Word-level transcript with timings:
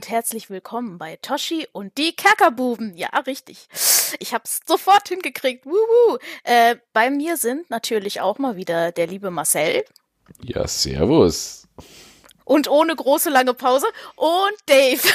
Und 0.00 0.08
herzlich 0.08 0.48
willkommen 0.48 0.96
bei 0.96 1.16
Toshi 1.16 1.68
und 1.72 1.98
die 1.98 2.16
Kerkerbuben. 2.16 2.96
Ja, 2.96 3.08
richtig. 3.26 3.68
Ich 4.18 4.32
hab's 4.32 4.60
sofort 4.66 5.08
hingekriegt. 5.08 5.66
Wuhu. 5.66 6.16
Äh, 6.42 6.76
bei 6.94 7.10
mir 7.10 7.36
sind 7.36 7.68
natürlich 7.68 8.22
auch 8.22 8.38
mal 8.38 8.56
wieder 8.56 8.92
der 8.92 9.06
liebe 9.06 9.30
Marcel. 9.30 9.84
Ja, 10.40 10.66
servus. 10.66 11.68
Und 12.46 12.66
ohne 12.66 12.96
große 12.96 13.28
lange 13.28 13.52
Pause 13.52 13.88
und 14.16 14.54
Dave. 14.64 15.06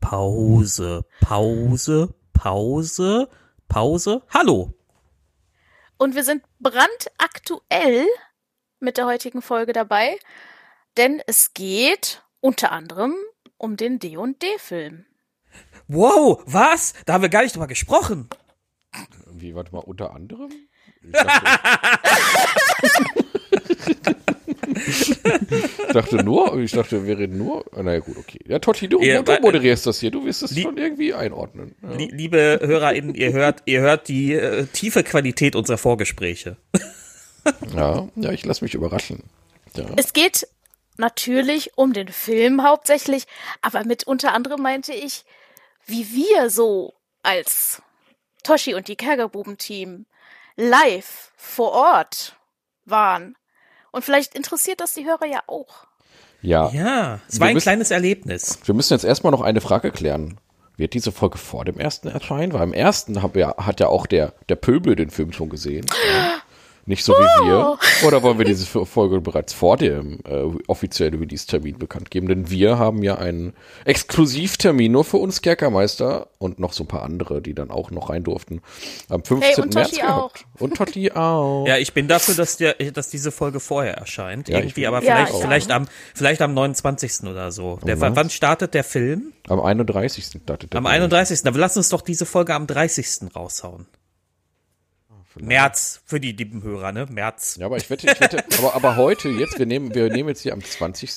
Pause, 0.00 1.06
Pause, 1.22 2.14
Pause, 2.34 3.30
Pause. 3.66 4.22
Hallo. 4.28 4.74
Und 5.96 6.14
wir 6.14 6.24
sind 6.24 6.44
brandaktuell 6.60 8.06
mit 8.78 8.98
der 8.98 9.06
heutigen 9.06 9.40
Folge 9.40 9.72
dabei, 9.72 10.18
denn 10.98 11.22
es 11.26 11.54
geht 11.54 12.22
unter 12.42 12.72
anderem 12.72 13.14
um 13.56 13.76
den 13.76 13.98
D&D-Film. 13.98 15.06
Wow, 15.88 16.42
was? 16.46 16.92
Da 17.06 17.14
haben 17.14 17.22
wir 17.22 17.28
gar 17.30 17.42
nicht 17.42 17.54
drüber 17.54 17.66
gesprochen. 17.68 18.28
Wie, 19.32 19.54
warte 19.54 19.72
mal, 19.72 19.78
unter 19.78 20.14
anderem? 20.14 20.50
Ich 21.02 21.12
dachte, 25.22 25.56
ich 25.86 25.92
dachte 25.92 26.16
nur, 26.24 26.58
ich 26.58 26.72
dachte, 26.72 27.06
wir 27.06 27.18
reden 27.18 27.38
nur. 27.38 27.64
Naja, 27.76 28.00
gut, 28.00 28.16
okay. 28.16 28.38
Ja, 28.46 28.58
Totti, 28.58 28.88
du, 28.88 29.00
Ja, 29.02 29.22
du 29.22 29.32
weil- 29.32 29.40
moderierst 29.40 29.86
das 29.86 30.00
hier. 30.00 30.10
Du 30.10 30.24
wirst 30.24 30.42
es 30.42 30.58
schon 30.58 30.76
irgendwie 30.76 31.14
einordnen. 31.14 31.74
Ja. 31.82 31.90
Lie- 31.92 32.10
Liebe 32.12 32.60
HörerInnen, 32.62 33.14
ihr 33.14 33.32
hört, 33.32 33.62
ihr 33.66 33.80
hört 33.80 34.08
die 34.08 34.34
äh, 34.34 34.66
tiefe 34.66 35.02
Qualität 35.04 35.56
unserer 35.56 35.78
Vorgespräche. 35.78 36.56
Ja, 37.74 38.08
ja, 38.16 38.32
ich 38.32 38.44
lasse 38.44 38.64
mich 38.64 38.74
überraschen. 38.74 39.24
Ja. 39.76 39.86
Es 39.96 40.12
geht 40.12 40.46
natürlich 40.96 41.76
um 41.76 41.92
den 41.92 42.08
Film 42.08 42.62
hauptsächlich, 42.62 43.24
aber 43.60 43.84
mit 43.84 44.04
unter 44.04 44.32
anderem 44.34 44.62
meinte 44.62 44.92
ich, 44.92 45.24
wie 45.86 46.06
wir 46.12 46.50
so 46.50 46.94
als 47.22 47.82
Toshi 48.44 48.74
und 48.74 48.88
die 48.88 48.96
Kergerbuben-Team 48.96 50.06
live 50.56 51.32
vor 51.36 51.72
Ort 51.72 52.36
waren. 52.84 53.36
Und 53.90 54.04
vielleicht 54.04 54.34
interessiert 54.34 54.80
das 54.80 54.94
die 54.94 55.04
Hörer 55.04 55.26
ja 55.26 55.42
auch. 55.46 55.86
ja. 56.40 56.70
Ja, 56.70 57.20
es 57.28 57.34
Wir 57.34 57.40
war 57.40 57.48
ein 57.48 57.54
müssen- 57.54 57.64
kleines 57.64 57.90
Erlebnis. 57.90 58.58
Wir 58.64 58.74
müssen 58.74 58.92
jetzt 58.94 59.04
erstmal 59.04 59.30
noch 59.32 59.42
eine 59.42 59.60
Frage 59.60 59.90
klären. 59.92 60.38
Wird 60.76 60.94
diese 60.94 61.12
Folge 61.12 61.36
vor 61.38 61.64
dem 61.64 61.78
ersten 61.78 62.08
erscheinen? 62.08 62.52
Weil 62.54 62.62
im 62.62 62.72
ersten 62.72 63.22
hab 63.22 63.36
ja, 63.36 63.54
hat 63.58 63.78
ja 63.80 63.88
auch 63.88 64.06
der, 64.06 64.32
der 64.48 64.56
Pöbel 64.56 64.96
den 64.96 65.10
Film 65.10 65.32
schon 65.32 65.48
gesehen. 65.50 65.86
Ja. 66.12 66.41
Nicht 66.84 67.04
so 67.04 67.12
wie 67.12 67.46
wir. 67.46 67.78
Oder 68.06 68.22
wollen 68.24 68.38
wir 68.38 68.44
diese 68.44 68.66
Folge 68.66 69.20
bereits 69.20 69.52
vor 69.52 69.76
dem 69.76 70.18
äh, 70.24 70.42
offiziellen 70.66 71.14
Release-Termin 71.14 71.78
bekannt 71.78 72.10
geben? 72.10 72.26
Denn 72.26 72.50
wir 72.50 72.78
haben 72.78 73.02
ja 73.04 73.16
einen 73.18 73.52
Exklusivtermin 73.84 74.90
nur 74.90 75.04
für 75.04 75.18
uns 75.18 75.42
Kerkermeister 75.42 76.26
und 76.38 76.58
noch 76.58 76.72
so 76.72 76.82
ein 76.84 76.88
paar 76.88 77.02
andere, 77.02 77.40
die 77.40 77.54
dann 77.54 77.70
auch 77.70 77.90
noch 77.92 78.10
rein 78.10 78.24
durften. 78.24 78.62
Am 79.08 79.22
15. 79.22 79.64
und 79.64 79.74
März 79.74 79.90
Totti 79.90 80.00
gehabt. 80.00 80.46
Und 80.58 80.76
Totti 80.76 81.12
auch. 81.12 81.66
Ja, 81.68 81.78
ich 81.78 81.92
bin 81.92 82.08
dafür, 82.08 82.34
dass, 82.34 82.56
der, 82.56 82.74
dass 82.74 83.08
diese 83.10 83.30
Folge 83.30 83.60
vorher 83.60 83.94
erscheint. 83.96 84.48
Ja, 84.48 84.58
Irgendwie, 84.58 84.86
aber 84.86 85.02
Ja, 85.02 85.14
vielleicht, 85.14 85.30
ich 85.30 85.34
auch. 85.36 85.40
vielleicht, 85.42 85.70
am, 85.70 85.86
vielleicht 86.14 86.42
am 86.42 86.52
29. 86.54 87.24
oder 87.28 87.52
so. 87.52 87.78
Der, 87.86 88.00
was? 88.00 88.16
wann 88.16 88.28
startet 88.28 88.74
der 88.74 88.84
Film? 88.84 89.32
Am 89.48 89.60
31. 89.60 90.24
startet 90.42 90.72
der 90.72 90.78
Am 90.78 90.84
Film. 90.84 90.94
31. 90.94 91.46
Aber 91.46 91.58
lass 91.58 91.76
uns 91.76 91.90
doch 91.90 92.00
diese 92.02 92.26
Folge 92.26 92.54
am 92.54 92.66
30. 92.66 93.34
raushauen. 93.36 93.86
März, 95.40 96.02
für 96.04 96.20
die 96.20 96.32
lieben 96.32 96.62
Hörer, 96.62 96.92
ne? 96.92 97.06
März. 97.10 97.56
Ja, 97.56 97.66
aber 97.66 97.76
ich 97.76 97.88
wette, 97.90 98.10
ich 98.10 98.20
wette, 98.20 98.44
aber, 98.58 98.74
aber 98.74 98.96
heute, 98.96 99.28
jetzt, 99.28 99.58
wir 99.58 99.66
nehmen, 99.66 99.94
wir 99.94 100.10
nehmen 100.10 100.28
jetzt 100.28 100.42
hier 100.42 100.52
am 100.52 100.62
20. 100.62 101.10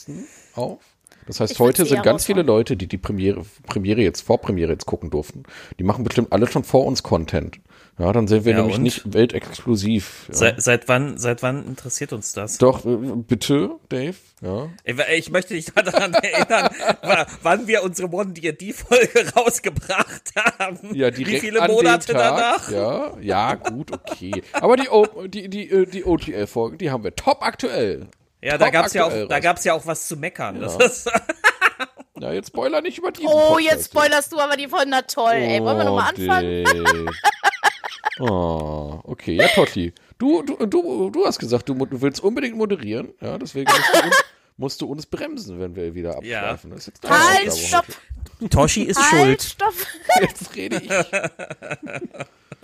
auf. 0.55 0.79
Das 1.27 1.39
heißt, 1.39 1.53
Ich 1.53 1.59
heute 1.59 1.85
sind 1.85 2.03
ganz 2.03 2.25
viele. 2.25 2.43
Leute, 2.43 2.77
die 2.77 2.87
die 2.87 2.97
Premiere, 2.97 3.43
Premiere 3.65 4.01
jetzt, 4.01 4.21
Vorpremiere 4.21 4.71
jetzt 4.71 4.85
gucken 4.85 5.09
durften. 5.09 5.43
Die 5.79 5.83
machen 5.83 6.03
bestimmt 6.03 6.31
alle 6.31 6.47
schon 6.47 6.63
vor 6.63 6.85
uns 6.85 7.01
Content. 7.03 7.59
Ja, 7.97 8.11
dann 8.11 8.27
sind 8.27 8.43
wir 8.43 8.51
Ja, 8.51 8.57
nämlich 8.59 8.75
und? 8.77 8.83
nicht 8.83 9.13
weltexklusiv. 9.13 10.25
Ja. 10.27 10.33
Seit, 10.35 10.61
seit 10.61 10.87
wann, 10.89 11.17
seit 11.17 11.41
wann 11.43 11.65
interessiert 11.65 12.11
uns 12.13 12.33
das? 12.33 12.57
Doch, 12.57 12.85
äh, 12.85 12.97
bitte, 13.15 13.71
Dave. 13.89 14.15
Ja. 14.41 14.67
Ich 14.83 14.95
ich 15.17 15.31
möchte 15.31 15.53
dich 15.53 15.65
daran 15.75 16.13
erinnern, 16.13 16.69
wa- 17.01 17.25
wann 17.41 17.67
wir 17.67 17.83
unsere 17.83 18.11
One-D&D-Folge 18.11 19.31
rausgebracht 19.35 20.33
haben. 20.59 20.93
Ja, 20.93 21.09
direkt 21.09 21.37
Wie 21.37 21.39
viele 21.39 21.61
an 21.61 21.71
Monate 21.71 22.07
dem 22.07 22.17
Tag, 22.17 22.35
danach? 22.35 22.71
Ja, 22.71 23.17
ja, 23.21 23.55
gut, 23.55 23.91
okay. 23.93 24.43
Aber 24.53 24.75
die, 24.75 24.89
O- 24.89 25.25
die, 25.27 25.49
die, 25.49 25.69
äh, 25.69 25.85
die 25.85 26.03
OTL-Folgen, 26.03 26.77
die 26.77 26.91
haben 26.91 27.03
wir 27.05 27.15
top 27.15 27.41
aktuell. 27.43 28.07
Ja, 28.45 28.57
da 28.57 28.65
Top 28.65 28.73
gab's 28.73 28.93
ja 28.93 29.05
auch, 29.05 29.27
da 29.27 29.39
gab's 29.39 29.63
ja 29.63 29.73
auch 29.73 29.85
was 29.85 30.07
zu 30.07 30.15
meckern. 30.17 30.59
Das 30.61 30.75
ist, 30.77 31.09
Ja, 32.19 32.31
jetzt 32.31 32.47
Spoiler 32.47 32.81
nicht 32.81 32.97
über 32.97 33.11
diesen 33.11 33.27
Oh, 33.27 33.49
Podcast. 33.55 33.61
jetzt 33.71 33.85
spoilerst 33.91 34.31
du 34.31 34.39
aber 34.39 34.55
die 34.55 34.67
von 34.67 34.87
na 34.87 35.01
toll, 35.01 35.33
ey. 35.33 35.61
Wollen 35.61 35.77
wir 35.77 35.83
nochmal 35.83 36.13
anfangen? 36.15 37.09
Oh, 38.19 39.01
okay. 39.03 39.33
Ja, 39.35 39.47
Totti. 39.49 39.91
Du, 40.17 40.41
du, 40.41 40.65
du, 40.65 41.09
du 41.09 41.25
hast 41.25 41.37
gesagt, 41.37 41.67
du, 41.67 41.75
willst 41.77 42.23
unbedingt 42.23 42.55
moderieren. 42.55 43.13
Ja, 43.19 43.37
deswegen 43.37 43.69
musst 43.69 43.93
du, 43.93 44.05
uns, 44.05 44.15
musst 44.57 44.81
du 44.81 44.85
uns 44.87 45.05
bremsen, 45.05 45.59
wenn 45.59 45.75
wir 45.75 45.93
wieder 45.95 46.23
Ja. 46.23 46.43
abschweifen. 46.43 46.69
Das 46.69 46.79
ist 46.79 46.87
jetzt 46.87 47.03
deine 47.03 47.13
Halt, 47.19 47.49
Aufgabe 47.49 47.67
stopp! 47.67 47.85
heute. 48.39 48.49
Toshi 48.49 48.83
ist 48.83 49.11
Halt, 49.11 49.41
schuld. 49.41 49.43
stopp! 49.43 49.73
Jetzt 50.21 50.55
rede 50.55 50.77
ich. 50.77 50.89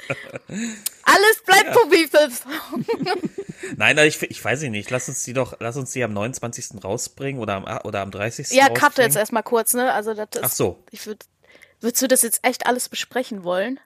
Alles 1.03 1.43
bleibt 1.45 1.73
publiziert. 1.73 2.31
Nein, 3.77 3.95
nein, 3.95 4.07
ich, 4.07 4.21
ich 4.23 4.43
weiß 4.43 4.61
nicht. 4.63 4.89
Lass 4.89 5.07
uns 5.07 5.23
die 5.23 5.33
doch, 5.33 5.55
lass 5.59 5.77
uns 5.77 5.91
die 5.91 6.03
am 6.03 6.13
29. 6.13 6.83
rausbringen 6.83 7.41
oder 7.41 7.55
am, 7.55 7.85
oder 7.85 8.01
am 8.01 8.11
30. 8.11 8.51
Ja, 8.51 8.69
cut 8.69 8.97
jetzt 8.97 9.15
erstmal 9.15 9.43
kurz, 9.43 9.73
ne? 9.73 9.93
Also 9.93 10.13
das 10.13 10.27
ist, 10.33 10.43
Ach 10.43 10.49
so. 10.51 10.83
Ich 10.91 11.05
würd, 11.05 11.25
würdest 11.79 12.01
du 12.01 12.07
das 12.07 12.21
jetzt 12.23 12.39
echt 12.43 12.65
alles 12.65 12.89
besprechen 12.89 13.43
wollen? 13.43 13.79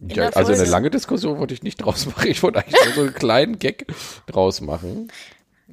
Ja, 0.00 0.28
also 0.30 0.52
eine 0.52 0.64
lange 0.64 0.90
Diskussion 0.90 1.38
wollte 1.38 1.54
ich 1.54 1.62
nicht 1.62 1.76
draus 1.84 2.06
machen. 2.06 2.28
Ich 2.28 2.42
wollte 2.42 2.60
eigentlich 2.60 2.84
nur 2.84 2.94
so 2.94 3.00
einen 3.02 3.14
kleinen 3.14 3.58
Gag 3.58 3.86
draus 4.26 4.60
machen. 4.60 5.10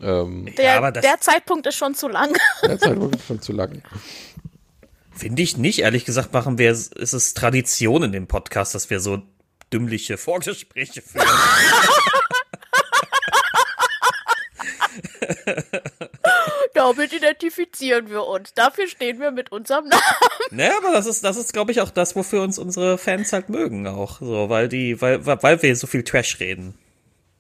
Ähm, 0.02 0.50
Der, 0.58 0.78
aber 0.78 0.92
das- 0.92 1.04
der 1.06 1.20
Zeitpunkt 1.20 1.68
ist 1.68 1.76
schon 1.76 1.96
zu 1.96 2.08
lang. 2.08 2.36
der 2.64 2.80
Zeit 2.80 3.00
wurde 3.00 3.18
schon 3.20 3.42
zu 3.42 3.52
lang. 3.54 3.82
Finde 5.12 5.42
ich 5.42 5.58
nicht. 5.58 5.80
Ehrlich 5.80 6.06
gesagt 6.06 6.34
machen 6.34 6.58
wir, 6.58 6.72
ist 6.72 6.96
es 6.96 7.34
Tradition 7.34 8.04
in 8.04 8.12
dem 8.12 8.28
Podcast, 8.28 8.74
dass 8.74 8.90
wir 8.90 9.00
so 9.00 9.22
dümmliche 9.72 10.18
Vorgespräche 10.18 11.02
führen. 11.02 11.28
Damit 16.74 17.14
identifizieren 17.14 18.10
wir 18.10 18.26
uns. 18.26 18.54
Dafür 18.54 18.88
stehen 18.88 19.20
wir 19.20 19.32
mit 19.32 19.52
unserem 19.52 19.88
Namen. 19.88 20.02
Ne, 20.52 20.72
aber 20.78 20.94
das 20.94 21.06
ist, 21.06 21.24
das 21.24 21.38
ist, 21.38 21.54
glaube 21.54 21.72
ich, 21.72 21.82
auch 21.82 21.92
das, 21.92 22.16
wofür 22.16 22.42
uns 22.42 22.58
unsere 22.58 22.98
Fans 22.98 23.32
halt 23.34 23.50
mögen 23.50 23.88
auch. 23.88 24.20
So, 24.20 24.50
weil 24.50 24.68
die, 24.68 25.02
weil, 25.02 25.26
weil 25.26 25.62
wir 25.62 25.76
so 25.76 25.88
viel 25.88 26.04
Trash 26.04 26.40
reden. 26.40 26.76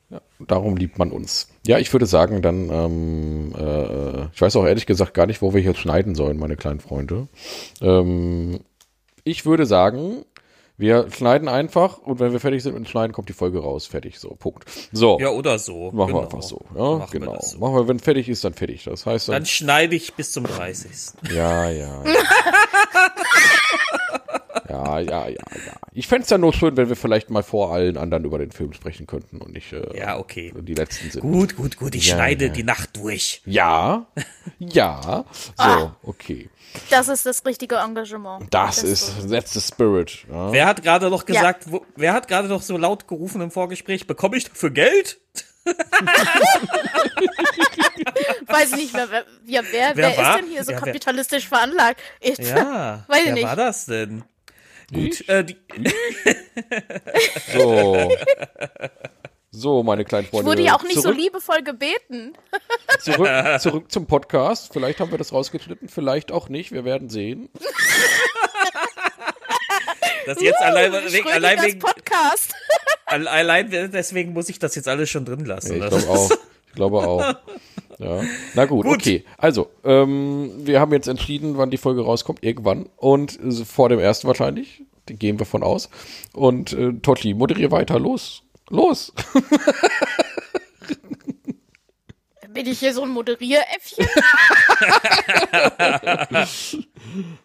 Ja, 0.09 0.21
darum 0.39 0.75
liebt 0.75 0.97
man 0.99 1.11
uns. 1.11 1.47
Ja, 1.65 1.79
ich 1.79 1.91
würde 1.93 2.05
sagen, 2.05 2.41
dann, 2.41 2.69
ähm, 2.69 3.55
äh, 3.57 4.25
ich 4.33 4.41
weiß 4.41 4.55
auch 4.57 4.65
ehrlich 4.65 4.85
gesagt 4.85 5.13
gar 5.13 5.25
nicht, 5.25 5.41
wo 5.41 5.53
wir 5.53 5.61
hier 5.61 5.73
schneiden 5.75 6.15
sollen, 6.15 6.37
meine 6.37 6.57
kleinen 6.57 6.81
Freunde. 6.81 7.27
Ähm, 7.81 8.59
ich 9.23 9.45
würde 9.45 9.65
sagen, 9.65 10.25
wir 10.81 11.09
schneiden 11.11 11.47
einfach 11.47 11.99
und 11.99 12.19
wenn 12.19 12.33
wir 12.33 12.39
fertig 12.39 12.63
sind 12.63 12.73
mit 12.73 12.83
dem 12.83 12.89
Schneiden, 12.89 13.13
kommt 13.13 13.29
die 13.29 13.33
Folge 13.33 13.59
raus. 13.59 13.85
Fertig, 13.85 14.19
so, 14.19 14.29
Punkt. 14.29 14.65
So, 14.91 15.19
Ja, 15.19 15.29
oder 15.29 15.59
so. 15.59 15.91
machen 15.91 16.07
genau. 16.07 16.19
wir 16.19 16.23
einfach 16.23 16.41
so. 16.41 16.59
Ja, 16.75 16.97
Machen 16.97 17.13
wir 17.13 17.19
genau. 17.19 17.35
das 17.35 17.51
so. 17.51 17.59
Machen 17.59 17.75
wir, 17.75 17.87
wenn 17.87 17.99
fertig 17.99 18.27
ist, 18.27 18.43
dann 18.43 18.53
fertig. 18.53 18.83
Das 18.83 19.05
heißt 19.05 19.29
dann, 19.29 19.35
Dann 19.35 19.45
schneide 19.45 19.95
ich 19.95 20.13
bis 20.15 20.31
zum 20.31 20.45
30. 20.45 20.91
ja, 21.33 21.69
ja. 21.69 22.03
ja. 22.03 22.05
Ja, 24.69 24.99
ja, 24.99 25.27
ja, 25.27 25.29
ja. 25.29 25.73
Ich 25.93 26.07
fänd's 26.07 26.29
ja 26.29 26.37
nur 26.37 26.53
schön, 26.53 26.77
wenn 26.77 26.89
wir 26.89 26.95
vielleicht 26.95 27.29
mal 27.29 27.43
vor 27.43 27.73
allen 27.73 27.97
anderen 27.97 28.23
über 28.25 28.37
den 28.37 28.51
Film 28.51 28.73
sprechen 28.73 29.07
könnten 29.07 29.39
und 29.41 29.53
nicht 29.53 29.71
äh, 29.73 29.97
Ja, 29.97 30.17
okay. 30.17 30.53
die 30.57 30.73
letzten 30.73 31.09
sind. 31.11 31.21
Gut, 31.21 31.55
gut, 31.55 31.77
gut. 31.77 31.95
Ich 31.95 32.07
Ja, 32.07 32.15
schneide 32.15 32.45
ja. 32.47 32.51
die 32.51 32.63
Nacht 32.63 32.95
durch. 32.97 33.41
Ja, 33.45 34.05
ja. 34.59 35.25
So, 35.57 35.63
Ah. 35.63 35.95
okay. 36.03 36.49
Das 36.89 37.07
ist 37.09 37.25
das 37.25 37.45
richtige 37.45 37.75
Engagement. 37.75 38.45
Das 38.53 38.81
ist, 38.83 39.29
that's 39.29 39.53
the 39.53 39.59
spirit. 39.61 40.25
Ja. 40.31 40.51
Wer 40.53 40.65
hat 40.67 40.81
gerade 40.83 41.09
noch 41.09 41.25
gesagt, 41.25 41.69
wo, 41.71 41.85
wer 41.97 42.13
hat 42.13 42.27
gerade 42.29 42.47
noch 42.47 42.61
so 42.61 42.77
laut 42.77 43.07
gerufen 43.09 43.41
im 43.41 43.51
Vorgespräch, 43.51 44.07
bekomme 44.07 44.37
ich 44.37 44.45
dafür 44.49 44.69
Geld? 44.71 45.19
Weiß 48.47 48.71
nicht 48.75 48.93
mehr, 48.93 49.07
wer, 49.09 49.25
ja, 49.45 49.61
wer, 49.71 49.91
Wer 49.95 49.95
wer, 49.95 50.09
ist 50.09 50.39
denn 50.39 50.49
hier 50.49 50.63
so 50.63 50.71
Ja, 50.71 50.77
wer- 50.77 50.85
kapitalistisch 50.85 51.47
veranlagt? 51.47 52.01
Ich, 52.19 52.37
Ja, 52.39 53.03
Weiß 53.07 53.21
wer 53.25 53.33
nicht. 53.33 53.43
war 53.43 53.55
das 53.55 53.85
denn? 53.85 54.23
Ich? 54.91 55.27
Äh, 55.29 55.43
die, 55.43 55.57
So. 57.53 58.11
So, 59.53 59.83
meine 59.83 60.05
kleinen 60.05 60.27
Freunde. 60.27 60.49
wurde 60.49 60.61
ja 60.61 60.75
auch 60.75 60.83
nicht 60.83 60.95
so 60.95 61.01
zurück, 61.01 61.17
liebevoll 61.17 61.61
gebeten. 61.61 62.33
Zurück, 63.01 63.29
zurück 63.59 63.91
zum 63.91 64.07
Podcast. 64.07 64.71
Vielleicht 64.71 65.01
haben 65.01 65.11
wir 65.11 65.17
das 65.17 65.33
rausgeschnitten, 65.33 65.89
vielleicht 65.89 66.31
auch 66.31 66.47
nicht. 66.47 66.71
Wir 66.71 66.85
werden 66.85 67.09
sehen. 67.09 67.49
das 70.25 70.39
jetzt 70.41 70.61
allein, 70.61 70.93
wegen, 70.93 71.29
allein, 71.29 71.61
wegen, 71.63 71.79
Podcast. 71.79 72.53
allein 73.07 73.69
deswegen 73.91 74.31
muss 74.31 74.47
ich 74.47 74.57
das 74.59 74.75
jetzt 74.75 74.87
alles 74.87 75.09
schon 75.09 75.25
drin 75.25 75.43
lassen. 75.43 75.77
Ja, 75.77 75.85
ich 75.85 75.89
glaube 75.89 76.09
auch. 76.09 76.31
Ich 76.67 76.73
glaube 76.73 76.97
auch. 76.99 77.35
Ja. 78.01 78.21
Na 78.55 78.65
gut, 78.65 78.85
Gut. 78.85 78.95
okay. 78.95 79.23
Also, 79.37 79.69
ähm, 79.83 80.51
wir 80.57 80.79
haben 80.79 80.91
jetzt 80.91 81.07
entschieden, 81.07 81.57
wann 81.57 81.69
die 81.69 81.77
Folge 81.77 82.01
rauskommt, 82.01 82.43
irgendwann. 82.43 82.89
Und 82.97 83.39
äh, 83.39 83.51
vor 83.63 83.89
dem 83.89 83.99
ersten 83.99 84.25
wahrscheinlich. 84.27 84.81
Den 85.07 85.19
gehen 85.19 85.37
wir 85.37 85.45
von 85.45 85.61
aus. 85.61 85.87
Und 86.33 86.73
äh, 86.73 86.93
Totti, 86.93 87.35
moderier 87.35 87.69
weiter. 87.69 87.99
Los. 87.99 88.41
Los. 88.69 89.13
Bin 92.49 92.65
ich 92.65 92.79
hier 92.79 92.91
so 92.93 93.03
ein 93.03 93.09
Moderieräffchen? 93.09 94.07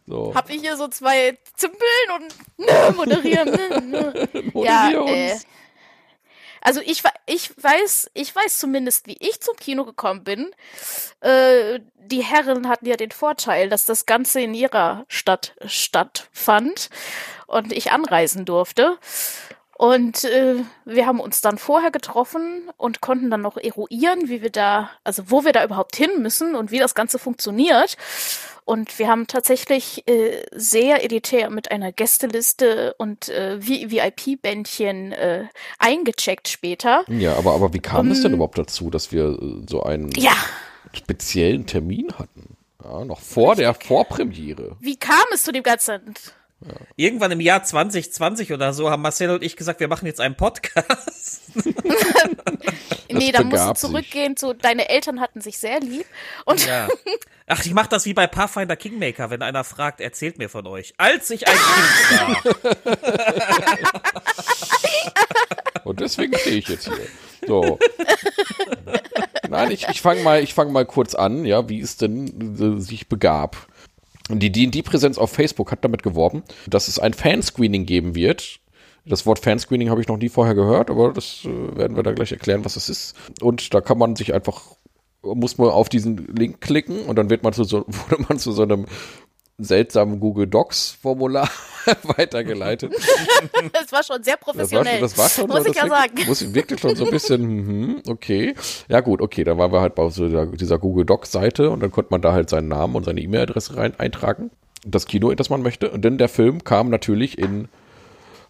So. 0.06 0.32
Hab 0.32 0.48
ich 0.48 0.60
hier 0.60 0.76
so 0.76 0.86
zwei 0.86 1.36
Zimbeln 1.56 1.80
und 2.14 2.32
ne, 2.64 2.94
moderieren? 2.94 3.50
Ne, 3.50 3.82
ne. 3.82 4.28
ja, 4.54 4.90
Moderier 4.92 5.06
äh, 5.06 5.32
uns. 5.32 5.44
Also 6.66 6.80
ich, 6.84 7.04
ich 7.26 7.50
weiß, 7.62 8.10
ich 8.14 8.34
weiß 8.34 8.58
zumindest, 8.58 9.06
wie 9.06 9.16
ich 9.20 9.40
zum 9.40 9.54
Kino 9.54 9.84
gekommen 9.84 10.24
bin. 10.24 10.50
Äh, 11.20 11.78
die 11.96 12.24
Herren 12.24 12.68
hatten 12.68 12.86
ja 12.86 12.96
den 12.96 13.12
Vorteil, 13.12 13.68
dass 13.68 13.86
das 13.86 14.04
Ganze 14.04 14.40
in 14.40 14.52
ihrer 14.52 15.04
Stadt 15.06 15.54
stattfand 15.64 16.90
und 17.46 17.72
ich 17.72 17.92
anreisen 17.92 18.46
durfte. 18.46 18.98
Und 19.78 20.24
äh, 20.24 20.54
wir 20.86 21.06
haben 21.06 21.20
uns 21.20 21.42
dann 21.42 21.58
vorher 21.58 21.90
getroffen 21.90 22.70
und 22.78 23.02
konnten 23.02 23.30
dann 23.30 23.42
noch 23.42 23.58
eruieren, 23.58 24.28
wie 24.30 24.40
wir 24.40 24.48
da, 24.48 24.88
also 25.04 25.24
wo 25.30 25.44
wir 25.44 25.52
da 25.52 25.62
überhaupt 25.64 25.96
hin 25.96 26.22
müssen 26.22 26.54
und 26.54 26.70
wie 26.70 26.78
das 26.78 26.94
Ganze 26.94 27.18
funktioniert. 27.18 27.98
Und 28.64 28.98
wir 28.98 29.06
haben 29.08 29.26
tatsächlich 29.26 30.08
äh, 30.08 30.42
sehr 30.52 31.04
elitär 31.04 31.50
mit 31.50 31.70
einer 31.70 31.92
Gästeliste 31.92 32.94
und 32.98 33.28
äh, 33.28 33.58
VIP-Bändchen 33.60 35.12
äh, 35.12 35.44
eingecheckt 35.78 36.48
später. 36.48 37.04
Ja, 37.08 37.34
aber, 37.36 37.52
aber 37.52 37.72
wie 37.74 37.78
kam 37.80 38.10
es 38.10 38.22
denn 38.22 38.32
Ähm, 38.32 38.36
überhaupt 38.36 38.58
dazu, 38.58 38.88
dass 38.90 39.12
wir 39.12 39.38
äh, 39.40 39.62
so 39.68 39.82
einen 39.82 40.10
Ja, 40.16 40.32
speziellen 40.94 41.66
Termin 41.66 42.12
hatten? 42.18 42.56
Ja, 42.82 43.04
noch 43.04 43.20
vor 43.20 43.56
der 43.56 43.74
Vorpremiere. 43.74 44.76
wie 44.80 44.96
kam 44.96 45.24
es 45.34 45.42
zu 45.44 45.52
dem 45.52 45.62
Ganzen? 45.62 46.14
Irgendwann 46.96 47.32
im 47.32 47.40
Jahr 47.40 47.62
2020 47.62 48.52
oder 48.52 48.72
so 48.72 48.90
haben 48.90 49.02
Marcel 49.02 49.30
und 49.30 49.42
ich 49.42 49.56
gesagt, 49.56 49.78
wir 49.78 49.88
machen 49.88 50.06
jetzt 50.06 50.20
einen 50.20 50.36
Podcast. 50.36 51.42
nee, 53.10 53.30
da 53.30 53.42
musst 53.42 53.68
du 53.68 53.74
zurückgehen 53.74 54.36
zu, 54.36 54.54
deine 54.54 54.88
Eltern 54.88 55.20
hatten 55.20 55.42
sich 55.42 55.58
sehr 55.58 55.80
lieb. 55.80 56.06
Und 56.46 56.66
Ja. 56.66 56.88
Ach, 57.48 57.64
ich 57.64 57.72
mach 57.74 57.86
das 57.86 58.06
wie 58.06 58.14
bei 58.14 58.26
Pathfinder 58.26 58.74
Kingmaker, 58.74 59.30
wenn 59.30 59.40
einer 59.40 59.62
fragt, 59.62 60.00
erzählt 60.00 60.38
mir 60.38 60.48
von 60.48 60.66
euch. 60.66 60.94
Als 60.96 61.30
ich 61.30 61.46
ein 61.46 61.54
Kind 61.54 62.44
war. 62.84 63.02
Und 65.84 66.00
deswegen 66.00 66.36
stehe 66.36 66.56
ich 66.56 66.68
jetzt 66.68 66.86
hier. 66.86 66.98
So. 67.46 67.78
Nein, 69.48 69.70
ich, 69.70 69.86
ich 69.88 70.00
fange 70.00 70.22
mal, 70.22 70.42
ich 70.42 70.54
fang 70.54 70.72
mal 70.72 70.84
kurz 70.84 71.14
an, 71.14 71.44
ja, 71.44 71.68
wie 71.68 71.80
es 71.80 71.96
denn 71.96 72.78
äh, 72.78 72.80
sich 72.80 73.08
begab. 73.08 73.68
Die 74.28 74.50
D&D-Präsenz 74.50 75.18
auf 75.18 75.30
Facebook 75.30 75.70
hat 75.70 75.84
damit 75.84 76.02
geworben, 76.02 76.42
dass 76.66 76.88
es 76.88 76.98
ein 76.98 77.14
Fanscreening 77.14 77.86
geben 77.86 78.14
wird. 78.14 78.60
Das 79.04 79.24
Wort 79.24 79.38
Fanscreening 79.38 79.88
habe 79.88 80.00
ich 80.00 80.08
noch 80.08 80.16
nie 80.16 80.28
vorher 80.28 80.54
gehört, 80.54 80.90
aber 80.90 81.12
das 81.12 81.44
äh, 81.44 81.76
werden 81.76 81.96
wir 81.96 82.02
da 82.02 82.12
gleich 82.12 82.32
erklären, 82.32 82.64
was 82.64 82.74
das 82.74 82.88
ist. 82.88 83.14
Und 83.40 83.72
da 83.72 83.80
kann 83.80 83.98
man 83.98 84.16
sich 84.16 84.34
einfach, 84.34 84.62
muss 85.22 85.58
man 85.58 85.68
auf 85.68 85.88
diesen 85.88 86.26
Link 86.34 86.60
klicken 86.60 87.04
und 87.06 87.16
dann 87.16 87.30
wird 87.30 87.44
man 87.44 87.52
zu 87.52 87.62
so, 87.62 87.84
wurde 87.86 88.24
man 88.28 88.38
zu 88.38 88.50
so 88.50 88.62
einem 88.62 88.86
seltsamen 89.58 90.20
Google 90.20 90.46
Docs 90.46 90.98
Formular 91.00 91.48
weitergeleitet. 92.16 92.92
das 93.72 93.90
war 93.92 94.02
schon 94.02 94.22
sehr 94.22 94.36
Das 94.36 94.46
war, 94.46 94.52
professionell. 94.54 94.92
schon- 94.94 95.00
das 95.00 95.18
war 95.18 95.28
schon 95.28 95.46
muss 95.48 95.64
so, 95.64 95.70
ich 95.70 95.76
ja 95.76 95.88
sagen. 95.88 96.12
Muss, 96.26 96.54
wirkte 96.54 96.78
schon 96.78 96.94
so 96.96 97.04
ein 97.06 97.10
bisschen, 97.10 97.42
mhm, 97.42 98.02
okay. 98.08 98.54
Ja 98.88 99.00
gut, 99.00 99.20
okay, 99.22 99.44
dann 99.44 99.58
waren 99.58 99.72
wir 99.72 99.80
halt 99.80 99.94
bei 99.94 100.08
so 100.10 100.26
dieser, 100.26 100.46
dieser 100.46 100.78
Google 100.78 101.04
Docs 101.06 101.32
Seite 101.32 101.70
und 101.70 101.80
dann 101.80 101.90
konnte 101.90 102.10
man 102.10 102.20
da 102.22 102.32
halt 102.32 102.50
seinen 102.50 102.68
Namen 102.68 102.94
und 102.96 103.04
seine 103.04 103.20
E-Mail-Adresse 103.20 103.76
rein 103.76 103.98
eintragen. 103.98 104.50
Das 104.84 105.06
Kino, 105.06 105.30
in 105.30 105.36
das 105.36 105.50
man 105.50 105.62
möchte. 105.62 105.90
Und 105.90 106.04
dann 106.04 106.18
der 106.18 106.28
Film 106.28 106.62
kam 106.62 106.90
natürlich 106.90 107.38
in 107.38 107.68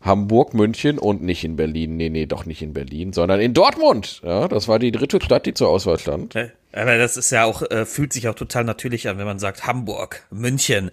Hamburg, 0.06 0.54
München 0.54 0.98
und 0.98 1.22
nicht 1.22 1.44
in 1.44 1.56
Berlin. 1.56 1.96
Nee, 1.96 2.08
nee, 2.08 2.26
doch 2.26 2.46
nicht 2.46 2.62
in 2.62 2.72
Berlin, 2.72 3.12
sondern 3.12 3.40
in 3.40 3.54
Dortmund. 3.54 4.20
Ja, 4.24 4.48
das 4.48 4.68
war 4.68 4.78
die 4.78 4.92
dritte 4.92 5.20
Stadt, 5.20 5.46
die 5.46 5.54
zur 5.54 5.68
Auswahl 5.68 5.98
stand. 5.98 6.34
Aber 6.72 6.98
das 6.98 7.16
ist 7.16 7.30
ja 7.30 7.44
auch, 7.44 7.62
äh, 7.62 7.84
fühlt 7.86 8.12
sich 8.12 8.28
auch 8.28 8.34
total 8.34 8.64
natürlich 8.64 9.08
an, 9.08 9.18
wenn 9.18 9.26
man 9.26 9.38
sagt 9.38 9.66
Hamburg, 9.66 10.26
München, 10.30 10.90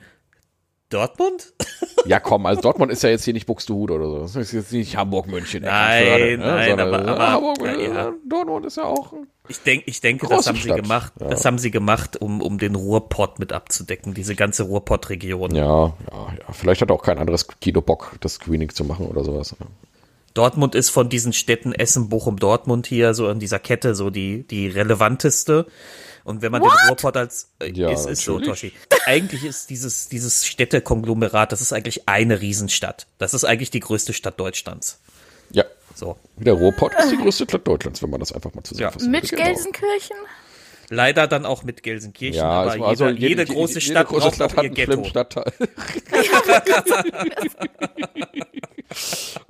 Dortmund? 0.93 1.53
Ja, 2.05 2.19
komm, 2.19 2.45
also 2.45 2.59
Dortmund 2.61 2.91
ist 2.91 3.01
ja 3.03 3.11
jetzt 3.11 3.23
hier 3.23 3.33
nicht 3.33 3.45
Buxtehude 3.45 3.93
oder 3.93 4.09
so. 4.09 4.19
Das 4.19 4.35
ist 4.35 4.51
jetzt 4.51 4.73
nicht 4.73 4.97
Hamburg, 4.97 5.25
München, 5.27 5.63
Nein, 5.63 6.03
Eckernförde, 6.03 6.37
nein, 6.37 6.67
sondern, 6.69 6.87
aber- 6.93 7.05
ja, 7.05 7.13
aber- 7.13 7.31
Hamburg, 7.31 7.57
ja, 7.65 7.93
ja. 7.93 8.13
Dortmund 8.27 8.65
ist 8.65 8.75
ja 8.75 8.83
auch 8.83 9.13
ein 9.13 9.27
Ich, 9.47 9.61
denk, 9.61 9.83
ich 9.85 10.01
denke, 10.01 10.27
das 10.27 10.45
haben 10.47 10.57
Stadt, 10.57 10.75
sie 10.75 10.81
gemacht. 10.81 11.13
ja. 11.21 11.29
Das 11.29 11.45
haben 11.45 11.57
sie 11.59 11.71
gemacht, 11.71 12.17
um, 12.21 12.41
um 12.41 12.57
den 12.57 12.75
Ruhrpott 12.75 13.39
mit 13.39 13.53
abzudecken, 13.53 14.13
diese 14.13 14.35
ganze 14.35 14.63
Ruhrpott-Region. 14.63 15.55
Ja, 15.55 15.63
ja, 15.85 15.93
ja. 16.11 16.51
Vielleicht 16.51 16.81
hat 16.81 16.91
auch 16.91 17.03
kein 17.03 17.19
anderes 17.19 17.47
Kino 17.61 17.79
Bock, 17.81 18.17
das 18.19 18.33
Screening 18.33 18.71
zu 18.71 18.83
machen 18.83 19.07
oder 19.07 19.23
sowas. 19.23 19.55
Dortmund 20.33 20.75
ist 20.75 20.89
von 20.89 21.07
diesen 21.07 21.31
Städten 21.31 21.71
Essen, 21.71 22.09
Bochum, 22.09 22.37
Dortmund 22.37 22.85
hier 22.85 23.13
so 23.13 23.29
in 23.29 23.39
dieser 23.39 23.59
Kette 23.59 23.95
so 23.95 24.09
die, 24.09 24.45
die 24.45 24.67
relevanteste. 24.67 25.67
Und 26.23 26.41
wenn 26.41 26.51
man 26.51 26.61
den 26.61 26.71
Ruhrpott 26.87 27.17
als, 27.17 27.49
äh, 27.59 27.71
Ja, 27.71 27.91
ist, 27.91 28.05
ist 28.05 28.23
so. 28.23 28.39
Toshi. 28.39 28.71
Eigentlich 29.05 29.43
ist 29.43 29.69
dieses, 29.69 30.07
dieses 30.07 30.45
Städtekonglomerat, 30.45 31.51
das 31.51 31.61
ist 31.61 31.73
eigentlich 31.73 32.07
eine 32.07 32.39
Riesenstadt. 32.41 33.07
Das 33.17 33.33
ist 33.33 33.43
eigentlich 33.43 33.71
die 33.71 33.81
größte 33.81 34.13
Stadt 34.13 34.39
Deutschlands. 34.39 34.99
Ja, 35.51 35.65
So. 35.95 36.17
der 36.37 36.53
Ruhrpott 36.53 36.93
ist 36.95 37.11
die 37.11 37.17
größte 37.17 37.43
Stadt 37.43 37.67
Deutschlands, 37.67 38.01
wenn 38.01 38.09
man 38.09 38.19
das 38.19 38.31
einfach 38.31 38.53
mal 38.53 38.63
zusammenfassen 38.63 39.11
Mit 39.11 39.31
will. 39.31 39.37
Genau. 39.39 39.49
Leider 40.93 41.27
dann 41.27 41.45
auch 41.45 41.63
mit 41.63 41.83
Gelsenkirchen, 41.83 42.37
Ja, 42.37 42.49
aber 42.49 42.73
es 42.73 42.79
war 42.79 42.87
also 42.89 43.07
jede, 43.07 43.27
jede, 43.27 43.45
große 43.45 43.73
jede 43.73 43.81
Stadt 43.81 44.07
große 44.07 44.21
braucht 44.21 44.35
Stadt 44.35 44.51
auch 44.51 44.57
hat 44.57 44.63
ihr 44.63 44.67
einen 44.67 44.75
Ghetto. 44.75 44.91
schlimmen 44.91 45.05
Stadtteil. 45.05 45.53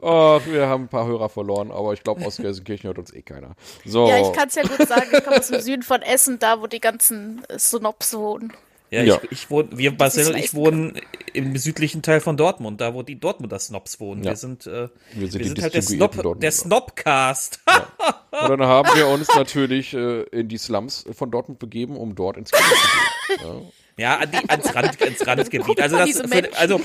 Ach, 0.02 0.42
wir 0.46 0.68
haben 0.68 0.84
ein 0.86 0.88
paar 0.90 1.06
Hörer 1.06 1.30
verloren, 1.30 1.72
aber 1.72 1.94
ich 1.94 2.04
glaube, 2.04 2.26
aus 2.26 2.38
Gelsenkirchen 2.38 2.88
hört 2.88 3.00
uns 3.00 3.14
eh 3.14 3.22
keiner. 3.22 3.56
So. 3.86 4.08
Ja, 4.08 4.20
ich 4.20 4.32
kann 4.34 4.48
es 4.48 4.56
ja 4.56 4.64
gut 4.64 4.88
sagen. 4.88 5.08
Ich 5.12 5.24
komme 5.24 5.38
aus 5.38 5.48
dem 5.48 5.62
Süden 5.62 5.84
von 5.84 6.02
Essen, 6.02 6.40
da 6.40 6.62
wo 6.62 6.68
die 6.68 6.80
ganzen 6.80 7.44
Snobs 7.58 8.14
wohnen. 8.14 8.54
Ja, 8.94 9.02
Ja. 9.02 9.20
Ich, 9.24 9.32
ich 9.32 9.50
wohne, 9.50 9.70
wir, 9.72 9.92
Marcel 9.92 10.28
und 10.28 10.38
ich 10.38 10.54
wohnen 10.54 10.94
im 11.34 11.58
südlichen 11.58 12.04
Teil 12.04 12.22
von 12.22 12.38
Dortmund, 12.38 12.80
da 12.80 12.94
wo 12.94 13.02
die 13.02 13.20
Dortmunder 13.20 13.58
Snobs 13.58 14.00
wohnen. 14.00 14.24
Ja. 14.24 14.32
Wir 14.32 14.38
sind, 14.38 14.68
äh, 14.68 14.90
Wir 15.14 15.32
sind 15.32 15.42
die 15.44 15.48
sind 15.48 15.62
halt 15.64 15.74
der 15.74 15.82
Snob, 15.82 16.40
der 16.40 16.52
Snobcast. 16.52 17.62
Und 18.32 18.50
dann 18.50 18.62
haben 18.64 18.90
wir 18.96 19.08
uns 19.08 19.28
natürlich 19.36 19.94
äh, 19.94 20.24
in 20.24 20.48
die 20.48 20.58
Slums 20.58 21.06
von 21.14 21.30
Dortmund 21.30 21.60
begeben, 21.60 21.96
um 21.98 22.16
dort 22.16 22.36
ins 22.38 22.52
Kino 22.52 22.64
zu 22.64 22.76
gehen. 22.76 23.00
Ja, 23.44 23.62
an 23.98 24.32
die, 24.32 24.50
ans, 24.50 24.74
Rand, 24.76 25.02
ans 25.02 25.28
Randgebiet. 25.28 25.80
Also, 25.82 25.98
das, 25.98 26.10
für, 26.22 26.58
also, 26.58 26.82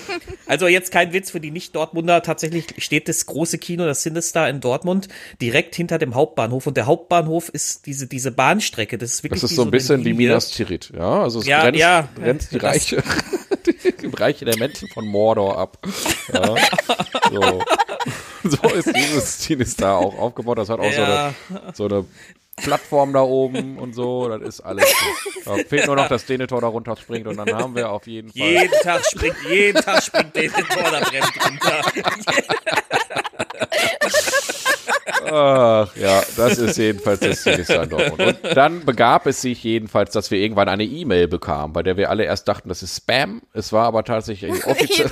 also 0.46 0.66
jetzt 0.68 0.92
kein 0.92 1.12
Witz 1.12 1.30
für 1.30 1.40
die 1.40 1.50
Nicht-Dortmunder. 1.50 2.22
Tatsächlich 2.22 2.66
steht 2.78 3.08
das 3.08 3.26
große 3.26 3.58
Kino, 3.58 3.86
das 3.86 4.02
Sinister 4.02 4.48
in 4.48 4.60
Dortmund, 4.60 5.08
direkt 5.40 5.74
hinter 5.74 5.98
dem 5.98 6.14
Hauptbahnhof. 6.14 6.66
Und 6.66 6.76
der 6.76 6.86
Hauptbahnhof 6.86 7.48
ist 7.48 7.86
diese, 7.86 8.06
diese 8.06 8.30
Bahnstrecke. 8.30 8.98
Das 8.98 9.10
ist 9.12 9.24
wirklich 9.24 9.40
Das 9.40 9.50
ist 9.50 9.56
so 9.56 9.62
ein 9.62 9.70
bisschen 9.70 10.04
wie. 10.04 10.12
Minas 10.12 10.50
Tirith, 10.50 10.92
ja. 10.94 11.22
Also 11.22 11.40
es 11.40 11.46
Ja, 11.46 11.62
grenzt, 11.62 11.80
ja. 11.80 12.08
grenzt 12.16 12.52
die 12.52 12.58
Reiche, 12.58 13.02
die 14.02 14.06
Reiche 14.08 14.44
der 14.44 14.58
Menschen 14.58 14.88
von 14.88 15.06
Mordor 15.06 15.58
ab. 15.58 15.78
Ja. 16.32 16.56
So. 17.30 17.62
so 18.44 18.68
ist 18.74 18.90
dieses 18.94 19.42
Sinister 19.44 19.96
auch 19.96 20.18
aufgebaut. 20.18 20.58
Das 20.58 20.68
hat 20.68 20.80
auch 20.80 20.92
Ja. 20.92 21.34
so, 21.44 21.54
eine, 21.54 21.74
so 21.74 21.84
eine 21.86 22.04
Plattform 22.62 23.12
da 23.12 23.20
oben 23.20 23.78
und 23.78 23.94
so. 23.94 24.28
Das 24.28 24.42
ist 24.42 24.60
alles. 24.60 24.84
Da 25.44 25.56
fehlt 25.56 25.86
nur 25.86 25.96
noch, 25.96 26.08
dass 26.08 26.26
Denethor 26.26 26.60
da 26.60 26.66
runterspringt 26.66 27.26
und 27.26 27.36
dann 27.36 27.52
haben 27.54 27.74
wir 27.74 27.90
auf 27.90 28.06
jeden 28.06 28.30
Fall. 28.30 28.46
Jeden 28.46 28.80
Tag 28.82 29.04
springt, 29.04 29.36
jeden 29.48 29.82
Tag 29.82 30.02
springt 30.02 30.34
der 30.34 30.50
Tor 30.50 30.90
da 30.90 31.00
brennt 31.00 31.44
runter. 31.44 31.82
Ach 35.30 35.94
ja, 35.96 36.22
das 36.36 36.58
ist 36.58 36.78
jedenfalls 36.78 37.20
das 37.20 37.42
Sinister 37.42 37.82
in 37.82 37.90
Dortmund. 37.90 38.20
Und 38.42 38.56
dann 38.56 38.84
begab 38.84 39.26
es 39.26 39.40
sich 39.42 39.62
jedenfalls, 39.62 40.12
dass 40.12 40.30
wir 40.30 40.38
irgendwann 40.38 40.68
eine 40.68 40.84
E-Mail 40.84 41.28
bekamen, 41.28 41.72
bei 41.72 41.82
der 41.82 41.96
wir 41.96 42.10
alle 42.10 42.24
erst 42.24 42.48
dachten, 42.48 42.68
das 42.68 42.82
ist 42.82 42.96
Spam. 42.96 43.42
Es 43.52 43.72
war 43.72 43.86
aber 43.86 44.04
tatsächlich 44.04 44.52
offiziell. 44.66 45.10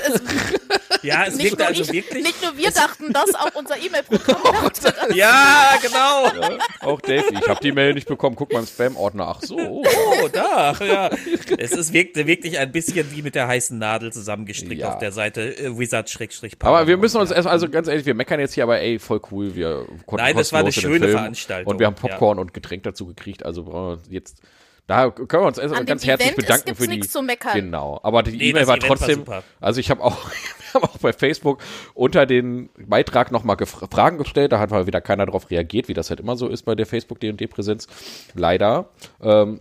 Ja, 1.07 1.25
es 1.27 1.37
nicht, 1.37 1.45
wirkt 1.47 1.59
nur 1.59 1.69
also 1.69 1.83
ich, 1.83 1.93
wirklich. 1.93 2.23
nicht 2.25 2.43
nur 2.43 2.57
wir 2.57 2.71
dachten 2.71 3.13
das, 3.13 3.35
auch 3.35 3.55
unser 3.55 3.77
E-Mail-Programm 3.77 4.43
dachte 4.43 4.95
das. 5.01 5.07
Ja, 5.17 5.75
genau. 5.81 6.51
Auch 6.81 7.01
Dave, 7.01 7.25
ich 7.31 7.49
habe 7.49 7.61
die 7.63 7.73
Mail 7.73 7.95
nicht 7.95 8.09
bekommen. 8.09 8.37
Guck 8.37 8.53
mal 8.53 8.61
im 8.61 8.67
Spam-Ordner. 8.67 9.35
Ach 9.37 9.43
so. 9.43 9.57
Oh. 9.57 9.85
Oh, 10.23 10.29
da, 10.29 10.75
ja. 10.81 11.11
Es 11.59 11.73
ist, 11.73 11.93
wirkte 11.93 12.27
wirklich 12.27 12.59
ein 12.59 12.73
bisschen 12.73 13.11
wie 13.13 13.23
mit 13.23 13.35
der 13.35 13.47
heißen 13.49 13.79
Nadel 13.79 14.13
zusammengestrickt 14.13 14.81
Ja. 14.81 14.93
auf 14.93 14.99
der 14.99 15.13
Seite 15.13 15.57
äh, 15.57 15.79
Wizard-Power. 15.79 16.77
Aber 16.79 16.87
wir 16.87 16.97
müssen 16.97 17.21
uns 17.21 17.31
erst, 17.31 17.49
also 17.49 17.69
ganz 17.69 17.89
ehrlich, 17.89 18.07
wir 18.07 18.15
meckern 18.15 18.41
jetzt 18.41 18.55
hier, 18.55 18.65
aber 18.65 18.81
ey, 18.81 18.99
voll 18.99 19.21
cool. 19.31 19.55
Wir 19.55 19.87
konnten 20.07 20.25
Nein, 20.25 20.37
das 20.37 20.53
war 20.53 20.61
eine 20.61 20.73
schöne 20.73 21.07
Film 21.07 21.11
Veranstaltung, 21.13 21.73
Und 21.73 21.79
wir 21.79 21.87
haben 21.87 21.95
Popcorn 21.95 22.39
und 22.39 22.53
Getränk 22.53 22.83
dazu 22.83 23.07
gekriegt. 23.07 23.45
Also 23.45 23.65
brauchen 23.65 24.01
wir 24.09 24.15
jetzt 24.15 24.41
Da 24.87 25.11
können 25.11 25.43
wir 25.43 25.47
uns 25.49 25.59
erst 25.59 25.75
An 25.75 25.85
ganz 25.85 26.03
dem 26.03 26.09
herzlich 26.11 26.29
Event 26.29 26.39
ist- 26.39 26.45
bedanken 26.47 26.65
gibt's 26.67 26.81
für 26.85 26.89
die. 26.89 26.97
nichts 26.97 27.13
zu 27.13 27.23
meckern. 27.23 27.53
Genau, 27.55 27.99
aber 28.05 28.23
die 28.23 28.37
Nee, 28.37 28.51
E-Mail 28.51 28.67
war 28.69 28.77
Event 28.77 28.89
war 28.91 28.97
trotzdem. 28.97 29.19
super. 29.21 29.43
also 29.61 29.81
ich 29.81 29.91
habe 29.91 30.03
auch, 30.05 30.17
wir 30.73 30.75
haben 30.81 30.85
auch 30.85 30.99
bei 30.99 31.13
Facebook 31.13 31.59
unter 31.95 32.25
den 32.27 32.69
Beitrag 32.79 33.33
nochmal 33.33 33.57
Fragen 33.67 34.19
gestellt. 34.19 34.53
Da 34.53 34.61
hat 34.61 34.71
mal 34.71 34.87
wieder 34.87 35.01
keiner 35.01 35.27
darauf 35.27 35.51
reagiert, 35.51 35.89
wie 35.89 35.95
das 35.95 36.11
halt 36.11 36.21
immer 36.21 36.37
so 36.37 36.47
ist 36.49 36.63
bei 36.63 36.75
der 36.77 36.87
Facebook 36.87 37.19
D&D 37.19 37.47
Präsenz. 37.49 37.89
Leider. 38.35 38.91
Ähm, 39.21 39.61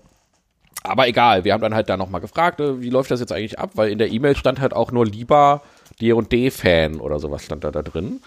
aber 0.84 1.08
egal, 1.08 1.44
wir 1.44 1.54
haben 1.54 1.62
dann 1.62 1.74
halt 1.74 1.90
da 1.90 1.98
nochmal 1.98 2.22
gefragt, 2.22 2.60
äh, 2.60 2.80
wie 2.80 2.92
läuft 2.92 3.10
das 3.10 3.20
jetzt 3.20 3.32
eigentlich 3.32 3.58
ab? 3.58 3.72
Weil 3.74 3.90
in 3.90 3.98
der 3.98 4.12
E-Mail 4.12 4.36
stand 4.36 4.60
halt 4.62 4.76
auch 4.76 4.92
nur 4.92 5.08
lieber 5.08 5.64
D&D-Fan 6.00 7.00
oder 7.00 7.18
sowas 7.20 7.44
stand 7.44 7.64
da, 7.64 7.72
da 7.72 7.82
drin. 7.82 8.22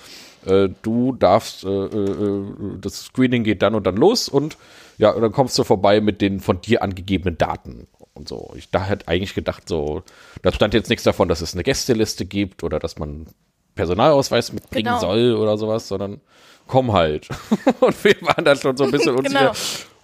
Äh, 0.45 0.69
du 0.83 1.13
darfst, 1.13 1.63
äh, 1.65 1.69
äh, 1.69 2.45
das 2.81 3.05
Screening 3.05 3.45
geht 3.45 3.63
dann 3.63 3.77
und 3.77 3.87
dann 3.87 3.97
los 3.97 4.29
und 4.29 4.57
ja, 4.99 5.11
und 5.11 5.23
dann 5.23 5.33
kommst 5.33 5.59
du 5.59 5.65
vorbei 5.65 6.01
mit 6.01 6.21
den 6.21 6.41
von 6.41 6.61
dir 6.61 6.83
angegebenen 6.83 7.39
Daten 7.39 7.87
und 8.15 8.29
so. 8.29 8.53
Ich 8.57 8.71
da 8.71 8.85
hätte 8.85 9.09
eigentlich 9.09 9.35
gedacht, 9.35 9.69
so, 9.69 10.03
da 10.43 10.53
stand 10.53 10.75
jetzt 10.75 10.91
nichts 10.91 11.05
davon, 11.05 11.29
dass 11.29 11.41
es 11.41 11.55
eine 11.55 11.63
Gästeliste 11.63 12.27
gibt 12.27 12.63
oder 12.65 12.79
dass 12.79 12.99
man 12.99 13.27
Personalausweis 13.75 14.53
mitbringen 14.53 14.87
Genau. 14.87 14.99
soll 15.01 15.35
oder 15.35 15.57
sowas, 15.57 15.87
sondern 15.89 16.21
komm 16.67 16.93
halt. 16.93 17.29
und 17.81 18.05
wir 18.05 18.17
waren 18.23 18.45
dann 18.45 18.59
schon 18.59 18.77
so 18.77 18.85
ein 18.85 18.91
bisschen 18.91 19.15
unsicher. 19.17 19.39
Genau. 19.39 19.53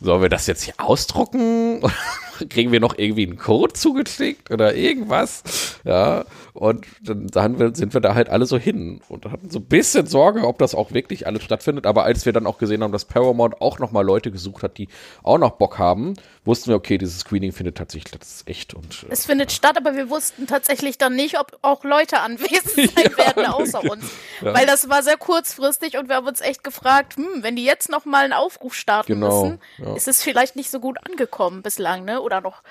Sollen 0.00 0.22
wir 0.22 0.28
das 0.28 0.46
jetzt 0.46 0.62
hier 0.64 0.74
ausdrucken? 0.78 1.80
Kriegen 2.50 2.72
wir 2.72 2.80
noch 2.80 2.98
irgendwie 2.98 3.26
einen 3.26 3.38
Code 3.38 3.72
zugeschickt 3.72 4.50
oder 4.50 4.74
irgendwas? 4.74 5.42
Ja, 5.84 6.24
und 6.54 6.86
dann, 7.02 7.26
dann 7.26 7.58
wir- 7.58 7.74
sind 7.74 7.92
wir 7.94 8.00
da 8.00 8.14
halt 8.14 8.28
alle 8.30 8.46
so 8.46 8.56
hin 8.56 9.00
und 9.08 9.26
hatten 9.26 9.50
so 9.50 9.58
ein 9.58 9.64
bisschen 9.66 10.06
Sorge, 10.06 10.46
ob 10.46 10.58
das 10.58 10.74
auch 10.74 10.92
wirklich 10.92 11.26
alles 11.26 11.42
stattfindet. 11.42 11.84
Aber 11.84 12.04
als 12.04 12.24
wir 12.24 12.32
dann 12.32 12.46
auch 12.46 12.58
gesehen 12.58 12.82
haben, 12.82 12.92
dass 12.92 13.04
Paramount 13.04 13.60
auch 13.60 13.80
noch 13.80 13.90
mal 13.92 14.02
Leute 14.02 14.30
gesucht 14.30 14.62
hat, 14.62 14.78
die 14.78 14.88
auch 15.24 15.38
noch 15.38 15.52
Bock 15.52 15.78
haben, 15.78 16.14
wussten 16.44 16.68
wir, 16.70 16.76
okay, 16.76 16.96
dieses 16.96 17.18
Screening 17.20 17.50
findet 17.52 17.76
tatsächlich 17.76 18.18
das 18.18 18.36
ist 18.36 18.48
echt. 18.48 18.72
Und 18.72 19.02
äh, 19.02 19.06
Es 19.12 19.26
findet 19.26 19.50
statt, 19.50 19.76
aber 19.76 19.96
wir 19.96 20.08
wussten 20.10 20.46
tatsächlich 20.46 20.96
dann 20.96 21.16
nicht, 21.16 21.38
ob 21.40 21.58
auch 21.62 21.82
Leute 21.82 22.20
anwesend 22.20 22.90
sein 22.94 23.16
werden 23.16 23.46
außer 23.46 23.82
uns. 23.90 24.04
Weil 24.40 24.64
das 24.66 24.88
war 24.88 25.02
sehr 25.02 25.16
kurzfristig 25.16 25.98
und 25.98 26.08
wir 26.08 26.14
haben 26.16 26.26
uns 26.28 26.40
echt 26.40 26.62
gefragt, 26.62 27.16
hm, 27.16 27.42
wenn 27.42 27.56
die 27.56 27.64
jetzt 27.64 27.90
noch 27.90 28.04
mal 28.04 28.22
einen 28.24 28.32
Aufruf 28.32 28.74
starten 28.74 29.14
Genau, 29.14 29.42
müssen, 29.44 29.60
ja. 29.78 29.96
ist 29.96 30.06
es 30.06 30.22
vielleicht 30.22 30.54
nicht 30.54 30.70
so 30.70 30.78
gut 30.78 30.98
angekommen 31.04 31.62
bislang, 31.62 32.04
ne? 32.04 32.20
Oder 32.20 32.40
noch, 32.40 32.62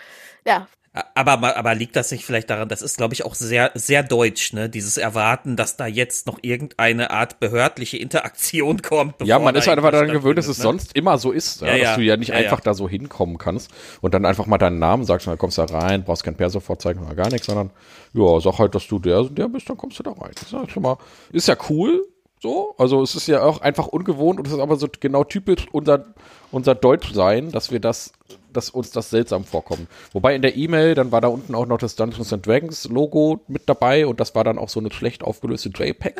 ja, 0.45 0.67
Aber, 1.15 1.57
aber, 1.57 1.73
liegt 1.73 1.95
das 1.95 2.11
nicht 2.11 2.23
vielleicht 2.23 2.51
daran, 2.51 2.69
das 2.69 2.83
ist, 2.83 2.97
glaube 2.97 3.15
ich, 3.15 3.25
auch 3.25 3.33
sehr, 3.33 3.71
sehr 3.73 4.03
deutsch, 4.03 4.53
ne? 4.53 4.69
Dieses 4.69 4.97
Erwarten, 4.97 5.55
dass 5.55 5.75
da 5.75 5.87
jetzt 5.87 6.27
noch 6.27 6.37
irgendeine 6.43 7.09
Art 7.09 7.39
behördliche 7.39 7.97
Interaktion 7.97 8.81
kommt. 8.83 9.15
ja, 9.23 9.39
man 9.39 9.55
ist 9.55 9.67
halt 9.67 9.79
einfach 9.79 9.89
daran 9.89 10.11
gewöhnt, 10.11 10.37
dass 10.37 10.47
es 10.47 10.57
stattfindet, 10.57 10.81
sonst 10.81 10.95
immer 10.95 11.17
so 11.17 11.31
ist, 11.31 11.61
ja, 11.61 11.67
Ja, 11.67 11.73
dass 11.73 11.81
ja. 11.81 11.95
du 11.95 12.01
ja 12.03 12.17
nicht 12.17 12.31
einfach 12.31 12.59
da 12.59 12.75
so 12.75 12.87
hinkommen 12.87 13.39
kannst 13.39 13.71
und 14.01 14.13
dann 14.13 14.23
einfach 14.23 14.45
mal 14.45 14.59
deinen 14.59 14.77
Namen 14.77 15.03
sagst, 15.03 15.25
und 15.25 15.31
dann 15.31 15.39
kommst 15.39 15.57
du 15.57 15.65
da 15.65 15.79
rein, 15.79 16.03
brauchst 16.03 16.23
kein 16.23 16.35
Perso 16.35 16.59
vorzeigen 16.59 17.03
oder 17.03 17.15
gar 17.15 17.31
nichts, 17.31 17.47
sondern 17.47 17.71
ja, 18.13 18.39
sag 18.39 18.59
halt, 18.59 18.75
dass 18.75 18.87
du 18.87 18.99
der 18.99 19.21
und 19.21 19.35
der 19.35 19.47
bist, 19.47 19.67
dann 19.67 19.77
kommst 19.77 19.97
du 19.97 20.03
da 20.03 20.11
rein. 20.11 20.31
Das 20.35 20.43
ist 20.43 20.51
ja 20.51 20.69
schon 20.69 20.83
mal, 20.83 20.97
ist 21.31 21.47
ja 21.47 21.57
cool, 21.69 22.05
so, 22.43 22.75
also 22.77 23.01
es 23.01 23.15
ist 23.15 23.27
ja 23.27 23.41
auch 23.41 23.61
einfach 23.61 23.87
ungewohnt 23.87 24.37
und 24.37 24.45
es 24.45 24.53
ist 24.53 24.59
aber 24.59 24.75
so 24.75 24.87
genau 24.99 25.23
typisch 25.23 25.65
unser, 25.71 26.13
unser 26.51 26.75
Deutschsein, 26.75 27.51
dass 27.51 27.71
wir 27.71 27.79
das, 27.79 28.11
dass 28.53 28.69
uns 28.69 28.91
das 28.91 29.09
seltsam 29.09 29.43
vorkommt. 29.43 29.87
Wobei 30.11 30.35
in 30.35 30.41
der 30.41 30.55
E-Mail, 30.55 30.95
dann 30.95 31.11
war 31.11 31.21
da 31.21 31.27
unten 31.27 31.55
auch 31.55 31.65
noch 31.65 31.77
das 31.77 31.95
Dungeons 31.95 32.31
and 32.31 32.45
Dragons 32.45 32.85
Logo 32.85 33.41
mit 33.47 33.63
dabei 33.67 34.07
und 34.07 34.19
das 34.19 34.35
war 34.35 34.43
dann 34.43 34.57
auch 34.57 34.69
so 34.69 34.79
eine 34.79 34.91
schlecht 34.91 35.23
aufgelöste 35.23 35.69
JPEG. 35.69 36.15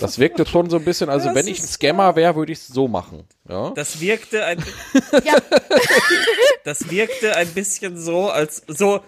Das 0.00 0.18
wirkte 0.18 0.46
schon 0.46 0.70
so 0.70 0.76
ein 0.76 0.84
bisschen, 0.84 1.08
also 1.08 1.28
Das 1.28 1.34
wenn 1.34 1.46
ich 1.46 1.60
ein 1.60 1.66
Scammer 1.66 2.16
wäre, 2.16 2.36
würde 2.36 2.52
ich 2.52 2.58
es 2.58 2.68
so 2.68 2.88
machen. 2.88 3.24
Ja. 3.48 3.70
Das 3.74 4.00
wirkte 4.00 4.44
ein, 4.44 4.62
ja, 5.24 5.36
das 6.64 6.90
wirkte 6.90 7.36
ein 7.36 7.48
bisschen 7.48 7.98
so, 7.98 8.30
als 8.30 8.62
so, 8.68 9.00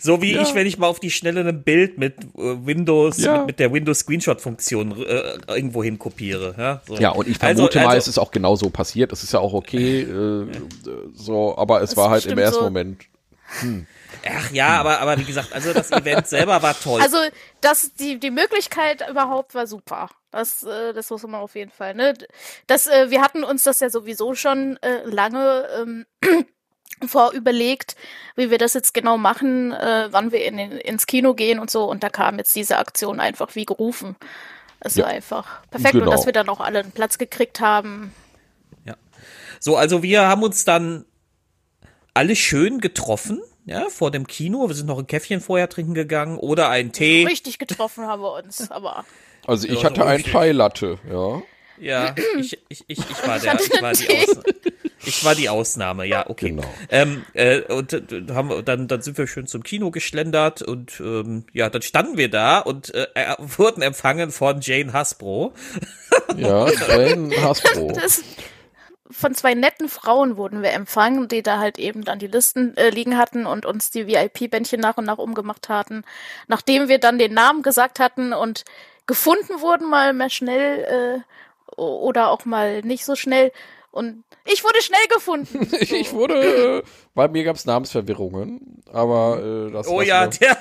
so 0.00 0.22
wie 0.22 0.34
Ja. 0.34 0.42
ich, 0.42 0.54
wenn 0.54 0.66
ich 0.66 0.78
mal 0.78 0.86
auf 0.86 1.00
die 1.00 1.10
Schnelle 1.10 1.40
ein 1.40 1.62
Bild 1.62 1.98
mit 1.98 2.14
äh, 2.36 2.66
Windows, 2.66 3.18
Ja. 3.18 3.38
mit, 3.38 3.46
mit 3.48 3.58
der 3.60 3.72
Windows 3.72 4.00
Screenshot 4.00 4.40
Funktion 4.40 5.00
äh, 5.04 5.38
irgendwo 5.48 5.82
hin 5.82 5.98
kopiere. 5.98 6.54
Ja, 6.56 6.82
so. 6.86 6.94
Ja, 6.96 7.10
und 7.10 7.26
ich 7.28 7.40
Also- 7.42 7.54
vermute 7.56 7.78
mal, 7.80 7.86
also- 7.88 7.98
es 7.98 8.08
ist 8.08 8.18
auch 8.18 8.30
genau 8.30 8.56
so 8.56 8.70
passiert. 8.70 9.12
Es 9.12 9.22
ist 9.22 9.32
ja 9.32 9.40
auch 9.40 9.52
okay, 9.54 10.00
äh, 10.02 10.46
so, 11.14 11.56
aber 11.58 11.82
es 11.82 11.96
war 11.96 12.10
halt 12.10 12.26
im 12.26 12.38
ersten 12.38 12.58
so. 12.60 12.64
Moment. 12.64 13.04
Ach 14.28 14.50
ja, 14.52 14.78
aber, 14.80 15.00
aber 15.00 15.18
wie 15.18 15.24
gesagt, 15.24 15.52
also 15.54 15.72
das 15.72 15.90
Event 15.90 16.26
selber 16.28 16.62
war 16.62 16.78
toll. 16.78 17.00
also 17.00 17.16
das, 17.62 17.94
die, 17.94 18.18
die 18.20 18.30
Möglichkeit 18.30 19.02
überhaupt 19.08 19.54
war 19.54 19.66
super. 19.66 20.10
Das, 20.30 20.62
äh, 20.64 20.92
das 20.92 21.08
muss 21.08 21.22
man 21.22 21.36
auf 21.36 21.54
jeden 21.54 21.70
Fall, 21.70 21.94
ne? 21.94 22.12
Das, 22.66 22.86
äh, 22.86 23.10
wir 23.10 23.22
hatten 23.22 23.44
uns 23.44 23.64
das 23.64 23.80
ja 23.80 23.88
sowieso 23.88 24.34
schon 24.34 24.76
äh, 24.82 25.02
lange 25.06 25.66
ähm, 25.80 26.04
vorüberlegt, 27.06 27.96
wie 28.36 28.50
wir 28.50 28.58
das 28.58 28.74
jetzt 28.74 28.92
genau 28.94 29.18
machen, 29.18 29.72
äh, 29.72 30.08
wann 30.10 30.32
wir 30.32 30.44
in, 30.44 30.58
ins 30.58 31.06
Kino 31.06 31.34
gehen 31.34 31.58
und 31.60 31.70
so. 31.70 31.84
Und 31.84 32.02
da 32.02 32.08
kam 32.08 32.38
jetzt 32.38 32.54
diese 32.56 32.78
Aktion 32.78 33.20
einfach 33.20 33.54
wie 33.54 33.64
gerufen. 33.64 34.16
Es 34.80 34.96
Ja. 34.96 35.04
war 35.04 35.10
einfach 35.12 35.62
perfekt 35.70 35.94
und 35.94 36.00
Genau. 36.00 36.12
dass 36.12 36.26
wir 36.26 36.32
dann 36.32 36.48
auch 36.48 36.60
alle 36.60 36.80
einen 36.80 36.92
Platz 36.92 37.18
gekriegt 37.18 37.60
haben. 37.60 38.12
Ja. 38.84 38.96
So, 39.60 39.76
also 39.76 40.02
wir 40.02 40.26
haben 40.28 40.42
uns 40.42 40.64
dann 40.64 41.04
alle 42.14 42.34
schön 42.36 42.80
getroffen, 42.80 43.40
ja, 43.64 43.88
vor 43.90 44.10
dem 44.10 44.26
Kino. 44.26 44.66
Wir 44.68 44.74
sind 44.74 44.86
noch 44.86 44.98
ein 44.98 45.06
Käffchen 45.06 45.40
vorher 45.40 45.68
trinken 45.68 45.94
gegangen 45.94 46.38
oder 46.38 46.68
einen 46.68 46.90
Tee. 46.92 47.24
Richtig 47.26 47.58
getroffen 47.58 48.06
haben 48.06 48.22
wir 48.22 48.32
uns, 48.32 48.70
aber 48.70 49.04
Also 49.46 49.68
ich 49.68 49.82
Ja, 49.82 49.84
hatte 49.84 50.00
so 50.00 50.06
ein 50.06 50.16
richtig. 50.16 50.32
Chai 50.32 50.52
Latte, 50.52 50.98
ja. 51.08 51.42
Ja, 51.80 52.14
ich, 52.38 52.58
ich, 52.68 52.84
ich, 52.86 52.98
ich 52.98 53.26
war 53.26 53.38
der, 53.38 53.60
ich 53.60 53.82
war 53.82 53.92
die. 53.92 54.08
Ausnahme. 54.08 54.44
Ich 55.04 55.24
war 55.24 55.34
die 55.34 55.48
Ausnahme, 55.48 56.04
ja, 56.04 56.28
okay. 56.28 56.50
Genau. 56.50 56.64
Ähm, 56.90 57.24
äh, 57.32 57.60
und 57.60 57.92
äh, 57.92 58.02
haben, 58.32 58.64
dann, 58.64 58.88
dann 58.88 59.00
sind 59.00 59.16
wir 59.16 59.26
schön 59.26 59.46
zum 59.46 59.62
Kino 59.62 59.90
geschlendert 59.90 60.60
und 60.62 61.00
ähm, 61.00 61.44
ja, 61.52 61.70
dann 61.70 61.82
standen 61.82 62.16
wir 62.16 62.28
da 62.28 62.58
und 62.58 62.94
äh, 62.94 63.06
wurden 63.38 63.82
empfangen 63.82 64.30
von 64.30 64.60
Jane 64.60 64.92
Hasbro. 64.92 65.54
Ja, 66.36 66.68
Jane 66.70 67.34
Hasbro. 67.40 67.92
das, 67.94 68.22
von 69.10 69.34
zwei 69.34 69.54
netten 69.54 69.88
Frauen 69.88 70.36
wurden 70.36 70.62
wir 70.62 70.72
empfangen, 70.72 71.26
die 71.28 71.42
da 71.42 71.58
halt 71.58 71.78
eben 71.78 72.04
dann 72.04 72.18
die 72.18 72.26
Listen 72.26 72.76
äh, 72.76 72.90
liegen 72.90 73.16
hatten 73.16 73.46
und 73.46 73.64
uns 73.64 73.90
die 73.90 74.06
VIP-Bändchen 74.06 74.80
nach 74.80 74.98
und 74.98 75.06
nach 75.06 75.16
umgemacht 75.16 75.70
hatten. 75.70 76.04
Nachdem 76.46 76.88
wir 76.88 76.98
dann 76.98 77.18
den 77.18 77.32
Namen 77.32 77.62
gesagt 77.62 77.98
hatten 77.98 78.34
und 78.34 78.64
gefunden 79.06 79.60
wurden, 79.60 79.88
mal 79.88 80.12
mehr 80.12 80.28
schnell 80.28 80.84
äh, 80.84 81.20
oder 81.78 82.30
auch 82.30 82.44
mal 82.44 82.82
nicht 82.82 83.04
so 83.04 83.14
schnell. 83.16 83.52
Und 83.90 84.22
ich 84.44 84.62
wurde 84.64 84.82
schnell 84.82 85.06
gefunden. 85.08 85.66
Ich, 85.80 85.92
ich 86.00 86.12
wurde, 86.12 86.82
bei 87.14 87.26
mir 87.28 87.44
gab 87.44 87.56
es 87.56 87.64
Namensverwirrungen, 87.64 88.82
aber 88.92 89.42
äh, 89.42 89.72
das, 89.72 89.88
Oh 89.88 90.00
lassen 90.00 90.08
ja, 90.08 90.30
wir, 90.30 90.56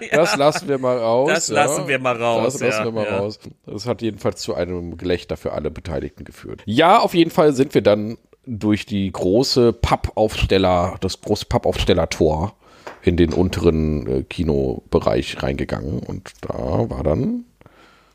der, 0.00 0.08
das 0.12 0.36
lassen 0.36 0.68
wir 0.68 0.78
mal 0.78 0.98
raus. 0.98 1.30
Das 1.32 1.48
ja. 1.48 1.54
lassen 1.54 1.88
wir 1.88 1.98
mal 1.98 2.16
raus, 2.20 2.52
Das 2.52 2.60
lassen 2.60 2.78
ja, 2.80 2.84
wir 2.84 2.92
mal 2.92 3.06
ja. 3.06 3.18
raus. 3.18 3.38
Das 3.66 3.86
hat 3.86 4.02
jedenfalls 4.02 4.42
zu 4.42 4.54
einem 4.54 4.98
Gelächter 4.98 5.36
für 5.36 5.52
alle 5.52 5.70
Beteiligten 5.70 6.24
geführt. 6.24 6.62
Ja, 6.66 6.98
auf 6.98 7.14
jeden 7.14 7.30
Fall 7.30 7.54
sind 7.54 7.74
wir 7.74 7.82
dann 7.82 8.18
durch 8.46 8.84
die 8.84 9.10
große 9.10 9.72
Pappaufsteller, 9.72 10.96
das 11.00 11.20
große 11.22 11.46
Pappaufstellertor 11.46 12.54
in 13.02 13.16
den 13.16 13.32
unteren 13.32 14.06
äh, 14.06 14.22
Kinobereich 14.22 15.42
reingegangen 15.42 16.00
und 16.00 16.32
da 16.42 16.90
war 16.90 17.02
dann 17.02 17.46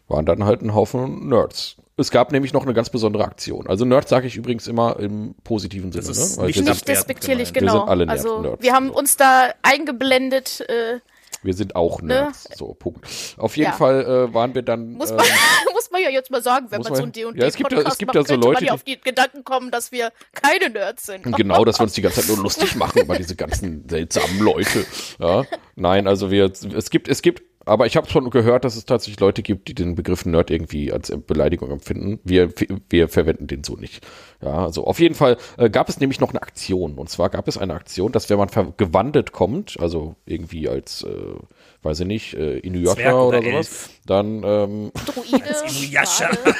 waren 0.07 0.25
dann 0.25 0.43
halt 0.43 0.61
ein 0.61 0.73
Haufen 0.73 1.29
Nerds. 1.29 1.77
Es 1.99 2.11
gab 2.11 2.31
nämlich 2.31 2.53
noch 2.53 2.63
eine 2.63 2.73
ganz 2.73 2.89
besondere 2.89 3.23
Aktion. 3.25 3.67
Also 3.67 3.85
Nerds 3.85 4.09
sage 4.09 4.25
ich 4.27 4.35
übrigens 4.37 4.67
immer 4.67 4.97
im 4.99 5.35
positiven 5.43 5.91
Sinne, 5.91 6.05
Das 6.07 6.17
ist 6.17 6.37
ne? 6.37 6.43
Weil 6.43 6.47
nicht 6.47 6.63
Nicht 6.65 6.87
despektierlich, 6.87 7.53
gemeint. 7.53 7.55
Wir 7.55 7.61
genau. 7.73 7.79
sind 7.85 7.89
alle 7.89 8.05
Nerd- 8.05 8.11
also 8.17 8.41
Nerds. 8.41 8.63
wir 8.63 8.73
haben 8.73 8.89
uns 8.89 9.17
da 9.17 9.49
eingeblendet, 9.61 10.61
äh, 10.69 10.99
wir 11.41 11.53
sind 11.53 11.75
auch 11.75 12.01
Nerds. 12.01 12.49
So, 12.57 12.73
Punkt. 12.73 13.05
Auf 13.37 13.55
jeden 13.55 13.69
Ja. 13.71 13.77
Fall 13.77 14.01
äh, 14.29 14.33
waren 14.33 14.53
wir 14.55 14.61
dann. 14.61 14.93
muss 14.93 15.11
ähm, 15.11 15.17
man, 15.17 15.25
muss 15.73 15.89
man 15.89 16.01
ja 16.01 16.09
jetzt 16.09 16.31
mal 16.31 16.41
sagen, 16.43 16.67
wenn 16.69 16.81
man 16.81 16.95
so 16.95 17.03
ein 17.03 17.11
D&D 17.13 17.39
Ja, 17.39 17.47
es 17.47 17.55
gibt 17.55 17.71
ja- 17.71 17.79
es 17.79 17.97
gibt 17.97 18.13
macht, 18.13 18.27
ja 18.27 18.35
so 18.35 18.35
Leute, 18.35 18.45
man 18.47 18.53
ja 18.55 18.59
die- 18.59 18.71
auf 18.71 18.83
die 18.83 18.99
Gedanken 18.99 19.43
kommen, 19.45 19.71
dass 19.71 19.91
wir 19.93 20.11
keine 20.33 20.69
Nerds 20.69 21.05
sind. 21.05 21.23
Genau, 21.37 21.63
dass 21.63 21.79
wir 21.79 21.83
uns 21.83 21.93
die 21.93 22.01
ganze 22.01 22.21
Zeit 22.21 22.27
nur 22.29 22.37
lustig 22.43 22.75
machen 22.75 23.01
über 23.03 23.15
diese 23.17 23.35
ganzen 23.37 23.87
seltsamen 23.87 24.39
Leute. 24.39 24.85
Ja, 25.19 25.45
nein, 25.75 26.07
also 26.07 26.29
wir, 26.29 26.51
es 26.75 26.89
gibt, 26.89 27.07
es 27.07 27.21
gibt, 27.21 27.43
aber 27.69 27.85
ich 27.85 27.95
habe 27.95 28.09
schon 28.09 28.29
gehört, 28.29 28.65
dass 28.65 28.75
es 28.75 28.85
tatsächlich 28.85 29.19
Leute 29.19 29.43
gibt, 29.43 29.67
die 29.67 29.75
den 29.75 29.95
Begriff 29.95 30.25
Nerd 30.25 30.49
irgendwie 30.49 30.91
als 30.91 31.13
Beleidigung 31.27 31.71
empfinden. 31.71 32.19
Wir, 32.23 32.51
wir 32.89 33.07
verwenden 33.07 33.47
den 33.47 33.63
so 33.63 33.75
nicht. 33.75 34.05
Ja, 34.41 34.65
also 34.65 34.85
auf 34.85 34.99
jeden 34.99 35.15
Fall 35.15 35.37
äh, 35.57 35.69
gab 35.69 35.87
es 35.87 35.99
nämlich 35.99 36.19
noch 36.19 36.31
eine 36.31 36.41
Aktion. 36.41 36.95
Und 36.95 37.09
zwar 37.09 37.29
gab 37.29 37.47
es 37.47 37.57
eine 37.57 37.75
Aktion, 37.75 38.11
dass 38.11 38.29
wenn 38.29 38.37
man 38.37 38.49
gewandelt 38.77 39.31
kommt, 39.31 39.79
also 39.79 40.15
irgendwie 40.25 40.67
als, 40.67 41.03
äh, 41.03 41.35
weiß 41.83 42.01
ich 42.01 42.07
nicht, 42.07 42.33
äh, 42.33 42.57
Inuyasha 42.57 43.13
oder, 43.13 43.39
oder 43.39 43.41
sowas, 43.43 43.55
Elf. 43.55 43.89
dann 44.05 44.43
ähm, 44.43 44.91
Druide. 45.05 45.45
Inuyasha. 45.67 46.29
Wale. 46.29 46.55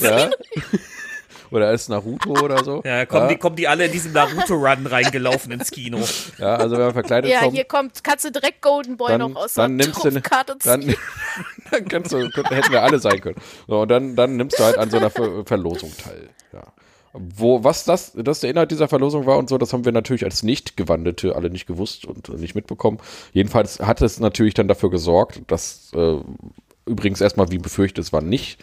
ja, 0.00 0.30
oder 1.50 1.68
als 1.68 1.88
Naruto 1.88 2.30
oder 2.42 2.62
so. 2.64 2.82
Ja, 2.84 3.06
kommen, 3.06 3.22
ja, 3.22 3.28
Die, 3.28 3.36
kommen 3.36 3.56
die 3.56 3.68
alle 3.68 3.86
in 3.86 3.92
diesen 3.92 4.12
Naruto-Run 4.12 4.86
reingelaufen 4.86 5.52
ins 5.52 5.70
Kino. 5.70 5.98
ja, 6.38 6.56
also 6.56 6.76
wenn 6.76 6.84
man 6.86 6.92
verkleidet 6.92 7.30
Ja, 7.30 7.40
kommt, 7.40 7.54
hier 7.54 7.64
kommt, 7.64 8.04
kannst 8.04 8.24
du 8.24 8.30
direkt 8.32 8.62
Golden 8.62 8.96
Boy 8.96 9.10
dann, 9.10 9.20
noch 9.32 9.36
aus 9.36 9.54
dann 9.54 9.76
der 9.78 9.86
nimmst 9.88 10.04
du 10.04 10.10
dann, 10.10 10.94
dann 11.70 11.88
kannst 11.88 12.12
du, 12.12 12.28
könnt- 12.30 12.50
hätten 12.50 12.72
wir 12.72 12.82
alle 12.82 12.98
sein 12.98 13.20
können. 13.20 13.36
So, 13.68 13.80
und 13.82 13.88
dann, 13.88 14.16
dann 14.16 14.36
nimmst 14.36 14.58
du 14.58 14.64
halt 14.64 14.78
an 14.78 14.90
so 14.90 14.96
einer 14.96 15.10
Ver 15.10 15.44
Verlosung 15.44 15.92
teil. 16.02 16.28
Ja. 16.52 16.62
Wo, 17.12 17.64
was 17.64 17.84
das, 17.84 18.12
das 18.14 18.38
der 18.40 18.50
Inhalt 18.50 18.70
dieser 18.70 18.86
Verlosung 18.86 19.26
war 19.26 19.36
und 19.38 19.48
so, 19.48 19.58
das 19.58 19.72
haben 19.72 19.84
wir 19.84 19.90
natürlich 19.92 20.24
als 20.24 20.44
Nicht-Gewandete 20.44 21.34
alle 21.34 21.50
nicht 21.50 21.66
gewusst 21.66 22.04
und 22.04 22.28
nicht 22.38 22.54
mitbekommen. 22.54 22.98
Jedenfalls 23.32 23.80
hat 23.80 24.00
es 24.00 24.20
natürlich 24.20 24.54
dann 24.54 24.68
dafür 24.68 24.90
gesorgt, 24.90 25.40
dass 25.48 25.90
äh, 25.94 26.16
übrigens 26.86 27.20
erstmal, 27.20 27.50
wie 27.50 27.58
befürchtet, 27.58 28.04
es 28.04 28.12
war 28.12 28.20
nicht 28.22 28.62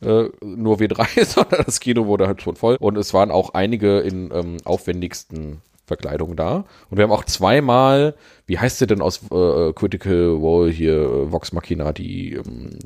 äh, 0.00 0.24
nur 0.44 0.80
wir 0.80 0.88
drei, 0.88 1.06
sondern 1.24 1.64
das 1.64 1.80
Kino 1.80 2.06
wurde 2.06 2.26
halt 2.26 2.42
schon 2.42 2.56
voll. 2.56 2.76
Und 2.80 2.96
es 2.96 3.14
waren 3.14 3.30
auch 3.30 3.54
einige 3.54 4.00
in 4.00 4.30
ähm, 4.32 4.56
aufwendigsten 4.64 5.62
Verkleidungen 5.86 6.36
da. 6.36 6.64
Und 6.90 6.98
wir 6.98 7.04
haben 7.04 7.12
auch 7.12 7.24
zweimal, 7.24 8.14
wie 8.46 8.58
heißt 8.58 8.78
sie 8.78 8.86
denn 8.86 9.00
aus 9.00 9.22
äh, 9.30 9.72
Critical 9.72 10.40
Wall 10.40 10.70
hier, 10.70 10.94
äh, 10.94 11.32
Vox 11.32 11.52
Machina, 11.52 11.92
die 11.92 12.34
ähm, 12.34 12.78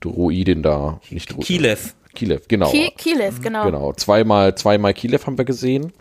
Druidin 0.00 0.62
da, 0.62 1.00
nicht 1.10 1.30
Druidin. 1.30 1.46
Kilev. 1.46 1.94
Kilev, 2.14 2.46
genau. 2.46 2.70
Ki 2.70 2.92
Kilev, 2.96 3.40
genau. 3.40 3.64
Genau, 3.64 3.92
zweimal, 3.94 4.54
zweimal 4.54 4.92
Kilev 4.92 5.26
haben 5.26 5.38
wir 5.38 5.46
gesehen. 5.46 5.92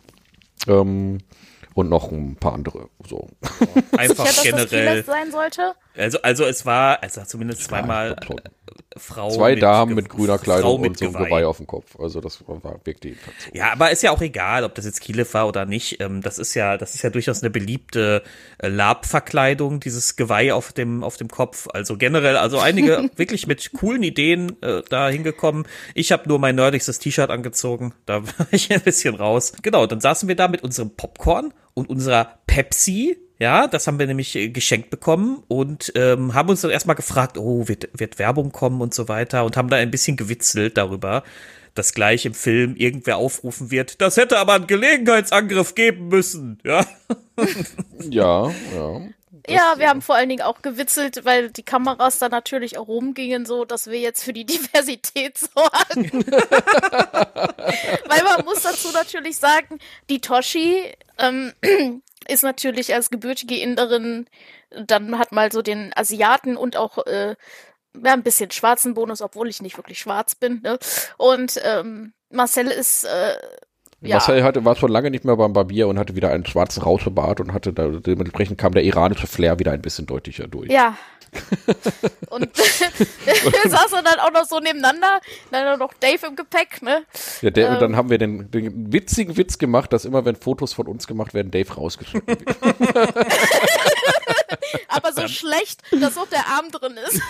Ähm, 0.67 1.19
und 1.73 1.89
noch 1.89 2.11
ein 2.11 2.35
paar 2.35 2.53
andere. 2.53 2.89
So. 3.07 3.29
Einfach 3.97 4.27
Sicher, 4.27 4.51
dass 4.51 4.63
das 4.63 4.69
generell. 4.71 5.01
Kilev 5.01 5.05
sein 5.05 5.31
sollte? 5.31 5.73
Also, 5.95 6.21
also 6.21 6.43
es 6.43 6.65
war, 6.65 7.01
also 7.01 7.21
zumindest 7.23 7.63
zweimal 7.63 8.17
Ja. 8.29 8.35
Frau. 8.97 9.29
Zwei 9.31 9.53
mit 9.53 9.63
Damen 9.63 9.89
Ge- 9.89 9.95
mit 9.95 10.09
grüner 10.09 10.37
Kleidung 10.37 10.81
mit 10.81 10.89
und 10.91 10.97
so 10.99 11.05
einem 11.05 11.25
Geweih 11.25 11.45
auf 11.45 11.57
dem 11.57 11.67
Kopf. 11.67 11.97
Also 11.99 12.21
das 12.21 12.43
war, 12.47 12.79
wirkte 12.83 13.09
jedenfalls 13.09 13.35
so. 13.45 13.51
Ja, 13.53 13.71
aber 13.71 13.91
ist 13.91 14.03
ja 14.03 14.11
auch 14.11 14.21
egal, 14.21 14.63
ob 14.63 14.75
das 14.75 14.85
jetzt 14.85 15.01
Kilev 15.01 15.33
war 15.33 15.47
oder 15.47 15.65
nicht. 15.65 16.01
Ähm, 16.01 16.21
das 16.21 16.37
ist 16.39 16.53
ja, 16.53 16.77
das 16.77 16.95
ist 16.95 17.01
ja 17.01 17.09
durchaus 17.09 17.41
eine 17.41 17.49
beliebte 17.49 18.23
äh, 18.59 18.67
Lab-Verkleidung, 18.67 19.79
dieses 19.79 20.15
Geweih 20.15 20.53
auf 20.53 20.73
dem, 20.73 21.03
auf 21.03 21.17
dem 21.17 21.27
Kopf. 21.29 21.67
Also 21.73 21.97
generell, 21.97 22.37
also 22.37 22.59
einige 22.59 23.09
wirklich 23.15 23.47
mit 23.47 23.71
coolen 23.73 24.03
Ideen 24.03 24.61
äh, 24.61 24.81
da 24.89 25.09
hingekommen. 25.09 25.65
Ich 25.95 26.11
habe 26.11 26.27
nur 26.27 26.39
mein 26.39 26.55
nerdigstes 26.55 26.99
T-Shirt 26.99 27.29
angezogen. 27.29 27.93
Da 28.05 28.23
war 28.37 28.47
ich 28.51 28.71
ein 28.71 28.81
bisschen 28.81 29.15
raus. 29.15 29.53
Genau, 29.61 29.85
dann 29.87 30.01
saßen 30.01 30.27
wir 30.27 30.35
da 30.35 30.47
mit 30.47 30.63
unserem 30.63 30.91
Popcorn 30.95 31.53
und 31.73 31.89
unserer 31.89 32.39
Pepsi. 32.47 33.17
Ja, 33.41 33.65
das 33.65 33.87
haben 33.87 33.97
wir 33.97 34.05
nämlich 34.05 34.35
äh, 34.35 34.49
geschenkt 34.49 34.91
bekommen 34.91 35.41
und 35.47 35.91
ähm, 35.95 36.35
haben 36.35 36.49
uns 36.49 36.61
dann 36.61 36.69
erstmal 36.69 36.95
gefragt, 36.95 37.39
oh, 37.39 37.67
wird, 37.67 37.89
wird 37.91 38.19
Werbung 38.19 38.51
kommen 38.51 38.81
und 38.81 38.93
so 38.93 39.07
weiter 39.07 39.45
und 39.45 39.57
haben 39.57 39.67
da 39.67 39.77
ein 39.77 39.89
bisschen 39.89 40.15
gewitzelt 40.15 40.77
darüber, 40.77 41.23
dass 41.73 41.95
gleich 41.95 42.27
im 42.27 42.35
Film 42.35 42.75
irgendwer 42.75 43.17
aufrufen 43.17 43.71
wird, 43.71 43.99
das 43.99 44.17
hätte 44.17 44.37
aber 44.37 44.53
einen 44.53 44.67
Gelegenheitsangriff 44.67 45.73
geben 45.73 46.09
müssen. 46.09 46.59
Ja, 46.63 46.85
Ja, 48.11 48.51
ja. 48.75 49.01
Ja, 49.47 49.73
wir 49.77 49.89
haben 49.89 50.03
vor 50.03 50.13
allen 50.13 50.29
Dingen 50.29 50.43
auch 50.43 50.61
gewitzelt, 50.61 51.25
weil 51.25 51.49
die 51.49 51.63
Kameras 51.63 52.19
da 52.19 52.29
natürlich 52.29 52.77
auch 52.77 52.87
rumgingen, 52.87 53.47
so 53.47 53.65
dass 53.65 53.87
wir 53.87 53.99
jetzt 53.99 54.23
für 54.23 54.33
die 54.33 54.45
Diversität 54.45 55.39
sorgen. 55.39 56.11
weil 58.05 58.23
man 58.23 58.45
muss 58.45 58.61
dazu 58.61 58.91
natürlich 58.93 59.37
sagen, 59.37 59.79
die 60.11 60.21
Toshi 60.21 60.93
ähm, 61.17 61.53
ist 62.27 62.43
natürlich 62.43 62.93
als 62.93 63.09
gebürtige 63.09 63.57
Inderin, 63.57 64.27
dann 64.69 65.17
hat 65.17 65.31
mal 65.31 65.51
so 65.51 65.61
den 65.61 65.91
Asiaten 65.95 66.57
und 66.57 66.77
auch 66.77 67.05
äh, 67.05 67.35
ja, 68.01 68.13
ein 68.13 68.23
bisschen 68.23 68.51
schwarzen 68.51 68.93
Bonus, 68.93 69.21
obwohl 69.21 69.49
ich 69.49 69.61
nicht 69.61 69.77
wirklich 69.77 69.99
schwarz 69.99 70.35
bin. 70.35 70.61
Ne? 70.61 70.77
Und 71.17 71.59
ähm, 71.63 72.13
Marcel 72.29 72.67
ist 72.67 73.03
äh, 73.03 73.33
ja. 74.01 74.15
Marcel 74.15 74.43
hatte, 74.43 74.65
war 74.65 74.75
schon 74.75 74.91
lange 74.91 75.11
nicht 75.11 75.25
mehr 75.25 75.37
beim 75.37 75.53
Barbier 75.53 75.87
und 75.87 75.99
hatte 75.99 76.15
wieder 76.15 76.31
einen 76.31 76.45
schwarzen 76.45 76.81
Rauschebart 76.81 77.39
und 77.39 77.53
hatte 77.53 77.71
da, 77.71 77.87
dementsprechend 77.87 78.57
kam 78.57 78.73
der 78.73 78.83
iranische 78.83 79.27
Flair 79.27 79.59
wieder 79.59 79.71
ein 79.71 79.81
bisschen 79.81 80.07
deutlicher 80.07 80.47
durch. 80.47 80.71
Ja. 80.71 80.97
Und 82.29 82.57
wir 83.25 83.69
saßen 83.69 84.03
dann 84.03 84.19
auch 84.19 84.31
noch 84.31 84.45
so 84.45 84.59
nebeneinander, 84.59 85.19
dann 85.51 85.79
noch 85.79 85.93
Dave 85.95 86.27
im 86.27 86.35
Gepäck, 86.35 86.81
ne? 86.81 87.03
Ja, 87.41 87.49
der, 87.49 87.67
Ähm. 87.67 87.73
und 87.73 87.81
dann 87.81 87.95
haben 87.95 88.09
wir 88.09 88.17
den, 88.17 88.49
den 88.51 88.91
witzigen 88.93 89.37
Witz 89.37 89.57
gemacht, 89.57 89.91
dass 89.93 90.05
immer, 90.05 90.25
wenn 90.25 90.35
Fotos 90.35 90.73
von 90.73 90.87
uns 90.87 91.07
gemacht 91.07 91.33
werden, 91.33 91.51
Dave 91.51 91.73
rausgeschnitten 91.73 92.27
wird. 92.39 92.57
Aber 94.87 95.11
so 95.13 95.27
schlecht, 95.27 95.81
dass 95.99 96.17
auch 96.17 96.27
der 96.27 96.45
Arm 96.47 96.69
drin 96.71 96.97
ist. 97.07 97.21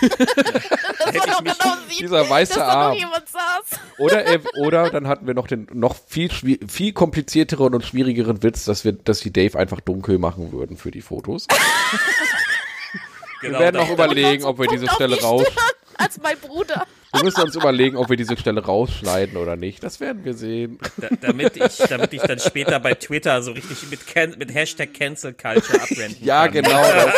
dass 0.98 1.14
man 1.14 1.30
auch 1.30 1.38
genau 1.44 1.76
sieht, 1.88 2.00
Dieser 2.00 2.28
weiße 2.28 2.54
dass 2.54 2.62
da 2.62 2.68
Arm. 2.68 2.92
noch 2.92 2.98
jemand 2.98 3.28
saß. 3.28 3.80
Oder, 3.98 4.24
er, 4.24 4.40
oder 4.58 4.90
dann 4.90 5.06
hatten 5.08 5.26
wir 5.26 5.34
noch 5.34 5.46
den 5.46 5.66
noch 5.72 5.96
viel, 6.06 6.28
viel 6.30 6.92
komplizierteren 6.92 7.74
und 7.74 7.84
schwierigeren 7.84 8.42
Witz, 8.42 8.64
dass 8.64 8.84
wir, 8.84 8.92
dass 8.92 9.20
die 9.20 9.32
Dave 9.32 9.58
einfach 9.58 9.80
dunkel 9.80 10.18
machen 10.18 10.52
würden 10.52 10.76
für 10.76 10.90
die 10.90 11.02
Fotos. 11.02 11.46
Genau. 13.42 13.58
Wir 13.58 13.64
werden 13.66 13.76
noch 13.76 13.90
überlegen, 13.90 14.44
ob 14.44 14.58
wir 14.58 14.66
Punkt 14.66 14.82
diese 14.82 14.92
Stelle 14.94 15.20
raus. 15.20 15.42
Stirn 15.42 15.66
Als 15.98 16.20
mein 16.20 16.38
Bruder. 16.38 16.86
Wir 17.14 17.24
müssen 17.24 17.42
uns 17.42 17.54
überlegen, 17.56 17.96
ob 17.98 18.08
wir 18.08 18.16
diese 18.16 18.36
Stelle 18.38 18.64
rausschneiden 18.64 19.36
oder 19.36 19.54
nicht. 19.56 19.82
Das 19.84 20.00
werden 20.00 20.24
wir 20.24 20.32
sehen. 20.32 20.78
da, 20.96 21.08
damit 21.20 21.56
ich, 21.58 21.76
damit 21.88 22.12
ich 22.14 22.22
dann 22.22 22.38
später 22.38 22.80
bei 22.80 22.94
Twitter 22.94 23.42
so 23.42 23.52
richtig 23.52 23.90
mit, 23.90 24.06
Can 24.06 24.34
mit 24.38 24.54
Hashtag 24.54 24.94
Cancel 24.94 25.34
Culture 25.34 25.82
abrenten 25.82 26.24
Ja, 26.24 26.44
kann. 26.48 26.62
genau. 26.62 26.70
Das, 26.82 27.14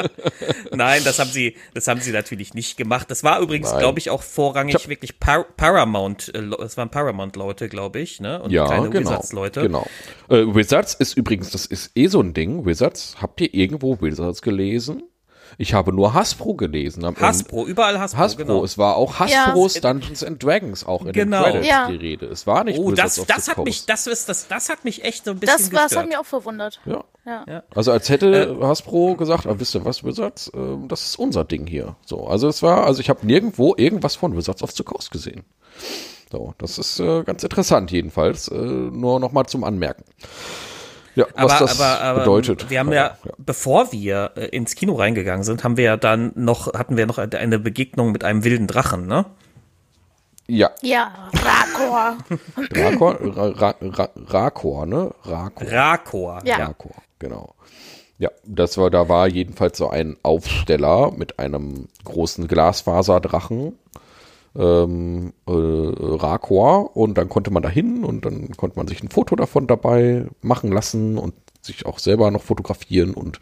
Nein, 0.72 1.02
das 1.04 1.18
haben 1.18 1.30
sie, 1.30 1.56
das 1.74 1.86
haben 1.88 2.00
sie 2.00 2.10
natürlich 2.12 2.54
nicht 2.54 2.76
gemacht. 2.76 3.10
Das 3.10 3.22
war 3.24 3.40
übrigens, 3.40 3.76
glaube 3.76 3.98
ich, 3.98 4.10
auch 4.10 4.22
vorrangig 4.22 4.76
Ich 4.76 4.88
wirklich 4.88 5.20
Par 5.20 5.44
Paramount. 5.56 6.32
äh, 6.34 6.38
Es 6.64 6.76
waren 6.76 6.90
Paramount-Leute, 6.90 7.68
glaube 7.68 8.00
ich, 8.00 8.20
ne? 8.20 8.40
Und 8.42 8.50
ja, 8.50 8.66
keine 8.66 8.88
genau. 8.90 9.10
Wizards-Leute. 9.10 9.62
Genau. 9.62 9.86
Äh, 10.28 10.54
Wizards 10.54 10.94
ist 10.94 11.16
übrigens, 11.16 11.50
das 11.50 11.66
ist 11.66 11.90
eh 11.96 12.06
so 12.06 12.20
ein 12.20 12.32
Ding. 12.34 12.64
Wizards, 12.64 13.16
habt 13.20 13.40
ihr 13.40 13.52
irgendwo 13.52 14.00
Wizards 14.00 14.40
gelesen? 14.42 15.02
Ich 15.60 15.74
habe 15.74 15.92
nur 15.92 16.14
Hasbro 16.14 16.54
gelesen. 16.54 17.04
Hasbro, 17.20 17.66
überall 17.66 17.98
Hasbro, 17.98 18.18
Hasbro, 18.20 18.44
genau. 18.44 18.64
es 18.64 18.78
war 18.78 18.94
auch 18.94 19.18
Hasbros 19.18 19.74
Dungeons 19.74 20.22
and 20.22 20.40
Dragons 20.42 20.86
auch 20.86 21.04
in 21.04 21.12
Genau. 21.12 21.42
den 21.42 21.50
Credits 21.52 21.68
Ja. 21.68 21.88
die 21.90 21.96
Rede. 21.96 22.26
Es 22.26 22.46
war 22.46 22.62
nicht 22.62 22.78
Oh, 22.78 22.92
Wizards 22.92 23.16
das, 23.16 23.26
das 23.26 23.48
hat 23.48 23.64
mich, 23.64 23.84
das 23.84 24.06
ist, 24.06 24.28
das, 24.28 24.46
das 24.46 24.68
hat 24.68 24.84
mich 24.84 25.04
echt 25.04 25.24
so 25.24 25.32
ein 25.32 25.40
bisschen 25.40 25.56
Das, 25.58 25.72
war, 25.72 25.82
das 25.82 25.96
hat 25.96 26.06
mich 26.06 26.16
auch 26.16 26.24
verwundert. 26.26 26.80
Ja. 26.86 27.04
Ja. 27.26 27.62
Also 27.74 27.90
als 27.90 28.08
hätte 28.08 28.56
Hasbro 28.62 29.16
gesagt, 29.16 29.46
ah, 29.48 29.54
wisst 29.58 29.74
ihr 29.74 29.84
was, 29.84 30.04
Wizards, 30.04 30.50
ähm, 30.54 30.86
das 30.86 31.04
ist 31.04 31.18
unser 31.18 31.44
Ding 31.44 31.66
hier. 31.66 31.96
So, 32.06 32.28
also 32.28 32.46
es 32.48 32.62
war, 32.62 32.86
also 32.86 33.00
ich 33.00 33.10
habe 33.10 33.26
nirgendwo 33.26 33.74
irgendwas 33.76 34.14
von 34.14 34.36
Wizards 34.36 34.62
of 34.62 34.70
the 34.70 34.84
Coast 34.84 35.10
gesehen. 35.10 35.42
So, 36.30 36.54
das 36.58 36.78
ist 36.78 37.00
äh, 37.00 37.24
ganz 37.24 37.42
interessant 37.42 37.90
jedenfalls. 37.90 38.46
Äh, 38.48 38.54
nur 38.54 39.18
noch 39.18 39.32
mal 39.32 39.46
zum 39.46 39.64
Anmerken. 39.64 40.04
Ja, 41.18 41.26
was 41.34 41.52
aber, 41.52 41.58
das 41.66 41.80
aber, 41.80 42.00
aber 42.00 42.18
bedeutet. 42.20 42.70
wir 42.70 42.78
haben 42.78 42.92
ja, 42.92 43.18
bevor 43.38 43.90
wir 43.90 44.30
äh, 44.36 44.46
ins 44.46 44.76
Kino 44.76 44.94
reingegangen 44.94 45.42
sind, 45.42 45.64
haben 45.64 45.76
wir 45.76 45.82
ja 45.82 45.96
dann 45.96 46.30
noch, 46.36 46.72
hatten 46.74 46.96
wir 46.96 47.06
noch 47.06 47.18
eine 47.18 47.58
Begegnung 47.58 48.12
mit 48.12 48.22
einem 48.22 48.44
wilden 48.44 48.68
Drachen, 48.68 49.08
ne? 49.08 49.24
Ja, 50.46 50.70
Ja, 50.80 51.28
Rakor. 51.34 52.18
Rakor, 52.70 53.18
Ra, 53.20 53.46
Ra, 53.48 53.74
Ra, 53.82 54.08
Rakor, 54.14 54.86
ne? 54.86 55.10
Rakor. 55.24 55.68
Rakor. 55.68 56.40
Ja. 56.44 56.56
Rakor, 56.58 56.94
genau. 57.18 57.56
Ja, 58.18 58.30
das 58.44 58.78
war, 58.78 58.88
da 58.90 59.08
war 59.08 59.26
jedenfalls 59.26 59.76
so 59.76 59.90
ein 59.90 60.16
Aufsteller 60.22 61.10
mit 61.10 61.40
einem 61.40 61.88
großen 62.04 62.46
Glasfaserdrachen, 62.46 63.76
ähm, 64.58 65.32
äh, 65.46 65.52
Rakor, 65.52 66.96
und 66.96 67.16
dann 67.16 67.28
konnte 67.28 67.50
man 67.50 67.62
da 67.62 67.68
hin 67.68 68.04
und 68.04 68.24
dann 68.24 68.50
konnte 68.56 68.76
man 68.76 68.88
sich 68.88 69.02
ein 69.02 69.08
Foto 69.10 69.36
davon 69.36 69.66
dabei 69.66 70.26
machen 70.42 70.72
lassen 70.72 71.16
und 71.16 71.34
sich 71.62 71.86
auch 71.86 71.98
selber 71.98 72.30
noch 72.30 72.42
fotografieren 72.42 73.14
und 73.14 73.38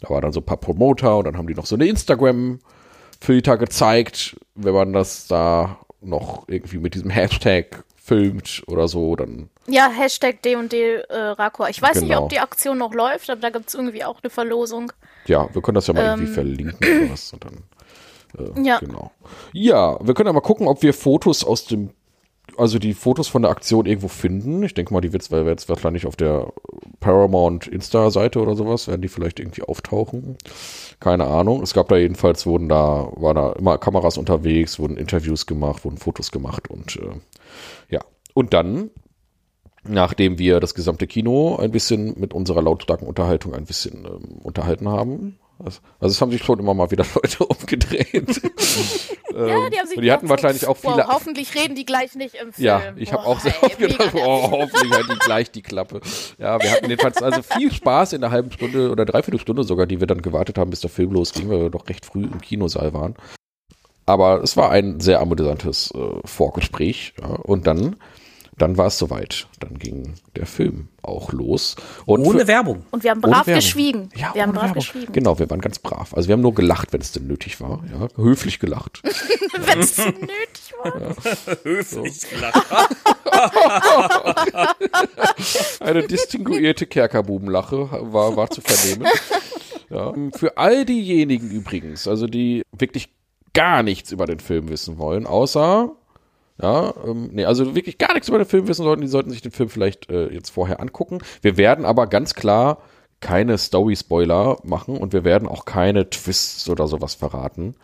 da 0.00 0.10
war 0.10 0.20
dann 0.20 0.32
so 0.32 0.40
ein 0.40 0.46
paar 0.46 0.56
Promoter 0.58 1.18
und 1.18 1.24
dann 1.24 1.36
haben 1.36 1.46
die 1.48 1.54
noch 1.54 1.66
so 1.66 1.74
eine 1.74 1.86
Instagram-Filter 1.86 3.56
gezeigt, 3.56 4.36
wenn 4.54 4.74
man 4.74 4.92
das 4.92 5.26
da 5.26 5.78
noch 6.00 6.44
irgendwie 6.48 6.78
mit 6.78 6.94
diesem 6.94 7.10
Hashtag 7.10 7.84
filmt 7.96 8.62
oder 8.68 8.86
so, 8.86 9.16
dann 9.16 9.48
Ja, 9.66 9.88
Hashtag 9.88 10.40
D&D 10.42 10.76
äh, 11.08 11.16
Rakor. 11.16 11.68
Ich 11.70 11.82
weiß 11.82 12.00
nicht, 12.02 12.10
Genau. 12.10 12.24
ob 12.24 12.28
die 12.28 12.38
Aktion 12.38 12.78
noch 12.78 12.94
läuft, 12.94 13.28
aber 13.30 13.40
da 13.40 13.50
gibt's 13.50 13.74
irgendwie 13.74 14.04
auch 14.04 14.22
eine 14.22 14.30
Verlosung. 14.30 14.92
Ja, 15.26 15.48
wir 15.52 15.60
können 15.60 15.74
das 15.74 15.88
ja 15.88 15.94
mal 15.94 16.04
Ähm. 16.04 16.10
irgendwie 16.20 16.32
verlinken 16.32 16.76
oder 16.78 17.10
was. 17.12 17.32
Und 17.32 17.44
dann, 17.44 17.64
äh, 18.38 18.62
Ja. 18.62 18.78
Genau. 18.78 19.10
Ja, 19.52 19.98
wir 20.04 20.14
können 20.14 20.28
ja 20.28 20.32
mal 20.32 20.40
gucken, 20.40 20.68
ob 20.68 20.82
wir 20.82 20.94
Fotos 20.94 21.44
aus 21.44 21.66
dem, 21.66 21.90
also 22.56 22.78
die 22.78 22.94
Fotos 22.94 23.28
von 23.28 23.42
der 23.42 23.50
Aktion 23.50 23.86
irgendwo 23.86 24.08
finden. 24.08 24.62
Ich 24.62 24.74
denke 24.74 24.92
mal, 24.92 25.00
die 25.00 25.12
wird 25.12 25.28
jetzt 25.30 25.68
wahrscheinlich 25.68 26.06
auf 26.06 26.16
der 26.16 26.52
Paramount 27.00 27.66
Insta-Seite 27.66 28.40
oder 28.40 28.54
sowas, 28.54 28.88
werden 28.88 29.02
die 29.02 29.08
vielleicht 29.08 29.40
irgendwie 29.40 29.62
auftauchen. 29.62 30.36
Keine 31.00 31.24
Ahnung. 31.24 31.62
Es 31.62 31.74
gab 31.74 31.88
da 31.88 31.96
jedenfalls, 31.96 32.46
wurden 32.46 32.68
da, 32.68 33.10
waren 33.16 33.36
da 33.36 33.52
immer 33.52 33.78
Kameras 33.78 34.18
unterwegs, 34.18 34.78
wurden 34.78 34.96
Interviews 34.96 35.46
gemacht, 35.46 35.84
wurden 35.84 35.98
Fotos 35.98 36.30
gemacht 36.30 36.68
und 36.70 36.96
äh, 36.96 37.20
ja. 37.90 38.00
Und 38.34 38.52
dann 38.52 38.90
nachdem 39.88 40.38
wir 40.38 40.60
das 40.60 40.74
gesamte 40.74 41.06
Kino 41.06 41.56
ein 41.56 41.70
bisschen 41.70 42.18
mit 42.18 42.34
unserer 42.34 42.62
lautstarken 42.62 43.06
Unterhaltung 43.06 43.54
ein 43.54 43.64
bisschen 43.64 44.04
ähm, 44.04 44.38
unterhalten 44.42 44.88
haben. 44.88 45.38
Also, 45.58 45.80
also 45.98 46.12
es 46.12 46.20
haben 46.20 46.30
sich 46.30 46.42
schon 46.44 46.58
immer 46.58 46.74
mal 46.74 46.90
wieder 46.90 47.04
Leute 47.14 47.46
umgedreht. 47.46 48.42
Ja, 49.36 49.68
die 49.68 49.78
haben 49.78 49.86
sich 49.86 49.98
und 49.98 50.02
die 50.02 50.12
hatten 50.12 50.30
wahrscheinlich 50.30 50.66
auch 50.66 50.78
wow, 50.82 50.94
viele. 50.94 51.08
hoffentlich 51.08 51.54
reden 51.54 51.74
die 51.74 51.84
gleich 51.84 52.14
nicht 52.14 52.36
im 52.36 52.54
Film. 52.54 52.66
ja, 52.66 52.94
ich 52.96 53.12
habe 53.12 53.26
auch 53.26 53.38
sehr 53.38 53.62
oft 53.62 53.78
gedacht, 53.78 54.14
oh, 54.14 54.50
hoffentlich 54.50 54.90
hat 54.92 55.10
die 55.10 55.18
gleich 55.18 55.50
die 55.50 55.60
Klappe. 55.60 56.00
Ja, 56.38 56.58
wir 56.58 56.70
hatten 56.70 56.88
jedenfalls 56.88 57.22
also 57.22 57.42
viel 57.42 57.70
Spaß 57.70 58.14
in 58.14 58.22
der 58.22 58.30
halben 58.30 58.50
Stunde 58.50 58.90
oder 58.90 59.04
dreiviertel 59.04 59.38
Stunde 59.38 59.64
sogar, 59.64 59.86
die 59.86 60.00
wir 60.00 60.06
dann 60.06 60.22
gewartet 60.22 60.56
haben, 60.56 60.70
bis 60.70 60.80
der 60.80 60.88
Film 60.88 61.12
losging, 61.12 61.50
weil 61.50 61.60
wir 61.60 61.70
doch 61.70 61.86
recht 61.86 62.06
früh 62.06 62.22
im 62.22 62.40
Kinosaal 62.40 62.94
waren. 62.94 63.14
Aber 64.06 64.42
es 64.42 64.56
war 64.56 64.70
ein 64.70 65.00
sehr 65.00 65.20
amüsantes 65.20 65.92
äh, 65.94 66.20
Vorgespräch. 66.24 67.12
Ja. 67.20 67.26
Und 67.26 67.66
dann 67.66 67.96
dann 68.58 68.76
war 68.78 68.86
es 68.86 68.96
soweit. 68.98 69.48
Dann 69.60 69.78
ging 69.78 70.14
der 70.34 70.46
Film 70.46 70.88
auch 71.02 71.32
los. 71.32 71.76
Und 72.06 72.20
Ohne 72.26 72.40
für- 72.40 72.46
Werbung. 72.48 72.86
Und 72.90 73.04
wir 73.04 73.10
haben 73.10 73.20
brav 73.20 73.44
geschwiegen. 73.46 74.08
Ja, 74.16 74.32
wir 74.34 74.42
haben 74.42 74.50
ohne 74.50 74.58
brav 74.58 74.62
Werbung. 74.68 74.82
geschwiegen. 74.82 75.12
Genau, 75.12 75.38
wir 75.38 75.48
waren 75.50 75.60
ganz 75.60 75.78
brav. 75.78 76.14
Also 76.14 76.28
wir 76.28 76.32
haben 76.34 76.40
nur 76.42 76.54
gelacht, 76.54 76.92
wenn 76.92 77.00
es 77.00 77.12
denn 77.12 77.26
nötig 77.26 77.60
war. 77.60 77.82
Ja, 77.92 78.08
höflich 78.22 78.58
gelacht. 78.58 79.02
Wenn 79.66 79.80
es 79.80 79.96
nötig 79.98 80.72
war. 80.82 81.16
Höflich 81.64 82.20
gelacht. 82.30 82.66
Eine 85.80 86.06
distinguierte 86.06 86.86
Kerkerbubenlache 86.86 87.88
war, 88.12 88.36
war 88.36 88.50
zu 88.50 88.60
vernehmen. 88.60 89.06
Ja. 89.90 90.12
Für 90.36 90.56
all 90.58 90.84
diejenigen 90.84 91.50
übrigens, 91.50 92.08
also 92.08 92.26
die 92.26 92.62
wirklich 92.72 93.08
gar 93.54 93.82
nichts 93.82 94.12
über 94.12 94.26
den 94.26 94.40
Film 94.40 94.68
wissen 94.68 94.98
wollen, 94.98 95.26
außer, 95.26 95.92
ja, 96.60 96.94
ähm, 97.04 97.30
nee, 97.32 97.44
also 97.44 97.74
wirklich 97.74 97.98
gar 97.98 98.14
nichts 98.14 98.28
über 98.28 98.38
den 98.38 98.46
Film 98.46 98.66
wissen 98.68 98.84
sollten, 98.84 99.02
die 99.02 99.08
sollten 99.08 99.30
sich 99.30 99.42
den 99.42 99.52
Film 99.52 99.68
vielleicht 99.68 100.10
äh, 100.10 100.28
jetzt 100.28 100.50
vorher 100.50 100.80
angucken. 100.80 101.18
Wir 101.42 101.56
werden 101.56 101.84
aber 101.84 102.06
ganz 102.06 102.34
klar 102.34 102.78
keine 103.20 103.58
Story-Spoiler 103.58 104.58
machen 104.62 104.96
und 104.96 105.12
wir 105.12 105.24
werden 105.24 105.48
auch 105.48 105.64
keine 105.64 106.08
Twists 106.10 106.68
oder 106.68 106.86
sowas 106.86 107.14
verraten. 107.14 107.74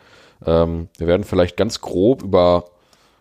Ähm, 0.45 0.89
wir 0.99 1.07
werden 1.07 1.25
vielleicht 1.25 1.57
ganz 1.57 1.81
grob 1.81 2.23
über 2.23 2.65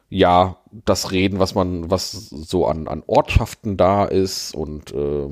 ja, 0.09 0.57
das 0.85 1.11
reden, 1.11 1.39
was 1.39 1.55
man, 1.55 1.89
was 1.89 2.11
so 2.11 2.65
an, 2.65 2.87
an 2.87 3.03
Ortschaften 3.07 3.77
da 3.77 4.03
ist 4.03 4.53
und 4.53 4.93
äh, 4.93 5.29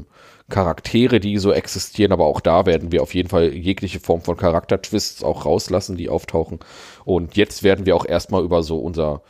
Charaktere, 0.50 1.20
die 1.20 1.38
so 1.38 1.52
existieren, 1.52 2.12
aber 2.12 2.26
auch 2.26 2.40
da 2.40 2.66
werden 2.66 2.92
wir 2.92 3.04
auf 3.04 3.14
jeden 3.14 3.30
Fall 3.30 3.54
jegliche 3.54 4.00
Form 4.00 4.22
von 4.22 4.38
Charaktertwists 4.38 5.24
auch 5.24 5.46
rauslassen, 5.46 5.96
die 5.96 6.10
auftauchen. 6.10 6.60
Und 7.06 7.36
jetzt 7.36 7.62
werden 7.62 7.86
wir 7.86 7.96
auch 7.96 8.06
erstmal 8.06 8.44
über 8.44 8.64
so 8.64 8.80
unser 8.80 9.22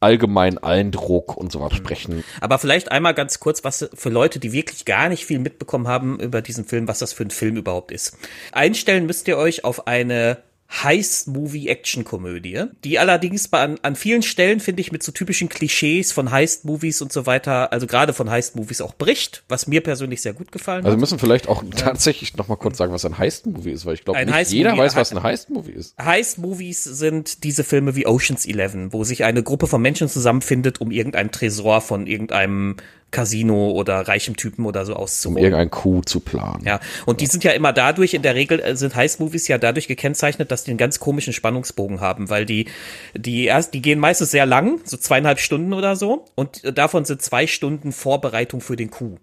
allgemeinen 0.00 0.58
Eindruck 0.58 1.36
und 1.36 1.52
sowas 1.52 1.74
sprechen. 1.74 2.24
Aber 2.40 2.58
vielleicht 2.58 2.90
einmal 2.90 3.14
ganz 3.14 3.40
kurz, 3.40 3.64
was 3.64 3.88
für 3.92 4.10
Leute, 4.10 4.38
die 4.38 4.52
wirklich 4.52 4.84
gar 4.84 5.08
nicht 5.08 5.24
viel 5.24 5.38
mitbekommen 5.38 5.88
haben 5.88 6.20
über 6.20 6.42
diesen 6.42 6.64
Film, 6.64 6.88
was 6.88 6.98
das 6.98 7.12
für 7.12 7.24
ein 7.24 7.30
Film 7.30 7.56
überhaupt 7.56 7.90
ist. 7.90 8.16
Einstellen 8.52 9.06
müsst 9.06 9.28
ihr 9.28 9.36
euch 9.36 9.64
auf 9.64 9.86
eine 9.86 10.38
Heist-Movie-Action-Komödie, 10.70 12.64
die 12.84 12.98
allerdings 12.98 13.52
an, 13.52 13.78
an 13.82 13.96
vielen 13.96 14.22
Stellen, 14.22 14.60
finde 14.60 14.82
ich, 14.82 14.92
mit 14.92 15.02
so 15.02 15.12
typischen 15.12 15.48
Klischees 15.48 16.12
von 16.12 16.30
Heist-Movies 16.30 17.00
und 17.00 17.12
so 17.12 17.26
weiter, 17.26 17.72
also 17.72 17.86
gerade 17.86 18.12
von 18.12 18.28
Heist-Movies 18.30 18.82
auch 18.82 18.94
bricht, 18.94 19.44
was 19.48 19.66
mir 19.66 19.80
persönlich 19.80 20.20
sehr 20.20 20.34
gut 20.34 20.52
gefallen 20.52 20.84
Also 20.84 20.88
wir 20.88 20.92
hat. 20.92 21.00
müssen 21.00 21.18
vielleicht 21.18 21.48
auch 21.48 21.64
tatsächlich 21.74 22.36
noch 22.36 22.48
mal 22.48 22.56
kurz 22.56 22.76
sagen, 22.76 22.92
was 22.92 23.04
ein 23.04 23.16
Heist-Movie 23.16 23.70
ist, 23.70 23.86
weil 23.86 23.94
ich 23.94 24.04
glaube, 24.04 24.24
nicht 24.24 24.50
jeder 24.50 24.76
weiß, 24.76 24.94
was 24.94 25.10
ein 25.12 25.22
Heist-Movie 25.22 25.72
ist. 25.72 25.96
Heist-Movies 25.98 26.84
sind 26.84 27.44
diese 27.44 27.64
Filme 27.64 27.96
wie 27.96 28.06
Ocean's 28.06 28.46
Eleven, 28.46 28.92
wo 28.92 29.04
sich 29.04 29.24
eine 29.24 29.42
Gruppe 29.42 29.66
von 29.66 29.80
Menschen 29.80 30.08
zusammenfindet, 30.08 30.80
um 30.80 30.90
irgendein 30.90 31.32
Tresor 31.32 31.80
von 31.80 32.06
irgendeinem 32.06 32.76
Casino 33.10 33.70
oder 33.70 34.06
reichem 34.06 34.36
Typen 34.36 34.66
oder 34.66 34.84
so 34.84 34.92
Um 34.92 34.98
auszuholen. 34.98 35.42
irgendein 35.42 35.70
Coup 35.70 36.06
zu 36.06 36.20
planen. 36.20 36.64
Ja, 36.64 36.80
und 37.06 37.20
die 37.20 37.26
sind 37.26 37.42
ja 37.42 37.52
immer 37.52 37.72
dadurch, 37.72 38.14
in 38.14 38.22
der 38.22 38.34
Regel 38.34 38.60
äh, 38.60 38.76
sind 38.76 38.94
Heist-Movies 38.94 39.48
ja 39.48 39.58
dadurch 39.58 39.88
gekennzeichnet, 39.88 40.50
dass 40.50 40.64
die 40.64 40.72
einen 40.72 40.78
ganz 40.78 41.00
komischen 41.00 41.32
Spannungsbogen 41.32 42.00
haben, 42.00 42.28
weil 42.28 42.44
die, 42.44 42.66
die 43.14 43.44
erst, 43.44 43.72
die 43.72 43.80
gehen 43.80 43.98
meistens 43.98 44.30
sehr 44.30 44.46
lang, 44.46 44.80
so 44.84 44.96
zweieinhalb 44.96 45.40
Stunden 45.40 45.72
oder 45.72 45.96
so, 45.96 46.26
und 46.34 46.64
äh, 46.64 46.72
davon 46.72 47.04
sind 47.04 47.22
zwei 47.22 47.46
Stunden 47.46 47.92
Vorbereitung 47.92 48.60
für 48.60 48.76
den 48.76 48.90
Coup. 48.90 49.18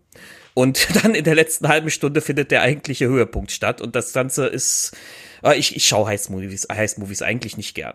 Und 0.55 0.87
dann 1.03 1.13
in 1.13 1.23
der 1.23 1.35
letzten 1.35 1.67
halben 1.67 1.91
Stunde 1.91 2.21
findet 2.21 2.49
der 2.49 2.61
eigentliche 2.63 3.07
Höhepunkt 3.07 3.51
statt 3.51 3.81
und 3.81 3.95
das 3.95 4.13
Ganze 4.13 4.47
ist, 4.47 4.93
äh, 5.43 5.55
ich, 5.55 5.75
ich 5.75 5.85
schaue 5.85 6.07
Heist-Movies, 6.07 6.67
Heist-Movies 6.71 7.21
eigentlich 7.21 7.57
nicht 7.57 7.75
gern. 7.75 7.93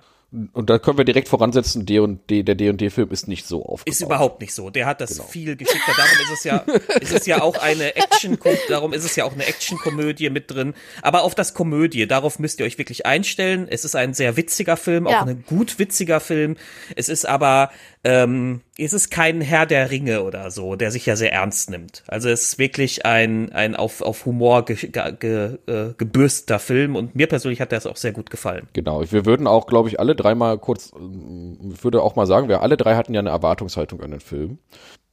Und 0.53 0.71
da 0.71 0.79
können 0.79 0.97
wir 0.97 1.05
direkt 1.05 1.29
voransetzen, 1.29 1.87
D 1.87 1.99
und 1.99 2.31
D, 2.31 2.45
der 2.45 2.55
D&D-Film 2.55 3.11
ist 3.11 3.27
nicht 3.27 3.47
so 3.47 3.65
aufgebaut. 3.67 3.93
Ist 3.93 4.01
überhaupt 4.01 4.41
nicht 4.41 4.55
so. 4.55 4.71
Der 4.71 4.87
hat 4.87 5.01
das 5.01 5.21
viel 5.29 5.57
geschickter. 5.57 5.93
Darum 5.97 6.13
ist 6.23 6.39
es 6.39 6.45
ja, 6.45 6.57
ist 7.01 7.13
es 7.13 7.27
ja 7.27 7.43
auch 7.43 7.59
eine 7.59 7.97
Action, 7.97 8.39
darum 8.69 8.93
ist 8.93 9.05
es 9.05 9.17
ja 9.17 9.25
auch 9.25 9.33
eine 9.33 9.45
Action-Komödie 9.45 10.31
mit 10.31 10.49
drin. 10.49 10.75
Aber 11.03 11.25
auf 11.25 11.35
das 11.35 11.53
Komödie, 11.53 12.07
darauf 12.07 12.39
müsst 12.39 12.61
ihr 12.61 12.67
euch 12.67 12.79
wirklich 12.79 13.07
einstellen. 13.07 13.67
Es 13.69 13.85
ist 13.85 13.97
ein 13.97 14.15
sehr 14.15 14.37
witziger 14.37 14.77
Film, 14.77 15.09
auch 15.09 15.13
Ja. 15.13 15.23
ein 15.25 15.45
gut 15.47 15.81
witziger 15.81 16.21
Film. 16.21 16.57
Es 16.95 17.09
ist 17.09 17.27
aber, 17.27 17.71
ähm, 18.03 18.63
es 18.79 18.95
ist 18.95 19.11
kein 19.11 19.43
Herr 19.43 19.67
der 19.67 19.91
Ringe 19.91 20.23
oder 20.23 20.51
so, 20.51 20.75
der 20.75 20.91
sich 20.91 21.05
ja 21.05 21.17
sehr 21.17 21.33
ernst 21.33 21.69
nimmt. 21.69 22.03
Also 22.07 22.31
es 22.31 22.43
ist 22.43 22.59
wirklich 22.59 23.05
ein, 23.05 23.53
ein 23.53 23.77
auf, 23.77 24.01
auf 24.01 24.25
Humor 24.25 24.65
ge, 24.65 24.77
ge, 24.77 25.13
ge, 25.19 25.59
äh, 25.67 25.95
gebürsteter 25.97 26.59
Film 26.59 26.97
und 26.97 27.15
mir 27.15 27.27
persönlich 27.27 27.61
hat 27.61 27.73
das 27.73 27.87
auch 27.87 27.97
sehr 27.97 28.13
gut 28.13 28.31
gefallen. 28.31 28.69
Genau, 28.73 29.03
wir 29.11 29.27
würden 29.27 29.47
auch, 29.47 29.67
glaube 29.67 29.91
ich, 29.91 30.01
alle 30.01 30.17
dreimal 30.17 30.59
kurz, 30.59 30.93
ähm, 30.97 31.73
ich 31.75 31.85
würde 31.85 32.03
auch 32.03 32.17
mal 32.17 32.27
sagen, 32.27 32.49
wir 32.49 32.63
alle 32.63 32.79
drei 32.79 32.97
hatten 32.97 33.13
ja 33.13 33.21
eine 33.21 33.31
Erwartungshaltung 33.31 34.01
an 34.01 34.13
den 34.13 34.21
Film. 34.21 34.59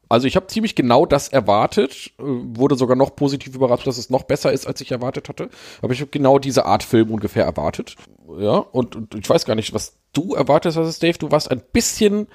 Also 0.09 0.27
ich 0.27 0.37
habe 0.37 0.47
ziemlich 0.47 0.75
genau 0.75 1.05
das 1.05 1.27
erwartet, 1.27 2.13
äh, 2.19 2.23
wurde 2.23 2.75
sogar 2.75 2.95
noch 2.95 3.15
positiv 3.15 3.55
überrascht, 3.55 3.87
dass 3.87 3.97
es 3.97 4.09
noch 4.09 4.23
besser 4.23 4.53
ist, 4.53 4.65
als 4.65 4.79
ich 4.79 4.91
erwartet 4.91 5.27
hatte. 5.27 5.49
Aber 5.81 5.91
ich 5.91 5.99
habe 5.99 6.11
genau 6.11 6.39
diese 6.39 6.65
Art 6.65 6.83
Film 6.83 7.11
ungefähr 7.11 7.43
erwartet. 7.43 7.95
Ja, 8.39 8.57
und, 8.57 8.95
und 8.95 9.15
ich 9.15 9.29
weiß 9.29 9.45
gar 9.45 9.55
nicht, 9.55 9.73
was 9.73 9.97
du 10.13 10.35
erwartet 10.35 10.75
hast, 10.75 11.03
Dave. 11.03 11.17
Du 11.17 11.31
warst 11.31 11.51
ein 11.51 11.61
bisschen, 11.73 12.27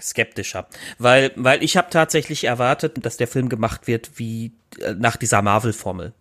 skeptischer, 0.00 0.66
weil 0.98 1.32
weil 1.36 1.62
ich 1.62 1.76
habe 1.76 1.90
tatsächlich 1.90 2.44
erwartet, 2.44 3.04
dass 3.04 3.16
der 3.16 3.28
Film 3.28 3.48
gemacht 3.48 3.86
wird 3.86 4.12
wie 4.16 4.52
äh, 4.80 4.94
nach 4.94 5.16
dieser 5.16 5.42
Marvel-Formel. 5.42 6.12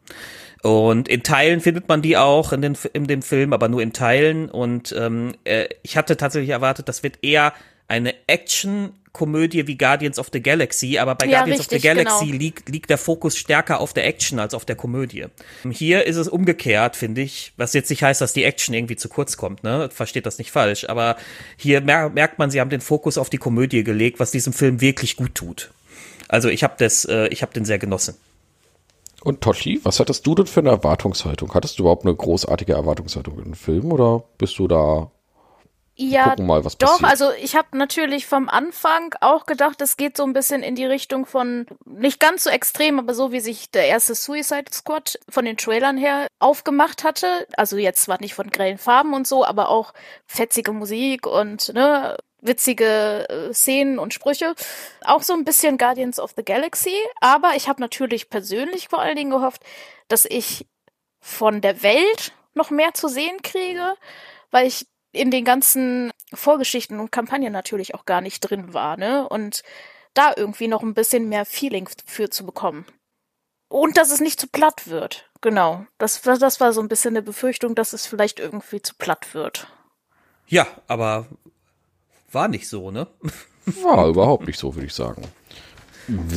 Und 0.61 1.07
in 1.07 1.23
Teilen 1.23 1.61
findet 1.61 1.87
man 1.87 2.01
die 2.01 2.17
auch 2.17 2.51
in, 2.51 2.61
den, 2.61 2.77
in 2.91 3.07
dem 3.07 3.21
Film, 3.21 3.53
aber 3.53 3.69
nur 3.69 3.81
in 3.81 3.93
Teilen. 3.93 4.49
Und 4.49 4.93
ähm, 4.97 5.33
äh, 5.45 5.69
ich 5.83 5.95
hatte 5.95 6.17
tatsächlich 6.17 6.49
erwartet, 6.49 6.89
das 6.89 7.01
wird 7.01 7.23
eher 7.23 7.53
eine 7.87 8.13
Action-Komödie 9.09 9.67
wie 9.67 9.77
Guardians 9.77 10.19
of 10.19 10.29
the 10.31 10.41
Galaxy, 10.41 10.97
aber 10.97 11.15
bei 11.15 11.25
Ja, 11.27 11.39
Guardians 11.39 11.61
of 11.61 11.71
richtig, 11.71 11.81
the 11.81 11.87
Galaxy 11.87 12.25
genau. 12.25 12.37
liegt, 12.37 12.69
liegt 12.69 12.89
der 12.89 12.97
Fokus 12.97 13.37
stärker 13.37 13.79
auf 13.79 13.93
der 13.93 14.05
Action 14.05 14.39
als 14.39 14.53
auf 14.53 14.65
der 14.65 14.75
Komödie. 14.75 15.25
Hier 15.69 16.05
ist 16.05 16.15
es 16.15 16.27
umgekehrt, 16.27 16.95
finde 16.95 17.21
ich, 17.21 17.53
was 17.57 17.73
jetzt 17.73 17.89
nicht 17.89 18.03
heißt, 18.03 18.21
dass 18.21 18.33
die 18.33 18.43
Action 18.43 18.73
irgendwie 18.73 18.95
zu 18.95 19.09
kurz 19.09 19.37
kommt, 19.37 19.63
ne? 19.63 19.89
Versteht 19.91 20.25
das 20.25 20.37
nicht 20.37 20.51
falsch, 20.51 20.87
aber 20.87 21.17
hier 21.57 21.81
mer 21.81 22.09
merkt 22.09 22.39
man, 22.39 22.51
sie 22.51 22.59
haben 22.59 22.69
den 22.69 22.81
Fokus 22.81 23.17
auf 23.17 23.29
die 23.29 23.37
Komödie 23.37 23.83
gelegt, 23.83 24.19
was 24.19 24.31
diesem 24.31 24.53
Film 24.53 24.81
wirklich 24.81 25.15
gut 25.15 25.35
tut. 25.35 25.71
Also 26.27 26.49
ich 26.49 26.63
habe 26.63 26.75
das, 26.77 27.05
äh, 27.05 27.27
ich 27.27 27.41
habe 27.41 27.53
den 27.53 27.65
sehr 27.65 27.79
genossen. 27.79 28.15
Und 29.21 29.41
Toshi, 29.41 29.81
was 29.83 29.99
hattest 29.99 30.25
du 30.25 30.35
denn 30.35 30.45
für 30.47 30.61
eine 30.61 30.69
Erwartungshaltung? 30.69 31.53
Hattest 31.53 31.77
du 31.77 31.83
überhaupt 31.83 32.05
eine 32.05 32.15
großartige 32.15 32.73
Erwartungshaltung 32.73 33.37
in 33.39 33.45
den 33.45 33.55
Film 33.55 33.91
oder 33.91 34.23
bist 34.37 34.57
du 34.59 34.67
da? 34.67 35.11
Ja, 36.01 36.29
gucken 36.29 36.45
mal, 36.45 36.63
was 36.63 36.77
doch, 36.77 37.01
passiert. 37.01 37.11
also 37.11 37.31
ich 37.41 37.57
habe 37.57 37.77
natürlich 37.77 38.25
vom 38.25 38.47
Anfang 38.47 39.13
auch 39.19 39.45
gedacht, 39.45 39.81
es 39.81 39.97
geht 39.97 40.15
so 40.15 40.23
ein 40.23 40.31
bisschen 40.31 40.63
in 40.63 40.75
die 40.75 40.85
Richtung 40.85 41.25
von, 41.25 41.65
nicht 41.83 42.21
ganz 42.21 42.45
so 42.45 42.49
extrem, 42.49 42.99
aber 42.99 43.13
so 43.13 43.33
wie 43.33 43.41
sich 43.41 43.69
der 43.69 43.85
erste 43.85 44.15
Suicide 44.15 44.71
Squad 44.71 45.19
von 45.27 45.43
den 45.43 45.57
Trailern 45.57 45.97
her 45.97 46.27
aufgemacht 46.39 47.03
hatte. 47.03 47.45
Also 47.57 47.75
jetzt 47.75 48.03
zwar 48.03 48.21
nicht 48.21 48.33
von 48.33 48.49
grellen 48.49 48.77
Farben 48.77 49.13
und 49.13 49.27
so, 49.27 49.43
aber 49.43 49.67
auch 49.67 49.93
fetzige 50.25 50.71
Musik 50.71 51.27
und 51.27 51.73
ne, 51.73 52.15
witzige 52.39 53.27
äh, 53.27 53.53
Szenen 53.53 53.99
und 53.99 54.13
Sprüche. 54.13 54.55
Auch 55.03 55.21
so 55.21 55.33
ein 55.33 55.43
bisschen 55.43 55.77
Guardians 55.77 56.17
of 56.17 56.31
the 56.37 56.45
Galaxy. 56.45 56.95
Aber 57.19 57.55
ich 57.55 57.67
habe 57.67 57.81
natürlich 57.81 58.29
persönlich 58.29 58.87
vor 58.87 59.01
allen 59.01 59.17
Dingen 59.17 59.31
gehofft, 59.31 59.63
dass 60.07 60.23
ich 60.23 60.65
von 61.19 61.59
der 61.59 61.83
Welt 61.83 62.31
noch 62.53 62.69
mehr 62.69 62.93
zu 62.93 63.09
sehen 63.09 63.41
kriege, 63.41 63.95
weil 64.51 64.65
ich 64.65 64.87
in 65.11 65.31
den 65.31 65.43
ganzen 65.45 66.11
Vorgeschichten 66.33 66.99
und 66.99 67.11
Kampagnen 67.11 67.51
natürlich 67.53 67.95
auch 67.95 68.05
gar 68.05 68.21
nicht 68.21 68.41
drin 68.41 68.73
war, 68.73 68.97
ne? 68.97 69.27
Und 69.27 69.63
da 70.13 70.33
irgendwie 70.35 70.67
noch 70.67 70.81
ein 70.83 70.93
bisschen 70.93 71.29
mehr 71.29 71.45
Feeling 71.45 71.89
für 72.05 72.29
zu 72.29 72.45
bekommen. 72.45 72.85
Und 73.69 73.97
dass 73.97 74.11
es 74.11 74.19
nicht 74.19 74.39
zu 74.39 74.47
platt 74.47 74.87
wird. 74.87 75.29
Genau. 75.41 75.85
Das, 75.99 76.25
war- 76.25 76.37
das 76.37 76.59
war 76.59 76.73
so 76.73 76.81
ein 76.81 76.87
bisschen 76.87 77.11
eine 77.15 77.21
Befürchtung, 77.21 77.75
dass 77.75 77.93
es 77.93 78.05
vielleicht 78.07 78.39
irgendwie 78.39 78.81
zu 78.81 78.95
platt 78.95 79.33
wird. 79.33 79.67
Ja, 80.47 80.67
aber 80.87 81.27
war 82.31 82.47
nicht 82.47 82.67
so, 82.67 82.89
ne? 82.91 83.07
War 83.83 84.07
überhaupt 84.07 84.47
nicht 84.47 84.57
so, 84.59 84.73
würde 84.75 84.87
ich 84.87 84.93
sagen. 84.95 85.23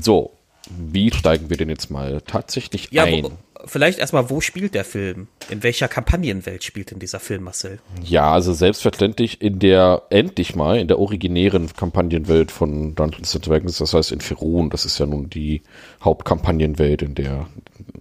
So, 0.03 0.37
wie 0.71 1.11
steigen 1.13 1.51
wir 1.51 1.57
denn 1.57 1.69
jetzt 1.69 1.91
mal 1.91 2.21
tatsächlich 2.27 2.89
Ja, 2.91 3.05
ein? 3.05 3.25
wo, 3.25 3.33
vielleicht 3.67 3.99
erstmal, 3.99 4.31
wo 4.31 4.41
spielt 4.41 4.75
der 4.75 4.85
Film? 4.85 5.29
In 5.51 5.63
welcher 5.63 5.89
Kampagnenwelt 5.89 6.65
spielt 6.65 6.91
denn 6.91 6.99
dieser 6.99 7.21
Film, 7.21 7.45
Marcel? 7.45 7.81
Ja, 8.05 8.33
also 8.33 8.53
selbstverständlich 8.53 9.41
in 9.43 9.59
der, 9.59 10.03
endlich 10.11 10.55
mal, 10.55 10.79
in 10.79 10.89
der 10.89 10.99
originären 10.99 11.73
Kampagnenwelt 11.75 12.51
von 12.51 12.95
Dungeons 12.95 13.35
and 13.35 13.47
Dragons, 13.47 13.79
das 13.79 13.95
heißt 13.95 14.13
in 14.13 14.21
Ferun, 14.21 14.71
das 14.71 14.85
ist 14.85 14.99
ja 14.99 15.07
nun 15.07 15.29
die 15.31 15.63
Hauptkampagnenwelt, 16.03 17.03
in 17.03 17.15
der, 17.15 17.47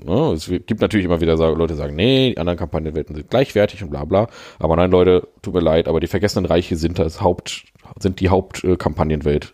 ne, 0.03 0.31
es 0.33 0.47
gibt 0.47 0.81
natürlich 0.81 1.05
immer 1.05 1.21
wieder 1.21 1.35
Leute, 1.35 1.73
die 1.73 1.77
sagen, 1.77 1.95
nee, 1.95 2.31
die 2.31 2.37
anderen 2.37 2.59
Kampagnenwelten 2.59 3.15
sind 3.15 3.29
gleichwertig 3.29 3.83
und 3.83 3.89
bla 3.89 4.05
bla, 4.05 4.27
aber 4.59 4.75
nein, 4.75 4.91
Leute, 4.91 5.27
tut 5.41 5.53
mir 5.53 5.61
leid, 5.61 5.87
aber 5.87 5.99
die 5.99 6.07
Vergessenen 6.07 6.45
Reiche 6.45 6.75
sind 6.75 6.99
das 6.99 7.21
Haupt, 7.21 7.63
sind 7.99 8.19
die 8.19 8.29
Hauptkampagnenwelt, 8.29 9.53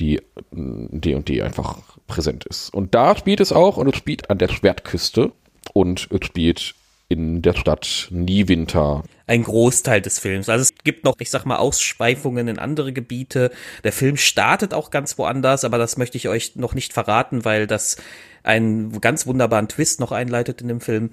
die 0.00 0.20
D 0.50 1.14
und 1.14 1.28
D 1.28 1.42
einfach 1.42 1.78
präsent 2.06 2.44
ist. 2.44 2.72
Und 2.74 2.94
da 2.94 3.16
spielt 3.16 3.40
es 3.40 3.52
auch, 3.52 3.76
und 3.76 3.88
es 3.88 3.96
spielt 3.96 4.30
an 4.30 4.38
der 4.38 4.48
Schwertküste, 4.48 5.32
und 5.72 6.08
es 6.10 6.26
spielt 6.26 6.74
in 7.08 7.40
der 7.40 7.54
Stadt 7.54 8.08
Niewinter. 8.10 9.02
Ein 9.26 9.42
Großteil 9.42 10.02
des 10.02 10.18
Films. 10.18 10.48
Also 10.48 10.62
es 10.62 10.74
gibt 10.84 11.04
noch, 11.04 11.14
ich 11.18 11.30
sag 11.30 11.46
mal, 11.46 11.56
Ausschweifungen 11.56 12.48
in 12.48 12.58
andere 12.58 12.92
Gebiete. 12.92 13.50
Der 13.82 13.92
Film 13.92 14.16
startet 14.16 14.74
auch 14.74 14.90
ganz 14.90 15.16
woanders, 15.16 15.64
aber 15.64 15.78
das 15.78 15.96
möchte 15.96 16.18
ich 16.18 16.28
euch 16.28 16.56
noch 16.56 16.74
nicht 16.74 16.92
verraten, 16.92 17.44
weil 17.44 17.66
das 17.66 17.96
einen 18.48 19.00
ganz 19.00 19.26
wunderbaren 19.26 19.68
Twist 19.68 20.00
noch 20.00 20.10
einleitet 20.10 20.62
in 20.62 20.68
dem 20.68 20.80
Film. 20.80 21.10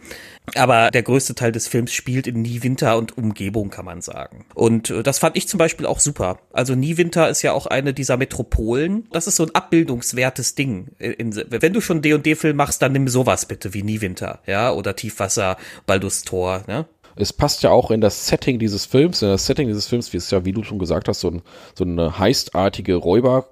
Aber 0.55 0.89
der 0.89 1.03
größte 1.03 1.35
Teil 1.35 1.51
des 1.51 1.67
Films 1.67 1.91
spielt 1.91 2.27
in 2.27 2.41
Niewinter 2.41 2.97
und 2.97 3.17
Umgebung, 3.17 3.69
kann 3.69 3.85
man 3.85 4.01
sagen. 4.01 4.45
Und 4.55 4.89
äh, 4.89 5.03
das 5.03 5.19
fand 5.19 5.35
ich 5.35 5.47
zum 5.47 5.57
Beispiel 5.57 5.85
auch 5.85 5.99
super. 5.99 6.39
Also 6.53 6.75
Niewinter 6.75 7.29
ist 7.29 7.41
ja 7.41 7.51
auch 7.51 7.65
eine 7.65 7.93
dieser 7.93 8.15
Metropolen. 8.15 9.07
Das 9.11 9.27
ist 9.27 9.35
so 9.35 9.43
ein 9.43 9.53
abbildungswertes 9.53 10.55
Ding. 10.55 10.87
In, 10.97 11.35
wenn 11.35 11.73
du 11.73 11.81
schon 11.81 12.01
D&D-Film 12.01 12.55
machst, 12.55 12.81
dann 12.81 12.93
nimm 12.93 13.09
sowas 13.09 13.45
bitte 13.45 13.73
wie 13.73 13.83
Niewinter, 13.83 14.39
ja, 14.45 14.71
oder 14.71 14.95
Tiefwasser, 14.95 15.57
Baldus 15.85 16.23
Tor, 16.23 16.63
ne? 16.67 16.85
Es 17.17 17.31
passt 17.31 17.63
ja 17.63 17.71
auch 17.71 17.91
in 17.91 18.01
das 18.01 18.27
Setting 18.27 18.59
dieses 18.59 18.85
Films. 18.85 19.21
In 19.21 19.29
das 19.29 19.45
Setting 19.45 19.67
dieses 19.67 19.87
Films, 19.87 20.11
wie 20.11 20.17
es 20.17 20.31
ja, 20.31 20.43
wie 20.43 20.51
du 20.51 20.63
schon 20.63 20.79
gesagt 20.79 21.07
hast, 21.07 21.21
so, 21.21 21.29
ein, 21.29 21.41
so 21.73 21.85
eine 21.85 22.19
heistartige 22.19 22.95
Räuber 22.95 23.47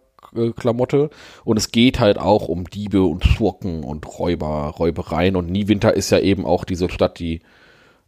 Klamotte 0.56 1.10
und 1.44 1.58
es 1.58 1.72
geht 1.72 2.00
halt 2.00 2.18
auch 2.18 2.48
um 2.48 2.70
Diebe 2.70 3.04
und 3.04 3.24
Schurken 3.26 3.84
und 3.84 4.20
Räuber, 4.20 4.74
Räubereien 4.78 5.36
und 5.36 5.50
Niewinter 5.50 5.94
ist 5.94 6.10
ja 6.10 6.20
eben 6.20 6.46
auch 6.46 6.66
diese 6.66 6.90
Stadt, 6.90 7.20
die 7.20 7.42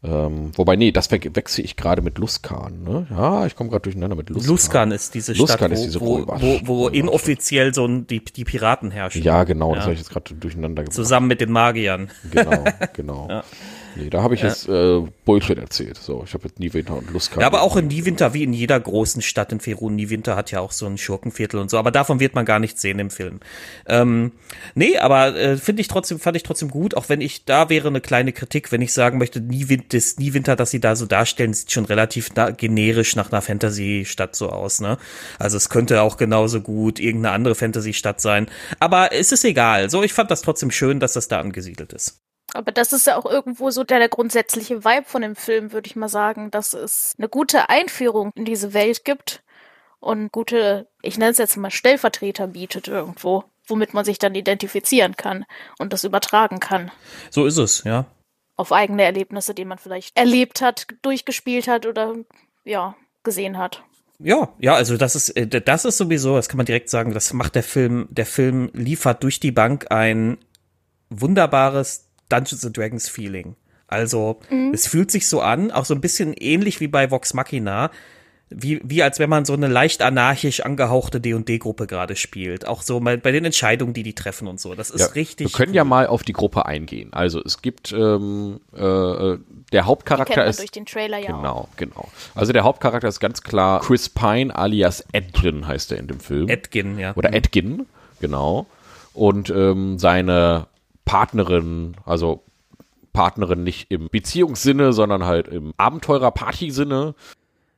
ähm, 0.05 0.51
wobei, 0.55 0.75
nee, 0.75 0.91
das 0.91 1.09
wechsle 1.09 1.63
ich 1.63 1.75
gerade 1.75 2.01
mit 2.01 2.17
Luskan. 2.17 2.83
Ne? 2.83 3.07
Ja, 3.09 3.45
ich 3.45 3.55
komme 3.55 3.69
gerade 3.69 3.83
durcheinander 3.83 4.15
mit 4.15 4.29
Luskan. 4.29 4.51
Luskan 4.51 4.91
ist 4.91 5.15
diese 5.15 5.33
Luskan 5.33 5.57
Stadt, 5.57 5.71
wo, 5.71 5.73
ist 5.73 5.83
diese 5.83 6.01
wo, 6.01 6.27
wo, 6.27 6.59
wo 6.63 6.87
inoffiziell 6.89 7.73
so 7.73 7.87
die, 7.87 8.23
die 8.23 8.43
Piraten 8.43 8.91
herrschen. 8.91 9.23
Ja, 9.23 9.43
genau, 9.45 9.69
ja. 9.69 9.75
das 9.75 9.83
habe 9.85 9.93
ich 9.93 9.99
jetzt 9.99 10.11
gerade 10.11 10.35
durcheinander 10.35 10.83
gebracht. 10.83 10.95
Zusammen 10.95 11.27
mit 11.27 11.41
den 11.41 11.51
Magiern. 11.51 12.09
Genau, 12.29 12.63
genau. 12.93 13.27
ja. 13.29 13.43
Nee, 13.95 14.09
da 14.09 14.21
habe 14.21 14.35
ich 14.35 14.41
jetzt 14.41 14.67
äh, 14.67 15.01
Bullshit 15.23 15.57
erzählt. 15.57 15.97
So, 15.97 16.23
ich 16.25 16.33
habe 16.33 16.47
jetzt 16.47 16.59
Niewinter 16.59 16.97
und 16.97 17.11
Lust 17.11 17.29
gehabt. 17.29 17.41
Ja, 17.41 17.47
aber 17.47 17.61
auch 17.61 17.77
in 17.77 17.87
Niewinter, 17.87 18.33
wie 18.33 18.43
in 18.43 18.53
jeder 18.53 18.79
großen 18.79 19.21
Stadt 19.21 19.51
in 19.51 19.59
Ferun, 19.59 19.95
Niewinter 19.95 20.35
hat 20.35 20.51
ja 20.51 20.59
auch 20.59 20.71
so 20.71 20.85
ein 20.85 20.97
Schurkenviertel 20.97 21.59
und 21.59 21.69
so, 21.69 21.77
aber 21.77 21.91
davon 21.91 22.19
wird 22.19 22.35
man 22.35 22.45
gar 22.45 22.59
nicht 22.59 22.79
sehen 22.79 22.99
im 22.99 23.09
Film. 23.09 23.39
Ähm, 23.87 24.33
nee, 24.73 24.97
aber 24.97 25.35
äh, 25.35 25.57
finde 25.57 25.81
ich 25.81 25.87
trotzdem, 25.87 26.19
fand 26.19 26.35
ich 26.35 26.43
trotzdem 26.43 26.69
gut, 26.69 26.95
auch 26.95 27.09
wenn 27.09 27.21
ich, 27.21 27.45
da 27.45 27.69
wäre 27.69 27.87
eine 27.87 28.01
kleine 28.01 28.33
Kritik, 28.33 28.71
wenn 28.71 28.81
ich 28.81 28.93
sagen 28.93 29.17
möchte, 29.17 29.39
Niewinter, 29.39 29.85
das 29.91 30.17
Niewinter, 30.17 30.55
das 30.55 30.71
sie 30.71 30.81
da 30.81 30.95
so 30.95 31.05
darstellen, 31.05 31.53
sieht 31.53 31.71
schon 31.71 31.85
relativ 31.85 32.31
na, 32.35 32.51
generisch 32.51 33.15
nach 33.15 33.31
einer 33.31 33.41
Fantasy-Stadt 33.41 34.35
so 34.35 34.49
aus, 34.49 34.81
ne? 34.81 34.97
Also 35.39 35.57
es 35.57 35.69
könnte 35.69 36.01
auch 36.01 36.17
genauso 36.17 36.61
gut 36.61 36.99
irgendeine 36.99 37.33
andere 37.33 37.55
Fantasy-Stadt 37.55 38.19
sein. 38.19 38.47
Aber 38.79 39.11
es 39.13 39.31
ist 39.31 39.45
egal. 39.45 39.89
So, 39.89 40.03
ich 40.03 40.13
fand 40.13 40.31
das 40.31 40.41
trotzdem 40.41 40.71
schön, 40.71 40.99
dass 40.99 41.13
das 41.13 41.27
da 41.27 41.39
angesiedelt 41.39 41.93
ist. 41.93 42.24
Aber 42.55 42.71
das 42.71 42.93
ist 42.93 43.07
ja 43.07 43.17
auch 43.17 43.25
irgendwo 43.25 43.69
so 43.69 43.83
der, 43.83 43.99
der 43.99 44.09
grundsätzliche 44.09 44.83
Vibe 44.85 45.05
von 45.05 45.21
dem 45.21 45.35
Film, 45.35 45.71
würde 45.71 45.87
ich 45.87 45.95
mal 45.95 46.09
sagen, 46.09 46.51
dass 46.51 46.73
es 46.73 47.13
eine 47.17 47.29
gute 47.29 47.69
Einführung 47.69 48.31
in 48.35 48.45
diese 48.45 48.73
Welt 48.73 49.03
gibt 49.03 49.43
und 49.99 50.31
gute, 50.31 50.87
ich 51.01 51.17
nenne 51.17 51.31
es 51.31 51.37
jetzt 51.37 51.57
mal 51.57 51.71
Stellvertreter 51.71 52.47
bietet 52.47 52.87
irgendwo, 52.87 53.43
womit 53.67 53.93
man 53.93 54.05
sich 54.05 54.19
dann 54.19 54.35
identifizieren 54.35 55.17
kann 55.17 55.45
und 55.79 55.93
das 55.93 56.03
übertragen 56.03 56.59
kann. 56.59 56.91
So 57.29 57.45
ist 57.45 57.57
es, 57.57 57.83
ja. 57.83 58.05
Auf 58.55 58.71
eigene 58.71 59.03
Erlebnisse, 59.03 59.53
die 59.53 59.65
man 59.65 59.77
vielleicht 59.77 60.17
erlebt 60.17 60.61
hat, 60.61 60.87
durchgespielt 61.01 61.67
hat 61.67 61.85
oder 61.85 62.15
ja, 62.63 62.95
gesehen 63.23 63.57
hat. 63.57 63.83
Ja, 64.19 64.53
ja, 64.59 64.75
also 64.75 64.95
das 64.95 65.15
ist 65.15 65.29
äh, 65.31 65.45
das 65.45 65.83
ist 65.83 65.97
sowieso, 65.97 66.37
das 66.37 66.47
kann 66.47 66.57
man 66.57 66.65
direkt 66.65 66.89
sagen, 66.89 67.13
das 67.13 67.33
macht 67.33 67.55
der 67.55 67.63
Film, 67.63 68.07
der 68.09 68.25
Film 68.25 68.69
liefert 68.73 69.23
durch 69.23 69.41
die 69.41 69.51
Bank 69.51 69.91
ein 69.91 70.37
wunderbares 71.09 72.04
Dungeons 72.29 72.65
and 72.65 72.77
Dragons 72.77 73.09
Feeling. 73.09 73.55
Also, 73.87 74.39
mhm. 74.49 74.71
es 74.73 74.87
fühlt 74.87 75.11
sich 75.11 75.27
so 75.27 75.41
an, 75.41 75.71
auch 75.71 75.85
so 75.85 75.93
ein 75.93 76.01
bisschen 76.01 76.33
ähnlich 76.33 76.79
wie 76.79 76.87
bei 76.87 77.11
Vox 77.11 77.33
Machina, 77.33 77.91
wie, 78.49 78.79
wie 78.83 79.01
als 79.01 79.17
wenn 79.19 79.29
man 79.29 79.43
so 79.43 79.53
eine 79.53 79.67
leicht 79.67 80.01
anarchisch 80.01 80.61
angehauchte 80.61 81.19
D&D-Gruppe 81.19 81.87
gerade 81.87 82.15
spielt. 82.15 82.67
Auch 82.67 82.83
so 82.83 82.99
bei, 82.99 83.17
bei 83.17 83.31
den 83.31 83.43
Entscheidungen, 83.43 83.93
die 83.93 84.03
die 84.03 84.13
treffen 84.13 84.47
und 84.47 84.59
so. 84.59 84.75
Das 84.75 84.91
ist 84.91 85.01
ja, 85.01 85.07
richtig. 85.07 85.47
Wir 85.47 85.57
können 85.57 85.71
cool. 85.71 85.77
ja 85.77 85.83
mal 85.83 86.07
auf 86.07 86.23
die 86.23 86.33
Gruppe 86.33 86.65
eingehen. 86.65 87.11
Also 87.11 87.41
es 87.43 87.61
gibt 87.61 87.91
ähm, 87.91 88.59
äh, 88.73 89.37
der 89.71 89.85
Hauptcharakter 89.85 90.45
ist 90.45 90.59
durch 90.59 90.71
den 90.71 90.85
Trailer 90.85 91.17
ja 91.17 91.27
genau, 91.27 91.53
auch. 91.53 91.67
genau. 91.75 92.09
Also 92.35 92.53
der 92.53 92.63
Hauptcharakter 92.63 93.07
ist 93.07 93.19
ganz 93.19 93.41
klar 93.41 93.81
Chris 93.81 94.09
Pine 94.09 94.55
alias 94.55 95.03
Edgin 95.11 95.67
heißt 95.67 95.91
er 95.91 95.97
in 95.97 96.07
dem 96.07 96.19
Film. 96.19 96.47
Edgin, 96.47 96.99
ja. 96.99 97.15
Oder 97.15 97.33
Edgin, 97.33 97.87
genau. 98.19 98.67
Und 99.13 99.49
ähm, 99.49 99.97
seine 99.97 100.67
Partnerin, 101.05 101.95
also 102.05 102.43
Partnerin 103.13 103.63
nicht 103.63 103.89
im 103.91 104.09
Beziehungssinne, 104.09 104.91
sondern 104.93 105.25
halt 105.25 105.47
im 105.47 105.73
Abenteurer-Party-Sinne. 105.77 107.15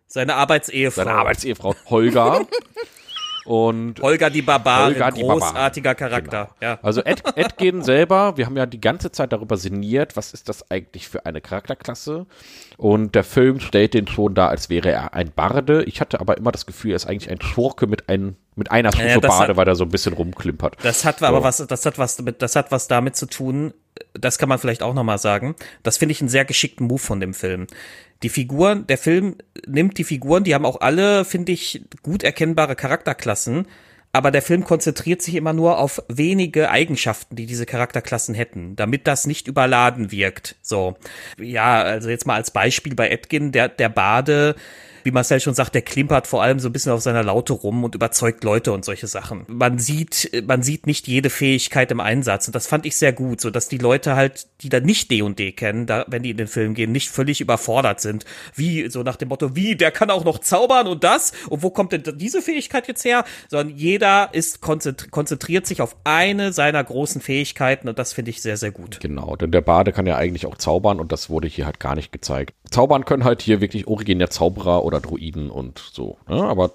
Seine 0.08 0.36
Arbeitsehefrau. 0.36 1.04
Seine 1.04 1.16
Arbeitsehefrau 1.16 1.76
Holger. 1.90 2.48
Und 3.48 4.02
Holger 4.02 4.30
die 4.30 4.42
Barbarin, 4.42 4.96
Holger 4.96 5.12
die 5.12 5.22
großartiger 5.22 5.94
Barbarin. 5.94 6.22
Charakter. 6.26 6.50
Genau. 6.60 6.72
Ja. 6.74 6.80
Also 6.82 7.02
Ed, 7.02 7.24
Edgin 7.38 7.82
selber, 7.82 8.36
wir 8.36 8.46
haben 8.46 8.58
ja 8.58 8.66
die 8.66 8.82
ganze 8.82 9.10
Zeit 9.10 9.32
darüber 9.32 9.56
sinniert, 9.56 10.18
was 10.18 10.34
ist 10.34 10.50
das 10.50 10.70
eigentlich 10.70 11.08
für 11.08 11.26
eine 11.26 11.40
Charakterklasse? 11.40 12.26
Und 12.76 13.16
der 13.16 13.24
Film 13.24 13.62
stellt 13.62 13.94
den 13.94 14.06
schon 14.06 14.36
da, 14.36 14.50
als 14.50 14.70
wäre 14.70 14.92
er 14.92 15.14
ein 15.14 15.32
Barde. 15.32 15.86
Ich 15.86 16.02
hatte 16.02 16.20
aber 16.20 16.36
immer 16.36 16.52
das 16.52 16.66
Gefühl, 16.66 16.92
er 16.92 16.98
ist 16.98 17.08
eigentlich 17.08 17.32
ein 17.32 17.40
Schurke 17.40 17.88
mit 17.88 18.10
einem 18.10 18.36
mit 18.58 18.72
einer 18.72 18.92
Stufe 18.92 19.08
ja, 19.08 19.20
Bade, 19.20 19.50
hat, 19.50 19.56
weil 19.56 19.68
er 19.68 19.76
so 19.76 19.84
ein 19.84 19.90
bisschen 19.90 20.14
rumklimpert. 20.14 20.78
Das 20.82 21.06
hat 21.06 21.20
so. 21.20 21.26
aber 21.26 21.44
was, 21.44 21.58
das 21.58 21.86
hat 21.86 22.00
was 22.00 22.18
damit, 22.18 22.42
das 22.42 22.56
hat 22.56 22.72
was 22.72 22.88
damit 22.88 23.16
zu 23.16 23.28
tun. 23.28 23.74
Das 24.14 24.40
kann 24.40 24.50
man 24.50 24.58
vielleicht 24.58 24.82
auch 24.82 24.96
noch 24.96 25.04
mal 25.04 25.20
sagen. 25.20 25.56
Das 25.84 25.98
finde 25.98 26.14
ich 26.14 26.22
einen 26.22 26.30
sehr 26.30 26.44
geschickten 26.44 26.88
Move 26.88 27.00
von 27.00 27.20
dem 27.20 27.36
Film. 27.36 27.68
Die 28.24 28.30
Figuren, 28.30 28.88
der 28.88 28.98
Film 28.98 29.36
nimmt 29.68 29.98
die 29.98 30.04
Figuren, 30.04 30.44
die 30.44 30.56
haben 30.56 30.66
auch 30.66 30.82
alle, 30.82 31.26
finde 31.26 31.52
ich, 31.52 31.84
gut 32.02 32.24
erkennbare 32.24 32.76
Charakterklassen, 32.76 33.68
aber 34.14 34.32
der 34.32 34.42
Film 34.42 34.64
konzentriert 34.64 35.22
sich 35.22 35.36
immer 35.36 35.54
nur 35.54 35.78
auf 35.78 36.02
wenige 36.08 36.72
Eigenschaften, 36.72 37.36
die 37.36 37.46
diese 37.46 37.68
Charakterklassen 37.68 38.34
hätten, 38.34 38.76
damit 38.76 39.06
das 39.06 39.28
nicht 39.28 39.48
überladen 39.48 40.12
wirkt. 40.12 40.56
So. 40.62 40.98
Ja, 41.40 41.84
also 41.84 42.10
jetzt 42.10 42.26
mal 42.26 42.36
als 42.36 42.50
Beispiel 42.50 42.96
bei 42.96 43.10
Edgin, 43.10 43.52
der, 43.52 43.70
der 43.70 43.90
Bade, 43.90 44.56
wie 45.08 45.12
Marcel 45.12 45.40
schon 45.40 45.54
sagt, 45.54 45.74
der 45.74 45.84
klimpert 45.84 46.28
vor 46.28 46.44
allem 46.44 46.60
so 46.60 46.68
ein 46.68 46.74
bisschen 46.74 46.92
auf 46.92 47.00
seiner 47.00 47.24
Laute 47.24 47.54
rum 47.54 47.86
und 47.86 47.96
überzeugt 47.96 48.44
Leute 48.44 48.74
und 48.74 48.84
solche 48.84 49.08
Sachen. 49.08 49.46
Man 49.48 49.80
sieht, 49.80 50.44
man 50.46 50.64
sieht 50.64 50.86
nicht 50.86 51.08
jede 51.08 51.30
Fähigkeit 51.30 51.92
im 51.92 52.02
Einsatz 52.02 52.46
und 52.48 52.54
das 52.54 52.68
fand 52.68 52.86
ich 52.86 52.98
sehr 52.98 53.14
gut, 53.14 53.40
so 53.40 53.50
dass 53.50 53.70
die 53.70 53.78
Leute 53.78 54.18
halt, 54.18 54.48
die 54.60 54.68
da 54.68 54.82
nicht 54.82 55.10
D&D 55.10 55.54
kennen, 55.54 55.86
da, 55.86 56.04
wenn 56.10 56.24
die 56.24 56.32
in 56.32 56.36
den 56.36 56.48
Film 56.48 56.74
gehen, 56.74 56.92
nicht 56.92 57.10
völlig 57.10 57.40
überfordert 57.40 58.02
sind. 58.02 58.26
Wie, 58.54 58.90
so 58.90 59.02
nach 59.02 59.16
dem 59.16 59.30
Motto, 59.30 59.56
wie, 59.56 59.78
der 59.78 59.92
kann 59.92 60.10
auch 60.10 60.26
noch 60.26 60.40
zaubern 60.40 60.88
und 60.88 61.06
das? 61.06 61.32
Und 61.48 61.64
wo 61.64 61.70
kommt 61.70 61.94
denn 61.94 62.04
diese 62.18 62.42
Fähigkeit 62.42 62.90
jetzt 62.90 63.06
her? 63.06 63.24
Sondern 63.48 63.78
jeder 63.78 64.34
ist 64.34 64.60
konzentri 64.60 65.08
konzentriert 65.10 65.68
sich 65.68 65.82
auf 65.82 65.96
eine 66.04 66.52
seiner 66.52 66.84
großen 66.84 67.22
Fähigkeiten 67.22 67.88
und 67.88 67.98
das 67.98 68.12
finde 68.12 68.32
ich 68.32 68.42
sehr, 68.42 68.58
sehr 68.58 68.72
gut. 68.72 69.00
Genau, 69.00 69.38
denn 69.38 69.52
der 69.52 69.62
Bade 69.62 69.94
kann 69.94 70.06
ja 70.06 70.18
eigentlich 70.18 70.46
auch 70.48 70.58
zaubern 70.58 71.00
und 71.00 71.14
das 71.14 71.30
wurde 71.30 71.48
hier 71.48 71.66
halt 71.66 71.80
gar 71.80 71.96
nicht 71.96 72.12
gezeigt. 72.12 72.54
Zaubern 72.72 73.06
können 73.06 73.24
halt 73.24 73.42
hier 73.42 73.62
wirklich 73.62 73.88
originär 73.88 74.30
Zauberer 74.30 74.84
oder 74.84 74.97
Druiden 75.00 75.50
und 75.50 75.80
so. 75.80 76.18
Ne? 76.28 76.44
Aber 76.44 76.72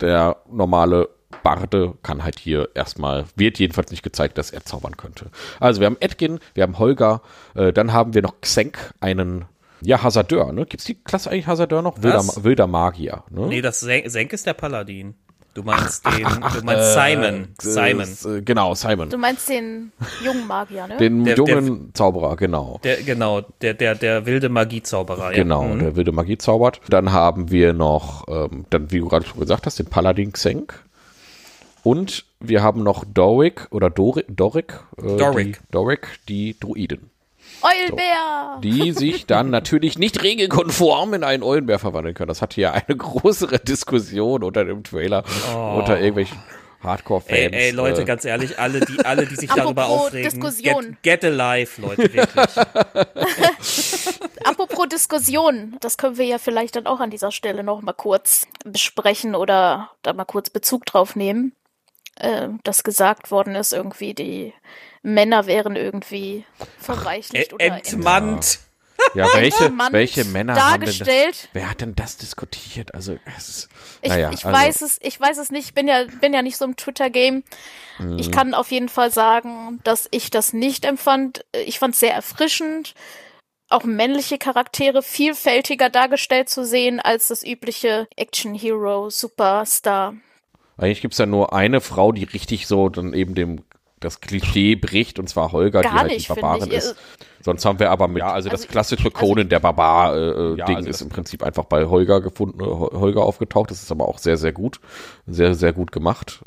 der 0.00 0.36
normale 0.50 1.08
Barde 1.42 1.94
kann 2.02 2.22
halt 2.22 2.38
hier 2.38 2.68
erstmal, 2.74 3.24
wird 3.36 3.58
jedenfalls 3.58 3.90
nicht 3.90 4.02
gezeigt, 4.02 4.38
dass 4.38 4.50
er 4.50 4.64
zaubern 4.64 4.96
könnte. 4.96 5.30
Also 5.60 5.80
wir 5.80 5.86
haben 5.86 5.96
Edgin, 6.00 6.38
wir 6.54 6.62
haben 6.62 6.78
Holger, 6.78 7.22
äh, 7.54 7.72
dann 7.72 7.92
haben 7.92 8.14
wir 8.14 8.22
noch 8.22 8.40
Xenk, 8.40 8.94
einen 9.00 9.46
ja, 9.80 10.02
Hazardeur, 10.02 10.52
ne? 10.52 10.64
Gibt's 10.64 10.86
die 10.86 10.94
Klasse 10.94 11.30
eigentlich 11.30 11.46
Hazardeur 11.46 11.82
noch? 11.82 12.02
Wilder, 12.02 12.24
wilder, 12.42 12.66
Magier, 12.66 13.24
ne? 13.30 13.48
Nee, 13.48 13.60
das 13.60 13.80
Senk 13.80 14.32
ist 14.32 14.46
der 14.46 14.54
Paladin. 14.54 15.14
Du 15.54 15.62
meinst 15.62 16.00
ach, 16.04 16.16
den, 16.16 16.26
ach, 16.26 16.38
ach, 16.42 16.56
du 16.58 16.64
meinst 16.64 16.96
äh, 16.96 17.14
Simon. 17.14 17.48
Simon. 17.60 18.38
Äh, 18.38 18.42
genau, 18.42 18.74
Simon. 18.74 19.08
Du 19.08 19.18
meinst 19.18 19.48
den 19.48 19.92
jungen 20.24 20.48
Magier, 20.48 20.88
ne? 20.88 20.96
Den 20.96 21.24
der, 21.24 21.36
jungen 21.36 21.86
der, 21.86 21.94
Zauberer, 21.94 22.34
genau. 22.34 22.80
Der, 22.82 23.02
genau, 23.02 23.42
der, 23.62 23.74
der, 23.74 23.94
der 23.94 24.26
wilde 24.26 24.48
Magiezauberer, 24.48 25.30
ja. 25.30 25.36
Genau, 25.36 25.62
mhm. 25.62 25.78
der 25.78 25.96
wilde 25.96 26.10
Magie 26.10 26.38
zaubert. 26.38 26.80
Dann 26.88 27.12
haben 27.12 27.52
wir 27.52 27.72
noch, 27.72 28.26
ähm, 28.28 28.66
dann, 28.70 28.90
wie 28.90 28.98
du 28.98 29.08
gerade 29.08 29.24
schon 29.24 29.38
gesagt 29.38 29.66
hast, 29.66 29.78
den 29.78 29.86
Paladin 29.86 30.32
Xenk. 30.32 30.82
Und 31.84 32.24
wir 32.40 32.62
haben 32.62 32.82
noch 32.82 33.04
Doric 33.04 33.68
oder 33.70 33.90
Doric, 33.90 34.26
Doric, 34.28 34.72
äh, 34.96 35.16
Doric. 35.16 35.46
Die, 35.46 35.70
Doric, 35.70 36.08
die 36.28 36.58
Druiden. 36.58 37.10
Eulenbär! 37.64 38.54
So, 38.56 38.60
die 38.60 38.92
sich 38.92 39.26
dann 39.26 39.50
natürlich 39.50 39.98
nicht 39.98 40.22
regelkonform 40.22 41.14
in 41.14 41.24
einen 41.24 41.42
Eulenbär 41.42 41.78
verwandeln 41.78 42.14
können. 42.14 42.28
Das 42.28 42.42
hat 42.42 42.54
hier 42.54 42.72
eine 42.72 42.96
größere 42.96 43.58
Diskussion 43.58 44.44
unter 44.44 44.64
dem 44.64 44.84
Trailer, 44.84 45.24
oh. 45.54 45.78
unter 45.78 45.98
irgendwelchen 45.98 46.38
Hardcore-Fans. 46.82 47.38
Ey, 47.38 47.50
ey, 47.52 47.70
Leute, 47.70 48.02
äh. 48.02 48.04
ganz 48.04 48.24
ehrlich, 48.24 48.58
alle, 48.58 48.80
die, 48.80 49.04
alle, 49.04 49.26
die 49.26 49.36
sich 49.36 49.50
darüber 49.50 49.86
aufregen, 49.86 50.30
Diskussion. 50.30 50.96
Get, 51.02 51.22
get 51.22 51.24
alive, 51.24 51.80
Leute, 51.80 52.12
wirklich. 52.12 52.56
Apropos 54.44 54.88
Diskussion, 54.88 55.76
das 55.80 55.96
können 55.96 56.18
wir 56.18 56.26
ja 56.26 56.38
vielleicht 56.38 56.76
dann 56.76 56.86
auch 56.86 57.00
an 57.00 57.10
dieser 57.10 57.32
Stelle 57.32 57.64
noch 57.64 57.80
mal 57.80 57.94
kurz 57.94 58.46
besprechen 58.64 59.34
oder 59.34 59.90
da 60.02 60.12
mal 60.12 60.26
kurz 60.26 60.50
Bezug 60.50 60.84
drauf 60.84 61.16
nehmen, 61.16 61.52
äh, 62.16 62.48
dass 62.62 62.84
gesagt 62.84 63.30
worden 63.30 63.54
ist, 63.54 63.72
irgendwie 63.72 64.14
die 64.14 64.54
Männer 65.02 65.46
wären 65.46 65.76
irgendwie 65.76 66.44
verweichlicht 66.78 67.52
oder 67.52 67.64
entmannt. 67.64 68.60
Ja, 69.14 69.26
welche, 69.34 69.72
welche 69.90 70.24
Männer 70.24 70.54
haben 70.54 70.80
denn 70.80 70.88
das, 70.88 70.98
dargestellt. 70.98 71.48
Wer 71.52 71.70
hat 71.70 71.80
denn 71.80 71.94
das 71.94 72.16
diskutiert? 72.16 72.94
Also, 72.94 73.18
es 73.36 73.48
ist, 73.48 73.68
Ich, 74.02 74.08
naja, 74.08 74.30
ich 74.32 74.44
also, 74.44 74.58
weiß 74.58 74.82
es, 74.82 74.98
ich 75.02 75.20
weiß 75.20 75.38
es 75.38 75.50
nicht. 75.50 75.66
Ich 75.66 75.74
bin 75.74 75.88
ja, 75.88 76.04
bin 76.20 76.32
ja 76.32 76.42
nicht 76.42 76.56
so 76.56 76.64
im 76.64 76.76
Twitter-Game. 76.76 77.44
Mhm. 77.98 78.18
Ich 78.18 78.30
kann 78.30 78.54
auf 78.54 78.70
jeden 78.70 78.88
Fall 78.88 79.10
sagen, 79.10 79.80
dass 79.84 80.08
ich 80.10 80.30
das 80.30 80.52
nicht 80.52 80.84
empfand. 80.84 81.44
Ich 81.66 81.78
fand 81.78 81.94
es 81.94 82.00
sehr 82.00 82.14
erfrischend, 82.14 82.94
auch 83.68 83.84
männliche 83.84 84.38
Charaktere 84.38 85.02
vielfältiger 85.02 85.90
dargestellt 85.90 86.48
zu 86.48 86.64
sehen 86.64 87.00
als 87.00 87.28
das 87.28 87.44
übliche 87.44 88.08
Action-Hero, 88.16 89.10
Superstar. 89.10 90.14
Eigentlich 90.76 91.00
gibt's 91.00 91.18
ja 91.18 91.26
nur 91.26 91.52
eine 91.52 91.80
Frau, 91.80 92.12
die 92.12 92.24
richtig 92.24 92.66
so 92.66 92.88
dann 92.88 93.12
eben 93.14 93.34
dem 93.34 93.62
das 94.00 94.20
Klischee 94.20 94.74
bricht, 94.74 95.18
und 95.18 95.28
zwar 95.30 95.52
Holger, 95.52 95.80
die 95.80 95.88
Gar 95.88 96.00
halt 96.00 96.12
nicht, 96.12 96.28
die 96.28 96.32
Barbarin 96.40 96.68
ich. 96.70 96.76
ist. 96.76 96.94
Sonst 97.40 97.64
haben 97.64 97.78
wir 97.78 97.90
aber 97.90 98.06
mit, 98.06 98.18
ja, 98.20 98.32
also, 98.32 98.50
das 98.50 98.62
Also, 98.62 98.72
klassische 98.72 99.04
also- 99.06 99.18
Conan 99.18 99.48
der 99.48 99.60
Barbar-Ding 99.60 100.58
Ja, 100.58 100.66
also 100.66 100.88
ist 100.90 101.00
das- 101.00 101.00
im 101.02 101.08
Prinzip 101.08 101.42
einfach 101.42 101.64
bei 101.64 101.86
Holger 101.86 102.20
gefunden, 102.20 102.60
äh, 102.60 102.64
Hol- 102.64 102.90
Holger 103.00 103.22
aufgetaucht. 103.22 103.70
Das 103.70 103.82
ist 103.82 103.90
aber 103.90 104.06
auch 104.08 104.18
sehr, 104.18 104.36
sehr 104.36 104.52
gut. 104.52 104.80
Sehr, 105.26 105.54
sehr 105.54 105.72
gut 105.72 105.90
gemacht. 105.90 106.42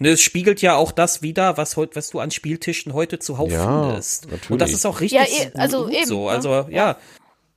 Ne, 0.00 0.10
es 0.10 0.20
spiegelt 0.20 0.60
ja 0.60 0.76
auch 0.76 0.92
das 0.92 1.22
wieder, 1.22 1.56
was 1.56 1.76
heut, 1.78 1.96
was 1.96 2.10
du 2.10 2.20
an 2.20 2.30
Spieltischen 2.30 2.92
heute 2.92 3.18
zuhauf 3.18 3.50
Ja, 3.50 3.84
findest. 3.84 4.24
natürlich. 4.30 4.50
Und 4.50 4.60
das 4.60 4.72
ist 4.72 4.84
auch 4.84 5.00
richtig 5.00 5.18
Ja, 5.18 5.24
eh- 5.26 5.44
gut, 5.46 5.56
also 5.56 5.84
gut 5.86 5.94
eben, 5.94 6.06
so. 6.06 6.24
ne? 6.26 6.30
Also 6.30 6.66
ja, 6.68 6.96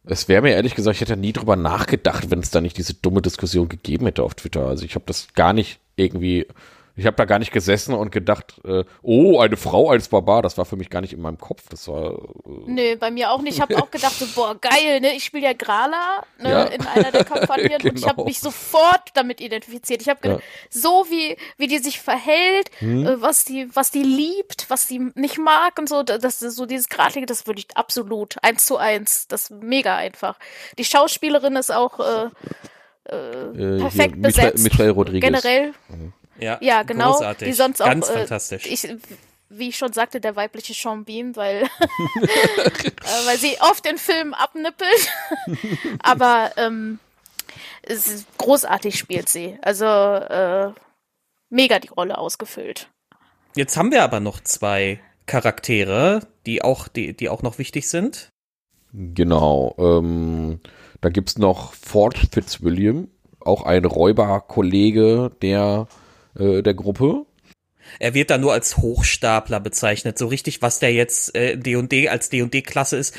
Es 0.05 0.27
wäre 0.29 0.41
mir 0.41 0.53
ehrlich 0.55 0.73
gesagt, 0.75 0.95
ich 0.95 1.01
hätte 1.01 1.15
nie 1.17 1.33
drüber 1.33 1.55
nachgedacht, 1.57 2.31
wenn 2.31 2.39
es 2.39 2.49
da 2.51 2.59
nicht 2.61 2.77
diese 2.77 2.93
dumme 2.93 3.21
Diskussion 3.21 3.67
gegeben 3.69 4.05
hätte 4.05 4.23
auf 4.23 4.33
Twitter. 4.33 4.65
Also 4.65 4.85
ich 4.85 4.95
habe 4.95 5.05
das 5.05 5.27
gar 5.35 5.51
nicht 5.53 5.79
irgendwie, 6.01 6.47
ich 6.97 7.05
habe 7.05 7.15
da 7.15 7.23
gar 7.23 7.39
nicht 7.39 7.53
gesessen 7.53 7.95
und 7.95 8.11
gedacht, 8.11 8.59
äh, 8.65 8.83
oh, 9.01 9.39
eine 9.39 9.55
Frau 9.55 9.89
als 9.89 10.09
Barbar, 10.09 10.41
das 10.41 10.57
war 10.57 10.65
für 10.65 10.75
mich 10.75 10.89
gar 10.89 10.99
nicht 10.99 11.13
in 11.13 11.21
meinem 11.21 11.37
Kopf. 11.37 11.63
Das 11.69 11.87
war, 11.87 12.11
äh, 12.15 12.17
Nö, 12.67 12.95
bei 12.97 13.09
mir 13.11 13.31
auch 13.31 13.41
nicht. 13.41 13.55
Ich 13.55 13.61
habe 13.61 13.77
auch 13.81 13.89
gedacht, 13.89 14.13
so, 14.13 14.25
boah, 14.35 14.55
geil, 14.59 14.99
ne? 14.99 15.13
Ich 15.15 15.23
spiele 15.23 15.45
ja 15.45 15.53
Grala 15.53 16.21
ne, 16.37 16.49
Ja. 16.51 16.63
in 16.65 16.85
einer 16.85 17.11
der 17.11 17.23
Kampagnen 17.23 17.71
und 17.83 17.97
ich 17.97 18.03
habe 18.03 18.15
Genau. 18.17 18.25
mich 18.25 18.41
sofort 18.41 19.09
damit 19.13 19.39
identifiziert. 19.39 20.01
Ich 20.01 20.09
habe 20.09 20.19
gedacht, 20.19 20.43
so 20.69 21.05
wie 21.09 21.37
wie 21.57 21.67
die 21.67 21.79
sich 21.79 21.99
verhält, 22.01 22.69
Hm. 22.79 23.07
äh, 23.07 23.21
was 23.21 23.45
die 23.45 23.69
was 23.73 23.89
die 23.89 24.03
liebt, 24.03 24.69
was 24.69 24.85
die 24.87 24.99
nicht 25.15 25.37
mag 25.39 25.79
und 25.79 25.87
so, 25.87 26.03
da- 26.03 26.17
das 26.17 26.41
ist 26.41 26.57
so 26.57 26.65
dieses 26.65 26.89
Gradlige, 26.89 27.25
das 27.25 27.47
würde 27.47 27.59
ich 27.61 27.77
absolut 27.77 28.35
eins 28.43 28.65
zu 28.65 28.75
eins, 28.77 29.27
das 29.29 29.43
ist 29.43 29.51
mega 29.63 29.95
einfach. 29.95 30.37
Die 30.77 30.83
Schauspielerin 30.85 31.55
ist 31.55 31.71
auch 31.71 31.99
äh, 32.01 32.29
äh, 33.11 33.79
perfekt 33.79 34.15
hier, 34.15 34.21
Michelle, 34.21 34.51
besetzt. 34.51 34.63
Michelle 34.63 34.91
Rodriguez. 34.91 35.21
generell 35.21 35.73
ja, 36.41 36.57
ja, 36.61 36.83
genau, 36.83 37.11
großartig. 37.11 37.47
die 37.47 37.53
sonst 37.53 37.81
auch 37.81 37.85
ganz 37.85 38.09
äh, 38.09 38.13
fantastisch. 38.13 38.65
Ich, 38.65 38.87
wie 39.49 39.69
ich 39.69 39.77
schon 39.77 39.93
sagte, 39.93 40.19
der 40.19 40.35
weibliche 40.35 40.73
Sean 40.73 41.05
Bean, 41.05 41.35
weil, 41.35 41.63
äh, 42.21 43.25
weil 43.25 43.37
sie 43.37 43.57
oft 43.59 43.85
in 43.85 43.97
Filmen 43.97 44.33
abnippelt. 44.33 45.11
Aber 45.99 46.51
ähm, 46.57 46.99
es 47.83 48.07
ist, 48.07 48.37
großartig 48.37 48.97
spielt 48.97 49.29
sie. 49.29 49.57
Also 49.61 49.85
äh, 49.85 50.71
mega 51.49 51.79
die 51.79 51.89
Rolle 51.89 52.17
ausgefüllt. 52.17 52.89
Jetzt 53.55 53.75
haben 53.75 53.91
wir 53.91 54.03
aber 54.03 54.21
noch 54.21 54.39
zwei 54.39 55.01
Charaktere, 55.25 56.25
die 56.45 56.61
auch, 56.61 56.87
die, 56.87 57.13
die 57.13 57.27
auch 57.27 57.41
noch 57.41 57.57
wichtig 57.57 57.89
sind. 57.89 58.29
Genau. 58.93 59.75
Ähm, 59.77 60.61
da 61.01 61.09
gibt's 61.09 61.37
noch 61.37 61.73
Ford 61.73 62.17
Fitzwilliam, 62.31 63.07
auch 63.39 63.63
ein 63.63 63.85
Räuberkollege 63.85 65.31
der, 65.41 65.87
äh, 66.37 66.61
der 66.61 66.73
Gruppe. 66.73 67.25
Er 67.99 68.13
wird 68.13 68.29
da 68.29 68.37
nur 68.37 68.53
als 68.53 68.77
Hochstapler 68.77 69.59
bezeichnet. 69.59 70.17
So 70.17 70.27
richtig, 70.27 70.61
was 70.61 70.79
der 70.79 70.93
jetzt 70.93 71.35
äh, 71.35 71.57
D&D 71.57 72.07
als 72.07 72.29
D&D-Klasse 72.29 72.97
ist, 72.97 73.15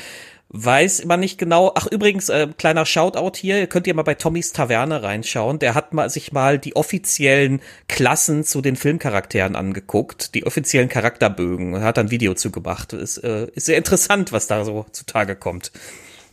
weiß 0.49 1.05
man 1.05 1.19
nicht 1.19 1.37
genau. 1.37 1.73
Ach, 1.75 1.87
übrigens, 1.87 2.29
äh, 2.29 2.47
kleiner 2.57 2.85
Shoutout 2.85 3.37
hier, 3.37 3.67
könnt 3.67 3.87
ihr 3.87 3.93
mal 3.93 4.03
bei 4.03 4.15
Tommys 4.15 4.53
Taverne 4.53 5.03
reinschauen. 5.03 5.59
Der 5.59 5.75
hat 5.75 5.93
mal 5.93 6.09
sich 6.09 6.31
mal 6.31 6.59
die 6.59 6.75
offiziellen 6.75 7.61
Klassen 7.87 8.43
zu 8.43 8.61
den 8.61 8.75
Filmcharakteren 8.75 9.55
angeguckt, 9.55 10.35
die 10.35 10.45
offiziellen 10.45 10.89
Charakterbögen, 10.89 11.73
und 11.73 11.83
hat 11.83 11.97
dann 11.97 12.07
ein 12.07 12.11
Video 12.11 12.33
zugemacht. 12.33 12.93
Ist, 12.93 13.17
äh, 13.17 13.47
ist 13.53 13.65
sehr 13.65 13.77
interessant, 13.77 14.31
was 14.31 14.47
da 14.47 14.63
so 14.63 14.85
zutage 14.91 15.35
kommt. 15.35 15.71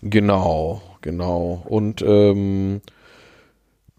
Genau, 0.02 0.82
genau. 1.00 1.62
Und 1.66 2.02
ähm, 2.02 2.80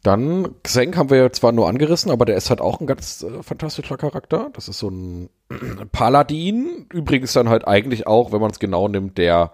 dann, 0.03 0.55
Xenk 0.63 0.97
haben 0.97 1.09
wir 1.11 1.17
ja 1.17 1.31
zwar 1.31 1.51
nur 1.51 1.69
angerissen, 1.69 2.11
aber 2.11 2.25
der 2.25 2.35
ist 2.35 2.49
halt 2.49 2.59
auch 2.59 2.79
ein 2.79 2.87
ganz 2.87 3.23
äh, 3.23 3.43
fantastischer 3.43 3.97
Charakter. 3.97 4.49
Das 4.53 4.67
ist 4.67 4.79
so 4.79 4.89
ein 4.89 5.29
Paladin. 5.91 6.87
Übrigens 6.91 7.33
dann 7.33 7.49
halt 7.49 7.67
eigentlich 7.67 8.07
auch, 8.07 8.31
wenn 8.31 8.41
man 8.41 8.51
es 8.51 8.59
genau 8.59 8.87
nimmt, 8.87 9.17
der 9.17 9.51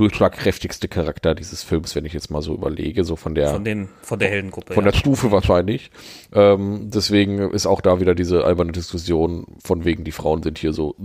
durchschlagkräftigste 0.00 0.88
Charakter 0.88 1.34
dieses 1.34 1.62
Films, 1.62 1.94
wenn 1.94 2.06
ich 2.06 2.14
jetzt 2.14 2.30
mal 2.30 2.40
so 2.40 2.54
überlege, 2.54 3.04
so 3.04 3.16
von 3.16 3.34
der 3.34 3.50
Von 3.50 3.64
den, 3.66 3.90
von 4.00 4.18
der 4.18 4.30
Heldengruppe. 4.30 4.72
von 4.72 4.82
ja. 4.86 4.90
der 4.90 4.96
Stufe 4.96 5.30
wahrscheinlich. 5.30 5.90
Ähm, 6.32 6.90
deswegen 6.90 7.50
ist 7.50 7.66
auch 7.66 7.82
da 7.82 8.00
wieder 8.00 8.14
diese 8.14 8.44
alberne 8.44 8.72
Diskussion 8.72 9.44
von 9.62 9.84
wegen, 9.84 10.02
die 10.04 10.12
Frauen 10.12 10.42
sind 10.42 10.56
hier 10.56 10.72
so 10.72 10.96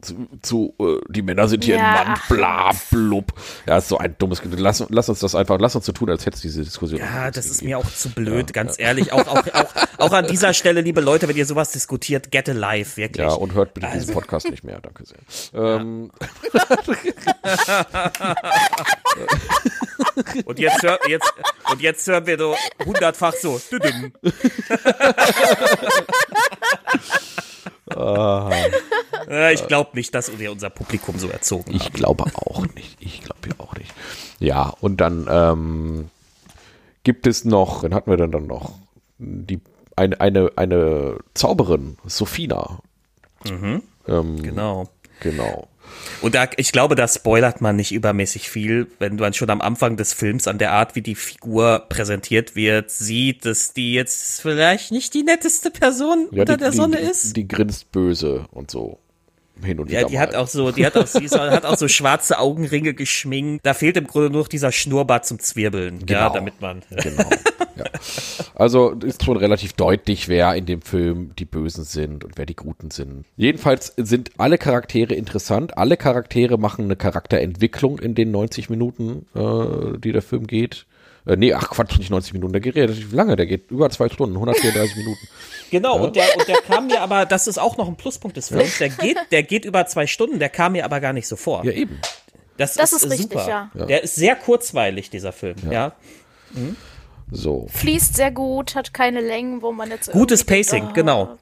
zu, 0.00 0.28
zu 0.40 0.74
äh, 0.80 0.98
die 1.10 1.20
Männer 1.20 1.46
sind 1.46 1.64
hier 1.64 1.76
Ja, 1.76 2.02
im 2.02 2.08
Mann, 2.08 2.18
bla, 2.30 2.70
blub. 2.90 3.34
Ja, 3.66 3.76
ist 3.76 3.88
so 3.88 3.98
ein 3.98 4.16
dummes, 4.18 4.40
lass, 4.56 4.82
lass 4.88 5.10
uns 5.10 5.18
das 5.20 5.34
einfach, 5.34 5.58
lass 5.60 5.76
uns 5.76 5.84
so 5.84 5.92
tun, 5.92 6.08
als 6.08 6.24
hätte 6.24 6.36
es 6.36 6.40
diese 6.40 6.62
Diskussion. 6.62 7.00
Ja, 7.00 7.30
das 7.30 7.44
ist 7.46 7.62
mir 7.62 7.76
auch 7.76 7.90
zu 7.90 8.08
blöd, 8.08 8.54
ganz 8.54 8.78
ehrlich. 8.78 9.12
Auch, 9.12 9.26
auch, 9.26 9.46
auch, 9.52 9.74
auch 9.98 10.12
an 10.12 10.26
dieser 10.26 10.54
Stelle, 10.54 10.80
liebe 10.80 11.02
Leute, 11.02 11.28
wenn 11.28 11.36
ihr 11.36 11.44
sowas 11.44 11.72
diskutiert, 11.72 12.30
get 12.30 12.48
alive, 12.48 12.96
wirklich. 12.96 13.26
Ja, 13.26 13.34
und 13.34 13.52
hört 13.52 13.74
bitte 13.74 13.88
Also 13.88 13.98
diesen 13.98 14.14
Podcast 14.14 14.50
nicht 14.50 14.64
mehr, 14.64 14.80
danke 14.80 15.04
sehr. 15.04 15.18
Ähm, 15.52 16.10
Und 20.44 20.58
jetzt, 20.58 20.82
jetzt, 21.08 21.32
und 21.70 21.80
jetzt 21.80 22.06
hören 22.06 22.26
wir 22.26 22.38
so 22.38 22.56
hundertfach 22.84 23.34
so. 23.34 23.60
düdüm. 23.70 24.12
Ja, 27.94 29.50
ich 29.50 29.66
glaube 29.66 29.90
nicht, 29.94 30.14
dass 30.14 30.38
wir 30.38 30.52
unser 30.52 30.70
Publikum 30.70 31.18
so 31.18 31.28
erzogen 31.28 31.74
Ich 31.74 31.86
haben. 31.86 31.92
glaube 31.94 32.24
auch 32.34 32.66
nicht. 32.74 32.96
Ich 33.00 33.22
glaube 33.22 33.48
ja 33.48 33.54
auch 33.58 33.74
nicht. 33.76 33.92
Ja, 34.38 34.72
und 34.80 34.98
dann 35.00 35.26
ähm, 35.30 36.10
gibt 37.04 37.26
es 37.26 37.44
noch, 37.44 37.82
wen 37.82 37.94
hatten 37.94 38.10
wir 38.10 38.16
denn 38.16 38.30
dann 38.32 38.46
noch? 38.46 38.72
Die, 39.18 39.60
eine, 39.96 40.20
eine, 40.20 40.52
eine 40.56 41.18
Zauberin, 41.34 41.98
Sophina. 42.06 42.78
Ähm, 43.44 44.42
Genau. 44.42 44.88
Genau. 45.20 45.68
Und 46.20 46.34
da, 46.34 46.48
ich 46.56 46.72
glaube, 46.72 46.94
da 46.94 47.06
spoilert 47.06 47.60
man 47.60 47.76
nicht 47.76 47.92
übermäßig 47.92 48.50
viel, 48.50 48.88
wenn 48.98 49.16
man 49.16 49.32
schon 49.32 49.50
am 49.50 49.60
Anfang 49.60 49.96
des 49.96 50.12
Films 50.12 50.48
an 50.48 50.58
der 50.58 50.72
Art, 50.72 50.94
wie 50.94 51.02
die 51.02 51.14
Figur 51.14 51.86
präsentiert 51.88 52.56
wird, 52.56 52.90
sieht, 52.90 53.44
dass 53.44 53.72
die 53.72 53.94
jetzt 53.94 54.40
vielleicht 54.40 54.90
nicht 54.90 55.14
die 55.14 55.22
netteste 55.22 55.70
Person 55.70 56.28
Ja, 56.32 56.40
unter 56.40 56.56
die, 56.56 56.64
der 56.64 56.72
Sonne 56.72 56.96
die, 56.98 57.04
ist. 57.04 57.36
Die 57.36 57.46
grinst 57.46 57.92
böse 57.92 58.46
und 58.50 58.70
so. 58.70 58.98
Hin 59.64 59.78
und 59.80 59.90
Ja, 59.90 60.00
wieder 60.00 60.08
die 60.08 60.14
mal. 60.14 60.20
hat 60.20 60.34
auch 60.34 60.46
so, 60.48 60.70
die 60.72 60.86
hat 60.86 60.96
auch, 60.96 61.02
ist, 61.02 61.38
hat 61.38 61.64
auch 61.64 61.76
so 61.76 61.88
schwarze 61.88 62.38
Augenringe 62.38 62.94
geschminkt. 62.94 63.64
Da 63.66 63.74
fehlt 63.74 63.96
im 63.96 64.06
Grunde 64.06 64.30
nur 64.30 64.42
noch 64.42 64.48
dieser 64.48 64.72
Schnurrbart 64.72 65.26
zum 65.26 65.38
Zwirbeln. 65.38 66.00
Ja, 66.08 66.28
Genau. 66.28 66.34
damit 66.34 66.60
man. 66.60 66.82
Genau. 67.02 67.24
ja. 67.76 67.84
Also 68.54 68.90
ist 68.90 69.24
schon 69.24 69.36
relativ 69.36 69.72
deutlich, 69.74 70.28
wer 70.28 70.54
in 70.54 70.66
dem 70.66 70.82
Film 70.82 71.32
die 71.38 71.44
Bösen 71.44 71.84
sind 71.84 72.24
und 72.24 72.36
wer 72.36 72.46
die 72.46 72.56
Guten 72.56 72.90
sind. 72.90 73.24
Jedenfalls 73.36 73.92
sind 73.96 74.30
alle 74.38 74.58
Charaktere 74.58 75.14
interessant. 75.14 75.78
Alle 75.78 75.96
Charaktere 75.96 76.58
machen 76.58 76.84
eine 76.86 76.96
Charakterentwicklung 76.96 77.98
in 78.00 78.14
den 78.14 78.30
90 78.30 78.68
Minuten, 78.70 79.26
äh, 79.34 79.98
die 79.98 80.12
der 80.12 80.22
Film 80.22 80.46
geht. 80.46 80.86
Äh, 81.28 81.36
nee, 81.36 81.52
ach 81.52 81.68
Quatsch, 81.68 81.98
nicht 81.98 82.10
90 82.10 82.32
Minuten, 82.32 82.54
der 82.54 82.60
geht 82.60 82.74
relativ 82.74 83.12
lange, 83.12 83.36
der 83.36 83.46
geht 83.46 83.70
über 83.70 83.90
zwei 83.90 84.08
Stunden, 84.08 84.34
134 84.36 84.96
Minuten. 84.96 85.28
Genau, 85.70 86.02
und, 86.02 86.16
der, 86.16 86.24
und 86.38 86.48
der 86.48 86.62
kam 86.62 86.86
mir 86.86 87.02
aber, 87.02 87.26
das 87.26 87.46
ist 87.46 87.58
auch 87.58 87.76
noch 87.76 87.88
ein 87.88 87.96
Pluspunkt 87.96 88.38
des 88.38 88.48
Films, 88.48 88.78
der 88.78 88.88
geht, 88.88 89.18
der 89.30 89.42
geht 89.42 89.66
über 89.66 89.84
zwei 89.84 90.06
Stunden, 90.06 90.38
der 90.38 90.48
kam 90.48 90.72
mir 90.72 90.86
aber 90.86 90.98
gar 90.98 91.12
nicht 91.12 91.28
so 91.28 91.36
vor. 91.36 91.62
Ja, 91.62 91.72
eben. 91.72 92.00
Das, 92.56 92.72
Das 92.72 92.94
ist, 92.94 93.04
ist 93.04 93.10
richtig, 93.10 93.38
super. 93.38 93.70
ja. 93.74 93.84
Der 93.84 94.02
ist 94.02 94.14
sehr 94.14 94.34
kurzweilig, 94.34 95.10
dieser 95.10 95.30
Film, 95.30 95.56
ja. 95.70 95.92
So. 97.30 97.66
Fließt 97.68 98.16
sehr 98.16 98.30
gut, 98.30 98.74
hat 98.76 98.94
keine 98.94 99.20
Längen, 99.20 99.60
wo 99.60 99.72
man 99.72 99.90
jetzt. 99.90 100.10
Gutes 100.10 100.40
irgendwie 100.40 100.54
denkt, 100.54 100.70
Pacing, 100.70 100.88
oh, 100.88 100.92
genau. 100.94 101.38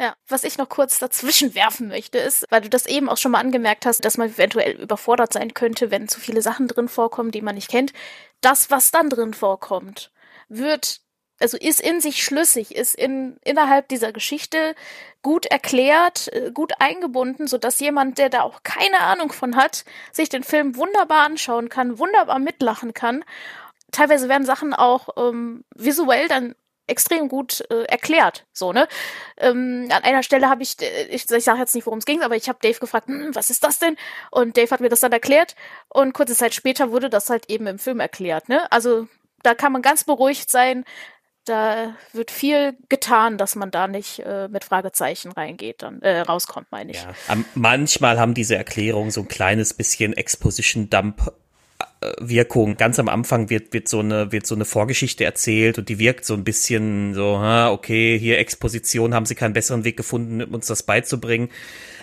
Ja, 0.00 0.14
was 0.28 0.44
ich 0.44 0.58
noch 0.58 0.68
kurz 0.68 0.98
dazwischen 0.98 1.54
werfen 1.54 1.88
möchte, 1.88 2.18
ist, 2.18 2.46
weil 2.50 2.60
du 2.60 2.68
das 2.68 2.86
eben 2.86 3.08
auch 3.08 3.16
schon 3.16 3.32
mal 3.32 3.40
angemerkt 3.40 3.84
hast, 3.84 4.04
dass 4.04 4.16
man 4.16 4.30
eventuell 4.30 4.80
überfordert 4.80 5.32
sein 5.32 5.54
könnte, 5.54 5.90
wenn 5.90 6.08
zu 6.08 6.20
viele 6.20 6.40
Sachen 6.40 6.68
drin 6.68 6.88
vorkommen, 6.88 7.32
die 7.32 7.42
man 7.42 7.56
nicht 7.56 7.68
kennt. 7.68 7.92
Das, 8.40 8.70
was 8.70 8.90
dann 8.90 9.10
drin 9.10 9.34
vorkommt, 9.34 10.12
wird, 10.48 11.00
also 11.40 11.56
ist 11.56 11.80
in 11.80 12.00
sich 12.00 12.24
schlüssig, 12.24 12.74
ist 12.74 12.94
in, 12.94 13.38
innerhalb 13.44 13.88
dieser 13.88 14.12
Geschichte 14.12 14.74
gut 15.22 15.46
erklärt, 15.46 16.32
äh, 16.32 16.50
gut 16.52 16.72
eingebunden, 16.78 17.46
so 17.46 17.58
dass 17.58 17.80
jemand, 17.80 18.18
der 18.18 18.28
da 18.28 18.42
auch 18.42 18.62
keine 18.62 19.00
Ahnung 19.00 19.32
von 19.32 19.56
hat, 19.56 19.84
sich 20.12 20.28
den 20.28 20.44
Film 20.44 20.76
wunderbar 20.76 21.24
anschauen 21.24 21.68
kann, 21.68 21.98
wunderbar 21.98 22.38
mitlachen 22.38 22.94
kann. 22.94 23.24
Teilweise 23.90 24.28
werden 24.28 24.46
Sachen 24.46 24.74
auch 24.74 25.08
ähm, 25.16 25.64
visuell 25.74 26.28
dann 26.28 26.54
extrem 26.88 27.28
gut 27.28 27.64
äh, 27.70 27.84
erklärt. 27.84 28.46
So, 28.52 28.72
ne? 28.72 28.88
Ähm, 29.36 29.88
an 29.90 30.02
einer 30.02 30.22
Stelle 30.22 30.48
habe 30.48 30.62
ich, 30.62 30.80
äh, 30.80 31.06
ich, 31.08 31.30
ich 31.30 31.44
sage 31.44 31.58
jetzt 31.58 31.74
nicht, 31.74 31.86
worum 31.86 31.98
es 31.98 32.06
ging, 32.06 32.22
aber 32.22 32.36
ich 32.36 32.48
habe 32.48 32.58
Dave 32.60 32.78
gefragt, 32.78 33.08
hm, 33.08 33.34
was 33.34 33.50
ist 33.50 33.64
das 33.64 33.78
denn? 33.78 33.96
Und 34.30 34.56
Dave 34.56 34.70
hat 34.70 34.80
mir 34.80 34.88
das 34.88 35.00
dann 35.00 35.12
erklärt 35.12 35.54
und 35.88 36.12
kurze 36.12 36.34
Zeit 36.34 36.54
später 36.54 36.90
wurde 36.90 37.10
das 37.10 37.30
halt 37.30 37.50
eben 37.50 37.66
im 37.66 37.78
Film 37.78 38.00
erklärt, 38.00 38.48
ne? 38.48 38.70
Also 38.72 39.08
da 39.42 39.54
kann 39.54 39.72
man 39.72 39.82
ganz 39.82 40.04
beruhigt 40.04 40.50
sein. 40.50 40.84
Da 41.44 41.94
wird 42.12 42.30
viel 42.30 42.76
getan, 42.90 43.38
dass 43.38 43.54
man 43.56 43.70
da 43.70 43.88
nicht 43.88 44.18
äh, 44.18 44.48
mit 44.48 44.64
Fragezeichen 44.64 45.32
reingeht, 45.32 45.82
dann 45.82 46.02
äh, 46.02 46.20
rauskommt, 46.20 46.66
meine 46.70 46.90
ich. 46.90 47.02
Ja, 47.02 47.14
manchmal 47.54 48.18
haben 48.20 48.34
diese 48.34 48.56
Erklärungen 48.56 49.10
so 49.10 49.22
ein 49.22 49.28
kleines 49.28 49.72
bisschen 49.72 50.12
Exposition 50.12 50.90
Dump 50.90 51.32
Wirkung. 52.20 52.76
Ganz 52.76 52.98
am 52.98 53.08
Anfang 53.08 53.50
wird, 53.50 53.72
wird 53.72 53.88
so 53.88 53.98
eine, 54.00 54.30
wird 54.30 54.46
so 54.46 54.54
eine 54.54 54.64
Vorgeschichte 54.64 55.24
erzählt 55.24 55.78
und 55.78 55.88
die 55.88 55.98
wirkt 55.98 56.24
so 56.24 56.34
ein 56.34 56.44
bisschen 56.44 57.12
so, 57.14 57.40
okay, 57.70 58.16
hier 58.18 58.38
Exposition, 58.38 59.14
haben 59.14 59.26
sie 59.26 59.34
keinen 59.34 59.52
besseren 59.52 59.84
Weg 59.84 59.96
gefunden, 59.96 60.42
uns 60.42 60.66
das 60.66 60.84
beizubringen. 60.84 61.48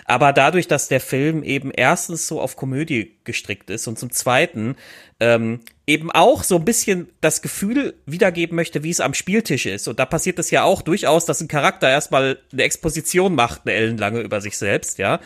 Aber 0.04 0.32
dadurch, 0.32 0.68
dass 0.68 0.88
der 0.88 1.00
Film 1.00 1.42
eben 1.42 1.70
erstens 1.70 2.26
so 2.26 2.40
auf 2.40 2.56
Komödie 2.56 3.16
gestrickt 3.24 3.70
ist 3.70 3.86
und 3.86 3.98
zum 3.98 4.10
zweiten 4.10 4.76
ähm, 5.18 5.60
eben 5.86 6.10
auch 6.10 6.42
so 6.42 6.56
ein 6.56 6.64
bisschen 6.64 7.08
das 7.20 7.42
Gefühl 7.42 7.94
wiedergeben 8.06 8.56
möchte, 8.56 8.82
wie 8.82 8.90
es 8.90 9.00
am 9.00 9.14
Spieltisch 9.14 9.66
ist. 9.66 9.86
Und 9.86 10.00
da 10.00 10.06
passiert 10.06 10.38
es 10.38 10.50
ja 10.50 10.64
auch 10.64 10.82
durchaus, 10.82 11.26
dass 11.26 11.40
ein 11.40 11.48
Charakter 11.48 11.88
erstmal 11.88 12.38
eine 12.52 12.62
Exposition 12.64 13.34
macht, 13.34 13.62
eine 13.64 13.74
ellenlange 13.74 14.20
über 14.20 14.40
sich 14.40 14.58
selbst, 14.58 14.98
ja. 14.98 15.20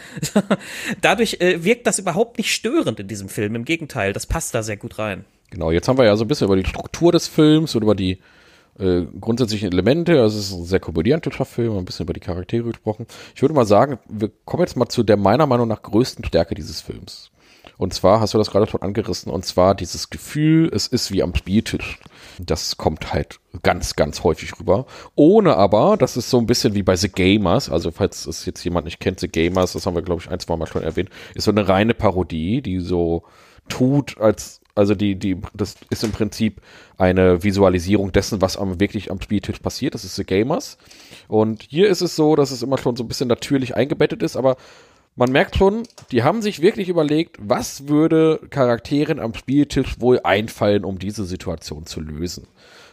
Dadurch 1.00 1.40
äh, 1.40 1.64
wirkt 1.64 1.86
das 1.86 1.98
überhaupt 1.98 2.36
nicht 2.36 2.54
störend 2.54 3.00
in 3.00 3.08
diesem 3.08 3.30
Film. 3.30 3.54
Im 3.54 3.64
Gegenteil, 3.64 4.12
das 4.12 4.26
passt 4.26 4.54
da 4.54 4.62
sehr 4.62 4.76
gut 4.76 4.98
rein. 4.98 5.24
Genau, 5.50 5.70
jetzt 5.70 5.88
haben 5.88 5.98
wir 5.98 6.04
ja 6.04 6.16
so 6.16 6.24
ein 6.24 6.28
bisschen 6.28 6.46
über 6.46 6.56
die 6.56 6.68
Struktur 6.68 7.10
des 7.10 7.26
Films 7.26 7.74
und 7.74 7.82
über 7.82 7.94
die 7.94 8.18
äh, 8.78 9.02
grundsätzlichen 9.18 9.72
Elemente. 9.72 10.20
Also 10.20 10.38
es 10.38 10.50
ist 10.50 10.52
ein 10.52 10.64
sehr 10.64 10.80
komödiantischer 10.80 11.46
Film, 11.46 11.78
ein 11.78 11.86
bisschen 11.86 12.04
über 12.04 12.12
die 12.12 12.20
Charaktere 12.20 12.64
gesprochen. 12.64 13.06
Ich 13.34 13.40
würde 13.40 13.54
mal 13.54 13.66
sagen, 13.66 13.98
wir 14.08 14.30
kommen 14.44 14.62
jetzt 14.62 14.76
mal 14.76 14.88
zu 14.88 15.02
der 15.02 15.16
meiner 15.16 15.46
Meinung 15.46 15.68
nach 15.68 15.82
größten 15.82 16.24
Stärke 16.24 16.54
dieses 16.54 16.82
Films. 16.82 17.30
Und 17.80 17.94
zwar 17.94 18.20
hast 18.20 18.34
du 18.34 18.38
das 18.38 18.50
gerade 18.50 18.66
schon 18.66 18.82
angerissen, 18.82 19.32
und 19.32 19.46
zwar 19.46 19.74
dieses 19.74 20.10
Gefühl, 20.10 20.70
es 20.70 20.86
ist 20.86 21.12
wie 21.12 21.22
am 21.22 21.34
Spieltisch. 21.34 21.98
Das 22.38 22.76
kommt 22.76 23.14
halt 23.14 23.40
ganz, 23.62 23.96
ganz 23.96 24.22
häufig 24.22 24.52
rüber. 24.60 24.84
Ohne 25.14 25.56
aber, 25.56 25.96
das 25.96 26.18
ist 26.18 26.28
so 26.28 26.36
ein 26.36 26.46
bisschen 26.46 26.74
wie 26.74 26.82
bei 26.82 26.94
The 26.96 27.08
Gamers, 27.08 27.70
also 27.70 27.90
falls 27.90 28.26
es 28.26 28.44
jetzt 28.44 28.62
jemand 28.64 28.84
nicht 28.84 29.00
kennt, 29.00 29.18
The 29.20 29.28
Gamers, 29.28 29.72
das 29.72 29.86
haben 29.86 29.94
wir, 29.94 30.02
glaube 30.02 30.20
ich, 30.20 30.30
ein, 30.30 30.38
zwei 30.40 30.56
Mal 30.56 30.66
schon 30.66 30.82
erwähnt, 30.82 31.08
ist 31.34 31.44
so 31.44 31.52
eine 31.52 31.68
reine 31.68 31.94
Parodie, 31.94 32.60
die 32.60 32.80
so 32.80 33.22
tut, 33.70 34.20
als 34.20 34.60
also 34.74 34.94
die, 34.94 35.14
die, 35.14 35.38
das 35.54 35.76
ist 35.88 36.04
im 36.04 36.12
Prinzip 36.12 36.60
eine 36.98 37.42
Visualisierung 37.42 38.12
dessen, 38.12 38.42
was 38.42 38.58
am, 38.58 38.78
wirklich 38.78 39.10
am 39.10 39.20
Spieltisch 39.20 39.58
passiert. 39.58 39.94
Das 39.94 40.04
ist 40.04 40.16
The 40.16 40.24
Gamers. 40.24 40.76
Und 41.28 41.62
hier 41.62 41.88
ist 41.88 42.02
es 42.02 42.14
so, 42.14 42.36
dass 42.36 42.50
es 42.50 42.62
immer 42.62 42.78
schon 42.78 42.96
so 42.96 43.04
ein 43.04 43.08
bisschen 43.08 43.28
natürlich 43.28 43.74
eingebettet 43.74 44.22
ist, 44.22 44.36
aber 44.36 44.56
man 45.16 45.32
merkt 45.32 45.56
schon, 45.56 45.82
die 46.12 46.22
haben 46.22 46.40
sich 46.40 46.62
wirklich 46.62 46.88
überlegt, 46.88 47.36
was 47.40 47.88
würde 47.88 48.40
Charakteren 48.50 49.18
am 49.18 49.34
Spieltisch 49.34 50.00
wohl 50.00 50.20
einfallen, 50.24 50.84
um 50.84 50.98
diese 50.98 51.24
Situation 51.24 51.86
zu 51.86 52.00
lösen. 52.00 52.46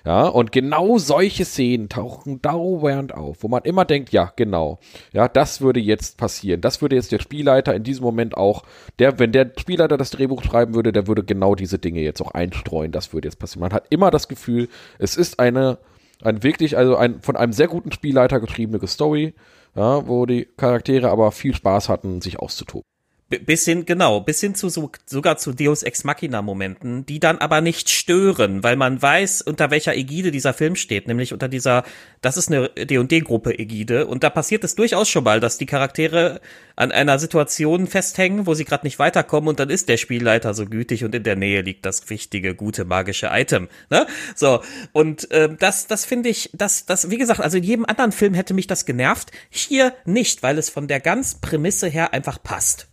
Ja, 0.07 0.27
und 0.27 0.53
genau 0.53 0.97
solche 0.99 1.43
Szenen 1.43 1.89
tauchen 1.89 2.41
dauernd 2.41 3.13
auf, 3.13 3.43
wo 3.43 3.49
man 3.49 3.63
immer 3.63 3.83
denkt, 3.83 4.13
ja, 4.13 4.31
genau, 4.37 4.79
ja, 5.11 5.27
das 5.27 5.59
würde 5.59 5.81
jetzt 5.81 6.17
passieren. 6.17 6.61
Das 6.61 6.81
würde 6.81 6.95
jetzt 6.95 7.11
der 7.11 7.19
Spielleiter 7.19 7.75
in 7.75 7.83
diesem 7.83 8.05
Moment 8.05 8.37
auch, 8.37 8.63
der, 8.99 9.19
wenn 9.19 9.33
der 9.33 9.51
Spielleiter 9.57 9.97
das 9.97 10.11
Drehbuch 10.11 10.43
schreiben 10.43 10.75
würde, 10.75 10.93
der 10.93 11.07
würde 11.07 11.25
genau 11.25 11.55
diese 11.55 11.77
Dinge 11.77 11.99
jetzt 11.99 12.21
auch 12.21 12.31
einstreuen. 12.31 12.93
Das 12.93 13.11
würde 13.11 13.27
jetzt 13.27 13.37
passieren. 13.37 13.61
Man 13.61 13.73
hat 13.73 13.87
immer 13.89 14.09
das 14.09 14.29
Gefühl, 14.29 14.69
es 14.97 15.17
ist 15.17 15.39
eine, 15.39 15.77
ein 16.21 16.41
wirklich, 16.41 16.77
also 16.77 16.95
ein 16.95 17.21
von 17.21 17.35
einem 17.35 17.51
sehr 17.51 17.67
guten 17.67 17.91
Spielleiter 17.91 18.39
geschriebene 18.39 18.87
Story, 18.87 19.33
ja, 19.77 20.07
wo 20.07 20.25
die 20.25 20.45
Charaktere 20.57 21.09
aber 21.09 21.31
viel 21.31 21.53
Spaß 21.53 21.87
hatten, 21.87 22.19
sich 22.19 22.39
auszutoben 22.39 22.83
bis 23.29 23.65
hin, 23.65 23.85
genau, 23.85 24.21
bis 24.21 24.39
hin 24.39 24.55
zu 24.55 24.69
so, 24.69 24.89
sogar 25.05 25.37
zu 25.37 25.51
Deus 25.51 25.83
Ex 25.83 26.05
Machina 26.05 26.41
Momenten, 26.41 27.05
die 27.05 27.19
dann 27.19 27.39
aber 27.39 27.59
nicht 27.59 27.89
stören, 27.89 28.63
weil 28.63 28.77
man 28.77 29.01
weiß, 29.01 29.41
unter 29.41 29.69
welcher 29.69 29.95
Ägide 29.95 30.31
dieser 30.31 30.53
Film 30.53 30.77
steht, 30.77 31.07
nämlich 31.07 31.33
unter 31.33 31.49
dieser, 31.49 31.83
das 32.21 32.37
ist 32.37 32.49
eine 32.49 32.69
D&D 32.69 33.19
Gruppe 33.21 33.59
Ägide 33.59 34.07
und 34.07 34.23
da 34.23 34.29
passiert 34.29 34.63
es 34.63 34.75
durchaus 34.75 35.09
schon 35.09 35.25
mal, 35.25 35.41
dass 35.41 35.57
die 35.57 35.65
Charaktere 35.65 36.39
an 36.77 36.93
einer 36.93 37.19
Situation 37.19 37.87
festhängen, 37.87 38.47
wo 38.47 38.53
sie 38.53 38.63
gerade 38.63 38.85
nicht 38.85 38.97
weiterkommen 38.97 39.49
und 39.49 39.59
dann 39.59 39.69
ist 39.69 39.89
der 39.89 39.97
Spielleiter 39.97 40.53
so 40.53 40.65
gütig 40.65 41.03
und 41.03 41.13
in 41.13 41.23
der 41.23 41.35
Nähe 41.35 41.61
liegt 41.61 41.85
das 41.85 42.09
wichtige, 42.09 42.55
gute, 42.55 42.85
magische 42.85 43.29
Item, 43.33 43.67
ne? 43.89 44.07
So, 44.35 44.61
und 44.93 45.29
äh, 45.31 45.49
das, 45.59 45.87
das 45.87 46.05
finde 46.05 46.29
ich, 46.29 46.49
das, 46.53 46.85
das, 46.85 47.09
wie 47.09 47.17
gesagt, 47.17 47.41
also 47.41 47.57
in 47.57 47.63
jedem 47.63 47.85
anderen 47.85 48.13
Film 48.13 48.33
hätte 48.33 48.53
mich 48.53 48.67
das 48.67 48.85
genervt, 48.85 49.31
hier 49.49 49.93
nicht, 50.05 50.43
weil 50.43 50.57
es 50.57 50.69
von 50.69 50.87
der 50.87 51.01
ganz 51.01 51.35
Prämisse 51.35 51.87
her 51.87 52.13
einfach 52.13 52.41
passt. 52.41 52.87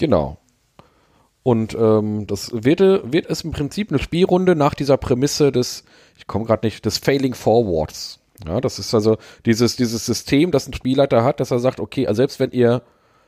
Genau. 0.00 0.38
Und 1.42 1.76
ähm, 1.78 2.26
das 2.26 2.52
wird, 2.54 2.80
wird 2.80 3.26
es 3.28 3.42
im 3.42 3.50
Prinzip 3.50 3.90
eine 3.90 3.98
Spielrunde 3.98 4.56
nach 4.56 4.72
dieser 4.72 4.96
Prämisse 4.96 5.52
des, 5.52 5.84
ich 6.16 6.26
komme 6.26 6.46
gerade 6.46 6.66
nicht, 6.66 6.86
des 6.86 6.96
Failing 6.96 7.34
Forwards. 7.34 8.18
Ja, 8.46 8.62
das 8.62 8.78
ist 8.78 8.94
also 8.94 9.18
dieses, 9.44 9.76
dieses 9.76 10.06
System, 10.06 10.52
das 10.52 10.66
ein 10.66 10.72
Spielleiter 10.72 11.22
hat, 11.22 11.38
dass 11.38 11.50
er 11.50 11.58
sagt, 11.58 11.80
okay, 11.80 12.06
also 12.06 12.16
selbst 12.16 12.40
wenn 12.40 12.50
ihr 12.52 12.80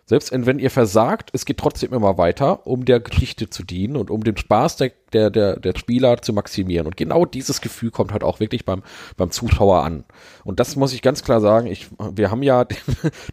selbst 0.05 0.33
wenn 0.33 0.59
ihr 0.59 0.71
versagt, 0.71 1.31
es 1.33 1.45
geht 1.45 1.59
trotzdem 1.59 1.93
immer 1.93 2.19
weiter, 2.19 2.67
um 2.67 2.85
der 2.85 2.99
Geschichte 3.01 3.49
zu 3.49 3.63
dienen 3.63 3.97
und 3.97 4.11
um 4.11 4.25
den 4.25 4.37
Spaß 4.37 4.77
der, 4.77 4.93
der, 5.13 5.31
der, 5.31 5.61
der 5.61 5.79
Spieler 5.79 6.21
zu 6.21 6.33
maximieren. 6.33 6.87
Und 6.87 6.97
genau 6.97 7.25
dieses 7.25 7.61
Gefühl 7.61 7.93
kommt 7.93 8.13
halt 8.13 8.25
auch 8.25 8.41
wirklich 8.41 8.65
beim, 8.65 8.83
beim 9.17 9.31
Zuschauer 9.31 9.85
an. 9.85 10.05
Und 10.45 10.59
das 10.59 10.75
muss 10.75 10.93
ich 10.93 11.03
ganz 11.03 11.23
klar 11.23 11.41
sagen. 11.41 11.69
Ich, 11.69 11.89
wir 12.15 12.31
haben 12.33 12.43
ja 12.43 12.65
den, 12.65 12.77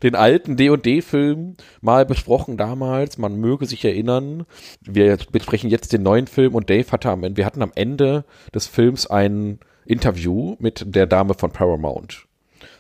den 0.04 0.16
alten 0.16 0.58
D&D-Film 0.58 1.58
mal 1.82 2.06
besprochen 2.06 2.56
damals. 2.56 3.18
Man 3.18 3.36
möge 3.38 3.66
sich 3.66 3.84
erinnern. 3.84 4.46
Wir 4.82 5.18
besprechen 5.32 5.72
jetzt 5.72 5.92
den 5.92 6.04
neuen 6.04 6.28
Film 6.28 6.54
und 6.54 6.70
Dave 6.70 6.92
hatte 6.92 7.10
am 7.10 7.24
Ende, 7.24 7.38
wir 7.38 7.46
hatten 7.48 7.64
am 7.64 7.72
Ende 7.74 8.26
des 8.54 8.68
Films 8.68 9.08
ein 9.08 9.60
Interview 9.86 10.56
mit 10.60 10.84
der 10.96 11.08
Dame 11.08 11.34
von 11.34 11.52
Paramount. 11.52 12.29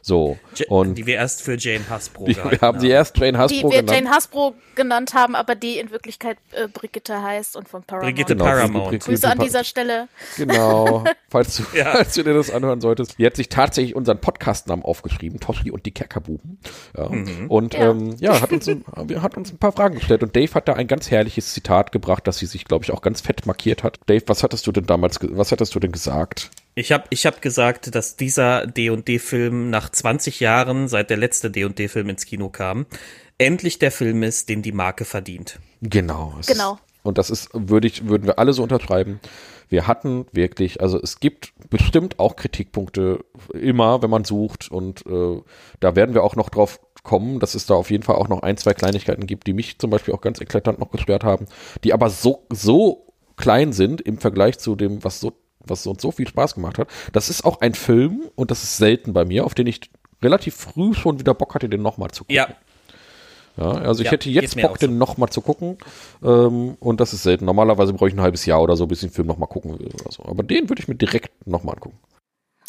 So. 0.01 0.37
und 0.67 0.95
die 0.95 1.05
wir 1.05 1.15
erst 1.15 1.41
für 1.41 1.57
Jane 1.57 1.87
Hasbro 1.89 2.25
die, 2.25 2.35
Wir 2.35 2.61
haben 2.61 2.79
sie 2.79 2.89
erst 2.89 3.17
Jane 3.17 3.37
Hasbro 3.37 3.69
genannt. 3.69 3.73
Die 3.73 3.75
wir 3.75 3.81
genannt. 3.81 4.05
Jane 4.05 4.15
Hasbro 4.15 4.55
genannt 4.75 5.13
haben, 5.13 5.35
aber 5.35 5.55
die 5.55 5.77
in 5.77 5.91
Wirklichkeit 5.91 6.37
äh, 6.51 6.67
Brigitte 6.67 7.21
heißt 7.21 7.55
und 7.55 7.67
von 7.67 7.83
Paramount. 7.83 8.15
Brigitte 8.15 8.33
genau, 8.33 8.45
Paramount. 8.45 8.85
Brigitte 8.85 9.09
Grüße 9.09 9.29
an 9.29 9.39
dieser 9.39 9.63
Stelle. 9.63 10.07
Genau. 10.37 11.03
falls, 11.29 11.57
du, 11.57 11.63
ja. 11.77 11.91
falls 11.91 12.13
du 12.13 12.23
dir 12.23 12.33
das 12.33 12.49
anhören 12.49 12.81
solltest. 12.81 13.19
Die 13.19 13.25
hat 13.25 13.35
sich 13.35 13.49
tatsächlich 13.49 13.95
unseren 13.95 14.19
Podcastnamen 14.19 14.83
aufgeschrieben, 14.85 15.39
Toshi 15.39 15.71
und 15.71 15.85
die 15.85 15.91
Kerkerbuben. 15.91 16.59
Ja. 16.97 17.09
Mhm. 17.09 17.47
Und 17.49 17.73
ja, 17.73 17.89
ähm, 17.91 18.15
ja 18.19 18.41
hat, 18.41 18.51
uns 18.51 18.67
ein, 18.67 18.85
hat 19.21 19.37
uns 19.37 19.51
ein 19.51 19.57
paar 19.57 19.73
Fragen 19.73 19.95
gestellt. 19.95 20.23
Und 20.23 20.35
Dave 20.35 20.53
hat 20.53 20.67
da 20.67 20.73
ein 20.73 20.87
ganz 20.87 21.11
herrliches 21.11 21.53
Zitat 21.53 21.91
gebracht, 21.91 22.25
das 22.25 22.37
sie 22.37 22.45
sich, 22.45 22.65
glaube 22.65 22.85
ich, 22.85 22.91
auch 22.91 23.01
ganz 23.01 23.21
fett 23.21 23.45
markiert 23.45 23.83
hat. 23.83 23.99
Dave, 24.05 24.23
was 24.27 24.43
hattest 24.43 24.65
du 24.65 24.71
denn 24.71 24.85
damals, 24.85 25.19
was 25.21 25.51
hattest 25.51 25.75
du 25.75 25.79
denn 25.79 25.91
gesagt? 25.91 26.51
Ich 26.80 26.93
habe 26.93 27.03
ich 27.09 27.25
hab 27.25 27.41
gesagt, 27.41 27.93
dass 27.93 28.15
dieser 28.15 28.65
D&D-Film 28.65 29.69
nach 29.69 29.89
20 29.89 30.39
Jahren, 30.39 30.88
seit 30.88 31.09
der 31.09 31.17
letzte 31.17 31.51
D&D-Film 31.51 32.07
ins 32.07 32.25
Kino 32.25 32.47
kam, 32.47 32.86
endlich 33.38 33.80
der 33.80 33.91
Film 33.91 34.23
ist, 34.23 34.47
den 34.47 34.61
die 34.61 34.71
Marke 34.71 35.03
verdient. 35.03 35.59
Genau. 35.82 36.36
Genau. 36.47 36.80
Und 37.03 37.17
das 37.17 37.30
ist, 37.30 37.49
würde 37.53 37.88
ich, 37.88 38.07
würden 38.07 38.27
wir 38.27 38.39
alle 38.39 38.53
so 38.53 38.63
unterschreiben. 38.63 39.19
Wir 39.67 39.88
hatten 39.88 40.25
wirklich, 40.32 40.82
also 40.82 41.01
es 41.01 41.19
gibt 41.19 41.51
bestimmt 41.69 42.17
auch 42.17 42.38
Kritikpunkte 42.38 43.25
immer, 43.53 44.01
wenn 44.01 44.09
man 44.09 44.23
sucht 44.23 44.71
und 44.71 45.05
äh, 45.05 45.41
da 45.82 45.95
werden 45.97 46.15
wir 46.15 46.23
auch 46.23 46.38
noch 46.38 46.49
drauf 46.49 46.80
kommen, 47.03 47.41
dass 47.41 47.55
es 47.55 47.65
da 47.65 47.73
auf 47.73 47.91
jeden 47.91 48.03
Fall 48.03 48.15
auch 48.15 48.30
noch 48.30 48.41
ein, 48.41 48.55
zwei 48.55 48.73
Kleinigkeiten 48.73 49.27
gibt, 49.27 49.47
die 49.47 49.53
mich 49.53 49.80
zum 49.80 49.89
Beispiel 49.89 50.13
auch 50.13 50.21
ganz 50.21 50.39
eklatant 50.39 50.80
noch 50.80 50.91
gestört 50.91 51.25
haben, 51.25 51.45
die 51.84 51.91
aber 51.91 52.09
so, 52.09 52.47
so 52.49 53.13
klein 53.36 53.73
sind 53.73 53.99
im 53.99 54.17
Vergleich 54.17 54.59
zu 54.59 54.75
dem, 54.75 55.03
was 55.03 55.19
so 55.19 55.34
was 55.70 55.86
uns 55.88 56.01
so 56.01 56.11
viel 56.11 56.28
Spaß 56.28 56.55
gemacht 56.55 56.78
hat. 56.78 56.88
Das 57.13 57.30
ist 57.30 57.45
auch 57.45 57.61
ein 57.61 57.74
Film, 57.74 58.30
und 58.36 58.51
das 58.51 58.63
ist 58.63 58.78
selten 58.78 59.13
bei 59.13 59.26
mir, 59.26 59.45
auf 59.45 59.53
den 59.53 59.67
ich 59.67 59.89
relativ 60.22 60.55
früh 60.55 60.93
schon 60.93 61.20
wieder 61.20 61.34
Bock 61.34 61.55
hatte, 61.55 61.70
den 61.70 61.82
nochmal 61.82 62.11
zu 62.11 62.24
gucken. 62.24 62.36
Ja. 62.36 62.49
Ja, 63.57 63.72
also 63.72 64.01
ich 64.01 64.05
ja, 64.05 64.11
hätte 64.13 64.30
jetzt 64.30 64.55
Bock, 64.55 64.80
den 64.80 64.91
so. 64.91 64.95
nochmal 64.95 65.30
zu 65.30 65.41
gucken. 65.41 65.78
Ähm, 66.24 66.78
und 66.80 67.01
das 67.01 67.13
ist 67.13 67.24
selten. 67.24 67.43
Normalerweise 67.43 67.91
brauche 67.91 68.07
ich 68.07 68.15
ein 68.15 68.22
halbes 68.22 68.45
Jahr 68.45 68.61
oder 68.61 68.78
so, 68.78 68.88
bis 68.88 69.03
ich 69.03 69.09
den 69.09 69.13
Film 69.13 69.28
nochmal 69.28 69.49
gucken 69.49 69.78
will 69.78 69.88
oder 69.88 70.11
so. 70.11 70.24
Aber 70.24 70.43
den 70.43 70.70
würde 70.70 70.82
ich 70.82 70.88
mir 70.88 70.95
direkt 70.95 71.45
nochmal 71.45 71.76
angucken. 71.76 71.99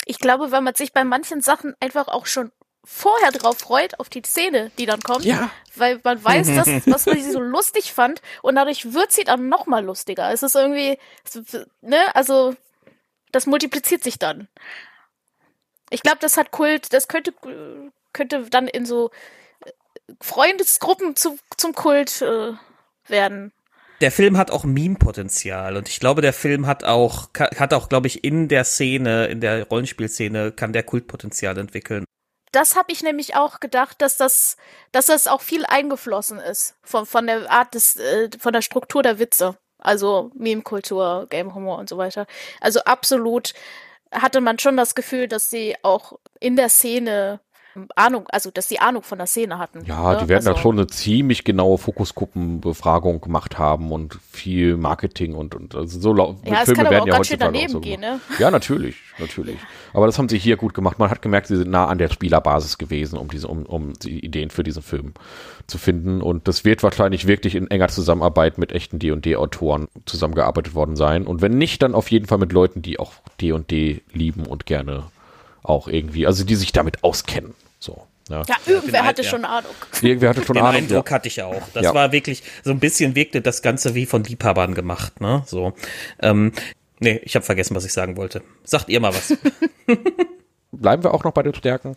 Ich 0.07 0.19
glaube, 0.19 0.51
weil 0.51 0.63
man 0.63 0.75
sich 0.75 0.93
bei 0.93 1.05
manchen 1.05 1.43
Sachen 1.43 1.75
einfach 1.79 2.09
auch 2.09 2.27
schon 2.27 2.51
vorher 2.83 3.31
drauf 3.31 3.59
freut, 3.59 4.01
auf 4.01 4.09
die 4.09 4.23
Szene, 4.23 4.73
die 4.79 4.87
dann 4.87 5.01
kommt. 5.01 5.25
Ja. 5.25 5.51
Weil 5.77 6.01
man 6.03 6.25
weiß, 6.25 6.49
dass, 6.57 6.67
was 6.87 7.07
man 7.07 7.23
sie 7.23 7.31
so 7.31 7.41
lustig 7.41 7.93
fand 7.93 8.21
und 8.43 8.57
dadurch 8.57 8.93
wird 8.93 9.13
sie 9.13 9.25
dann 9.25 9.49
nochmal 9.49 9.85
lustiger. 9.85 10.33
Es 10.33 10.43
ist 10.43 10.57
irgendwie, 10.57 10.99
ne, 11.83 11.99
also 12.15 12.55
das 13.33 13.47
multipliziert 13.47 14.03
sich 14.03 14.19
dann. 14.19 14.49
Ich 15.91 16.03
glaube, 16.03 16.19
das 16.21 16.37
hat 16.37 16.51
Kult, 16.51 16.93
das 16.93 17.09
könnte, 17.09 17.33
könnte 18.13 18.49
dann 18.51 18.69
in 18.69 18.87
so 18.87 19.11
äh, 19.65 19.71
Freundesgruppen 20.21 21.17
zu, 21.17 21.39
zum 21.57 21.75
Kult 21.75 22.23
äh, 22.23 22.53
werden. 23.07 23.53
der 24.01 24.13
Film 24.13 24.39
hat 24.39 24.51
auch 24.51 24.65
Meme-Potenzial 24.65 25.77
und 25.77 25.89
ich 25.89 26.01
glaube, 26.01 26.23
der 26.23 26.33
Film 26.33 26.67
hat 26.67 26.85
auch, 26.85 27.29
hat 27.35 27.75
auch, 27.75 27.89
glaube 27.89 28.07
ich, 28.07 28.25
in 28.25 28.49
der 28.49 28.65
Szene, 28.65 29.27
in 29.27 29.41
der 29.41 29.67
Rollenspielszene, 29.67 30.53
kann 30.53 30.73
der 30.73 30.85
Kultpotenzial 30.85 31.59
entwickeln. 31.59 32.05
Das 32.53 32.75
habe 32.75 32.93
ich 32.93 33.03
nämlich 33.03 33.37
auch 33.37 33.61
gedacht, 33.61 34.03
dass 34.03 34.17
das, 34.17 34.57
dass 34.91 35.07
das 35.07 35.29
auch 35.29 35.41
viel 35.41 35.65
eingeflossen 35.67 36.39
ist 36.39 36.77
von, 36.83 37.07
von 37.07 37.27
der 37.27 37.51
Art 37.51 37.75
des, 37.75 37.97
äh, 37.97 38.29
von 38.39 38.53
der 38.53 38.63
Struktur 38.63 39.03
der 39.03 39.19
Witze. 39.19 39.57
Also 39.81 40.31
Meme-Kultur, 40.35 41.27
Game-Humor 41.31 41.79
und 41.79 41.89
so 41.89 41.99
weiter. 41.99 42.27
Also 42.61 42.81
absolut 42.81 43.55
hatte 44.13 44.41
man 44.41 44.59
schon 44.59 44.77
das 44.77 44.95
Gefühl, 44.95 45.29
dass 45.29 45.51
sie 45.51 45.77
auch 45.83 46.19
in 46.41 46.57
der 46.57 46.69
Szene 46.69 47.41
Ahnung, 47.95 48.27
also 48.31 48.51
dass 48.51 48.69
sie 48.69 48.81
Ahnung 48.81 49.03
von 49.03 49.19
der 49.19 49.27
Szene 49.27 49.59
hatten. 49.59 49.85
Ja, 49.85 50.13
ne? 50.13 50.19
die 50.23 50.29
werden 50.29 50.47
also, 50.47 50.53
da 50.55 50.59
schon 50.59 50.79
eine 50.79 50.87
ziemlich 50.89 51.45
genaue 51.45 51.79
Fokusgruppenbefragung 51.79 53.21
gemacht 53.21 53.59
haben 53.59 53.93
und 53.93 54.19
viel 54.31 54.77
Marketing 54.77 55.35
und, 55.35 55.55
und 55.55 55.75
also 55.75 56.01
so 56.01 56.17
ja, 56.45 56.65
Filme 56.65 56.91
werden 56.91 57.07
ja 57.07 57.19
heutzutage 57.19 57.53
daneben 57.53 57.69
auch 57.69 57.75
so 57.75 57.81
gehen, 57.81 58.01
ne? 58.01 58.21
Ja, 58.39 58.51
natürlich, 58.51 58.97
natürlich. 59.19 59.59
Aber 59.93 60.07
das 60.07 60.19
haben 60.19 60.29
sie 60.29 60.39
hier 60.39 60.57
gut 60.57 60.75
gemacht. 60.75 60.99
Man 60.99 61.11
hat 61.11 61.23
gemerkt, 61.23 61.47
sie 61.47 61.57
sind 61.57 61.71
nah 61.71 61.87
an 61.87 61.99
der 61.99 62.09
Spielerbasis 62.09 62.79
gewesen, 62.79 63.19
um 63.19 63.29
diese, 63.29 63.47
um, 63.47 63.65
um 63.67 63.93
die 63.95 64.25
Ideen 64.25 64.51
für 64.51 64.65
diesen 64.65 64.83
Film 64.83 65.15
zu 65.67 65.79
finden. 65.79 66.23
Und 66.23 66.49
das 66.49 66.65
wird 66.65 66.83
wahrscheinlich 66.83 67.27
wirklich 67.27 67.55
in 67.55 67.71
enger 67.71 67.89
Zusammenarbeit 67.89 68.59
mit 68.59 68.73
echten 68.73 68.99
D&D-Autoren 68.99 69.89
zusammengearbeitet 70.07 70.75
worden 70.75 70.97
sein. 70.97 71.27
Und 71.27 71.41
wenn 71.41 71.57
nicht, 71.57 71.83
dann 71.83 71.95
auf 71.95 72.11
jeden 72.11 72.27
Fall 72.27 72.39
mit 72.39 72.53
Leuten, 72.53 72.83
die 72.83 72.99
auch 72.99 73.13
D&D 73.41 74.03
lieben 74.13 74.47
und 74.47 74.67
gerne 74.67 75.05
auch 75.63 75.89
irgendwie, 75.89 76.27
also 76.27 76.45
die 76.45 76.55
sich 76.55 76.73
damit 76.73 77.03
auskennen. 77.05 77.55
So. 77.79 78.07
Ja, 78.29 78.43
ja 78.49 78.57
irgendwer 78.67 79.05
hatte 79.05 79.23
ja. 79.23 79.29
schon 79.29 79.45
Ahnung. 79.45 79.73
Irgendwer 80.01 80.31
hatte 80.31 80.45
schon 80.45 80.55
Den 80.55 80.65
Ahnung. 80.65 80.83
Eindruck 80.83 81.11
ja. 81.11 81.17
hatte 81.17 81.29
ich 81.29 81.43
auch. 81.43 81.63
Das 81.75 81.85
ja. 81.85 81.95
war 81.95 82.13
wirklich, 82.13 82.43
so 82.63 82.71
ein 82.71 82.79
bisschen 82.79 83.15
wirkte 83.15 83.41
das 83.41 83.61
Ganze 83.63 83.95
wie 83.95 84.07
von 84.07 84.23
Liebhabern 84.23 84.75
gemacht, 84.75 85.21
ne? 85.21 85.43
So. 85.47 85.73
Ähm, 86.21 86.53
nee, 87.01 87.21
ich 87.25 87.35
habe 87.35 87.45
vergessen, 87.45 87.75
was 87.75 87.85
ich 87.85 87.93
sagen 87.93 88.17
wollte. 88.17 88.43
Sagt 88.63 88.89
ihr 88.89 89.01
mal 89.01 89.13
was. 89.15 89.37
Bleiben 90.73 91.03
wir 91.03 91.13
auch 91.13 91.25
noch 91.25 91.33
bei 91.33 91.43
den 91.43 91.55
Stärken? 91.55 91.97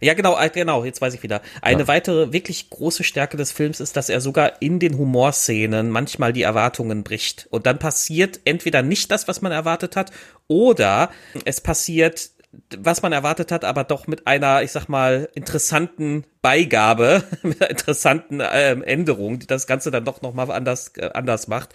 Ja, 0.00 0.14
genau, 0.14 0.38
äh, 0.38 0.48
genau, 0.48 0.84
jetzt 0.84 1.00
weiß 1.00 1.14
ich 1.14 1.22
wieder. 1.22 1.42
Eine 1.60 1.82
ja. 1.82 1.88
weitere 1.88 2.32
wirklich 2.32 2.70
große 2.70 3.04
Stärke 3.04 3.36
des 3.36 3.52
Films 3.52 3.80
ist, 3.80 3.96
dass 3.96 4.08
er 4.08 4.20
sogar 4.20 4.62
in 4.62 4.78
den 4.78 4.96
Humorszenen 4.96 5.90
manchmal 5.90 6.32
die 6.32 6.42
Erwartungen 6.42 7.04
bricht. 7.04 7.46
Und 7.50 7.66
dann 7.66 7.78
passiert 7.78 8.40
entweder 8.44 8.82
nicht 8.82 9.10
das, 9.10 9.28
was 9.28 9.42
man 9.42 9.52
erwartet 9.52 9.96
hat, 9.96 10.10
oder 10.48 11.10
es 11.44 11.60
passiert 11.60 12.30
was 12.76 13.02
man 13.02 13.12
erwartet 13.12 13.52
hat, 13.52 13.64
aber 13.64 13.84
doch 13.84 14.08
mit 14.08 14.26
einer, 14.26 14.62
ich 14.62 14.72
sag 14.72 14.88
mal, 14.88 15.28
interessanten 15.34 16.24
Beigabe, 16.42 17.22
mit 17.42 17.60
einer 17.60 17.70
interessanten 17.70 18.40
ähm, 18.52 18.82
Änderung, 18.82 19.38
die 19.38 19.46
das 19.46 19.68
Ganze 19.68 19.90
dann 19.90 20.04
doch 20.04 20.20
nochmal 20.20 20.50
anders, 20.50 20.92
äh, 20.96 21.10
anders 21.14 21.46
macht. 21.46 21.74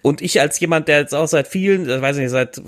Und 0.00 0.22
ich 0.22 0.40
als 0.40 0.58
jemand, 0.60 0.88
der 0.88 1.00
jetzt 1.00 1.14
auch 1.14 1.28
seit 1.28 1.46
vielen, 1.46 1.88
äh, 1.88 2.00
weiß 2.00 2.16
nicht, 2.16 2.30
seit, 2.30 2.60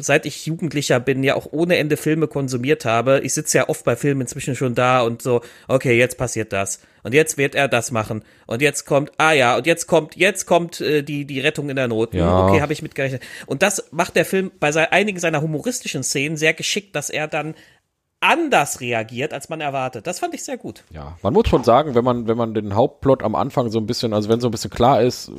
seit 0.00 0.24
ich 0.24 0.46
Jugendlicher 0.46 1.00
bin, 1.00 1.22
ja 1.22 1.34
auch 1.34 1.48
ohne 1.50 1.76
Ende 1.76 1.98
Filme 1.98 2.28
konsumiert 2.28 2.84
habe, 2.86 3.20
ich 3.22 3.34
sitze 3.34 3.58
ja 3.58 3.68
oft 3.68 3.84
bei 3.84 3.94
Filmen 3.96 4.22
inzwischen 4.22 4.56
schon 4.56 4.74
da 4.74 5.02
und 5.02 5.20
so, 5.20 5.42
okay, 5.68 5.98
jetzt 5.98 6.16
passiert 6.16 6.52
das 6.52 6.80
und 7.02 7.14
jetzt 7.14 7.38
wird 7.38 7.54
er 7.54 7.68
das 7.68 7.90
machen 7.90 8.24
und 8.46 8.62
jetzt 8.62 8.84
kommt, 8.84 9.12
ah 9.18 9.32
ja, 9.32 9.56
und 9.56 9.66
jetzt 9.66 9.86
kommt, 9.86 10.16
jetzt 10.16 10.46
kommt 10.46 10.80
äh, 10.80 11.02
die 11.02 11.24
die 11.24 11.40
Rettung 11.40 11.68
in 11.70 11.76
der 11.76 11.88
Not. 11.88 12.14
Ja. 12.14 12.46
Okay, 12.46 12.60
habe 12.60 12.72
ich 12.72 12.82
mitgerechnet. 12.82 13.22
Und 13.46 13.62
das 13.62 13.88
macht 13.90 14.16
der 14.16 14.24
Film 14.24 14.52
bei 14.60 14.72
einigen 14.92 15.18
seiner 15.18 15.42
humoristischen 15.42 16.02
Szenen 16.02 16.36
sehr 16.36 16.54
geschickt, 16.54 16.94
dass 16.94 17.10
er 17.10 17.28
dann 17.28 17.54
anders 18.22 18.80
reagiert, 18.80 19.32
als 19.32 19.48
man 19.48 19.60
erwartet. 19.60 20.06
Das 20.06 20.20
fand 20.20 20.32
ich 20.34 20.44
sehr 20.44 20.56
gut. 20.56 20.84
Ja, 20.90 21.16
man 21.22 21.32
muss 21.32 21.48
schon 21.48 21.64
sagen, 21.64 21.94
wenn 21.94 22.04
man, 22.04 22.28
wenn 22.28 22.36
man 22.36 22.54
den 22.54 22.74
Hauptplot 22.74 23.22
am 23.22 23.34
Anfang 23.34 23.68
so 23.70 23.80
ein 23.80 23.86
bisschen, 23.86 24.12
also 24.14 24.28
wenn 24.28 24.40
so 24.40 24.48
ein 24.48 24.52
bisschen 24.52 24.70
klar 24.70 25.02
ist, 25.02 25.30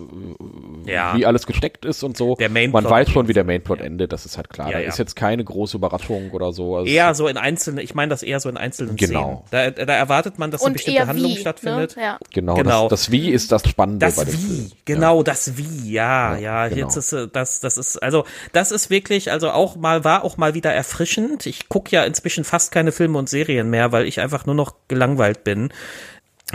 ja. 0.86 1.16
wie 1.16 1.26
alles 1.26 1.48
gesteckt 1.48 1.86
ist 1.86 2.04
und 2.04 2.18
so, 2.18 2.38
man 2.38 2.84
weiß 2.84 3.10
schon, 3.10 3.30
wie 3.30 3.34
der 3.34 3.46
Mainplot 3.46 3.80
ja. 3.80 3.86
endet, 3.86 4.12
das 4.12 4.26
ist 4.26 4.36
halt 4.36 4.50
klar. 4.50 4.70
Ja, 4.70 4.80
da 4.80 4.84
ist 4.84 5.00
jetzt 5.00 5.16
keine 5.16 5.44
große 5.44 5.78
Überraschung 5.78 6.32
oder 6.32 6.52
so. 6.52 6.76
Also 6.76 6.92
eher 6.92 7.16
so 7.16 7.28
in 7.30 7.38
einzelnen, 7.38 7.84
ich 7.84 7.96
meine 7.96 8.10
das 8.10 8.22
eher 8.22 8.42
so 8.42 8.50
in 8.50 8.58
einzelnen 8.58 8.98
genau. 8.98 9.46
Szenen. 9.48 9.76
Da, 9.76 9.86
da 9.86 9.94
erwartet 9.94 10.38
man, 10.38 10.52
dass 10.52 10.62
und 10.62 10.68
eine 10.68 10.74
bestimmte 10.74 11.08
Handlung 11.08 11.32
wie, 11.32 11.36
ne? 11.36 11.40
stattfindet. 11.40 11.96
Ne? 11.96 12.18
Genau, 12.32 12.56
genau. 12.56 12.90
Das, 12.90 13.06
das, 13.06 13.12
Wie 13.12 13.30
ist 13.30 13.52
das 13.54 13.68
Spannende. 13.68 14.06
Das 14.06 14.28
Wie, 14.28 14.72
genau, 14.84 15.24
das 15.24 15.56
Wie, 15.58 15.92
ja, 15.92 16.38
ja, 16.38 16.68
genau. 16.68 16.82
jetzt 16.82 16.98
ist 16.98 17.14
äh, 17.14 17.30
das, 17.32 17.62
das 17.62 17.78
ist, 17.78 18.04
also 18.04 18.26
das 18.52 18.72
ist 18.74 18.90
wirklich, 18.90 19.32
also 19.32 19.52
auch 19.52 19.78
mal, 19.78 20.04
war 20.04 20.26
auch 20.26 20.36
mal 20.36 20.54
wieder 20.54 20.74
erfrischend. 20.74 21.46
Ich 21.46 21.70
gucke 21.70 21.92
ja 21.92 22.04
inzwischen 22.04 22.44
fast 22.44 22.73
keine 22.74 22.92
Filme 22.92 23.18
und 23.18 23.30
Serien 23.30 23.70
mehr, 23.70 23.92
weil 23.92 24.06
ich 24.06 24.20
einfach 24.20 24.46
nur 24.46 24.56
noch 24.56 24.76
gelangweilt 24.90 25.44
bin 25.44 25.72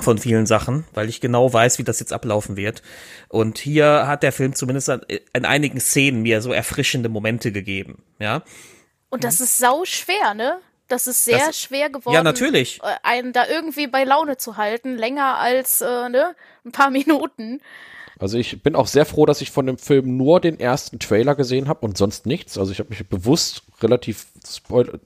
von 0.01 0.19
vielen 0.19 0.47
Sachen, 0.47 0.85
weil 0.93 1.09
ich 1.09 1.21
genau 1.21 1.53
weiß, 1.53 1.79
wie 1.79 1.85
das 1.85 2.01
jetzt 2.01 2.13
ablaufen 2.13 2.57
wird. 2.57 2.83
Und 3.29 3.59
hier 3.59 4.07
hat 4.07 4.23
der 4.23 4.33
Film 4.33 4.55
zumindest 4.55 4.91
in 5.33 5.45
einigen 5.45 5.81
Szenen 5.81 6.23
mir 6.23 6.43
so 6.43 6.53
erfrischende 6.53 7.09
Momente 7.09 7.53
gegeben, 7.53 8.03
ja. 8.19 8.43
Und 9.11 9.25
das 9.25 9.41
ist 9.41 9.59
sau 9.59 9.85
schwer, 9.85 10.35
ne? 10.35 10.59
Das 10.89 11.07
ist 11.07 11.25
sehr 11.25 11.39
das, 11.39 11.61
schwer 11.61 11.91
geworden, 11.91 12.15
ja, 12.15 12.23
natürlich. 12.23 12.81
Äh, 12.83 12.97
einen 13.03 13.33
da 13.33 13.47
irgendwie 13.47 13.87
bei 13.87 14.05
Laune 14.05 14.39
zu 14.39 14.57
halten, 14.57 14.97
länger 14.97 15.37
als 15.37 15.83
äh, 15.83 16.09
ne, 16.09 16.35
ein 16.65 16.73
paar 16.73 16.91
Minuten. 16.91 17.61
Also 18.19 18.37
ich 18.37 18.63
bin 18.63 18.75
auch 18.75 18.87
sehr 18.87 19.05
froh, 19.05 19.27
dass 19.27 19.41
ich 19.41 19.51
von 19.51 19.67
dem 19.67 19.79
Film 19.79 20.17
nur 20.17 20.41
den 20.41 20.59
ersten 20.59 20.99
Trailer 20.99 21.35
gesehen 21.35 21.69
habe 21.69 21.87
und 21.87 21.97
sonst 21.97 22.27
nichts. 22.27 22.59
Also 22.59 22.73
ich 22.73 22.81
habe 22.81 22.91
mich 22.91 23.07
bewusst 23.09 23.63
relativ 23.81 24.27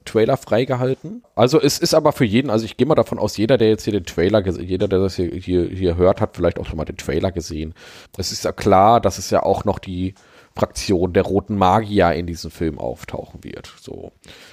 Trailer 0.05 0.37
freigehalten. 0.37 1.23
Also 1.35 1.61
es 1.61 1.77
ist 1.77 1.93
aber 1.93 2.11
für 2.11 2.25
jeden, 2.25 2.49
also 2.49 2.65
ich 2.65 2.77
gehe 2.77 2.87
mal 2.87 2.95
davon 2.95 3.19
aus, 3.19 3.37
jeder, 3.37 3.57
der 3.57 3.69
jetzt 3.69 3.83
hier 3.83 3.93
den 3.93 4.05
Trailer, 4.05 4.45
jeder, 4.47 4.87
der 4.87 4.99
das 4.99 5.15
hier, 5.15 5.29
hier, 5.29 5.67
hier 5.69 5.95
hört, 5.95 6.21
hat 6.21 6.35
vielleicht 6.35 6.59
auch 6.59 6.65
schon 6.65 6.77
mal 6.77 6.85
den 6.85 6.97
Trailer 6.97 7.31
gesehen. 7.31 7.73
Es 8.17 8.31
ist 8.31 8.45
ja 8.45 8.51
klar, 8.51 8.99
dass 8.99 9.17
es 9.17 9.29
ja 9.29 9.43
auch 9.43 9.63
noch 9.63 9.79
die 9.79 10.15
Fraktion 10.55 11.13
der 11.13 11.23
roten 11.23 11.55
Magier 11.55 12.13
in 12.13 12.27
diesem 12.27 12.51
Film 12.51 12.77
auftauchen 12.77 13.43
wird. 13.43 13.73
So. 13.81 14.11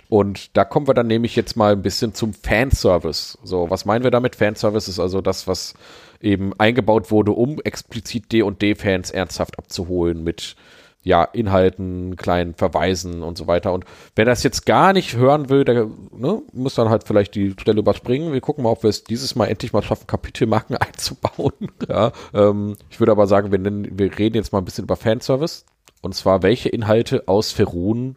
Und 0.09 0.57
da 0.57 0.65
kommen 0.65 0.89
wir 0.89 0.95
dann 0.95 1.07
nämlich 1.07 1.37
jetzt 1.37 1.57
mal 1.57 1.73
ein 1.73 1.83
bisschen 1.83 2.15
zum 2.15 2.33
Fanservice. 2.33 3.39
So, 3.45 3.69
was 3.69 3.85
meinen 3.85 4.03
wir 4.03 4.11
damit? 4.11 4.37
Fanservice 4.37 4.89
ist 4.89 4.99
also 4.99 5.21
das, 5.21 5.47
was 5.47 5.75
eben 6.21 6.53
eingebaut 6.59 7.11
wurde, 7.11 7.33
um 7.33 7.61
explizit 7.61 8.33
D&D-Fans 8.33 9.11
ernsthaft 9.11 9.59
abzuholen 9.59 10.23
mit 10.23 10.57
ja, 11.03 11.25
Inhalten, 11.25 12.17
kleinen 12.17 12.55
Verweisen 12.55 13.23
und 13.23 13.39
so 13.39 13.47
weiter. 13.47 13.73
Und 13.73 13.85
wer 14.17 14.27
das 14.27 14.43
jetzt 14.43 14.67
gar 14.67 14.93
nicht 14.93 15.17
hören 15.17 15.49
will, 15.49 15.65
der 15.65 15.87
ne, 16.15 16.43
muss 16.53 16.75
dann 16.75 16.91
halt 16.91 17.05
vielleicht 17.05 17.35
die 17.35 17.53
Stelle 17.59 17.79
überspringen. 17.79 18.33
Wir 18.33 18.43
gucken 18.43 18.65
mal, 18.65 18.71
ob 18.71 18.83
wir 18.83 18.91
es 18.91 19.05
dieses 19.05 19.35
Mal 19.35 19.47
endlich 19.47 19.73
mal 19.73 19.83
schaffen, 19.83 20.07
Kapitelmarken 20.07 20.77
einzubauen. 20.77 21.55
ja, 21.89 22.13
ähm, 22.35 22.77
ich 22.91 23.01
würde 23.01 23.13
aber 23.13 23.27
sagen, 23.27 23.51
wir, 23.51 23.59
nennen, 23.59 23.99
wir 23.99 24.19
reden 24.19 24.37
jetzt 24.37 24.53
mal 24.53 24.59
ein 24.59 24.65
bisschen 24.65 24.85
über 24.85 24.97
Fanservice. 24.97 25.65
Und 26.03 26.15
zwar, 26.15 26.43
welche 26.43 26.69
Inhalte 26.69 27.29
aus 27.29 27.53
Ferun 27.53 28.17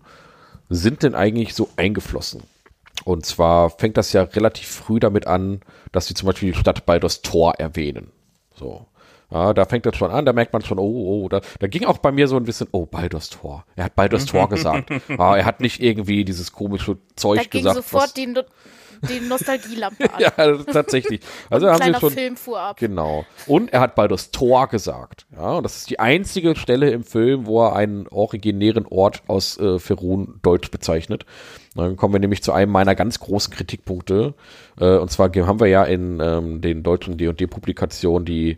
sind 0.70 1.04
denn 1.04 1.16
eigentlich 1.16 1.54
so 1.54 1.70
eingeflossen? 1.78 2.44
Und 3.06 3.26
zwar 3.26 3.70
fängt 3.70 3.98
das 3.98 4.14
ja 4.14 4.24
relativ 4.24 4.68
früh 4.68 5.00
damit 5.00 5.28
an, 5.28 5.62
dass 5.92 6.08
sie 6.08 6.14
zum 6.14 6.28
Beispiel 6.28 6.52
die 6.52 6.58
Stadt 6.58 6.86
Baldur's 6.86 7.22
Tor 7.22 7.56
erwähnen. 7.56 8.12
So. 8.56 8.86
Ja, 9.32 9.54
da 9.54 9.66
fängt 9.66 9.86
das 9.88 9.98
schon 9.98 10.12
an, 10.12 10.26
da 10.26 10.34
merkt 10.34 10.54
man 10.54 10.64
schon, 10.64 10.78
oh, 10.78 11.24
oh, 11.24 11.28
da, 11.28 11.42
da 11.60 11.66
ging 11.66 11.86
auch 11.86 11.98
bei 11.98 12.12
mir 12.12 12.28
so 12.28 12.38
ein 12.38 12.44
bisschen, 12.44 12.68
oh, 12.72 12.86
Baldur's 12.86 13.30
Tor. 13.30 13.66
Er 13.76 13.86
hat 13.86 13.96
Baldur's 13.96 14.26
Tor 14.26 14.48
gesagt. 14.50 14.92
Ah, 15.18 15.36
er 15.36 15.46
hat 15.46 15.60
nicht 15.60 15.82
irgendwie 15.82 16.24
dieses 16.24 16.52
komische 16.52 16.98
Zeug 17.16 17.40
da 17.40 17.44
ging 17.46 17.62
gesagt. 17.62 17.78
sofort 17.78 18.04
was, 18.04 18.14
die, 18.14 18.34
die 19.10 19.20
Nostalgielampe 19.20 20.04
an. 20.14 20.20
ja, 20.20 20.32
tatsächlich. 20.72 21.22
Also 21.50 21.70
haben 21.70 21.84
sie 21.84 22.00
schon, 22.00 22.12
Film 22.12 22.36
fuhr 22.38 22.60
ab. 22.60 22.78
Genau. 22.78 23.26
Und 23.48 23.74
er 23.74 23.82
hat 23.82 23.96
Baldur's 23.96 24.32
Tor 24.32 24.68
gesagt. 24.68 25.26
Ja, 25.36 25.54
und 25.54 25.64
das 25.64 25.78
ist 25.78 25.90
die 25.90 26.00
einzige 26.00 26.56
Stelle 26.56 26.92
im 26.92 27.04
Film, 27.04 27.46
wo 27.46 27.64
er 27.66 27.76
einen 27.76 28.08
originären 28.08 28.86
Ort 28.86 29.24
aus 29.28 29.58
äh, 29.60 29.80
Ferun 29.80 30.40
deutsch 30.42 30.72
bezeichnet. 30.72 31.26
Dann 31.76 31.98
kommen 31.98 32.14
wir 32.14 32.20
nämlich 32.20 32.44
zu 32.44 32.52
einem 32.52 32.72
meiner 32.72 32.96
ganz 32.96 33.20
großen 33.20 33.54
Kritikpunkte. 33.54 34.34
Äh, 34.80 34.98
und 34.98 35.12
zwar 35.12 35.30
haben 35.30 35.60
wir 35.60 35.68
ja 35.68 35.84
in 35.84 36.20
ähm, 36.22 36.62
den 36.62 36.84
deutschen 36.84 37.18
D&D-Publikationen 37.18 38.26
die 38.26 38.58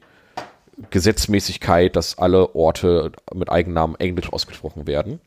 Gesetzmäßigkeit, 0.90 1.96
dass 1.96 2.18
alle 2.18 2.54
Orte 2.56 3.12
mit 3.34 3.50
Eigennamen 3.50 3.96
Englisch 4.00 4.32
ausgesprochen 4.32 4.88
werden. 4.88 5.20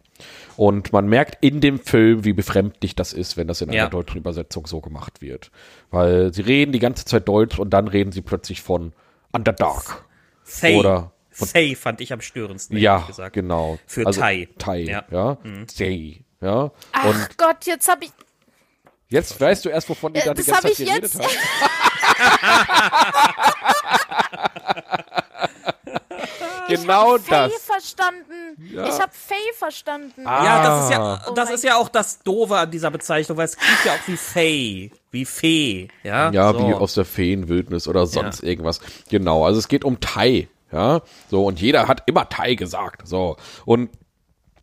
Und 0.58 0.92
man 0.92 1.06
merkt 1.06 1.38
in 1.40 1.60
dem 1.60 1.78
Film, 1.78 2.24
wie 2.24 2.32
befremdlich 2.32 2.96
das 2.96 3.12
ist, 3.12 3.36
wenn 3.36 3.46
das 3.46 3.60
in 3.60 3.68
einer 3.68 3.78
ja. 3.78 3.88
deutschen 3.88 4.16
Übersetzung 4.16 4.66
so 4.66 4.80
gemacht 4.80 5.20
wird. 5.20 5.52
Weil 5.92 6.34
sie 6.34 6.42
reden 6.42 6.72
die 6.72 6.80
ganze 6.80 7.04
Zeit 7.04 7.28
Deutsch 7.28 7.60
und 7.60 7.70
dann 7.70 7.86
reden 7.86 8.10
sie 8.10 8.22
plötzlich 8.22 8.60
von 8.60 8.92
Underdark. 9.30 10.04
Say. 10.42 10.76
Oder 10.76 11.12
von, 11.30 11.46
Say 11.46 11.76
fand 11.76 12.00
ich 12.00 12.12
am 12.12 12.20
störendsten. 12.20 12.76
Ja, 12.76 13.06
genau. 13.30 13.78
Für 13.86 14.04
also, 14.04 14.20
Thai. 14.20 14.48
Thai, 14.58 14.80
ja. 14.80 15.04
ja. 15.12 15.38
Mhm. 15.44 15.68
Say. 15.68 16.24
Ja. 16.40 16.72
Ach 16.90 17.04
und 17.04 17.38
Gott, 17.38 17.64
jetzt 17.64 17.88
habe 17.88 18.06
ich. 18.06 18.10
Jetzt 19.10 19.40
weißt 19.40 19.64
du 19.64 19.68
erst, 19.68 19.88
wovon 19.88 20.12
die 20.12 20.22
da 20.24 20.34
die 20.34 20.42
ganze 20.42 20.74
Zeit 20.74 20.76
geredet 20.76 21.14
haben. 21.14 21.28
genau 26.68 27.16
ich 27.16 27.26
das. 27.26 27.52
Faye 27.52 27.60
verstanden. 27.60 28.72
Ja. 28.72 28.84
Ich 28.84 29.00
habe 29.00 29.12
Faye 29.12 29.52
verstanden. 29.54 30.26
Ah. 30.26 30.44
Ja, 30.44 30.62
das 30.62 30.84
ist 30.84 30.90
ja, 30.90 31.24
oh 31.26 31.34
das 31.34 31.50
ist 31.50 31.64
ja 31.64 31.76
auch 31.76 31.88
das 31.88 32.22
Doofe 32.22 32.56
an 32.56 32.70
dieser 32.70 32.90
Bezeichnung, 32.90 33.38
weil 33.38 33.46
es 33.46 33.56
klingt 33.56 33.84
ja 33.84 33.92
auch 33.92 34.08
wie 34.08 34.16
Faye, 34.16 34.90
wie 35.10 35.24
Fee, 35.24 35.88
ja. 36.02 36.30
Ja, 36.30 36.52
so. 36.52 36.60
wie 36.60 36.74
aus 36.74 36.94
der 36.94 37.04
Feenwildnis 37.04 37.88
oder 37.88 38.06
sonst 38.06 38.42
ja. 38.42 38.48
irgendwas. 38.48 38.80
Genau, 39.10 39.44
also 39.44 39.58
es 39.58 39.68
geht 39.68 39.84
um 39.84 40.00
Thai. 40.00 40.48
Ja, 40.70 41.00
so, 41.30 41.46
und 41.46 41.60
jeder 41.60 41.88
hat 41.88 42.02
immer 42.06 42.28
Tai 42.28 42.54
gesagt. 42.54 43.08
So, 43.08 43.36
und 43.64 43.88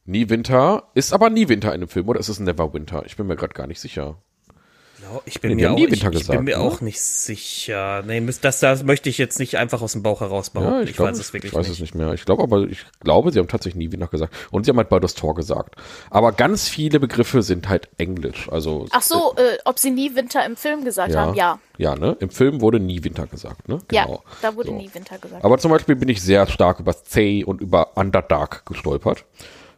Nie 0.08 0.30
Winter 0.30 0.84
ist 0.94 1.14
aber 1.14 1.32
nie 1.32 1.50
Winter 1.50 1.74
in 1.74 1.82
dem 1.82 1.90
Film, 1.90 2.08
oder 2.08 2.20
ist 2.20 2.30
es 2.30 2.40
Never 2.40 2.72
Winter? 2.74 3.04
Ich 3.08 3.18
bin 3.18 3.26
mir 3.26 3.36
gerade 3.36 3.56
gar 3.56 3.66
nicht 3.66 3.80
sicher. 3.80 4.18
Ich 5.26 5.42
bin, 5.42 5.56
Nee, 5.56 5.64
mir 5.64 5.72
auch, 5.72 5.78
ich, 5.78 5.84
Winter 5.84 5.96
ich 5.96 6.02
bin 6.02 6.12
gesagt, 6.12 6.44
mir 6.44 6.58
ne? 6.58 6.64
auch 6.64 6.82
nicht 6.82 7.02
sicher. 7.02 8.04
Nee, 8.06 8.22
das, 8.42 8.60
das 8.60 8.84
möchte 8.84 9.10
ich 9.10 9.18
jetzt 9.18 9.40
nicht 9.40 9.58
einfach 9.58 9.82
aus 9.82 9.94
dem 9.94 10.04
Bauch 10.04 10.22
heraus 10.22 10.50
behaupten. 10.50 10.74
Ja, 10.76 10.82
ich, 10.82 10.90
ich, 10.92 10.96
glaub, 10.96 11.10
weiß 11.10 11.20
es 11.20 11.34
wirklich 11.34 11.52
ich 11.52 11.58
weiß 11.58 11.68
nicht. 11.68 11.78
es 11.78 11.82
nicht 11.82 11.96
mehr. 11.96 12.14
Ich 12.14 12.26
glaube 12.26 12.44
aber, 12.44 12.62
ich 12.64 12.86
glaube, 13.02 13.32
sie 13.32 13.40
haben 13.40 13.48
tatsächlich 13.48 13.76
nie 13.88 13.92
Winter 13.92 14.08
gesagt. 14.08 14.34
Und 14.52 14.66
sie 14.66 14.70
haben 14.72 14.78
halt 14.78 14.90
Baldur's 14.90 15.14
Tor 15.14 15.36
gesagt. 15.36 15.76
Aber 16.10 16.32
ganz 16.32 16.68
viele 16.70 17.00
Begriffe 17.00 17.42
sind 17.44 17.70
halt 17.70 17.90
Englisch. 17.98 18.50
Also 18.52 18.88
Ach 18.92 19.02
so, 19.02 19.36
äh, 19.38 19.58
ob 19.66 19.80
sie 19.80 19.92
nie 19.92 20.16
Winter 20.16 20.46
im 20.46 20.56
Film 20.56 20.84
gesagt 20.84 21.14
ja, 21.14 21.22
haben? 21.22 21.36
Ja. 21.36 21.60
Ja, 21.78 21.96
ne? 21.96 22.16
Im 22.20 22.30
Film 22.30 22.62
wurde 22.62 22.80
nie 22.80 23.04
Winter 23.04 23.28
gesagt, 23.28 23.68
ne? 23.68 23.80
Ja, 23.92 24.06
Genau. 24.06 24.24
da 24.42 24.56
wurde 24.56 24.70
So. 24.70 24.76
nie 24.76 24.90
Winter 24.94 25.18
gesagt. 25.18 25.44
Aber 25.44 25.58
zum 25.58 25.72
Beispiel 25.72 25.96
bin 25.96 26.10
ich 26.10 26.22
sehr 26.22 26.48
stark 26.48 26.80
über 26.80 26.96
Zay 27.04 27.44
und 27.44 27.62
über 27.62 27.98
Underdark 27.98 28.66
gestolpert. 28.66 29.26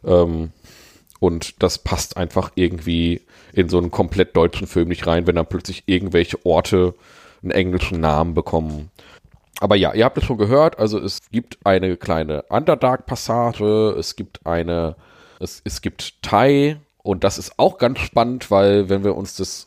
Ähm, 0.04 0.52
und 1.20 1.62
das 1.62 1.78
passt 1.78 2.16
einfach 2.16 2.52
irgendwie 2.54 3.22
in 3.58 3.68
so 3.68 3.78
einen 3.78 3.90
komplett 3.90 4.36
deutschen 4.36 4.66
Film 4.66 4.88
nicht 4.88 5.06
rein, 5.06 5.26
wenn 5.26 5.34
dann 5.34 5.46
plötzlich 5.46 5.82
irgendwelche 5.86 6.44
Orte 6.46 6.94
einen 7.42 7.50
englischen 7.50 8.00
Namen 8.00 8.34
bekommen. 8.34 8.90
Aber 9.60 9.74
ja, 9.74 9.92
ihr 9.92 10.04
habt 10.04 10.16
es 10.16 10.24
schon 10.24 10.38
gehört, 10.38 10.78
also 10.78 10.98
es 10.98 11.18
gibt 11.32 11.58
eine 11.64 11.96
kleine 11.96 12.42
Underdark-Passage, 12.42 13.96
es 13.98 14.14
gibt 14.14 14.46
eine, 14.46 14.94
es, 15.40 15.60
es 15.64 15.82
gibt 15.82 16.22
Thai 16.22 16.76
und 17.02 17.24
das 17.24 17.38
ist 17.38 17.58
auch 17.58 17.78
ganz 17.78 17.98
spannend, 17.98 18.50
weil 18.52 18.88
wenn 18.88 19.02
wir 19.02 19.16
uns 19.16 19.34
das 19.34 19.66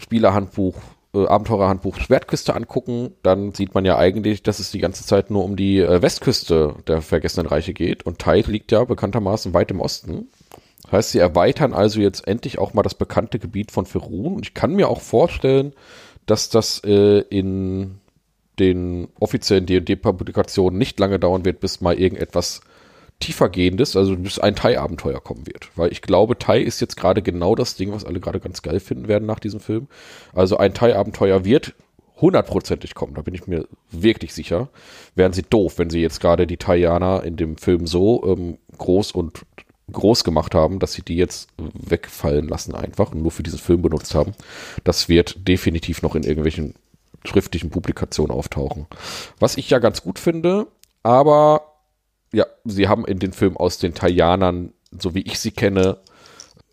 Spielerhandbuch, 0.00 0.74
äh, 1.14 1.26
Abenteurerhandbuch 1.26 1.98
Schwertküste 1.98 2.56
angucken, 2.56 3.12
dann 3.22 3.54
sieht 3.54 3.74
man 3.74 3.84
ja 3.84 3.96
eigentlich, 3.96 4.42
dass 4.42 4.58
es 4.58 4.72
die 4.72 4.80
ganze 4.80 5.06
Zeit 5.06 5.30
nur 5.30 5.44
um 5.44 5.54
die 5.54 5.78
äh, 5.78 6.02
Westküste 6.02 6.74
der 6.88 7.00
Vergessenen 7.00 7.46
Reiche 7.46 7.74
geht 7.74 8.04
und 8.04 8.18
Thai 8.18 8.40
liegt 8.40 8.72
ja 8.72 8.82
bekanntermaßen 8.82 9.54
weit 9.54 9.70
im 9.70 9.80
Osten. 9.80 10.28
Heißt, 10.92 11.10
sie 11.10 11.18
erweitern 11.18 11.72
also 11.72 12.00
jetzt 12.00 12.26
endlich 12.26 12.58
auch 12.58 12.74
mal 12.74 12.82
das 12.82 12.94
bekannte 12.94 13.38
Gebiet 13.38 13.70
von 13.70 13.86
Ferun. 13.86 14.34
Und 14.34 14.46
ich 14.46 14.54
kann 14.54 14.74
mir 14.74 14.88
auch 14.88 15.00
vorstellen, 15.00 15.72
dass 16.26 16.48
das 16.48 16.82
äh, 16.84 17.20
in 17.30 17.98
den 18.58 19.08
offiziellen 19.18 19.66
D&D-Publikationen 19.66 20.78
nicht 20.78 21.00
lange 21.00 21.18
dauern 21.18 21.44
wird, 21.44 21.60
bis 21.60 21.80
mal 21.80 21.98
irgendetwas 21.98 22.60
tiefergehendes, 23.20 23.96
also 23.96 24.16
bis 24.16 24.38
ein 24.38 24.56
Thai-Abenteuer 24.56 25.20
kommen 25.20 25.46
wird. 25.46 25.70
Weil 25.76 25.92
ich 25.92 26.02
glaube, 26.02 26.38
Thai 26.38 26.60
ist 26.60 26.80
jetzt 26.80 26.96
gerade 26.96 27.22
genau 27.22 27.54
das 27.54 27.76
Ding, 27.76 27.92
was 27.92 28.04
alle 28.04 28.20
gerade 28.20 28.40
ganz 28.40 28.62
geil 28.62 28.80
finden 28.80 29.08
werden 29.08 29.26
nach 29.26 29.40
diesem 29.40 29.60
Film. 29.60 29.88
Also 30.34 30.56
ein 30.56 30.74
Thai-Abenteuer 30.74 31.44
wird 31.44 31.74
hundertprozentig 32.20 32.94
kommen, 32.94 33.14
da 33.14 33.22
bin 33.22 33.34
ich 33.34 33.46
mir 33.46 33.66
wirklich 33.90 34.34
sicher. 34.34 34.68
Wären 35.14 35.32
sie 35.32 35.42
doof, 35.42 35.78
wenn 35.78 35.90
sie 35.90 36.00
jetzt 36.00 36.20
gerade 36.20 36.46
die 36.46 36.58
Thaianer 36.58 37.22
in 37.24 37.36
dem 37.36 37.56
Film 37.56 37.86
so 37.86 38.24
ähm, 38.26 38.58
groß 38.76 39.12
und 39.12 39.40
groß 39.92 40.24
gemacht 40.24 40.54
haben, 40.54 40.78
dass 40.78 40.92
sie 40.92 41.02
die 41.02 41.16
jetzt 41.16 41.48
wegfallen 41.56 42.48
lassen 42.48 42.74
einfach 42.74 43.12
und 43.12 43.22
nur 43.22 43.30
für 43.30 43.42
diesen 43.42 43.58
Film 43.58 43.82
benutzt 43.82 44.14
haben. 44.14 44.32
Das 44.84 45.08
wird 45.08 45.46
definitiv 45.48 46.02
noch 46.02 46.14
in 46.14 46.22
irgendwelchen 46.22 46.74
schriftlichen 47.24 47.70
Publikationen 47.70 48.32
auftauchen. 48.34 48.86
Was 49.38 49.56
ich 49.56 49.70
ja 49.70 49.78
ganz 49.78 50.02
gut 50.02 50.18
finde, 50.18 50.66
aber 51.02 51.62
ja, 52.32 52.46
sie 52.64 52.88
haben 52.88 53.04
in 53.04 53.18
den 53.18 53.32
Film 53.32 53.56
aus 53.56 53.78
den 53.78 53.94
Thaianern, 53.94 54.72
so 54.98 55.14
wie 55.14 55.22
ich 55.22 55.38
sie 55.38 55.50
kenne, 55.50 55.98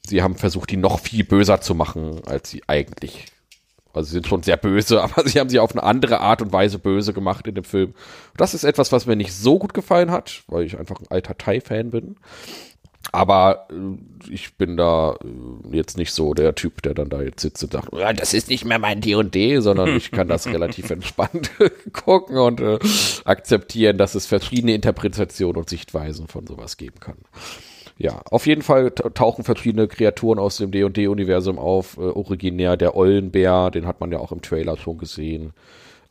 sie 0.05 0.21
haben 0.21 0.35
versucht, 0.35 0.71
die 0.71 0.77
noch 0.77 0.99
viel 0.99 1.23
böser 1.23 1.61
zu 1.61 1.75
machen, 1.75 2.21
als 2.25 2.49
sie 2.49 2.63
eigentlich. 2.67 3.25
Also 3.93 4.09
sie 4.09 4.13
sind 4.13 4.27
schon 4.27 4.43
sehr 4.43 4.57
böse, 4.57 5.01
aber 5.03 5.27
sie 5.27 5.39
haben 5.39 5.49
sie 5.49 5.59
auf 5.59 5.71
eine 5.71 5.83
andere 5.83 6.21
Art 6.21 6.41
und 6.41 6.53
Weise 6.53 6.79
böse 6.79 7.13
gemacht 7.13 7.47
in 7.47 7.55
dem 7.55 7.63
Film. 7.63 7.93
Das 8.37 8.53
ist 8.53 8.63
etwas, 8.63 8.91
was 8.91 9.05
mir 9.05 9.15
nicht 9.15 9.33
so 9.33 9.59
gut 9.59 9.73
gefallen 9.73 10.11
hat, 10.11 10.43
weil 10.47 10.65
ich 10.65 10.77
einfach 10.77 10.99
ein 10.99 11.07
alter 11.09 11.37
Thai-Fan 11.37 11.91
bin. 11.91 12.17
Aber 13.11 13.67
äh, 13.71 14.31
ich 14.33 14.55
bin 14.55 14.77
da 14.77 15.15
äh, 15.23 15.75
jetzt 15.75 15.97
nicht 15.97 16.11
so 16.11 16.33
der 16.33 16.55
Typ, 16.55 16.81
der 16.81 16.93
dann 16.93 17.09
da 17.09 17.21
jetzt 17.21 17.41
sitzt 17.41 17.63
und 17.63 17.71
sagt, 17.73 17.89
"Ja, 17.97 18.11
das 18.13 18.33
ist 18.33 18.49
nicht 18.49 18.65
mehr 18.65 18.79
mein 18.79 19.01
D&D, 19.01 19.59
sondern 19.59 19.95
ich 19.95 20.11
kann 20.11 20.27
das 20.27 20.47
relativ 20.51 20.89
entspannt 20.89 21.51
gucken 21.93 22.37
und 22.37 22.59
äh, 22.59 22.79
akzeptieren, 23.25 23.97
dass 23.97 24.15
es 24.15 24.25
verschiedene 24.25 24.73
Interpretationen 24.73 25.57
und 25.57 25.69
Sichtweisen 25.69 26.27
von 26.27 26.45
sowas 26.47 26.77
geben 26.77 26.99
kann. 26.99 27.17
Ja, 27.99 28.21
auf 28.29 28.45
jeden 28.45 28.61
Fall 28.61 28.91
ta- 28.91 29.09
tauchen 29.09 29.43
verschiedene 29.43 29.87
Kreaturen 29.87 30.37
aus 30.37 30.57
dem 30.57 30.69
D&D-Universum 30.71 31.57
auf. 31.57 31.97
Äh, 31.97 32.01
originär 32.01 32.77
der 32.77 32.95
Eulenbär, 32.95 33.71
den 33.71 33.87
hat 33.87 33.99
man 34.01 34.11
ja 34.11 34.19
auch 34.19 34.31
im 34.31 34.41
Trailer 34.41 34.77
schon 34.77 34.97
gesehen. 34.99 35.53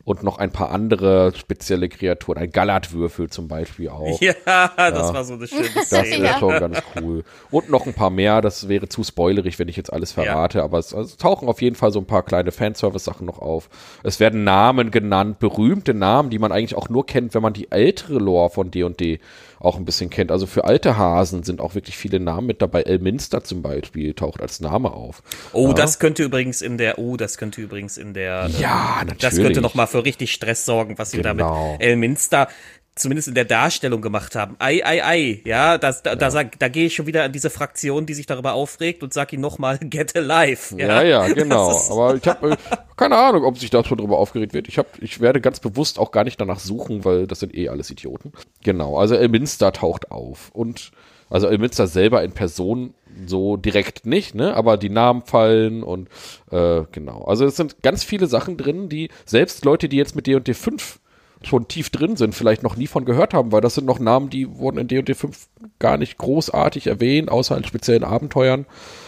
Und 0.06 0.22
noch 0.22 0.38
ein 0.38 0.52
paar 0.52 0.70
andere 0.70 1.32
spezielle 1.36 1.88
Kreaturen. 1.88 2.38
Ein 2.38 2.52
Galatwürfel 2.52 3.28
zum 3.28 3.48
Beispiel 3.48 3.88
auch. 3.88 4.20
Ja, 4.20 4.34
das 4.76 5.12
war 5.12 5.24
so 5.24 5.34
eine 5.34 5.48
schöne 5.48 5.68
Das 5.74 5.90
wäre 5.90 6.22
Ja. 6.24 6.38
schon 6.38 6.60
ganz 6.60 6.80
cool. 6.94 7.24
Und 7.50 7.70
noch 7.70 7.86
ein 7.86 7.92
paar 7.92 8.10
mehr, 8.10 8.40
das 8.40 8.68
wäre 8.68 8.88
zu 8.88 9.02
spoilerig, 9.02 9.58
wenn 9.58 9.66
ich 9.66 9.76
jetzt 9.76 9.92
alles 9.92 10.12
verrate, 10.12 10.62
aber 10.62 10.78
es, 10.78 10.94
also 10.94 11.08
es 11.08 11.16
tauchen 11.16 11.48
auf 11.48 11.60
jeden 11.60 11.74
Fall 11.74 11.90
so 11.90 11.98
ein 11.98 12.06
paar 12.06 12.22
kleine 12.22 12.52
Fanservice-Sachen 12.52 13.26
noch 13.26 13.40
auf. 13.40 13.68
Es 14.04 14.20
werden 14.20 14.44
Namen 14.44 14.92
genannt, 14.92 15.40
berühmte 15.40 15.92
Namen, 15.92 16.30
die 16.30 16.38
man 16.38 16.52
eigentlich 16.52 16.76
auch 16.76 16.88
nur 16.88 17.04
kennt, 17.04 17.34
wenn 17.34 17.42
man 17.42 17.52
die 17.52 17.72
ältere 17.72 18.18
Lore 18.20 18.50
von 18.50 18.70
D&D 18.70 19.18
auch 19.60 19.76
ein 19.76 19.84
bisschen 19.84 20.10
kennt. 20.10 20.30
Also 20.30 20.46
für 20.46 20.64
alte 20.64 20.96
Hasen 20.96 21.42
sind 21.42 21.60
auch 21.60 21.74
wirklich 21.74 21.96
viele 21.96 22.20
Namen 22.20 22.46
mit 22.46 22.60
dabei. 22.62 22.82
Elminster 22.82 23.42
zum 23.44 23.62
Beispiel 23.62 24.14
taucht 24.14 24.40
als 24.40 24.60
Name 24.60 24.92
auf. 24.92 25.22
Oh, 25.52 25.68
Ja. 25.68 25.74
das 25.74 25.98
könnte 25.98 26.22
übrigens 26.24 26.62
in 26.62 26.78
der, 26.78 26.98
oh, 26.98 27.16
das 27.16 27.38
könnte 27.38 27.60
übrigens 27.60 27.96
in 27.96 28.14
der, 28.14 28.48
Ja, 28.58 28.98
ähm, 29.00 29.08
natürlich. 29.08 29.18
das 29.20 29.36
könnte 29.36 29.60
noch 29.60 29.74
mal 29.74 29.86
für 29.86 30.04
richtig 30.04 30.32
Stress 30.32 30.64
sorgen, 30.64 30.98
was 30.98 31.10
sie 31.10 31.22
da 31.22 31.32
Genau. 31.32 31.72
mit 31.72 31.82
Elminster 31.82 32.48
zumindest 32.96 33.28
in 33.28 33.34
der 33.34 33.44
Darstellung 33.44 34.00
gemacht 34.00 34.34
haben. 34.34 34.56
Ei, 34.58 34.84
ei, 34.84 35.04
ei, 35.04 35.42
ja, 35.44 35.78
das, 35.78 36.02
da, 36.02 36.16
da, 36.16 36.30
sag, 36.30 36.58
da 36.58 36.68
gehe 36.68 36.86
ich 36.86 36.94
schon 36.94 37.06
wieder 37.06 37.22
an 37.24 37.32
diese 37.32 37.50
Fraktion, 37.50 38.06
die 38.06 38.14
sich 38.14 38.26
darüber 38.26 38.54
aufregt 38.54 39.02
und 39.02 39.12
sag 39.12 39.32
ihnen 39.32 39.42
noch 39.42 39.58
mal, 39.58 39.78
get 39.82 40.16
alive. 40.16 40.76
Ja, 40.78 41.02
ja, 41.02 41.28
genau. 41.32 41.68
Das 41.72 41.82
ist- 41.84 41.90
Aber 41.92 42.14
ich 42.16 42.26
habe 42.26 42.50
äh, 42.52 42.56
keine 42.96 43.16
Ahnung, 43.16 43.44
ob 43.44 43.58
sich 43.58 43.70
da 43.70 43.84
schon 43.84 43.98
drüber 43.98 44.18
aufgeregt 44.18 44.54
wird. 44.54 44.66
Ich, 44.68 44.78
hab, 44.78 44.86
ich 45.02 45.20
werde 45.20 45.40
ganz 45.40 45.60
bewusst 45.60 45.98
auch 45.98 46.10
gar 46.10 46.24
nicht 46.24 46.40
danach 46.40 46.58
suchen, 46.58 47.04
weil 47.04 47.26
das 47.26 47.40
sind 47.40 47.54
eh 47.54 47.68
alles 47.68 47.90
Idioten. 47.90 48.32
Genau, 48.64 48.98
also 48.98 49.14
Elminster 49.14 49.72
taucht 49.72 50.10
auf. 50.10 50.50
Und 50.52 50.90
also 51.28 51.48
Elminster 51.48 51.86
selber 51.88 52.22
in 52.24 52.32
Person 52.32 52.94
so 53.26 53.56
direkt 53.56 54.06
nicht, 54.06 54.34
ne? 54.34 54.54
Aber 54.54 54.76
die 54.76 54.90
Namen 54.90 55.22
fallen 55.22 55.82
und 55.82 56.08
äh, 56.50 56.82
genau. 56.92 57.24
Also 57.24 57.44
es 57.44 57.56
sind 57.56 57.82
ganz 57.82 58.04
viele 58.04 58.26
Sachen 58.26 58.56
drin, 58.56 58.88
die 58.88 59.10
selbst 59.24 59.64
Leute, 59.64 59.88
die 59.88 59.96
jetzt 59.96 60.14
mit 60.16 60.26
D&D 60.26 60.54
5 60.54 61.00
schon 61.42 61.68
tief 61.68 61.90
drin 61.90 62.16
sind, 62.16 62.34
vielleicht 62.34 62.62
noch 62.62 62.76
nie 62.76 62.86
von 62.86 63.04
gehört 63.04 63.34
haben, 63.34 63.52
weil 63.52 63.60
das 63.60 63.74
sind 63.74 63.86
noch 63.86 63.98
Namen, 63.98 64.30
die 64.30 64.58
wurden 64.58 64.78
in 64.78 64.88
D&D 64.88 65.14
5 65.14 65.48
gar 65.78 65.98
nicht 65.98 66.18
großartig 66.18 66.86
erwähnt, 66.86 67.30
außer 67.30 67.56
in 67.56 67.64
speziellen 67.64 68.04
Abenteuern. 68.04 68.66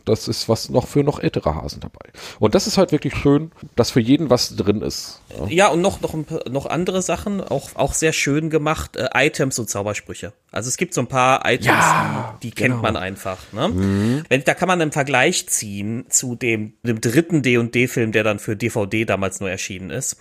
Das 0.08 0.26
ist 0.26 0.48
was 0.48 0.70
noch 0.70 0.86
für 0.86 1.04
noch 1.04 1.20
ältere 1.20 1.54
Hasen 1.54 1.80
dabei. 1.80 2.10
Und 2.38 2.54
das 2.54 2.66
ist 2.66 2.78
halt 2.78 2.92
wirklich 2.92 3.14
schön, 3.14 3.52
dass 3.76 3.90
für 3.90 4.00
jeden 4.00 4.30
was 4.30 4.56
drin 4.56 4.80
ist. 4.82 5.20
Ja. 5.50 5.58
Ja, 5.58 5.68
und 5.68 5.80
noch, 5.80 6.00
noch, 6.00 6.14
noch 6.50 6.66
andere 6.66 7.02
Sachen, 7.02 7.40
auch, 7.40 7.74
auch 7.74 7.92
sehr 7.92 8.12
schön 8.12 8.48
gemacht, 8.48 8.96
äh, 8.96 9.08
Items 9.14 9.58
und 9.58 9.68
Zaubersprüche. 9.68 10.32
Also 10.50 10.68
es 10.68 10.78
gibt 10.78 10.94
so 10.94 11.02
ein 11.02 11.08
paar 11.08 11.42
Items, 11.44 11.66
Ja, 11.66 12.38
die, 12.42 12.48
die 12.48 12.54
kennt 12.54 12.70
genau. 12.70 12.82
man 12.82 12.96
einfach. 12.96 13.38
Ne? 13.52 14.24
Wenn, 14.28 14.44
da 14.44 14.54
kann 14.54 14.68
man 14.68 14.80
einen 14.80 14.92
Vergleich 14.92 15.46
ziehen 15.48 16.06
zu 16.08 16.36
dem, 16.36 16.72
dem 16.82 17.00
dritten 17.00 17.42
D&D-Film, 17.42 18.12
der 18.12 18.24
dann 18.24 18.38
für 18.38 18.56
DVD 18.56 19.04
damals 19.04 19.40
nur 19.40 19.50
erschienen 19.50 19.90
ist. 19.90 20.16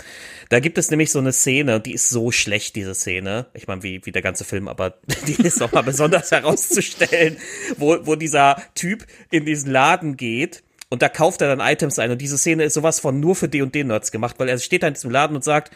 Da 0.49 0.59
gibt 0.59 0.77
es 0.77 0.89
nämlich 0.91 1.11
so 1.11 1.19
eine 1.19 1.31
Szene, 1.31 1.79
die 1.79 1.93
ist 1.93 2.09
so 2.09 2.31
schlecht, 2.31 2.75
diese 2.75 2.93
Szene. 2.93 3.45
Ich 3.53 3.67
meine, 3.67 3.83
wie, 3.83 4.01
wie 4.05 4.11
der 4.11 4.21
ganze 4.21 4.43
Film, 4.43 4.67
aber 4.67 4.95
die 5.27 5.41
ist 5.41 5.59
nochmal 5.59 5.83
besonders 5.83 6.31
herauszustellen, 6.31 7.37
wo, 7.77 7.97
wo 8.05 8.15
dieser 8.15 8.61
Typ 8.75 9.05
in 9.31 9.45
diesen 9.45 9.71
Laden 9.77 10.17
geht 10.17 10.63
und 10.89 11.03
da 11.03 11.09
kauft 11.09 11.41
er 11.41 11.55
dann 11.55 11.59
Items 11.59 11.99
ein. 11.99 12.09
Und 12.09 12.19
diese 12.19 12.39
Szene 12.39 12.63
ist 12.63 12.73
sowas 12.73 12.99
von 12.99 13.19
nur 13.19 13.35
für 13.35 13.47
D&D-Nerds 13.47 14.11
gemacht, 14.11 14.39
weil 14.39 14.49
er 14.49 14.57
steht 14.57 14.81
da 14.81 14.87
in 14.87 14.95
diesem 14.95 15.11
Laden 15.11 15.35
und 15.35 15.43
sagt, 15.43 15.71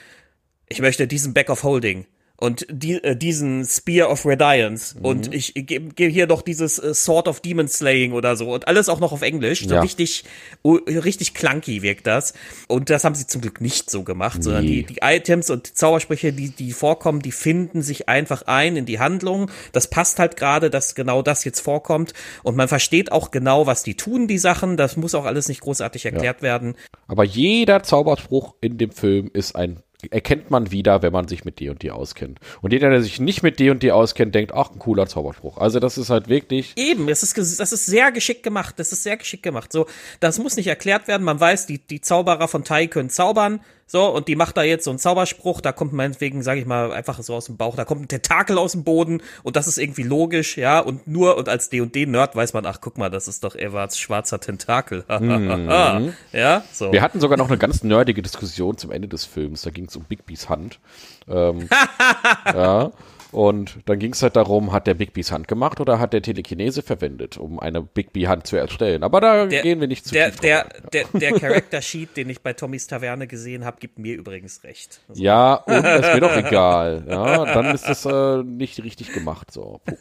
ich 0.67 0.81
möchte 0.81 1.05
diesen 1.05 1.35
Back 1.35 1.51
of 1.51 1.61
Holding 1.61 2.07
und 2.41 2.65
die, 2.71 2.95
äh, 3.03 3.15
diesen 3.15 3.63
Spear 3.65 4.09
of 4.11 4.25
Radiance 4.25 4.97
Mhm. 4.97 5.05
und 5.05 5.33
ich 5.33 5.53
gebe 5.53 5.93
geb 5.93 6.11
hier 6.11 6.25
noch 6.25 6.41
dieses 6.41 6.79
äh, 6.79 6.93
Sword 6.95 7.27
of 7.27 7.39
Demon 7.39 7.67
Slaying 7.67 8.13
oder 8.13 8.35
so 8.35 8.51
und 8.51 8.67
alles 8.67 8.89
auch 8.89 8.99
noch 8.99 9.11
auf 9.11 9.21
Englisch. 9.21 9.67
So 9.67 9.75
Ja. 9.75 9.81
richtig, 9.81 10.23
richtig 10.65 11.33
clunky 11.35 11.81
wirkt 11.83 12.07
das. 12.07 12.33
Und 12.67 12.89
das 12.89 13.03
haben 13.03 13.13
sie 13.15 13.27
zum 13.27 13.41
Glück 13.41 13.61
nicht 13.61 13.89
so 13.91 14.03
gemacht, 14.03 14.43
sondern 14.43 14.65
Nee. 14.65 14.83
die, 14.83 14.95
die 14.95 14.99
Items 15.03 15.49
und 15.51 15.77
Zaubersprüche, 15.77 16.33
die, 16.33 16.49
die 16.49 16.71
vorkommen, 16.71 17.21
die 17.21 17.31
finden 17.31 17.81
sich 17.83 18.09
einfach 18.09 18.41
ein 18.47 18.75
in 18.75 18.85
die 18.87 18.99
Handlung. 18.99 19.51
Das 19.71 19.87
passt 19.87 20.17
halt 20.17 20.35
gerade, 20.35 20.69
dass 20.71 20.95
genau 20.95 21.21
das 21.21 21.43
jetzt 21.45 21.59
vorkommt 21.59 22.13
und 22.43 22.55
man 22.57 22.67
versteht 22.67 23.11
auch 23.11 23.29
genau, 23.29 23.67
was 23.67 23.83
die 23.83 23.95
tun, 23.95 24.27
die 24.27 24.39
Sachen. 24.39 24.77
Das 24.77 24.97
muss 24.97 25.13
auch 25.13 25.25
alles 25.25 25.47
nicht 25.47 25.61
großartig 25.61 26.05
erklärt 26.05 26.41
werden. 26.41 26.73
Aber 27.07 27.23
jeder 27.23 27.83
Zauberspruch 27.83 28.55
in 28.61 28.79
dem 28.79 28.89
Film 28.91 29.29
ist 29.31 29.55
ein 29.55 29.83
erkennt 30.09 30.51
man 30.51 30.71
wieder, 30.71 31.01
wenn 31.01 31.13
man 31.13 31.27
sich 31.27 31.45
mit 31.45 31.59
D&D 31.59 31.91
auskennt. 31.91 32.39
Und 32.61 32.73
jeder, 32.73 32.89
der 32.89 33.01
sich 33.01 33.19
nicht 33.19 33.43
mit 33.43 33.59
D&D 33.59 33.91
auskennt, 33.91 34.33
denkt, 34.33 34.53
ach, 34.53 34.71
ein 34.71 34.79
cooler 34.79 35.07
Zauberspruch. 35.07 35.57
Also 35.57 35.79
das 35.79 35.97
ist 35.97 36.09
halt 36.09 36.27
wirklich 36.27 36.73
Eben, 36.75 37.07
das 37.07 37.23
ist, 37.23 37.37
das 37.37 37.71
ist 37.71 37.85
sehr 37.85 38.11
geschickt 38.11 38.43
gemacht. 38.43 38.75
Das 38.77 38.91
ist 38.91 39.03
sehr 39.03 39.17
geschickt 39.17 39.43
gemacht. 39.43 39.71
So, 39.71 39.87
das 40.19 40.39
muss 40.39 40.55
nicht 40.55 40.67
erklärt 40.67 41.07
werden. 41.07 41.23
Man 41.23 41.39
weiß, 41.39 41.67
die, 41.67 41.79
die 41.79 42.01
Zauberer 42.01 42.47
von 42.47 42.63
Tai 42.63 42.87
können 42.87 43.09
zaubern. 43.09 43.61
So, 43.91 44.07
und 44.07 44.29
die 44.29 44.37
macht 44.37 44.55
da 44.55 44.63
jetzt 44.63 44.85
so 44.85 44.89
einen 44.89 44.99
Zauberspruch, 44.99 45.59
da 45.59 45.73
kommt 45.73 45.91
meinetwegen, 45.91 46.43
sage 46.43 46.61
ich 46.61 46.65
mal, 46.65 46.93
einfach 46.93 47.21
so 47.21 47.35
aus 47.35 47.47
dem 47.47 47.57
Bauch, 47.57 47.75
da 47.75 47.83
kommt 47.83 48.03
ein 48.03 48.07
Tentakel 48.07 48.57
aus 48.57 48.71
dem 48.71 48.85
Boden 48.85 49.21
und 49.43 49.57
das 49.57 49.67
ist 49.67 49.77
irgendwie 49.77 50.03
logisch, 50.03 50.55
ja, 50.55 50.79
und 50.79 51.09
nur, 51.09 51.35
und 51.35 51.49
als 51.49 51.67
D&D-Nerd 51.67 52.33
weiß 52.33 52.53
man, 52.53 52.65
ach, 52.65 52.77
guck 52.79 52.97
mal, 52.97 53.09
das 53.09 53.27
ist 53.27 53.43
doch 53.43 53.53
Evarts 53.53 53.99
schwarzer 53.99 54.39
Tentakel. 54.39 55.03
mhm. 55.19 56.13
Ja, 56.31 56.63
so. 56.71 56.93
Wir 56.93 57.01
hatten 57.01 57.19
sogar 57.19 57.37
noch 57.37 57.49
eine 57.49 57.57
ganz 57.57 57.83
nerdige 57.83 58.21
Diskussion 58.21 58.77
zum 58.77 58.91
Ende 58.91 59.09
des 59.09 59.25
Films, 59.25 59.63
da 59.63 59.71
ging 59.71 59.87
es 59.87 59.95
um 59.97 60.05
Bigby's 60.05 60.47
Hand. 60.47 60.79
Ähm, 61.27 61.67
ja, 62.45 62.93
und 63.31 63.77
dann 63.85 63.99
ging 63.99 64.13
es 64.13 64.21
halt 64.21 64.35
darum, 64.35 64.71
hat 64.71 64.87
der 64.87 64.93
Bigby's 64.93 65.31
Hand 65.31 65.47
gemacht 65.47 65.79
oder 65.79 65.99
hat 65.99 66.13
der 66.13 66.21
Telekinese 66.21 66.81
verwendet, 66.81 67.37
um 67.37 67.59
eine 67.59 67.81
Bigby-Hand 67.81 68.45
zu 68.45 68.57
erstellen. 68.57 69.03
Aber 69.03 69.21
da 69.21 69.45
der, 69.45 69.61
gehen 69.61 69.79
wir 69.79 69.87
nicht 69.87 70.05
zu 70.05 70.13
der, 70.13 70.31
tief 70.31 70.41
der, 70.41 70.65
der, 70.91 71.05
der 71.13 71.39
Character 71.39 71.81
Sheet, 71.81 72.17
den 72.17 72.29
ich 72.29 72.41
bei 72.41 72.53
Tommys 72.53 72.87
Taverne 72.87 73.27
gesehen 73.27 73.63
habe, 73.63 73.77
gibt 73.79 73.99
mir 73.99 74.15
übrigens 74.15 74.63
recht. 74.63 75.01
Also. 75.07 75.21
Ja, 75.21 75.53
und 75.53 75.85
ist 75.85 76.13
mir 76.13 76.19
doch 76.19 76.35
egal. 76.35 77.05
Ja, 77.07 77.45
dann 77.45 77.73
ist 77.73 77.87
das 77.87 78.05
äh, 78.05 78.43
nicht 78.43 78.83
richtig 78.83 79.13
gemacht. 79.13 79.51
So. 79.51 79.81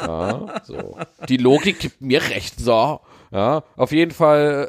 Ja, 0.00 0.60
so. 0.64 0.96
Die 1.28 1.36
Logik 1.36 1.78
gibt 1.78 2.00
mir 2.00 2.20
recht. 2.22 2.58
So. 2.58 3.00
Ja, 3.32 3.64
auf 3.76 3.92
jeden 3.92 4.10
Fall 4.10 4.66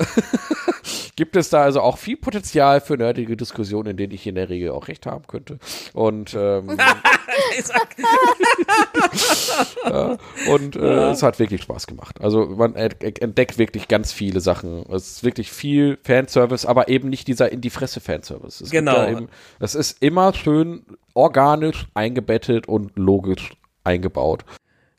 gibt 1.15 1.35
es 1.35 1.49
da 1.49 1.63
also 1.63 1.81
auch 1.81 1.97
viel 1.97 2.15
Potenzial 2.17 2.79
für 2.81 2.95
nerdige 2.97 3.35
Diskussionen, 3.35 3.91
in 3.91 3.97
denen 3.97 4.13
ich 4.13 4.25
in 4.25 4.35
der 4.35 4.49
Regel 4.49 4.71
auch 4.71 4.87
recht 4.87 5.05
haben 5.05 5.27
könnte. 5.27 5.59
Und 5.93 6.33
ähm, 6.33 6.77
ja, 9.85 10.17
und 10.47 10.75
äh, 10.77 10.95
ja. 10.95 11.11
es 11.11 11.21
hat 11.23 11.39
wirklich 11.39 11.61
Spaß 11.63 11.87
gemacht. 11.87 12.21
Also 12.21 12.45
man 12.45 12.75
entdeckt 12.75 13.57
wirklich 13.57 13.89
ganz 13.89 14.13
viele 14.13 14.39
Sachen. 14.39 14.85
Es 14.89 15.17
ist 15.17 15.23
wirklich 15.23 15.51
viel 15.51 15.97
Fanservice, 16.03 16.65
aber 16.65 16.87
eben 16.87 17.09
nicht 17.09 17.27
dieser 17.27 17.51
in 17.51 17.59
die 17.61 17.69
Fresse 17.69 17.99
Fanservice. 17.99 18.61
Es 18.61 18.71
genau. 18.71 18.95
Ja 18.95 19.09
eben, 19.09 19.27
es 19.59 19.75
ist 19.75 20.01
immer 20.01 20.33
schön 20.33 20.85
organisch 21.13 21.87
eingebettet 21.93 22.67
und 22.67 22.93
logisch 22.95 23.51
eingebaut. 23.83 24.45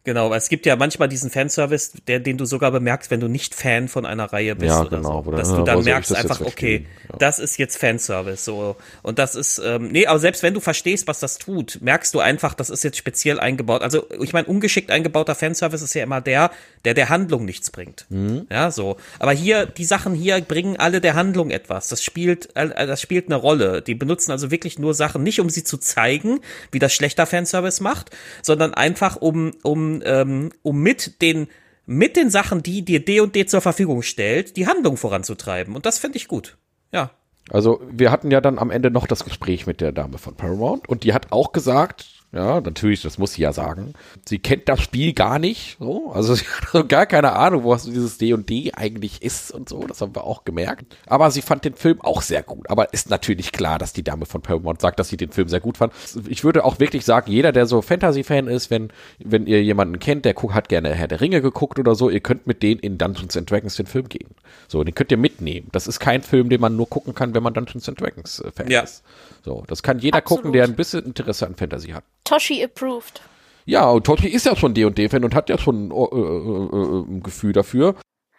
Genau, 0.05 0.29
weil 0.29 0.37
es 0.37 0.51
gibt 0.51 0.67
ja 0.67 0.77
manchmal 0.77 1.09
diesen 1.09 1.31
Fanservice, 1.31 1.93
der, 2.07 2.21
den 2.21 2.37
du 2.37 2.45
sogar 2.45 2.71
bemerkst, 2.71 3.11
wenn 3.11 3.21
du 3.21 3.29
nicht 3.29 3.55
Fan 3.55 3.89
von 3.89 4.05
einer 4.05 4.31
Reihe 4.33 4.55
bist 4.55 4.75
ja, 4.75 4.83
oder 4.83 4.99
genau, 4.99 5.23
so. 5.25 5.31
Dass 5.31 5.49
du 5.49 5.65
dann 5.65 5.83
merkst 5.83 6.15
einfach, 6.15 6.43
okay, 6.43 6.87
ja. 7.09 7.17
das 7.19 7.39
ist 7.39 7.57
jetzt 7.57 7.79
Fanservice, 7.79 8.45
so. 8.45 8.77
Und 9.03 9.19
das 9.19 9.35
ist, 9.35 9.63
ähm, 9.65 9.89
nee, 9.89 10.07
aber 10.07 10.19
selbst 10.19 10.43
wenn 10.43 10.53
du 10.53 10.61
verstehst, 10.61 11.09
was 11.09 11.21
das 11.21 11.39
tut, 11.39 11.79
merkst 11.81 12.13
du 12.13 12.21
einfach, 12.21 12.53
das 12.53 12.69
ist 12.69 12.85
jetzt 12.85 12.99
speziell 12.99 13.41
eingebaut. 13.41 13.81
Also, 13.81 14.07
ich 14.21 14.35
meine, 14.35 14.47
ungeschickt 14.47 14.91
eingebauter 14.91 15.35
Fanservice 15.35 15.83
ist 15.83 15.95
ja 15.95 16.03
immer 16.03 16.21
der, 16.21 16.51
der 16.85 16.93
der 16.93 17.09
Handlung 17.09 17.47
nichts 17.47 17.71
bringt. 17.71 18.05
Mhm. 18.11 18.47
Ja, 18.51 18.71
so. 18.71 18.99
Aber 19.19 19.33
hier, 19.33 19.65
die 19.65 19.87
Sachen 19.87 20.15
hier 20.15 20.39
bringen 20.43 20.77
alle 20.77 21.01
der 21.01 21.15
Handlung 21.15 21.51
etwas. 21.51 21.89
Das 21.89 22.05
spielt, 22.05 22.55
äh, 22.57 22.87
das 22.87 23.01
spielt 23.01 23.27
eine 23.27 23.37
Rolle. 23.37 23.81
Die 23.81 23.95
benutzen 23.95 24.33
also 24.33 24.51
wirklich 24.51 24.79
nur 24.79 24.93
Sachen, 24.93 25.23
nicht 25.23 25.41
um 25.41 25.49
sie 25.49 25.65
zu 25.65 25.79
zeigen, 25.79 26.41
wie 26.73 26.79
das 26.79 26.93
schlechter 26.93 27.25
Fanservice 27.25 27.83
macht, 27.83 28.11
sondern 28.43 28.75
einfach 28.75 29.17
um, 29.17 29.53
um, 29.63 29.94
ähm, 30.05 30.51
um 30.63 30.81
mit 30.81 31.21
den 31.23 31.49
mit 31.87 32.17
den 32.17 32.31
Sachen, 32.31 32.63
die 32.63 32.83
dir 32.83 33.05
D 33.05 33.21
und 33.21 33.35
D 33.35 33.45
zur 33.45 33.61
Verfügung 33.61 34.03
stellt, 34.03 34.57
die 34.57 34.67
Handlung 34.67 34.97
voranzutreiben. 34.97 35.77
Und 35.77 35.85
das 35.85 35.99
finde 35.99 36.17
ich 36.17 36.29
gut. 36.29 36.57
Ja. 36.93 37.11
Also 37.51 37.83
wir 37.91 38.11
hatten 38.11 38.31
ja 38.31 38.41
dann 38.41 38.59
am 38.59 38.71
Ende 38.71 38.91
noch 38.91 39.07
das 39.07 39.25
Gespräch 39.25 39.67
mit 39.67 39.83
der 39.83 39.93
Dame 39.93 40.17
von 40.17 40.35
Paramount 40.35 40.89
und 40.89 41.05
die 41.05 41.13
hat 41.13 41.31
auch 41.31 41.53
gesagt, 41.53 42.14
ja, 42.35 42.61
natürlich, 42.61 43.01
das 43.01 43.17
muss 43.17 43.35
sie 43.35 43.43
ja 43.43 43.53
sagen. 43.53 43.95
Sie 44.27 44.41
kennt 44.41 44.69
das 44.69 44.81
Spiel 44.81 45.13
gar 45.13 45.39
nicht, 45.39 45.77
so. 45.79 46.11
Also 46.13 46.35
sie 46.35 46.45
hat 46.61 46.75
also 46.75 46.87
gar 46.87 47.07
keine 47.07 47.33
Ahnung, 47.35 47.65
was 47.65 47.85
dieses 47.85 48.19
D&D 48.19 48.73
eigentlich 48.75 49.23
ist 49.23 49.53
und 49.53 49.69
so. 49.69 49.87
Das 49.87 50.01
haben 50.01 50.17
wir 50.17 50.25
auch 50.25 50.45
gemerkt. 50.45 50.97
Aber 51.07 51.31
sie 51.31 51.43
fand 51.43 51.65
den 51.65 51.75
Film 51.75 52.01
auch 52.01 52.23
sehr 52.23 52.43
gut. 52.43 52.69
Aber 52.69 52.93
ist 52.93 53.09
natürlich 53.09 53.53
klar, 53.53 53.79
dass 53.79 53.93
die 53.93 54.03
Dame 54.03 54.27
von 54.27 54.43
Paramount 54.43 54.81
sagt, 54.81 54.99
dass 54.99 55.09
sie 55.09 55.17
den 55.17 55.31
Film 55.31 55.49
sehr 55.49 55.61
gut 55.61 55.77
fand. 55.77 55.93
Ich 56.29 56.43
würde 56.43 56.65
auch 56.65 56.81
wirklich 56.81 57.05
sagen, 57.05 57.31
jeder, 57.31 57.53
der 57.53 57.67
so 57.67 57.83
Fantasy-Fan 57.83 58.49
ist, 58.49 58.69
wenn, 58.69 58.89
wenn 59.21 59.47
ihr 59.47 59.63
jemanden 59.63 60.01
kennt, 60.01 60.25
der 60.25 60.35
hat 60.35 60.69
gerne 60.69 60.93
Herr 60.93 61.07
der 61.07 61.21
Ringe 61.21 61.41
geguckt 61.41 61.79
oder 61.79 61.95
so, 61.95 62.11
ihr 62.11 62.21
könnt 62.21 62.49
mit 62.49 62.65
denen 62.65 62.81
in 62.81 62.99
Dungeons 62.99 63.37
and 63.37 63.49
Dragons 63.49 63.77
den 63.77 63.87
Film 63.87 64.09
gehen. 64.09 64.31
So, 64.67 64.83
den 64.83 64.95
könnt 64.95 65.13
ihr 65.13 65.19
mitnehmen. 65.19 65.69
Das 65.71 65.87
ist 65.87 66.01
kein 66.01 66.23
Film, 66.23 66.49
den 66.49 66.61
man 66.61 66.75
nur 66.75 66.89
gucken 66.89 67.15
kann, 67.15 67.33
wenn 67.33 67.45
man 67.45 67.55
Dungeons 67.55 67.89
and 67.89 68.01
Dragons 68.01 68.41
äh, 68.41 68.51
Fan 68.51 68.71
ja. 68.71 68.81
ist. 68.81 69.05
So, 69.45 69.63
das 69.67 69.83
kann 69.83 69.99
jeder 69.99 70.17
Absolut. 70.17 70.45
gucken, 70.45 70.53
der 70.55 70.65
ein 70.65 70.75
bisschen 70.75 71.05
Interesse 71.05 71.47
an 71.47 71.55
Fantasy 71.55 71.89
hat. 71.89 72.05
Toshi 72.25 72.65
approved. 72.65 73.21
Ja, 73.67 73.91
und 73.91 74.05
Toshi 74.07 74.29
ist 74.29 74.47
ja 74.47 74.57
schon 74.57 74.73
D&D-Fan 74.73 75.23
und 75.23 75.35
hat 75.35 75.51
ja 75.51 75.59
schon 75.59 75.91
äh, 75.91 75.95
äh, 75.95 75.99
äh, 75.99 77.17
ein 77.17 77.23
Gefühl 77.23 77.53
dafür. 77.53 77.95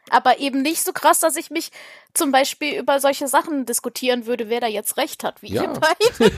Aber 0.10 0.40
eben 0.40 0.62
nicht 0.62 0.84
so 0.84 0.94
krass, 0.94 1.20
dass 1.20 1.36
ich 1.36 1.50
mich 1.50 1.72
zum 2.14 2.32
Beispiel 2.32 2.80
über 2.80 3.00
solche 3.00 3.28
Sachen 3.28 3.66
diskutieren 3.66 4.26
würde, 4.26 4.50
wer 4.50 4.62
da 4.62 4.68
jetzt 4.68 4.98
recht 4.98 5.24
hat, 5.24 5.42
wie 5.42 5.54
ja. 5.54 5.64
ihr 5.64 5.70
beide. 5.74 6.32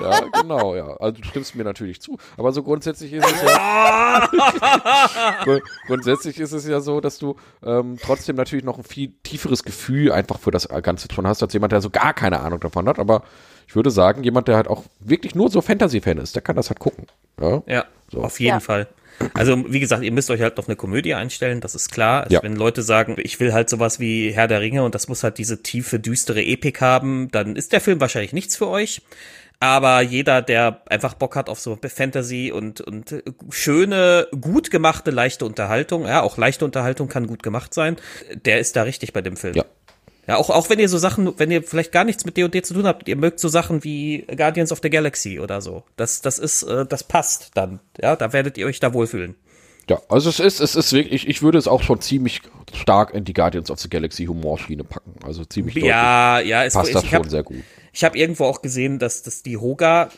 ja, 0.00 0.20
genau, 0.40 0.74
ja. 0.74 0.96
Also 0.96 1.20
du 1.20 1.28
stimmst 1.28 1.54
mir 1.54 1.64
natürlich 1.64 2.00
zu. 2.00 2.18
Aber 2.36 2.52
so 2.52 2.62
grundsätzlich 2.62 3.12
ist 3.12 3.26
es 3.26 3.42
ja. 3.42 4.28
grundsätzlich 5.86 6.38
ist 6.40 6.52
es 6.52 6.66
ja 6.66 6.80
so, 6.80 7.00
dass 7.00 7.18
du 7.18 7.36
ähm, 7.64 7.98
trotzdem 8.00 8.36
natürlich 8.36 8.64
noch 8.64 8.78
ein 8.78 8.84
viel 8.84 9.12
tieferes 9.22 9.62
Gefühl 9.64 10.12
einfach 10.12 10.38
für 10.38 10.50
das 10.50 10.68
Ganze 10.68 11.08
schon 11.12 11.26
hast, 11.26 11.42
als 11.42 11.52
jemand, 11.52 11.72
der 11.72 11.80
so 11.80 11.90
gar 11.90 12.14
keine 12.14 12.40
Ahnung 12.40 12.60
davon 12.60 12.88
hat. 12.88 12.98
Aber 12.98 13.24
ich 13.66 13.76
würde 13.76 13.90
sagen, 13.90 14.22
jemand, 14.22 14.48
der 14.48 14.56
halt 14.56 14.68
auch 14.68 14.84
wirklich 15.00 15.34
nur 15.34 15.50
so 15.50 15.60
Fantasy-Fan 15.60 16.18
ist, 16.18 16.34
der 16.34 16.42
kann 16.42 16.56
das 16.56 16.68
halt 16.68 16.78
gucken. 16.80 17.06
Ja, 17.40 17.62
ja 17.66 17.84
so. 18.10 18.22
auf 18.22 18.40
jeden 18.40 18.54
ja. 18.54 18.60
Fall. 18.60 18.88
Also, 19.34 19.72
wie 19.72 19.80
gesagt, 19.80 20.02
ihr 20.02 20.12
müsst 20.12 20.30
euch 20.30 20.40
halt 20.40 20.58
auf 20.58 20.68
eine 20.68 20.76
Komödie 20.76 21.14
einstellen, 21.14 21.60
das 21.60 21.74
ist 21.74 21.90
klar. 21.90 22.24
Also, 22.24 22.34
ja. 22.34 22.42
Wenn 22.42 22.56
Leute 22.56 22.82
sagen, 22.82 23.16
ich 23.18 23.40
will 23.40 23.52
halt 23.52 23.68
sowas 23.68 24.00
wie 24.00 24.32
Herr 24.32 24.48
der 24.48 24.60
Ringe 24.60 24.84
und 24.84 24.94
das 24.94 25.08
muss 25.08 25.22
halt 25.22 25.38
diese 25.38 25.62
tiefe, 25.62 25.98
düstere 25.98 26.42
Epik 26.42 26.80
haben, 26.80 27.28
dann 27.30 27.56
ist 27.56 27.72
der 27.72 27.80
Film 27.80 28.00
wahrscheinlich 28.00 28.32
nichts 28.32 28.56
für 28.56 28.68
euch. 28.68 29.02
Aber 29.60 30.02
jeder, 30.02 30.42
der 30.42 30.82
einfach 30.90 31.14
Bock 31.14 31.36
hat 31.36 31.48
auf 31.48 31.58
so 31.58 31.78
Fantasy 31.82 32.52
und, 32.52 32.80
und 32.80 33.22
schöne, 33.50 34.28
gut 34.38 34.70
gemachte, 34.70 35.10
leichte 35.10 35.46
Unterhaltung, 35.46 36.06
ja, 36.06 36.22
auch 36.22 36.36
leichte 36.36 36.64
Unterhaltung 36.64 37.08
kann 37.08 37.26
gut 37.26 37.42
gemacht 37.42 37.72
sein, 37.72 37.96
der 38.34 38.58
ist 38.58 38.76
da 38.76 38.82
richtig 38.82 39.12
bei 39.12 39.22
dem 39.22 39.36
Film. 39.36 39.54
Ja, 39.54 39.64
ja, 40.26 40.36
auch, 40.36 40.50
auch 40.50 40.70
wenn 40.70 40.78
ihr 40.78 40.88
so 40.88 40.98
Sachen, 40.98 41.38
wenn 41.38 41.50
ihr 41.50 41.62
vielleicht 41.62 41.92
gar 41.92 42.04
nichts 42.04 42.24
mit 42.24 42.36
D&D 42.36 42.62
zu 42.62 42.74
tun 42.74 42.86
habt, 42.86 43.08
ihr 43.08 43.16
mögt 43.16 43.40
so 43.40 43.48
Sachen 43.48 43.84
wie 43.84 44.24
Guardians 44.36 44.72
of 44.72 44.80
the 44.82 44.90
Galaxy 44.90 45.38
oder 45.38 45.60
so. 45.60 45.84
Das, 45.96 46.22
das 46.22 46.38
ist, 46.38 46.62
äh, 46.62 46.86
das 46.86 47.04
passt 47.04 47.50
dann. 47.54 47.80
Ja, 48.00 48.16
da 48.16 48.32
werdet 48.32 48.56
ihr 48.56 48.66
euch 48.66 48.80
da 48.80 48.94
wohlfühlen. 48.94 49.34
Ja, 49.88 50.00
also 50.08 50.30
es 50.30 50.40
ist, 50.40 50.60
es 50.60 50.76
ist 50.76 50.92
wirklich, 50.94 51.28
ich 51.28 51.42
würde 51.42 51.58
es 51.58 51.68
auch 51.68 51.82
schon 51.82 52.00
ziemlich 52.00 52.40
stark 52.72 53.12
in 53.12 53.24
die 53.24 53.34
Guardians 53.34 53.70
of 53.70 53.78
the 53.80 53.90
Galaxy 53.90 54.24
Humorschiene 54.24 54.82
packen. 54.82 55.14
Also 55.22 55.44
ziemlich 55.44 55.74
Ja, 55.76 56.40
ja, 56.40 56.64
es 56.64 56.72
passt 56.72 56.94
das 56.94 57.06
schon 57.06 57.28
sehr 57.28 57.42
gut. 57.42 57.62
Ich 57.92 58.02
habe 58.02 58.16
irgendwo 58.16 58.44
auch 58.44 58.62
gesehen, 58.62 58.98
dass, 58.98 59.22
dass 59.22 59.42
die 59.42 59.58
Hoga, 59.58 60.08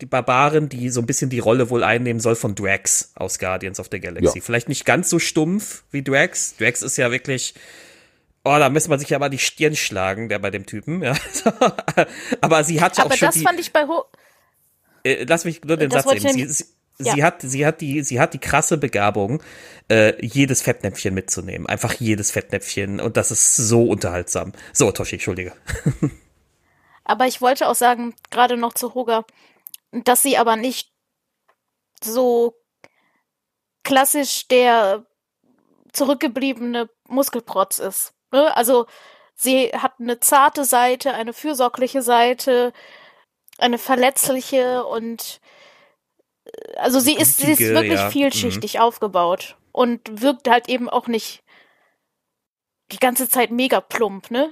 die 0.00 0.06
Barbaren, 0.06 0.68
die 0.68 0.90
so 0.90 1.00
ein 1.00 1.06
bisschen 1.06 1.28
die 1.28 1.40
Rolle 1.40 1.70
wohl 1.70 1.82
einnehmen 1.82 2.20
soll 2.20 2.36
von 2.36 2.54
Drax 2.54 3.12
aus 3.16 3.40
Guardians 3.40 3.80
of 3.80 3.88
the 3.90 3.98
Galaxy. 3.98 4.38
Ja. 4.38 4.44
Vielleicht 4.44 4.68
nicht 4.68 4.84
ganz 4.84 5.10
so 5.10 5.18
stumpf 5.18 5.82
wie 5.90 6.02
Drax. 6.02 6.56
Drax 6.56 6.82
ist 6.82 6.96
ja 6.96 7.10
wirklich, 7.10 7.54
Oh, 8.46 8.58
da 8.60 8.68
müsste 8.68 8.90
man 8.90 9.00
sich 9.00 9.10
ja 9.10 9.18
mal 9.18 9.28
die 9.28 9.40
Stirn 9.40 9.74
schlagen, 9.74 10.28
der 10.28 10.38
bei 10.38 10.52
dem 10.52 10.66
Typen. 10.66 11.02
Ja. 11.02 11.16
Aber 12.40 12.62
sie 12.62 12.80
hat 12.80 12.96
ja 12.96 13.02
auch 13.02 13.06
Aber 13.06 13.16
schon 13.16 13.26
das 13.26 13.34
die, 13.34 13.42
fand 13.42 13.58
ich 13.58 13.72
bei 13.72 13.88
Ho 13.88 14.04
äh, 15.02 15.24
Lass 15.24 15.44
mich 15.44 15.64
nur 15.64 15.76
den 15.76 15.90
das 15.90 16.04
Satz 16.04 16.24
eben. 16.24 16.32
Sie, 16.32 16.46
sie, 16.46 16.64
ja. 17.00 17.12
sie, 17.12 17.24
hat, 17.24 17.42
sie 17.42 17.66
hat 17.66 17.80
die, 17.80 18.04
sie 18.04 18.20
hat 18.20 18.34
die 18.34 18.38
krasse 18.38 18.78
Begabung, 18.78 19.42
äh, 19.90 20.14
jedes 20.24 20.62
Fettnäpfchen 20.62 21.12
mitzunehmen. 21.12 21.66
Einfach 21.66 21.94
jedes 21.94 22.30
Fettnäpfchen. 22.30 23.00
Und 23.00 23.16
das 23.16 23.32
ist 23.32 23.56
so 23.56 23.82
unterhaltsam. 23.82 24.52
So, 24.72 24.92
Toshi, 24.92 25.16
entschuldige. 25.16 25.52
Aber 27.04 27.26
ich 27.26 27.40
wollte 27.40 27.66
auch 27.66 27.74
sagen, 27.74 28.14
gerade 28.30 28.56
noch 28.56 28.74
zu 28.74 28.94
Hoga, 28.94 29.24
dass 29.90 30.22
sie 30.22 30.36
aber 30.36 30.54
nicht 30.54 30.92
so 32.00 32.54
klassisch 33.82 34.46
der 34.46 35.04
zurückgebliebene 35.92 36.88
Muskelprotz 37.08 37.80
ist. 37.80 38.15
Ne? 38.32 38.56
Also 38.56 38.86
sie 39.34 39.68
hat 39.68 39.94
eine 40.00 40.20
zarte 40.20 40.64
Seite, 40.64 41.14
eine 41.14 41.32
fürsorgliche 41.32 42.02
Seite, 42.02 42.72
eine 43.58 43.78
verletzliche 43.78 44.84
und 44.84 45.40
äh, 46.44 46.76
also 46.76 47.00
sie 47.00 47.14
ist, 47.14 47.38
sie 47.38 47.52
ist 47.52 47.60
wirklich 47.60 48.00
ja. 48.00 48.10
vielschichtig 48.10 48.74
mhm. 48.74 48.80
aufgebaut 48.80 49.56
und 49.72 50.22
wirkt 50.22 50.48
halt 50.48 50.68
eben 50.68 50.88
auch 50.88 51.06
nicht 51.06 51.42
die 52.92 52.98
ganze 52.98 53.28
Zeit 53.28 53.50
mega 53.50 53.80
plump, 53.80 54.30
ne? 54.30 54.50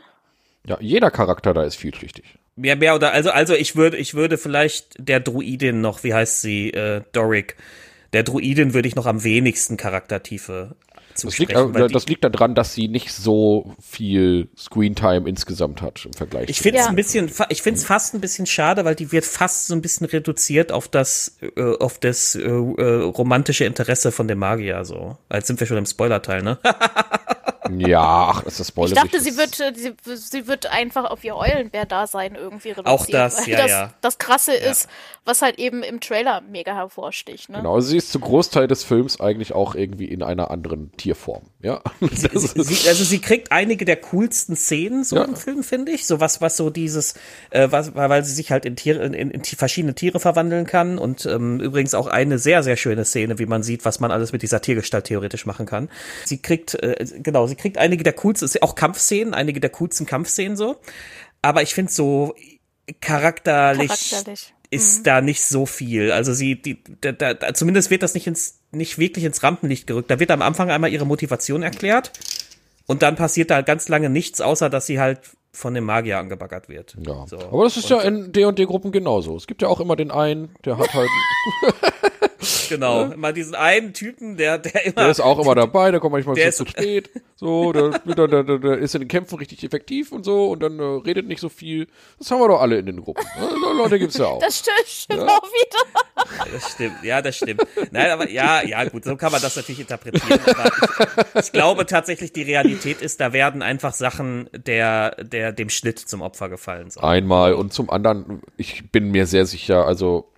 Ja, 0.67 0.79
jeder 0.81 1.11
Charakter 1.11 1.55
da 1.55 1.63
ist 1.63 1.77
vielschichtig. 1.77 2.39
Ja, 2.57 2.77
mehr 2.77 2.95
oder 2.95 3.13
also 3.13 3.31
also 3.31 3.55
ich 3.55 3.77
würde 3.77 3.97
ich 3.97 4.15
würde 4.15 4.39
vielleicht 4.39 4.95
der 4.99 5.21
Druidin 5.21 5.81
noch, 5.81 6.05
wie 6.05 6.15
heißt 6.15 6.41
sie, 6.41 6.71
äh, 6.71 7.03
Doric, 7.13 7.57
der 8.13 8.23
Druidin 8.23 8.75
würde 8.75 8.89
ich 8.89 8.95
noch 8.95 9.07
am 9.07 9.25
wenigsten 9.25 9.77
Charaktertiefe 9.77 10.77
das 11.23 11.39
liegt, 11.39 11.53
äh, 11.53 11.89
das 11.89 12.07
liegt 12.07 12.25
daran, 12.25 12.55
dass 12.55 12.75
sie 12.75 12.89
nicht 12.89 13.13
so 13.13 13.75
viel 13.81 14.49
Screentime 14.57 15.29
insgesamt 15.29 15.83
hat 15.83 16.05
im 16.05 16.13
Vergleich. 16.13 16.49
Ich 16.49 16.61
finde 16.61 16.79
es 16.79 16.85
ja. 16.85 16.91
ein 16.91 16.97
bisschen, 16.97 17.31
ich 17.49 17.63
finde 17.63 17.79
es 17.79 17.85
fast 17.85 18.15
ein 18.15 18.21
bisschen 18.21 18.47
schade, 18.47 18.85
weil 18.85 18.95
die 18.95 19.13
wird 19.13 19.25
fast 19.25 19.69
so 19.69 19.75
ein 19.75 19.83
bisschen 19.83 20.07
reduziert 20.07 20.73
auf 20.73 20.89
das, 20.89 21.37
äh, 21.57 21.77
auf 21.77 21.99
das 21.99 22.35
äh, 22.35 22.41
äh, 22.43 23.03
romantische 23.03 23.65
Interesse 23.65 24.13
von 24.13 24.29
dem 24.29 24.39
Magier. 24.39 24.85
So, 24.85 25.17
als 25.29 25.47
sind 25.47 25.61
wir 25.61 25.67
schon 25.67 25.79
im 25.79 25.87
Spoiler-Teil, 25.87 26.43
ne? 26.43 26.59
Ja, 27.79 28.29
ach, 28.35 28.43
das 28.43 28.61
ist 28.61 28.69
Spoiler. 28.69 28.89
Ich 28.89 28.95
dachte, 28.95 29.21
sie 29.21 29.37
wird, 29.37 29.59
äh, 29.61 29.73
sie, 29.75 29.95
sie 30.17 30.47
wird 30.47 30.67
einfach 30.67 31.05
auf 31.11 31.25
ihr 31.25 31.35
Eulenbär-Dasein 31.37 32.35
irgendwie 32.35 32.71
reduziert. 32.71 32.87
Auch 32.89 33.07
das, 33.07 33.43
weil 33.47 33.49
ja, 33.53 33.59
das, 33.59 33.71
ja. 33.71 33.95
Das 34.01 34.19
Krasse 34.19 34.55
ist, 34.55 34.89
was 35.25 35.41
halt 35.43 35.59
eben 35.59 35.83
im 35.83 36.01
Trailer 36.01 36.43
mega 36.43 36.75
hervorsticht. 36.75 37.49
Ne? 37.49 37.59
Genau, 37.59 37.81
sie 37.81 37.97
ist 37.97 38.13
zu 38.13 38.21
Großteil 38.21 38.67
des 38.69 38.85
Films 38.85 39.21
eigentlich 39.21 39.53
auch 39.55 39.75
irgendwie 39.75 40.05
in 40.07 40.23
einer 40.23 40.51
anderen 40.51 40.93
Tierform. 40.97 41.45
Ja, 41.63 41.81
Sie, 42.13 42.29
sie, 42.37 42.89
also 42.89 43.05
sie 43.05 43.21
kriegt 43.21 43.51
einige 43.51 43.85
der 43.87 43.97
coolsten 43.97 44.55
Szenen 44.57 45.03
so 45.05 45.17
Ja. 45.17 45.25
im 45.25 45.35
Film, 45.37 45.63
finde 45.63 45.93
ich. 45.93 46.07
So 46.07 46.21
was, 46.21 46.41
was 46.43 46.57
so 46.59 46.69
dieses, 46.71 47.15
äh, 47.51 47.69
was, 47.71 47.95
weil 47.95 48.11
weil 48.11 48.25
sie 48.25 48.35
sich 48.35 48.51
halt 48.51 48.67
in 48.67 48.77
Tiere, 48.77 49.03
in, 49.05 49.15
in, 49.15 49.31
in 49.31 49.43
verschiedene 49.45 49.95
Tiere 49.95 50.21
verwandeln 50.21 50.67
kann. 50.67 50.99
Und 50.99 51.25
ähm, 51.27 51.61
übrigens 51.61 51.95
auch 51.95 52.07
eine 52.07 52.39
sehr, 52.39 52.63
sehr 52.63 52.77
schöne 52.77 53.05
Szene, 53.07 53.39
wie 53.39 53.47
man 53.47 53.63
sieht, 53.63 53.85
was 53.87 53.99
man 54.01 54.11
alles 54.11 54.33
mit 54.33 54.43
dieser 54.43 54.61
Tiergestalt 54.61 55.07
theoretisch 55.07 55.47
machen 55.47 55.65
kann. 55.65 55.89
Sie 56.27 56.39
kriegt, 56.43 56.75
äh, 56.75 57.05
genau, 57.23 57.47
sie 57.47 57.54
kriegt 57.57 57.79
einige 57.79 58.05
der 58.05 58.13
coolsten, 58.15 58.49
auch 58.63 58.75
Kampfszenen, 58.75 59.35
einige 59.35 59.61
der 59.61 59.71
coolsten 59.71 60.07
Kampfszenen 60.07 60.57
so. 60.57 60.77
Aber 61.43 61.63
ich 61.63 61.75
finde 61.75 61.93
so 61.93 62.35
charakterlich, 63.01 63.89
Charakterlich. 63.89 64.55
ist 64.71 65.07
da 65.07 65.21
nicht 65.21 65.45
so 65.45 65.67
viel. 65.67 66.13
Also 66.13 66.33
sie, 66.33 66.61
die, 66.61 66.83
da, 67.01 67.13
da, 67.13 67.35
da, 67.35 67.55
zumindest 67.55 67.91
wird 67.91 68.03
das 68.03 68.15
nicht 68.15 68.27
ins, 68.27 68.61
nicht 68.73 68.99
wirklich 68.99 69.25
ins 69.25 69.43
Rampenlicht 69.43 69.87
gerückt. 69.87 70.11
Da 70.11 70.21
wird 70.21 70.31
am 70.31 70.43
Anfang 70.43 70.71
einmal 70.71 70.93
ihre 70.93 71.07
Motivation 71.07 71.63
erklärt 71.63 72.13
und 72.87 73.03
dann 73.03 73.17
passiert 73.17 73.51
da 73.51 73.63
ganz 73.63 73.89
lange 73.89 74.11
nichts, 74.11 74.41
außer 74.41 74.71
dass 74.71 74.87
sie 74.87 75.01
halt 75.01 75.21
von 75.53 75.73
dem 75.73 75.85
Magier 75.85 76.19
angebaggert 76.19 76.69
wird. 76.69 76.97
ja. 77.07 77.27
So. 77.27 77.39
Aber 77.39 77.65
das 77.65 77.77
ist 77.77 77.89
ja 77.89 78.01
in 78.01 78.33
D&D-Gruppen 78.33 78.91
genauso. 78.91 79.37
Es 79.37 79.47
gibt 79.47 79.63
ja 79.63 79.69
auch 79.69 79.81
immer 79.81 79.95
den 79.95 80.11
einen, 80.11 80.55
der 80.65 80.79
hat 80.79 80.93
halt, 80.93 81.09
Genau, 82.75 83.13
immer 83.13 83.33
diesen 83.33 83.55
einen 83.55 83.93
Typen, 83.93 84.37
der, 84.37 84.59
der 84.59 84.87
immer. 84.87 84.95
der 84.95 85.11
ist 85.11 85.21
auch 85.21 85.39
immer 85.39 85.55
dabei, 85.55 85.91
der 85.91 86.01
kommt 86.01 86.13
manchmal 86.13 86.35
Der 86.35 86.53
zu 86.53 86.67
spät. 86.69 87.11
So, 87.37 87.73
der, 87.73 87.91
der, 87.99 88.29
der, 88.29 88.43
der, 88.45 88.59
der 88.59 88.79
ist 88.79 88.95
in 88.95 89.03
den 89.03 89.09
Kämpfen 89.09 89.37
richtig 89.39 89.65
effektiv 89.65 90.13
und 90.13 90.25
so 90.25 90.51
und 90.51 90.63
dann 90.63 90.79
äh, 90.79 90.83
redet 90.83 91.27
nicht 91.27 91.41
so 91.41 91.49
viel. 91.49 91.89
Das 92.19 92.31
haben 92.31 92.41
wir 92.41 92.49
doch 92.49 92.61
alle 92.61 92.79
in 92.79 92.87
den 92.87 93.03
Gruppen. 93.03 93.25
Ja, 93.37 93.49
so 93.49 93.73
Leute 93.73 93.99
gibt's 93.99 94.17
ja 94.17 94.27
auch. 94.29 94.41
Das 94.41 94.59
stimmt, 94.59 94.87
stimmt 94.87 95.23
auch 95.23 95.43
wieder. 95.43 96.51
Das 96.53 96.73
stimmt, 96.73 97.03
ja, 97.03 97.23
das 97.23 97.37
stimmt. 97.37 97.67
Nein, 97.91 98.11
aber 98.11 98.31
ja, 98.31 98.63
ja, 98.63 98.85
gut, 98.85 99.05
so 99.05 99.17
kann 99.17 99.33
man 99.33 99.43
das 99.43 99.57
natürlich 99.57 99.81
interpretieren. 99.81 100.41
Aber 100.47 100.71
ich, 101.35 101.47
ich 101.47 101.53
glaube 101.53 101.87
tatsächlich, 101.87 102.33
die 102.33 102.43
Realität 102.43 103.03
ist, 103.03 103.21
da 103.21 103.33
werden 103.33 103.63
einfach 103.63 103.93
Sachen 103.93 104.49
der, 104.53 105.17
der 105.23 105.53
dem 105.53 105.69
Schnitt 105.71 105.99
zum 105.99 106.23
Opfer 106.23 106.49
gefallen 106.49 106.91
sein. 106.91 107.05
Einmal 107.05 107.55
und 107.55 107.73
zum 107.73 107.91
anderen, 107.91 108.43
ich 108.57 108.91
bin 108.91 109.11
mir 109.11 109.27
sehr 109.27 109.47
sicher, 109.47 109.87
also 109.87 110.31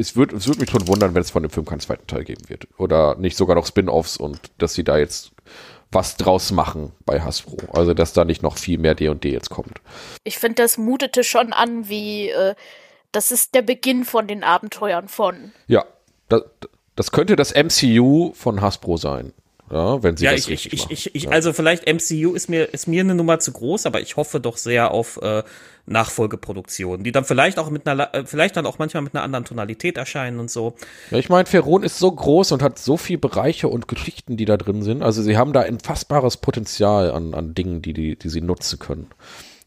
es 0.00 0.16
wird, 0.16 0.32
es 0.32 0.46
würde 0.46 0.60
mich 0.60 0.70
schon 0.70 0.88
wundern, 0.88 1.14
wenn 1.14 1.22
es 1.22 1.30
von 1.30 1.42
dem 1.42 1.50
Film 1.50 1.66
keinen 1.66 1.80
zweiten 1.80 2.06
Teil 2.06 2.24
geben 2.24 2.48
wird. 2.48 2.66
Oder 2.78 3.16
nicht 3.16 3.36
sogar 3.36 3.54
noch 3.54 3.66
Spin-offs 3.66 4.16
und 4.16 4.40
dass 4.58 4.74
sie 4.74 4.84
da 4.84 4.98
jetzt 4.98 5.32
was 5.92 6.16
draus 6.16 6.52
machen 6.52 6.92
bei 7.04 7.20
Hasbro. 7.20 7.56
Also 7.72 7.94
dass 7.94 8.12
da 8.12 8.24
nicht 8.24 8.42
noch 8.42 8.56
viel 8.56 8.78
mehr 8.78 8.94
D&D 8.94 9.30
jetzt 9.30 9.50
kommt. 9.50 9.80
Ich 10.24 10.38
finde, 10.38 10.62
das 10.62 10.78
mutete 10.78 11.24
schon 11.24 11.52
an, 11.52 11.88
wie 11.88 12.30
äh, 12.30 12.54
das 13.12 13.30
ist 13.30 13.54
der 13.54 13.62
Beginn 13.62 14.04
von 14.04 14.26
den 14.26 14.44
Abenteuern 14.44 15.08
von. 15.08 15.52
Ja, 15.66 15.84
das, 16.28 16.42
das 16.94 17.10
könnte 17.10 17.36
das 17.36 17.54
MCU 17.54 18.32
von 18.34 18.60
Hasbro 18.60 18.96
sein. 18.96 19.32
Ja, 19.70 20.02
wenn 20.02 20.16
sie 20.16 20.24
Ja, 20.24 20.32
das 20.32 20.40
ich, 20.40 20.48
richtig 20.48 20.72
ich, 20.72 20.80
machen. 20.80 20.92
ich, 20.92 21.14
ich, 21.14 21.22
ja. 21.24 21.30
also 21.30 21.52
vielleicht 21.52 21.86
MCU 21.86 22.34
ist 22.34 22.48
mir, 22.48 22.64
ist 22.74 22.88
mir 22.88 23.02
eine 23.02 23.14
Nummer 23.14 23.38
zu 23.38 23.52
groß, 23.52 23.86
aber 23.86 24.00
ich 24.00 24.16
hoffe 24.16 24.40
doch 24.40 24.56
sehr 24.56 24.90
auf 24.90 25.20
äh, 25.22 25.44
Nachfolgeproduktionen, 25.86 27.04
die 27.04 27.12
dann 27.12 27.24
vielleicht 27.24 27.58
auch 27.58 27.70
mit 27.70 27.86
einer, 27.86 28.14
äh, 28.14 28.24
vielleicht 28.26 28.56
dann 28.56 28.66
auch 28.66 28.78
manchmal 28.78 29.02
mit 29.02 29.14
einer 29.14 29.22
anderen 29.22 29.44
Tonalität 29.44 29.96
erscheinen 29.96 30.40
und 30.40 30.50
so. 30.50 30.74
Ja, 31.10 31.18
ich 31.18 31.28
meine, 31.28 31.46
Ferron 31.46 31.82
ist 31.84 31.98
so 31.98 32.10
groß 32.10 32.52
und 32.52 32.62
hat 32.62 32.78
so 32.78 32.96
viele 32.96 33.18
Bereiche 33.18 33.68
und 33.68 33.86
Geschichten, 33.86 34.36
die 34.36 34.44
da 34.44 34.56
drin 34.56 34.82
sind. 34.82 35.02
Also 35.02 35.22
sie 35.22 35.36
haben 35.36 35.52
da 35.52 35.60
ein 35.60 35.78
fassbares 35.78 36.36
Potenzial 36.36 37.12
an, 37.12 37.34
an 37.34 37.54
Dingen, 37.54 37.80
die, 37.80 37.92
die, 37.92 38.16
die 38.16 38.28
sie 38.28 38.40
nutzen 38.40 38.78
können. 38.78 39.06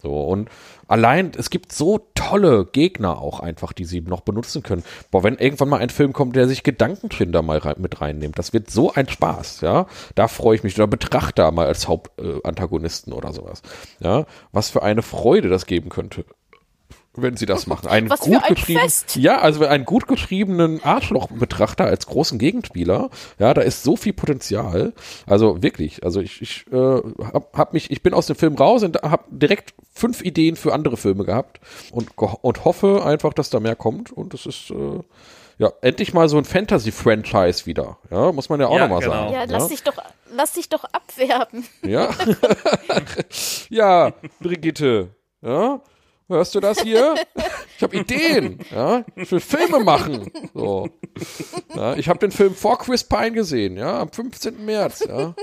So, 0.01 0.21
und 0.21 0.49
allein, 0.87 1.31
es 1.37 1.49
gibt 1.49 1.71
so 1.71 2.07
tolle 2.15 2.65
Gegner 2.65 3.19
auch 3.19 3.39
einfach, 3.39 3.73
die 3.73 3.85
sie 3.85 4.01
noch 4.01 4.21
benutzen 4.21 4.63
können. 4.63 4.83
Boah, 5.11 5.23
wenn 5.23 5.37
irgendwann 5.37 5.69
mal 5.69 5.79
ein 5.79 5.89
Film 5.89 6.13
kommt, 6.13 6.35
der 6.35 6.47
sich 6.47 6.63
Gedankentrinder 6.63 7.33
da 7.33 7.41
mal 7.41 7.57
rein, 7.57 7.75
mit 7.79 7.99
reinnimmt, 7.99 8.39
das 8.39 8.53
wird 8.53 8.69
so 8.69 8.93
ein 8.93 9.09
Spaß, 9.09 9.61
ja. 9.61 9.87
Da 10.15 10.27
freue 10.27 10.55
ich 10.55 10.63
mich. 10.63 10.75
Oder 10.75 10.87
Betrachter 10.87 11.51
mal 11.51 11.67
als 11.67 11.87
Hauptantagonisten 11.87 13.11
äh, 13.11 13.15
oder 13.15 13.33
sowas. 13.33 13.61
Ja, 13.99 14.25
was 14.51 14.69
für 14.69 14.83
eine 14.83 15.01
Freude 15.01 15.49
das 15.49 15.65
geben 15.65 15.89
könnte 15.89 16.25
wenn 17.15 17.37
sie 17.37 17.45
das 17.45 17.67
machen. 17.67 17.87
Einen 17.87 18.09
Was 18.09 18.21
für 18.21 18.31
gut 18.31 18.43
ein 18.43 18.55
geschrieben, 18.55 18.79
Fest. 18.79 19.15
ja, 19.15 19.39
also 19.39 19.65
einen 19.65 19.85
gut 19.85 20.07
geschriebenen 20.07 20.83
Arschlochbetrachter 20.83 21.85
als 21.85 22.07
großen 22.07 22.39
Gegenspieler, 22.39 23.09
ja, 23.39 23.53
da 23.53 23.61
ist 23.61 23.83
so 23.83 23.95
viel 23.95 24.13
Potenzial. 24.13 24.93
Also 25.27 25.61
wirklich, 25.61 26.03
also 26.03 26.21
ich, 26.21 26.41
ich 26.41 26.65
äh, 26.71 27.01
hab, 27.33 27.57
hab 27.57 27.73
mich, 27.73 27.91
ich 27.91 28.01
bin 28.01 28.13
aus 28.13 28.27
dem 28.27 28.35
Film 28.35 28.55
raus 28.55 28.83
und 28.83 29.01
habe 29.03 29.23
direkt 29.29 29.73
fünf 29.93 30.21
Ideen 30.23 30.55
für 30.55 30.73
andere 30.73 30.97
Filme 30.97 31.23
gehabt 31.23 31.59
und 31.91 32.09
und 32.17 32.65
hoffe 32.65 33.05
einfach, 33.05 33.33
dass 33.33 33.49
da 33.49 33.59
mehr 33.59 33.75
kommt 33.75 34.11
und 34.11 34.33
das 34.33 34.45
ist 34.45 34.71
äh, 34.71 34.99
ja 35.59 35.71
endlich 35.81 36.13
mal 36.13 36.27
so 36.29 36.37
ein 36.37 36.45
Fantasy-Franchise 36.45 37.65
wieder. 37.67 37.97
Ja, 38.09 38.31
muss 38.31 38.49
man 38.49 38.59
ja 38.59 38.67
auch 38.67 38.75
Ja, 38.75 38.87
nochmal 38.87 39.01
genau. 39.01 39.13
sagen. 39.13 39.33
Ja, 39.33 39.43
lass 39.47 39.67
dich 39.67 39.83
doch, 39.83 39.93
lass 40.35 40.53
dich 40.53 40.69
doch 40.69 40.83
abwerben. 40.85 41.65
Ja. 41.85 42.09
ja, 43.69 44.11
Brigitte. 44.39 45.09
Ja. 45.41 45.81
Hörst 46.29 46.55
du 46.55 46.59
das 46.59 46.81
hier? 46.81 47.15
Ich 47.77 47.83
habe 47.83 47.97
Ideen. 47.97 48.59
Ja, 48.71 49.03
ich 49.15 49.31
will 49.31 49.39
Filme 49.39 49.79
machen. 49.79 50.31
So. 50.53 50.89
Ja, 51.75 51.95
ich 51.95 52.07
habe 52.07 52.19
den 52.19 52.31
Film 52.31 52.55
vor 52.55 52.79
Chris 52.79 53.03
Pine 53.03 53.31
gesehen, 53.31 53.77
ja, 53.77 53.99
am 53.99 54.11
15. 54.11 54.63
März, 54.65 55.05
ja. 55.07 55.35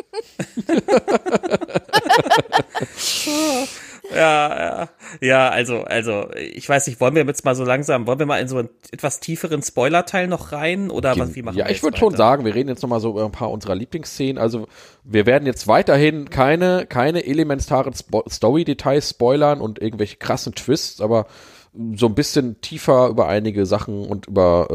Ja, 4.15 4.59
ja. 4.59 4.89
Ja, 5.21 5.49
also, 5.51 5.83
also, 5.83 6.29
ich 6.35 6.69
weiß 6.69 6.87
nicht, 6.87 7.01
wollen 7.01 7.15
wir 7.15 7.25
jetzt 7.25 7.45
mal 7.45 7.55
so 7.55 7.65
langsam, 7.65 8.07
wollen 8.07 8.19
wir 8.19 8.27
mal 8.27 8.41
in 8.41 8.49
so 8.49 8.59
einen 8.59 8.69
etwas 8.91 9.21
tieferen 9.21 9.63
Spoiler-Teil 9.63 10.29
noch 10.29 10.53
rein 10.53 10.91
oder 10.91 11.19
was, 11.19 11.35
wie 11.35 11.43
machen 11.43 11.57
ja, 11.57 11.65
wir 11.65 11.71
ich 11.71 11.79
jetzt 11.79 11.85
würde 11.85 11.99
schon 11.99 12.17
sagen, 12.17 12.45
wir 12.45 12.55
reden 12.55 12.69
jetzt 12.69 12.83
nochmal 12.83 13.01
so 13.01 13.11
über 13.11 13.25
ein 13.25 13.33
paar 13.33 13.51
unserer 13.51 13.75
Lieblingsszenen. 13.75 14.39
Also, 14.39 14.69
wir 15.05 15.27
werden 15.27 15.47
jetzt 15.47 15.67
weiterhin 15.69 16.31
keine, 16.31 16.87
keine 16.87 17.25
elementaren 17.27 17.95
Spo 17.95 18.25
Story-Details 18.29 19.11
spoilern 19.11 19.61
und 19.61 19.81
irgendwelche 19.81 20.17
krassen 20.17 20.55
Twists, 20.55 21.01
aber 21.01 21.27
so 21.95 22.07
ein 22.07 22.15
bisschen 22.15 22.61
tiefer 22.61 23.09
über 23.09 23.29
einige 23.29 23.65
Sachen 23.67 24.05
und 24.05 24.27
über 24.27 24.67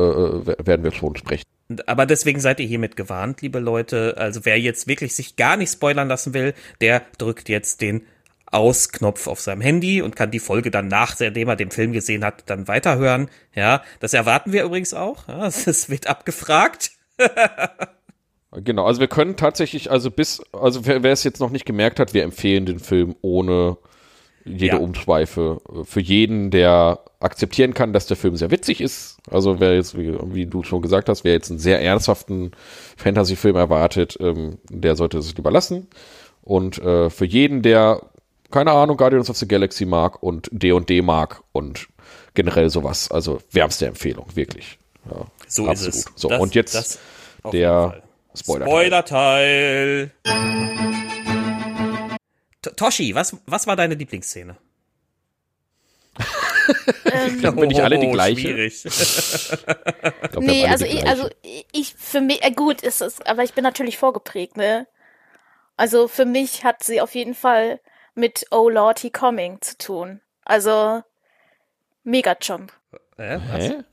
äh, 0.47 0.51
äh, 0.51 0.65
werden 0.65 0.83
wir 0.83 0.91
schon 0.91 1.15
sprechen. 1.15 1.43
Aber 1.87 2.05
deswegen 2.05 2.39
seid 2.39 2.59
ihr 2.59 2.67
hiermit 2.67 2.95
gewarnt, 2.95 3.41
liebe 3.41 3.59
Leute. 3.59 4.15
Also 4.17 4.45
wer 4.45 4.59
jetzt 4.59 4.87
wirklich 4.87 5.15
sich 5.15 5.35
gar 5.35 5.57
nicht 5.57 5.71
spoilern 5.71 6.07
lassen 6.07 6.33
will, 6.33 6.53
der 6.79 7.01
drückt 7.17 7.49
jetzt 7.49 7.81
den 7.81 8.03
Ausknopf 8.51 9.27
auf 9.27 9.39
seinem 9.39 9.61
Handy 9.61 10.01
und 10.01 10.15
kann 10.15 10.31
die 10.31 10.39
Folge 10.39 10.71
dann 10.71 10.87
nachdem 10.87 11.47
er 11.49 11.55
den 11.55 11.71
Film 11.71 11.91
gesehen 11.91 12.23
hat, 12.23 12.43
dann 12.49 12.67
weiterhören. 12.67 13.29
Ja, 13.53 13.81
das 13.99 14.13
erwarten 14.13 14.51
wir 14.53 14.63
übrigens 14.63 14.93
auch. 14.93 15.27
Ja, 15.27 15.47
es 15.65 15.89
wird 15.89 16.07
abgefragt. 16.07 16.91
Genau, 18.63 18.85
also 18.85 19.01
wir 19.01 19.07
können 19.09 19.35
tatsächlich, 19.35 19.91
also 19.91 20.09
bis, 20.09 20.41
also 20.53 20.85
wer, 20.85 21.03
wer 21.03 21.11
es 21.11 21.25
jetzt 21.25 21.41
noch 21.41 21.49
nicht 21.49 21.65
gemerkt 21.65 21.99
hat, 21.99 22.13
wir 22.13 22.23
empfehlen 22.23 22.65
den 22.65 22.79
Film 22.79 23.15
ohne 23.21 23.77
jede 24.45 24.77
Ja. 24.77 24.77
Umschweife. 24.77 25.59
äh, 25.73 25.83
Für 25.83 25.99
jeden, 25.99 26.51
der 26.51 26.99
akzeptieren 27.19 27.73
kann, 27.73 27.91
dass 27.91 28.07
der 28.07 28.15
Film 28.15 28.37
sehr 28.37 28.51
witzig 28.51 28.79
ist. 28.79 29.17
Also 29.29 29.59
wer 29.59 29.75
jetzt, 29.75 29.97
wie, 29.97 30.15
wie 30.33 30.45
du 30.45 30.63
schon 30.63 30.81
gesagt 30.81 31.09
hast, 31.09 31.23
wer 31.25 31.33
jetzt 31.33 31.49
einen 31.49 31.59
sehr 31.59 31.81
ernsthaften 31.81 32.51
Fantasy-Film 32.95 33.55
erwartet, 33.57 34.15
ähm, 34.21 34.59
der 34.69 34.95
sollte 34.95 35.17
es 35.17 35.35
lieber 35.35 35.51
lassen. 35.51 35.87
Und 36.41 36.77
äh, 36.77 37.09
für 37.09 37.25
jeden, 37.25 37.61
der, 37.61 38.03
keine 38.55 38.71
Ahnung, 38.71 38.95
Guardians 38.95 39.29
of 39.29 39.35
the 39.35 39.45
Galaxy 39.47 39.85
mag 39.85 40.23
und 40.23 40.47
D&D 40.51 41.01
mag 41.01 41.43
und 41.51 41.87
generell 42.35 42.69
sowas, 42.69 43.11
also 43.11 43.39
wärmste 43.51 43.85
Empfehlung, 43.85 44.27
wirklich. 44.33 44.77
Ja, 45.11 45.25
So 45.47 45.67
absolut. 45.67 45.93
ist 45.95 46.05
es. 46.07 46.11
So, 46.15 46.29
Das- 46.29 46.39
und 46.41 46.55
jetzt 46.55 46.99
der 47.51 47.89
Fall. 47.89 48.03
Spoiler. 48.33 48.65
Spoiler-Teil. 48.65 50.11
T- 52.61 52.69
Toshi, 52.77 53.13
was, 53.13 53.35
was 53.45 53.67
war 53.67 53.75
deine 53.75 53.95
Lieblingsszene? 53.95 54.55
Ähm, 57.13 57.55
Bin 57.57 57.69
ich 57.69 57.83
alle 57.83 57.99
die 57.99 58.09
gleiche? 58.09 58.41
Schwierig. 58.41 58.85
Ich 58.85 60.31
glaub, 60.31 60.43
nee, 60.43 60.63
alle 60.63 60.71
also 60.71 60.85
die 60.85 60.91
ich, 60.91 61.01
gleiche. 61.01 61.07
also 61.07 61.29
ich, 61.73 61.93
für 61.95 62.21
mich, 62.21 62.43
äh, 62.43 62.51
gut 62.51 62.81
ist 62.81 63.01
es, 63.01 63.21
aber 63.21 63.43
ich 63.43 63.53
bin 63.53 63.63
natürlich 63.63 63.97
vorgeprägt, 63.99 64.57
ne? 64.57 64.87
Also 65.77 66.07
für 66.07 66.25
mich 66.25 66.63
hat 66.63 66.83
sie 66.83 67.01
auf 67.01 67.13
jeden 67.13 67.35
Fall 67.35 67.79
mit 68.15 68.45
Oh 68.51 68.69
Lord, 68.69 68.99
He 68.99 69.09
Coming 69.11 69.61
zu 69.61 69.77
tun. 69.77 70.21
Also 70.45 71.03
Mega-Jump. 72.03 72.71
Hä? 73.17 73.39
Hä? 73.39 73.83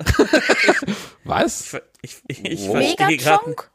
Was? 1.24 1.76
Ich, 2.04 2.20
ich, 2.26 2.44
ich, 2.44 2.60
Wow. 2.66 2.72
verstehe 2.78 3.06
Mega-Chonk? 3.06 3.70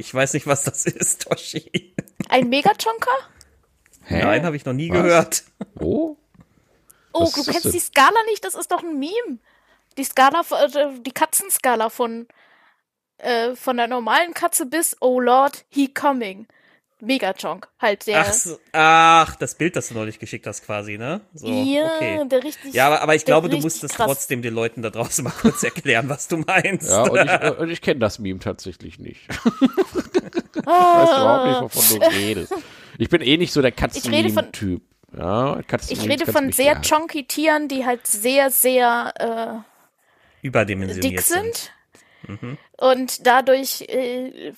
ich 0.00 0.12
weiß 0.12 0.34
nicht, 0.34 0.48
was 0.48 0.64
das 0.64 0.84
ist, 0.84 1.22
Toshi. 1.28 1.94
Ein 2.28 2.48
Mega-Chonker? 2.48 3.16
Hä? 4.06 4.24
Nein, 4.24 4.44
habe 4.44 4.56
ich 4.56 4.64
noch 4.64 4.72
nie 4.72 4.90
Was? 4.90 4.96
gehört. 5.00 5.44
Oh? 5.78 6.16
Oh, 7.12 7.20
Was 7.22 7.32
du 7.34 7.42
das 7.44 7.46
kennst 7.52 7.64
denn? 7.66 7.72
die 7.72 7.78
Skala 7.78 8.20
nicht? 8.28 8.44
Das 8.44 8.56
ist 8.56 8.72
doch 8.72 8.82
ein 8.82 8.98
Meme. 8.98 9.38
Die 9.96 10.02
Skala, 10.02 10.40
äh, 10.40 10.98
die 11.02 11.12
Katzenskala 11.12 11.88
von, 11.88 12.26
äh, 13.18 13.54
von 13.54 13.76
der 13.76 13.86
normalen 13.86 14.34
Katze 14.34 14.66
bis 14.66 14.96
Oh 15.00 15.20
Lord, 15.20 15.64
He 15.68 15.86
Coming. 15.86 16.48
Megachonk, 17.00 17.68
halt 17.78 18.06
der. 18.06 18.22
Ach, 18.22 18.32
so, 18.32 18.58
ach, 18.72 19.36
das 19.36 19.54
Bild, 19.56 19.76
das 19.76 19.88
du 19.88 19.94
neulich 19.94 20.18
geschickt 20.18 20.46
hast, 20.46 20.64
quasi, 20.64 20.96
ne? 20.96 21.20
So, 21.34 21.46
ja, 21.46 21.84
okay. 21.96 22.26
der 22.26 22.42
richtig. 22.42 22.72
Ja, 22.72 22.86
aber, 22.86 23.02
aber 23.02 23.14
ich 23.14 23.24
glaube, 23.26 23.50
du 23.50 23.58
musst 23.58 23.84
es 23.84 23.92
trotzdem 23.92 24.40
den 24.40 24.54
Leuten 24.54 24.80
da 24.80 24.88
draußen 24.90 25.22
mal 25.24 25.30
kurz 25.30 25.62
erklären, 25.62 26.08
was 26.08 26.28
du 26.28 26.38
meinst. 26.38 26.88
Ja, 26.88 27.02
und 27.02 27.18
ich, 27.18 27.58
und 27.58 27.70
ich 27.70 27.82
kenne 27.82 28.00
das 28.00 28.18
Meme 28.18 28.38
tatsächlich 28.38 28.98
nicht. 28.98 29.20
ich 29.28 30.66
weiß 30.66 31.10
überhaupt 31.10 31.46
nicht, 31.48 31.60
wovon 31.60 32.00
du 32.00 32.06
redest. 32.06 32.54
Ich 32.98 33.10
bin 33.10 33.20
eh 33.20 33.36
nicht 33.36 33.52
so 33.52 33.60
der 33.60 33.72
rede 33.72 34.30
von- 34.30 34.46
Katzen-Typ. 34.46 34.82
Ja, 35.16 35.60
Katzen 35.66 35.92
Ich 35.92 36.08
rede 36.08 36.30
von 36.30 36.50
sehr 36.52 36.80
chonky 36.82 37.24
Tieren, 37.26 37.68
die 37.68 37.84
halt 37.84 38.06
sehr, 38.06 38.50
sehr 38.50 39.62
äh, 40.42 40.46
Überdimensioniert 40.46 41.12
dick 41.12 41.20
sind. 41.20 41.72
Und 42.76 43.26
dadurch, 43.26 43.82
äh, 43.82 44.52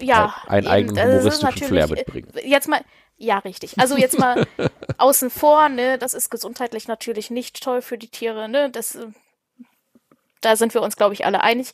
ja. 0.00 0.34
Einen 0.46 0.66
eigenen 0.66 0.98
also 0.98 1.18
humoristischen 1.18 1.68
Flair 1.68 1.88
natürlich, 1.88 2.06
mitbringen. 2.06 2.30
äh, 2.36 2.48
Jetzt 2.48 2.68
mal, 2.68 2.80
ja, 3.16 3.38
richtig. 3.38 3.78
Also 3.78 3.96
jetzt 3.96 4.18
mal 4.18 4.46
außen 4.98 5.30
vor, 5.30 5.68
ne, 5.68 5.98
das 5.98 6.14
ist 6.14 6.30
gesundheitlich 6.30 6.88
natürlich 6.88 7.30
nicht 7.30 7.62
toll 7.62 7.82
für 7.82 7.98
die 7.98 8.08
Tiere, 8.08 8.48
ne, 8.48 8.70
das, 8.70 8.94
äh, 8.94 9.06
da 10.40 10.56
sind 10.56 10.74
wir 10.74 10.82
uns, 10.82 10.96
glaube 10.96 11.14
ich, 11.14 11.24
alle 11.24 11.42
einig. 11.42 11.72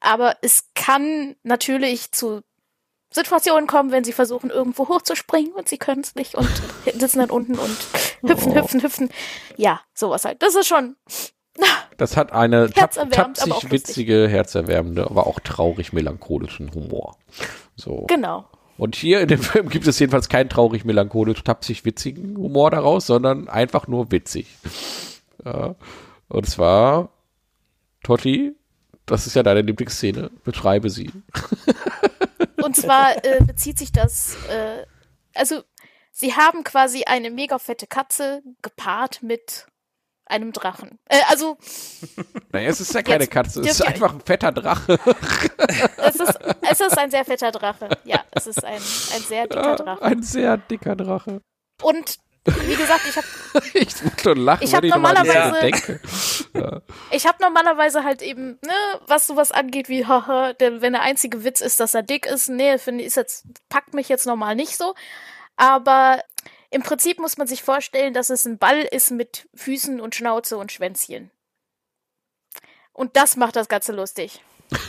Aber 0.00 0.36
es 0.42 0.68
kann 0.74 1.36
natürlich 1.42 2.12
zu 2.12 2.42
Situationen 3.10 3.66
kommen, 3.66 3.90
wenn 3.90 4.04
sie 4.04 4.12
versuchen, 4.12 4.50
irgendwo 4.50 4.88
hochzuspringen 4.88 5.52
und 5.52 5.68
sie 5.68 5.78
können 5.78 6.02
es 6.02 6.14
nicht 6.14 6.34
und 6.34 6.48
sitzen 6.94 7.20
dann 7.20 7.30
unten 7.30 7.58
und 7.58 7.76
hüpfen, 8.22 8.54
hüpfen, 8.54 8.82
hüpfen. 8.82 9.10
Ja, 9.56 9.80
sowas 9.94 10.24
halt. 10.24 10.42
Das 10.42 10.54
ist 10.54 10.66
schon, 10.66 10.96
Das 11.96 12.16
hat 12.16 12.32
eine 12.32 12.70
tap 12.70 12.92
tapsig 13.10 13.70
witzige, 13.72 14.28
herzerwärmende, 14.28 15.10
aber 15.10 15.26
auch 15.26 15.40
traurig 15.40 15.92
melancholischen 15.92 16.72
Humor. 16.72 17.16
So. 17.74 18.04
genau. 18.06 18.44
Und 18.78 18.94
hier 18.94 19.20
in 19.20 19.28
dem 19.28 19.42
Film 19.42 19.68
gibt 19.68 19.86
es 19.86 19.98
jedenfalls 19.98 20.28
keinen 20.28 20.48
traurig 20.48 20.84
melancholisch 20.84 21.42
tapsig 21.42 21.84
witzigen 21.84 22.36
Humor 22.36 22.70
daraus, 22.70 23.06
sondern 23.06 23.48
einfach 23.48 23.88
nur 23.88 24.12
witzig. 24.12 24.46
Ja. 25.44 25.74
Und 26.28 26.48
zwar, 26.48 27.10
Totti, 28.04 28.54
das 29.04 29.26
ist 29.26 29.34
ja 29.34 29.42
deine 29.42 29.62
Lieblingsszene, 29.62 30.30
beschreibe 30.44 30.90
sie. 30.90 31.10
Und 32.62 32.76
zwar 32.76 33.24
äh, 33.24 33.42
bezieht 33.44 33.78
sich 33.78 33.92
das, 33.92 34.36
äh, 34.48 34.84
also 35.34 35.62
sie 36.12 36.34
haben 36.34 36.64
quasi 36.64 37.04
eine 37.04 37.30
mega 37.30 37.58
fette 37.58 37.86
Katze 37.86 38.42
gepaart 38.62 39.22
mit 39.22 39.66
einem 40.30 40.52
Drachen. 40.52 40.98
Äh, 41.08 41.18
also 41.28 41.56
Naja, 42.52 42.68
es 42.70 42.80
ist 42.80 42.94
ja 42.94 43.02
keine 43.02 43.26
Katze, 43.26 43.60
es 43.60 43.72
ist 43.72 43.82
einfach 43.82 44.12
ein 44.12 44.20
fetter 44.20 44.52
Drache. 44.52 44.98
es 45.98 46.16
ist, 46.16 46.38
es 46.70 46.80
ist 46.80 46.98
ein 46.98 47.10
sehr 47.10 47.24
fetter 47.24 47.50
Drache. 47.52 47.88
Ja, 48.04 48.22
es 48.32 48.46
ist 48.46 48.64
ein, 48.64 48.74
ein 48.74 49.22
sehr 49.22 49.46
dicker 49.46 49.76
Drache. 49.76 50.02
Ein 50.02 50.22
sehr 50.22 50.56
dicker 50.56 50.96
Drache. 50.96 51.40
Und 51.82 52.16
wie 52.44 52.76
gesagt, 52.76 53.02
ich 53.08 53.16
habe 53.16 53.26
Ich 53.74 54.02
muss 54.02 54.12
schon 54.22 54.38
lachen, 54.38 54.62
Ich 54.64 54.72
wenn 54.72 54.84
ich 54.84 54.90
normalerweise- 54.94 55.60
denke. 55.60 56.00
ich 57.10 57.26
hab 57.26 57.40
normalerweise 57.40 58.04
halt 58.04 58.22
eben, 58.22 58.58
ne, 58.64 58.72
was 59.06 59.26
sowas 59.26 59.52
angeht 59.52 59.88
wie, 59.90 60.06
haha, 60.06 60.54
denn 60.54 60.80
wenn 60.80 60.94
der 60.94 61.02
einzige 61.02 61.44
Witz 61.44 61.60
ist, 61.60 61.78
dass 61.80 61.92
er 61.94 62.02
dick 62.02 62.24
ist, 62.26 62.48
nee, 62.48 62.78
finde 62.78 63.02
ich, 63.02 63.08
ist 63.08 63.16
jetzt, 63.16 63.44
packt 63.68 63.92
mich 63.92 64.08
jetzt 64.08 64.26
normal 64.26 64.54
nicht 64.54 64.76
so. 64.78 64.94
Aber 65.56 66.22
im 66.70 66.82
Prinzip 66.82 67.18
muss 67.18 67.38
man 67.38 67.46
sich 67.46 67.62
vorstellen, 67.62 68.14
dass 68.14 68.30
es 68.30 68.44
ein 68.44 68.58
Ball 68.58 68.80
ist 68.80 69.10
mit 69.10 69.48
Füßen 69.54 70.00
und 70.00 70.14
Schnauze 70.14 70.58
und 70.58 70.72
Schwänzchen. 70.72 71.30
Und 72.92 73.16
das 73.16 73.36
macht 73.36 73.56
das 73.56 73.68
Ganze 73.68 73.92
lustig. 73.92 74.42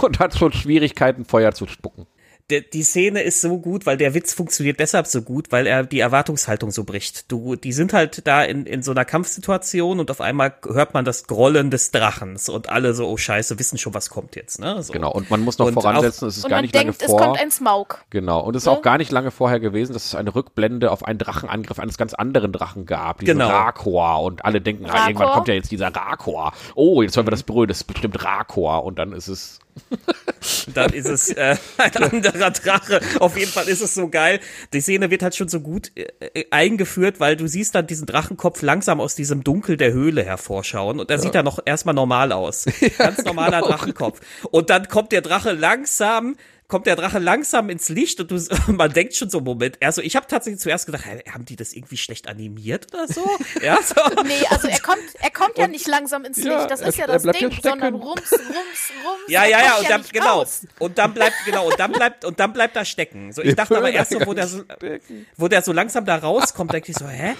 Und 0.00 0.18
hat 0.18 0.34
schon 0.34 0.52
Schwierigkeiten, 0.52 1.26
Feuer 1.26 1.52
zu 1.52 1.66
spucken. 1.66 2.06
Der, 2.50 2.62
die 2.62 2.82
Szene 2.82 3.20
ist 3.22 3.40
so 3.40 3.58
gut, 3.58 3.84
weil 3.86 3.96
der 3.98 4.14
Witz 4.14 4.32
funktioniert 4.32 4.80
deshalb 4.80 5.06
so 5.06 5.22
gut, 5.22 5.52
weil 5.52 5.66
er 5.66 5.84
die 5.84 6.00
Erwartungshaltung 6.00 6.70
so 6.70 6.84
bricht. 6.84 7.30
Du, 7.30 7.56
die 7.56 7.72
sind 7.72 7.92
halt 7.92 8.26
da 8.26 8.42
in, 8.42 8.64
in 8.66 8.82
so 8.82 8.90
einer 8.92 9.04
Kampfsituation 9.04 10.00
und 10.00 10.10
auf 10.10 10.20
einmal 10.20 10.54
hört 10.66 10.94
man 10.94 11.04
das 11.04 11.26
Grollen 11.26 11.70
des 11.70 11.90
Drachens 11.90 12.48
und 12.48 12.68
alle 12.70 12.94
so, 12.94 13.06
oh 13.08 13.16
Scheiße, 13.16 13.58
wissen 13.58 13.76
schon, 13.78 13.94
was 13.94 14.10
kommt 14.10 14.34
jetzt, 14.36 14.60
ne? 14.60 14.82
So. 14.82 14.92
Genau, 14.92 15.12
und 15.12 15.30
man 15.30 15.40
muss 15.42 15.58
noch 15.58 15.66
Und 15.66 15.74
voransetzen, 15.74 16.28
es 16.28 16.38
ist 16.38 16.44
Und 16.44 16.50
gar 16.50 16.56
man 16.58 16.62
nicht 16.64 16.74
denkt, 16.74 16.86
lange 16.86 16.96
es 17.04 17.10
vor. 17.10 17.20
kommt 17.20 17.40
ein 17.40 17.50
Smaug. 17.50 18.04
Genau, 18.10 18.40
und 18.40 18.56
es 18.56 18.62
ist 18.62 18.66
Ne? 18.66 18.72
auch 18.72 18.82
gar 18.82 18.98
nicht 18.98 19.12
lange 19.12 19.30
vorher 19.30 19.60
gewesen, 19.60 19.92
dass 19.92 20.06
es 20.06 20.14
eine 20.14 20.34
Rückblende 20.34 20.90
auf 20.90 21.04
einen 21.04 21.18
Drachenangriff 21.18 21.78
eines 21.78 21.98
ganz 21.98 22.14
anderen 22.14 22.52
Drachen 22.52 22.86
gab, 22.86 23.20
diesen 23.20 23.38
Genau. 23.38 23.48
Rakor. 23.50 24.22
Und 24.22 24.44
alle 24.44 24.60
denken, 24.60 24.86
ah, 24.86 25.06
irgendwann 25.06 25.32
kommt 25.32 25.48
ja 25.48 25.54
jetzt 25.54 25.70
dieser 25.70 25.88
Rakor. 25.94 26.52
Oh, 26.74 27.02
jetzt 27.02 27.16
hören 27.16 27.26
wir 27.26 27.30
das 27.30 27.42
berühren, 27.42 27.68
das 27.68 27.78
ist 27.78 27.84
bestimmt 27.84 28.22
Rakor. 28.24 28.84
Und 28.84 28.98
dann 28.98 29.12
ist 29.12 29.28
es, 29.28 29.58
Dann 30.74 30.92
ist 30.92 31.08
es 31.08 31.30
äh, 31.30 31.56
ein 31.78 31.96
anderer 31.96 32.50
Drache. 32.50 33.00
Auf 33.20 33.36
jeden 33.36 33.50
Fall 33.50 33.68
ist 33.68 33.80
es 33.80 33.94
so 33.94 34.08
geil. 34.08 34.40
Die 34.72 34.80
Szene 34.80 35.10
wird 35.10 35.22
halt 35.22 35.34
schon 35.34 35.48
so 35.48 35.60
gut 35.60 35.92
äh, 35.94 36.06
äh, 36.34 36.46
eingeführt, 36.50 37.20
weil 37.20 37.36
du 37.36 37.46
siehst 37.46 37.74
dann 37.74 37.86
diesen 37.86 38.06
Drachenkopf 38.06 38.62
langsam 38.62 39.00
aus 39.00 39.14
diesem 39.14 39.44
Dunkel 39.44 39.76
der 39.76 39.92
Höhle 39.92 40.22
hervorschauen 40.22 41.00
und 41.00 41.10
er 41.10 41.18
sieht 41.18 41.34
dann 41.34 41.44
noch 41.44 41.58
erstmal 41.64 41.94
normal 41.94 42.32
aus. 42.32 42.66
Ganz 42.98 43.24
normaler 43.24 43.60
Drachenkopf. 43.60 44.20
Und 44.50 44.70
dann 44.70 44.88
kommt 44.88 45.12
der 45.12 45.22
Drache 45.22 45.52
langsam 45.52 46.36
kommt 46.68 46.86
der 46.86 46.96
Drache 46.96 47.18
langsam 47.18 47.70
ins 47.70 47.88
Licht 47.88 48.20
und 48.20 48.30
du, 48.30 48.38
man 48.72 48.92
denkt 48.92 49.14
schon 49.14 49.30
so, 49.30 49.40
Moment, 49.40 49.78
also 49.82 50.02
ich 50.02 50.16
habe 50.16 50.26
tatsächlich 50.26 50.60
zuerst 50.60 50.84
gedacht, 50.84 51.04
haben 51.32 51.46
die 51.46 51.56
das 51.56 51.72
irgendwie 51.72 51.96
schlecht 51.96 52.28
animiert 52.28 52.86
oder 52.92 53.08
so? 53.08 53.22
Ja, 53.62 53.78
so. 53.82 53.94
Nee, 54.24 54.46
also 54.50 54.68
er 54.68 54.78
kommt, 54.80 54.98
er 55.18 55.30
kommt 55.30 55.56
ja 55.58 55.66
nicht 55.66 55.88
langsam 55.88 56.24
ins 56.24 56.36
Ja, 56.42 56.58
Licht, 56.58 56.70
das 56.70 56.80
er- 56.82 56.88
ist 56.88 56.98
ja 56.98 57.06
das 57.06 57.22
Ding, 57.22 57.50
ja 57.50 57.58
sondern 57.62 57.94
rums, 57.94 58.30
rums, 58.32 58.38
rums. 58.52 59.18
Ja, 59.28 59.44
ja, 59.44 59.58
ja, 59.64 59.76
und 59.78 59.88
dann, 59.90 60.00
nicht 60.02 60.12
genau. 60.12 60.38
raus. 60.40 60.62
Und 60.78 60.96
dann 60.98 61.12
bleibt, 61.14 61.34
genau, 61.44 61.66
und 61.66 61.78
dann 61.80 61.92
bleibt, 61.92 62.24
und 62.24 62.38
dann 62.38 62.52
bleibt 62.52 62.76
er 62.76 62.84
stecken. 62.84 63.32
So, 63.32 63.42
ich 63.42 63.54
dachte 63.56 63.76
aber 63.76 63.90
erst 63.90 64.12
so, 64.12 64.20
wo 64.24 64.34
der 64.34 64.46
so, 64.46 64.62
wo 65.36 65.48
der 65.48 65.62
so 65.62 65.72
langsam 65.72 66.04
da 66.04 66.16
rauskommt, 66.16 66.72
denke 66.72 66.90
ich 66.92 66.96
so, 66.98 67.08
hä? 67.08 67.34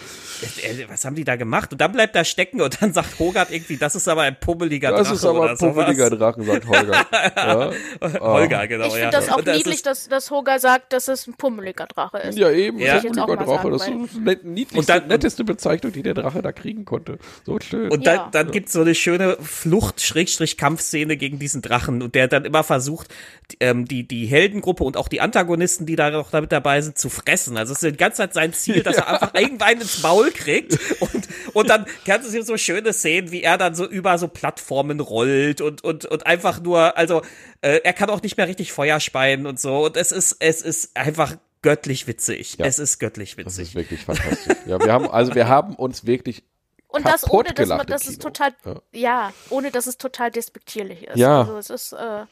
Was 0.88 1.04
haben 1.04 1.14
die 1.16 1.24
da 1.24 1.36
gemacht? 1.36 1.72
Und 1.72 1.80
dann 1.80 1.92
bleibt 1.92 2.16
er 2.16 2.24
stecken 2.24 2.60
und 2.60 2.80
dann 2.80 2.92
sagt 2.92 3.18
Hogart 3.18 3.50
irgendwie, 3.50 3.76
das 3.76 3.94
ist 3.94 4.08
aber 4.08 4.22
ein 4.22 4.38
pummeliger 4.40 4.90
das 4.90 5.02
Drache 5.08 5.14
ist 5.14 5.24
aber 5.24 5.50
ein 5.50 5.56
pummeliger 5.58 6.06
sowas. 6.08 6.18
Drachen, 6.18 6.44
sagt 6.44 6.66
Holger. 6.66 7.06
ja. 7.36 8.20
Holger, 8.20 8.66
genau, 8.66 8.86
Ich 8.86 8.94
ja. 8.94 9.10
Das 9.26 9.28
auch 9.30 9.44
niedlich, 9.44 9.82
dass, 9.82 10.08
dass 10.08 10.30
Hoga 10.30 10.58
sagt, 10.58 10.92
dass 10.92 11.08
es 11.08 11.26
ein 11.26 11.34
pummeliger 11.34 11.86
Drache 11.86 12.18
ist. 12.18 12.38
ja, 12.38 12.50
eben, 12.50 12.78
Ja. 12.78 13.00
pummeliger 13.00 13.36
Drache. 13.36 13.70
Das 13.70 13.82
ist 13.88 14.14
die 14.14 14.20
net- 14.20 14.44
niedlichste, 14.44 14.78
Und 14.78 14.88
dann- 14.88 15.08
netteste 15.08 15.44
Bezeichnung, 15.44 15.92
die 15.92 16.02
der 16.02 16.14
Drache 16.14 16.42
da 16.42 16.52
kriegen 16.52 16.84
konnte. 16.84 17.18
So 17.44 17.58
schön. 17.60 17.90
Und 17.90 18.04
Ja. 18.06 18.16
dann, 18.16 18.30
dann 18.32 18.50
gibt's 18.50 18.72
so 18.72 18.80
eine 18.80 18.94
schöne 18.94 19.36
Flucht-Kampfszene 19.40 21.16
gegen 21.16 21.38
diesen 21.38 21.62
Drachen 21.62 22.02
und 22.02 22.14
der 22.14 22.28
dann 22.28 22.44
immer 22.44 22.64
versucht, 22.64 23.08
die, 23.50 23.56
ähm, 23.60 23.86
die, 23.86 24.06
die 24.06 24.26
Heldengruppe 24.26 24.84
und 24.84 24.96
auch 24.96 25.08
die 25.08 25.20
Antagonisten, 25.20 25.86
die 25.86 25.96
da 25.96 26.10
noch 26.10 26.30
damit 26.30 26.52
dabei 26.52 26.80
sind, 26.80 26.98
zu 26.98 27.08
fressen. 27.08 27.56
Also 27.56 27.72
es 27.72 27.82
ist 27.82 27.92
die 27.92 27.96
ganze 27.96 28.18
Zeit 28.18 28.34
sein 28.34 28.52
Ziel, 28.52 28.82
dass 28.82 28.96
er 28.98 29.08
einfach 29.08 29.34
irgendwann 29.34 29.80
ins 29.80 30.02
Maul 30.02 30.30
kriegt 30.30 30.78
und, 31.00 31.28
und 31.54 31.70
dann 31.70 31.86
kannst 32.04 32.32
du 32.34 32.42
so 32.42 32.56
schöne 32.56 32.92
Szenen, 32.92 33.30
wie 33.32 33.42
er 33.42 33.58
dann 33.58 33.74
so 33.74 33.86
über 33.86 34.18
so 34.18 34.28
Plattformen 34.28 35.00
rollt 35.00 35.60
und, 35.60 35.82
und, 35.84 36.04
und 36.06 36.26
einfach 36.26 36.60
nur, 36.62 36.96
also 36.96 37.22
äh, 37.62 37.80
er 37.84 37.92
kann 37.92 38.10
auch 38.10 38.22
nicht 38.22 38.36
mehr 38.36 38.48
richtig 38.48 38.72
Feuer 38.72 39.00
speien 39.00 39.46
und 39.46 39.58
so 39.60 39.86
und 39.86 39.96
es 39.96 40.12
ist, 40.12 40.36
es 40.40 40.62
ist 40.62 40.96
einfach 40.96 41.36
göttlich 41.62 42.06
witzig. 42.06 42.56
Ja. 42.58 42.66
Es 42.66 42.78
ist 42.78 42.98
göttlich 42.98 43.36
das 43.36 43.46
witzig. 43.46 43.68
ist 43.68 43.74
wirklich 43.74 44.04
fantastisch. 44.04 44.56
ja, 44.66 44.78
wir 44.80 44.92
haben, 44.92 45.08
also 45.10 45.34
wir 45.34 45.48
haben 45.48 45.74
uns 45.74 46.06
wirklich 46.06 46.44
Und 46.86 47.04
das 47.04 47.28
ohne, 47.28 47.44
kaputt 47.48 47.58
dass 47.58 47.68
man, 47.68 47.88
es 47.92 48.02
Kino. 48.04 48.18
total, 48.22 48.54
Ja. 48.64 48.80
ja. 48.92 49.32
ohne 49.50 49.70
dass 49.70 49.86
es 49.86 49.98
total 49.98 50.30
despektierlich 50.30 51.04
ist. 51.08 51.16
Ja. 51.16 51.40
Also 51.40 51.56
es 51.58 51.70
ist 51.70 51.92
äh, 51.94 52.26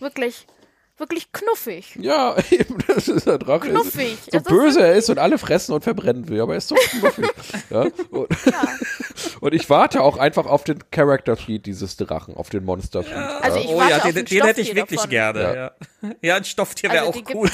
wirklich, 0.00 0.46
wirklich 1.02 1.30
knuffig. 1.32 1.96
Ja, 2.00 2.36
eben, 2.50 2.78
das 2.86 3.08
ist 3.08 3.26
der 3.26 3.38
Drache. 3.38 3.68
Knuffig. 3.68 4.16
So 4.22 4.28
Es 4.28 4.34
ist 4.34 4.48
böse 4.48 4.80
er 4.80 4.94
ist 4.94 5.10
und 5.10 5.18
alle 5.18 5.36
fressen 5.36 5.74
und 5.74 5.84
verbrennen 5.84 6.28
will, 6.28 6.40
aber 6.40 6.52
er 6.52 6.58
ist 6.58 6.68
so 6.68 6.74
knuffig. 6.74 7.28
ja, 7.70 7.80
und, 8.10 8.28
und 9.40 9.54
ich 9.54 9.68
warte 9.68 10.02
auch 10.02 10.16
einfach 10.16 10.46
auf 10.46 10.64
den 10.64 10.78
Character 10.90 11.36
Sheet 11.36 11.66
dieses 11.66 11.96
Drachen, 11.96 12.34
auf 12.36 12.48
den 12.48 12.64
Monster 12.64 13.02
Sheet. 13.02 13.12
Also 13.12 13.58
ich 13.58 13.68
oh 13.68 13.78
warte 13.78 13.90
ja, 13.90 13.96
auf 13.98 14.02
den, 14.04 14.18
ein 14.18 14.24
den 14.24 14.44
hätte 14.44 14.60
ich 14.60 14.74
wirklich 14.74 14.96
davon. 14.96 15.10
gerne. 15.10 15.40
Ja. 15.40 15.54
Ja, 15.54 16.14
ja. 16.22 16.36
ein 16.36 16.44
Stofftier 16.44 16.90
wäre 16.90 17.06
Also 17.06 17.20
auch 17.20 17.34
cool. 17.34 17.50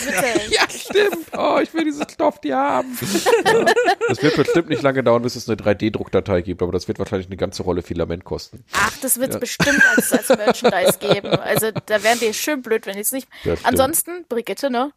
Ja, 0.50 0.62
stimmt. 0.70 1.26
Oh, 1.36 1.58
ich 1.62 1.72
will 1.74 1.84
dieses 1.84 2.06
Stofftier 2.12 2.56
haben. 2.56 2.98
Ja. 3.44 3.64
Das 4.08 4.22
wird 4.22 4.36
bestimmt 4.36 4.68
nicht 4.68 4.82
lange 4.82 5.02
dauern, 5.02 5.22
bis 5.22 5.36
es 5.36 5.48
eine 5.48 5.56
3D-Druckdatei 5.58 6.42
gibt, 6.42 6.62
aber 6.62 6.72
das 6.72 6.88
wird 6.88 6.98
wahrscheinlich 6.98 7.28
eine 7.28 7.36
ganze 7.36 7.62
Rolle 7.62 7.82
Filament 7.82 8.24
kosten. 8.24 8.64
Ach, 8.72 8.92
das 9.02 9.18
wird 9.18 9.34
es 9.34 9.40
bestimmt 9.40 9.82
als, 9.96 10.12
als 10.12 10.28
Merchandise 10.28 10.98
geben. 10.98 11.28
Also 11.28 11.70
da 11.86 12.02
wären 12.02 12.18
die 12.20 12.32
schön 12.34 12.62
blöd, 12.62 12.86
wenn 12.86 12.94
ich 12.94 13.02
es 13.02 13.12
nicht. 13.12 13.28
Ansonsten, 13.62 14.24
Brigitte, 14.28 14.70
ne? 14.70 14.92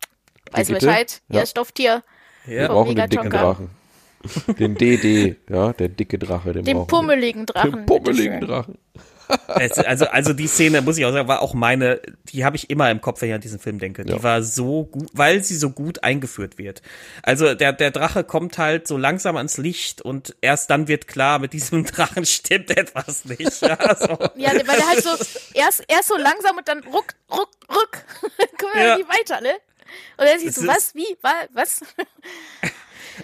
Weiß 0.52 0.68
Brigitte? 0.68 0.86
Bescheid. 0.86 1.22
Ja. 1.30 1.42
Ihr 1.42 1.46
Stofftier. 1.46 2.04
Wir 2.46 2.68
Vom 2.68 2.76
brauchen 2.76 2.96
den 2.96 3.10
dicken. 3.10 3.30
Drachen. 3.30 3.70
Den 4.60 4.76
DD, 4.76 5.36
ja, 5.50 5.74
der 5.74 5.90
dicke 5.90 6.20
Drache, 6.20 6.54
den, 6.54 6.64
Den 6.64 6.78
wir. 6.78 6.86
pummeligen 6.86 7.46
Drachen. 7.46 7.72
Den 7.72 7.86
pummeligen. 7.86 8.42
Drachen. 8.42 8.78
Es, 9.60 9.78
also, 9.78 10.06
also 10.08 10.34
die 10.34 10.48
Szene, 10.48 10.82
muss 10.82 10.98
ich 10.98 11.06
auch 11.06 11.12
sagen, 11.12 11.28
war 11.28 11.42
auch 11.42 11.54
meine, 11.54 12.02
die 12.26 12.46
habe 12.46 12.56
ich 12.56 12.70
immer 12.70 12.90
im 12.90 13.02
Kopf, 13.02 13.22
wenn 13.22 13.30
ich 13.30 13.36
an 13.36 13.42
diesen 13.42 13.60
Film 13.60 13.80
denke. 13.80 14.04
Die 14.06 14.12
Ja. 14.14 14.24
war 14.24 14.44
so 14.44 14.86
gut, 14.86 15.10
weil 15.14 15.44
sie 15.44 15.56
so 15.56 15.70
gut 15.70 16.04
eingeführt 16.04 16.58
wird. 16.58 16.82
Also 17.24 17.54
der, 17.54 17.74
der 17.74 17.92
Drache 17.92 18.24
kommt 18.24 18.58
halt 18.58 18.88
so 18.88 18.98
langsam 18.98 19.38
ans 19.38 19.58
Licht 19.58 20.02
und 20.02 20.36
erst 20.42 20.70
dann 20.70 20.88
wird 20.88 21.08
klar, 21.08 21.40
mit 21.40 21.54
diesem 21.54 21.86
Drachen 21.86 22.26
stimmt 22.26 22.72
etwas 22.78 23.26
nicht. 23.26 23.62
Ja, 23.62 23.78
so. 23.96 24.18
Ja, 24.36 24.52
weil 24.54 24.78
der 24.78 24.88
halt 24.88 25.04
so 25.04 25.10
erst, 25.54 25.84
erst 25.88 26.08
so 26.08 26.18
langsam 26.18 26.58
und 26.58 26.68
dann 26.68 26.80
ruck, 26.86 27.14
ruck, 27.30 27.50
ruck. 27.70 27.92
Guck 28.58 28.74
mal, 28.76 28.86
Ja. 28.88 28.98
wie 28.98 29.08
weiter, 29.08 29.42
ne? 29.42 29.54
Und 30.18 30.26
er 30.26 30.40
sieht 30.40 30.50
Es 30.50 30.56
so, 30.56 30.68
was, 30.68 30.96
wie, 30.96 31.18
wa- 31.22 31.48
was? 31.54 31.82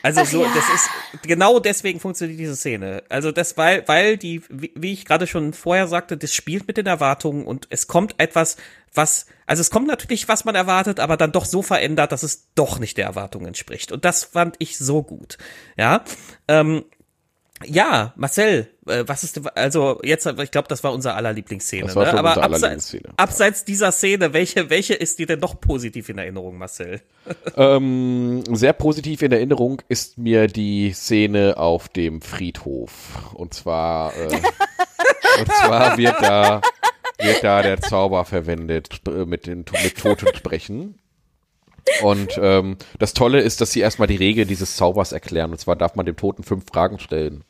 Also 0.03 0.21
Ach 0.21 0.25
so, 0.25 0.43
ja. 0.43 0.51
das 0.53 0.69
ist 0.69 0.89
genau 1.23 1.59
deswegen 1.59 1.99
funktioniert 1.99 2.39
diese 2.39 2.55
Szene. 2.55 3.03
Also 3.09 3.31
das, 3.31 3.57
weil, 3.57 3.87
weil 3.87 4.17
die, 4.17 4.41
wie, 4.49 4.93
ich 4.93 5.05
gerade 5.05 5.27
schon 5.27 5.53
vorher 5.53 5.87
sagte, 5.87 6.17
das 6.17 6.33
spielt 6.33 6.67
mit 6.67 6.77
den 6.77 6.85
Erwartungen 6.85 7.45
und 7.45 7.67
es 7.69 7.87
kommt 7.87 8.15
etwas, 8.17 8.57
was, 8.93 9.27
also 9.45 9.61
es 9.61 9.69
kommt 9.69 9.87
natürlich, 9.87 10.27
was 10.27 10.45
man 10.45 10.55
erwartet, 10.55 10.99
aber 10.99 11.17
dann 11.17 11.31
doch 11.31 11.45
so 11.45 11.61
verändert, 11.61 12.11
dass 12.11 12.23
es 12.23 12.47
doch 12.55 12.79
nicht 12.79 12.97
der 12.97 13.05
Erwartung 13.05 13.45
entspricht. 13.45 13.91
Und 13.91 14.05
das 14.05 14.23
fand 14.23 14.55
ich 14.59 14.77
so 14.77 15.03
gut. 15.03 15.37
Ja. 15.77 16.03
Ähm, 16.47 16.83
ja, 17.65 18.13
Marcel, 18.15 18.67
äh, 18.87 19.03
was 19.07 19.23
ist, 19.23 19.41
also 19.55 19.99
jetzt, 20.03 20.25
ich 20.25 20.51
glaube, 20.51 20.67
das 20.67 20.83
war 20.83 20.93
unser 20.93 21.15
aller 21.15 21.33
Lieblingsszene. 21.33 21.87
Ne? 21.87 21.91
Aber 21.91 22.01
unsere 22.01 22.43
abseits, 22.43 22.61
Lieblingsszene. 22.61 23.13
abseits 23.17 23.65
dieser 23.65 23.91
Szene, 23.91 24.33
welche, 24.33 24.69
welche 24.69 24.93
ist 24.93 25.17
dir 25.17 25.25
denn 25.25 25.39
noch 25.39 25.59
positiv 25.59 26.09
in 26.09 26.17
Erinnerung, 26.17 26.57
Marcel? 26.57 27.01
Ähm, 27.57 28.43
sehr 28.55 28.71
positiv 28.71 29.21
in 29.21 29.33
Erinnerung 29.33 29.81
ist 29.89 30.17
mir 30.17 30.47
die 30.47 30.93
Szene 30.93 31.57
auf 31.57 31.89
dem 31.89 32.21
Friedhof. 32.21 33.33
Und 33.33 33.53
zwar, 33.53 34.15
äh, 34.15 34.27
und 35.39 35.51
zwar 35.51 35.97
wird 35.97 36.15
da, 36.21 36.61
wird 37.19 37.43
da 37.43 37.61
der 37.61 37.81
Zauber 37.81 38.23
verwendet, 38.23 39.01
äh, 39.07 39.25
mit 39.25 39.45
den 39.45 39.65
mit 39.83 39.97
Toten 39.97 40.27
sprechen. 40.35 40.99
Und 42.03 42.39
ähm, 42.41 42.77
das 42.99 43.13
Tolle 43.13 43.39
ist, 43.41 43.61
dass 43.61 43.71
sie 43.71 43.79
erstmal 43.81 44.07
die 44.07 44.15
Regel 44.17 44.45
dieses 44.45 44.75
Zaubers 44.75 45.11
erklären. 45.11 45.51
Und 45.51 45.59
zwar 45.59 45.75
darf 45.75 45.95
man 45.95 46.05
dem 46.05 46.15
Toten 46.15 46.43
fünf 46.43 46.65
Fragen 46.67 46.99
stellen. 46.99 47.43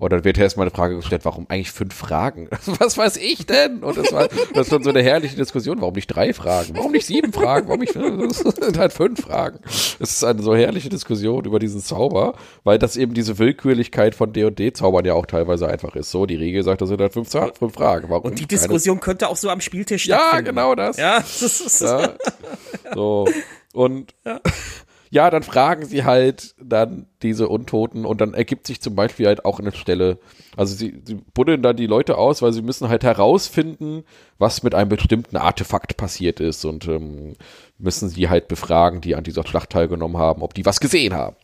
Und 0.00 0.12
dann 0.12 0.22
wird 0.22 0.38
erstmal 0.38 0.64
eine 0.68 0.70
Frage 0.76 0.94
gestellt, 0.94 1.24
warum 1.24 1.46
eigentlich 1.48 1.72
fünf 1.72 1.92
Fragen? 1.92 2.48
Was 2.78 2.96
weiß 2.96 3.16
ich 3.16 3.46
denn? 3.46 3.82
Und 3.82 3.96
das 3.98 4.12
war 4.12 4.28
das 4.54 4.68
schon 4.68 4.84
so 4.84 4.90
eine 4.90 5.02
herrliche 5.02 5.34
Diskussion. 5.34 5.80
Warum 5.80 5.94
nicht 5.94 6.06
drei 6.06 6.32
Fragen? 6.32 6.76
Warum 6.76 6.92
nicht 6.92 7.04
sieben 7.04 7.32
Fragen? 7.32 7.66
Warum 7.66 7.80
nicht 7.80 7.96
das 7.96 8.38
sind 8.54 8.78
halt 8.78 8.92
fünf 8.92 9.22
Fragen? 9.22 9.58
Es 9.66 9.98
ist 9.98 10.22
eine 10.22 10.40
so 10.40 10.54
herrliche 10.54 10.88
Diskussion 10.88 11.44
über 11.46 11.58
diesen 11.58 11.80
Zauber, 11.82 12.34
weil 12.62 12.78
das 12.78 12.96
eben 12.96 13.12
diese 13.12 13.40
Willkürlichkeit 13.40 14.14
von 14.14 14.32
D&D-Zaubern 14.32 15.04
ja 15.04 15.14
auch 15.14 15.26
teilweise 15.26 15.66
einfach 15.68 15.96
ist. 15.96 16.12
So, 16.12 16.26
die 16.26 16.36
Regel 16.36 16.62
sagt, 16.62 16.80
das 16.80 16.90
sind 16.90 17.00
halt 17.00 17.12
fünf, 17.12 17.28
fünf 17.32 17.74
Fragen. 17.74 18.08
Warum 18.08 18.22
Und 18.26 18.38
die 18.38 18.46
keine- 18.46 18.60
Diskussion 18.60 19.00
könnte 19.00 19.28
auch 19.28 19.36
so 19.36 19.50
am 19.50 19.60
Spieltisch 19.60 20.06
Ja, 20.06 20.18
stattfinden. 20.20 20.44
genau 20.44 20.76
das. 20.76 20.96
Ja, 20.96 21.16
das 21.18 21.42
ist, 21.42 21.80
Ja. 21.80 22.12
So. 22.94 23.26
Und 23.72 24.14
ja. 25.10 25.30
dann 25.30 25.42
fragen 25.42 25.84
sie 25.84 26.04
halt 26.04 26.54
dann 26.60 27.06
diese 27.22 27.48
Untoten 27.48 28.04
und 28.04 28.20
dann 28.20 28.34
ergibt 28.34 28.66
sich 28.66 28.80
zum 28.80 28.94
Beispiel 28.94 29.26
halt 29.26 29.44
auch 29.44 29.60
eine 29.60 29.72
Stelle, 29.72 30.18
also 30.56 30.74
sie, 30.74 31.02
sie 31.04 31.14
buddeln 31.14 31.62
dann 31.62 31.76
die 31.76 31.86
Leute 31.86 32.16
aus, 32.18 32.42
weil 32.42 32.52
sie 32.52 32.62
müssen 32.62 32.88
halt 32.88 33.04
herausfinden, 33.04 34.04
was 34.38 34.62
mit 34.62 34.74
einem 34.74 34.88
bestimmten 34.88 35.36
Artefakt 35.36 35.96
passiert 35.96 36.40
ist 36.40 36.64
und 36.64 36.86
ähm, 36.88 37.34
müssen 37.78 38.08
sie 38.08 38.28
halt 38.28 38.48
befragen, 38.48 39.00
die 39.00 39.14
an 39.14 39.24
dieser 39.24 39.46
Schlacht 39.46 39.70
teilgenommen 39.70 40.18
haben, 40.18 40.42
ob 40.42 40.54
die 40.54 40.66
was 40.66 40.80
gesehen 40.80 41.14
haben. 41.14 41.36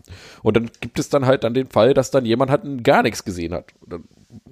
Und 0.42 0.56
dann 0.56 0.70
gibt 0.80 0.98
es 0.98 1.08
dann 1.08 1.26
halt 1.26 1.44
dann 1.44 1.54
den 1.54 1.68
Fall, 1.68 1.94
dass 1.94 2.10
dann 2.10 2.24
jemand 2.26 2.50
halt 2.50 2.84
gar 2.84 3.02
nichts 3.02 3.24
gesehen 3.24 3.54
hat. 3.54 3.72
Und 3.80 3.92
dann 3.92 4.04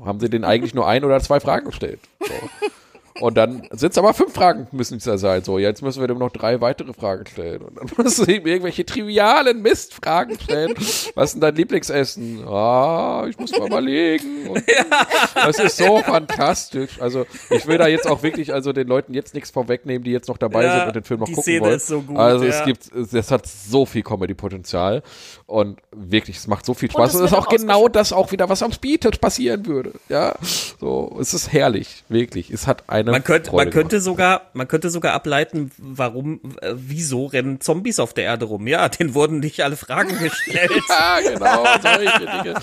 haben 0.05 0.21
sie 0.21 0.31
den 0.31 0.45
eigentlich 0.45 0.75
nur 0.75 0.87
ein 0.87 1.05
oder 1.05 1.21
zwei 1.21 1.41
Fragen 1.41 1.67
gestellt. 1.67 2.01
So. 2.21 2.33
Und 3.21 3.37
dann 3.37 3.63
sind 3.71 3.93
es 3.93 3.99
aber 3.99 4.15
fünf 4.15 4.33
Fragen, 4.33 4.67
müssen 4.73 4.97
es 4.97 5.05
ja 5.05 5.19
sein. 5.19 5.45
So, 5.45 5.59
jetzt 5.59 5.83
müssen 5.83 6.01
wir 6.01 6.09
dem 6.09 6.19
noch 6.19 6.31
drei 6.31 6.61
weitere 6.61 6.93
Fragen 6.93 7.27
stellen. 7.27 7.63
Und 7.63 7.77
dann 7.79 7.89
müssen 8.05 8.27
wir 8.27 8.37
ihm 8.37 8.47
irgendwelche 8.47 8.87
trivialen 8.87 9.63
Mistfragen 9.63 10.39
stellen. 10.41 10.75
Was 11.15 11.31
ist 11.31 11.33
denn 11.35 11.41
dein 11.41 11.55
Lieblingsessen? 11.55 12.47
Ah, 12.47 13.27
ich 13.29 13.39
muss 13.39 13.51
mal 13.53 13.67
überlegen. 13.67 14.49
Und 14.49 14.63
Das 15.35 15.59
ist 15.59 15.77
so 15.77 15.99
fantastisch. 15.99 17.01
Also, 17.01 17.27
ich 17.51 17.67
will 17.67 17.79
da 17.79 17.87
jetzt 17.87 18.07
auch 18.07 18.23
wirklich, 18.23 18.53
also 18.53 18.73
den 18.73 18.89
Leuten 18.89 19.15
jetzt 19.15 19.35
nichts 19.35 19.51
vorwegnehmen, 19.51 20.05
die 20.05 20.13
jetzt 20.13 20.29
noch 20.29 20.39
dabei 20.39 20.65
Ja, 20.65 20.79
sind 20.79 20.89
und 20.89 20.97
den 20.97 21.05
Film 21.05 21.21
noch 21.21 21.27
die 21.27 21.33
gucken 21.35 21.43
Szene 21.43 21.61
wollen. 21.67 21.77
ist 21.77 21.87
so 21.87 22.01
gut, 22.01 22.17
also, 22.17 22.45
ja. 22.45 22.51
es 22.51 22.65
gibt, 22.65 23.15
es 23.15 23.31
hat 23.31 23.47
so 23.47 23.87
viel 23.87 24.03
Comedy-Potenzial. 24.03 25.03
Und 25.47 25.81
wirklich, 25.91 26.39
es 26.39 26.47
macht 26.47 26.65
so 26.65 26.75
viel 26.75 26.91
Spaß. 26.91 27.11
es 27.11 27.17
Und 27.17 27.25
es 27.27 27.33
ist 27.33 27.37
auch 27.37 27.49
genau 27.49 27.89
das 27.89 28.13
auch 28.13 28.33
wieder, 28.33 28.49
was 28.49 28.63
am 28.63 28.73
Speedtouch 28.73 29.21
passieren 29.21 29.67
würde. 29.67 29.93
Ja, 30.09 30.35
so, 30.81 31.17
es 31.21 31.35
ist 31.35 31.53
herrlich. 31.53 32.05
Wirklich. 32.09 32.51
Es 32.51 32.67
hat 32.67 32.85
eine 33.03 33.13
man 33.13 33.25
könnte, 33.25 33.51
Freude 33.51 33.67
man 33.67 33.73
könnte 33.73 34.01
sogar, 34.01 34.51
man 34.55 34.69
könnte 34.69 34.91
sogar 34.91 35.13
ableiten, 35.13 35.71
warum, 35.79 36.41
äh, 36.61 36.73
wieso 36.75 37.27
rennen 37.27 37.61
Zombies 37.61 38.01
auf 38.01 38.15
der 38.15 38.25
Erde 38.25 38.47
rum? 38.47 38.67
Ja, 38.67 38.89
denen 38.89 39.15
wurden 39.15 39.41
nicht 39.41 39.63
alle 39.63 39.77
Fragen 39.77 40.19
gestellt. 40.19 40.73
Ja, 40.89 41.21
genau, 41.21 41.65
solche 41.83 42.19
Dinge. 42.19 42.55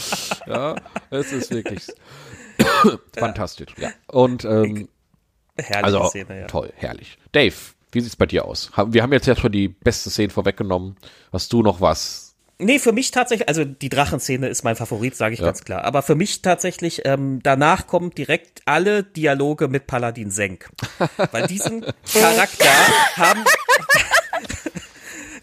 Ja, 0.47 0.75
es 1.09 1.31
ist 1.31 1.51
wirklich 1.51 1.87
fantastisch. 3.15 3.73
Ja. 3.77 3.89
Und 4.07 4.45
ähm, 4.45 4.89
Herrliche 5.57 5.83
also 5.83 6.09
Szene, 6.09 6.41
ja. 6.41 6.47
toll, 6.47 6.71
herrlich. 6.75 7.17
Dave, 7.31 7.55
wie 7.91 8.01
sieht's 8.01 8.15
bei 8.15 8.25
dir 8.25 8.45
aus? 8.45 8.71
Wir 8.87 9.03
haben 9.03 9.13
jetzt 9.13 9.27
ja 9.27 9.35
schon 9.35 9.51
die 9.51 9.67
beste 9.67 10.09
Szene 10.09 10.31
vorweggenommen. 10.31 10.95
Hast 11.31 11.51
du 11.53 11.63
noch 11.63 11.81
was? 11.81 12.28
Nee, 12.61 12.77
für 12.79 12.91
mich 12.91 13.11
tatsächlich, 13.11 13.47
also 13.47 13.63
die 13.63 13.87
Drachenszene 13.87 14.47
ist 14.49 14.63
mein 14.63 14.75
Favorit, 14.75 15.15
sage 15.15 15.33
ich 15.33 15.39
Ja. 15.39 15.45
ganz 15.45 15.63
klar. 15.63 15.85
Aber 15.85 16.01
für 16.01 16.15
mich 16.15 16.41
tatsächlich, 16.41 17.03
ähm, 17.05 17.39
danach 17.41 17.87
kommen 17.87 18.11
direkt 18.11 18.61
alle 18.65 19.03
Dialoge 19.03 19.69
mit 19.69 19.87
Paladin 19.87 20.29
Senk. 20.29 20.69
Weil 21.31 21.47
diesen 21.47 21.85
Charakter 22.13 22.69
haben. 23.15 23.45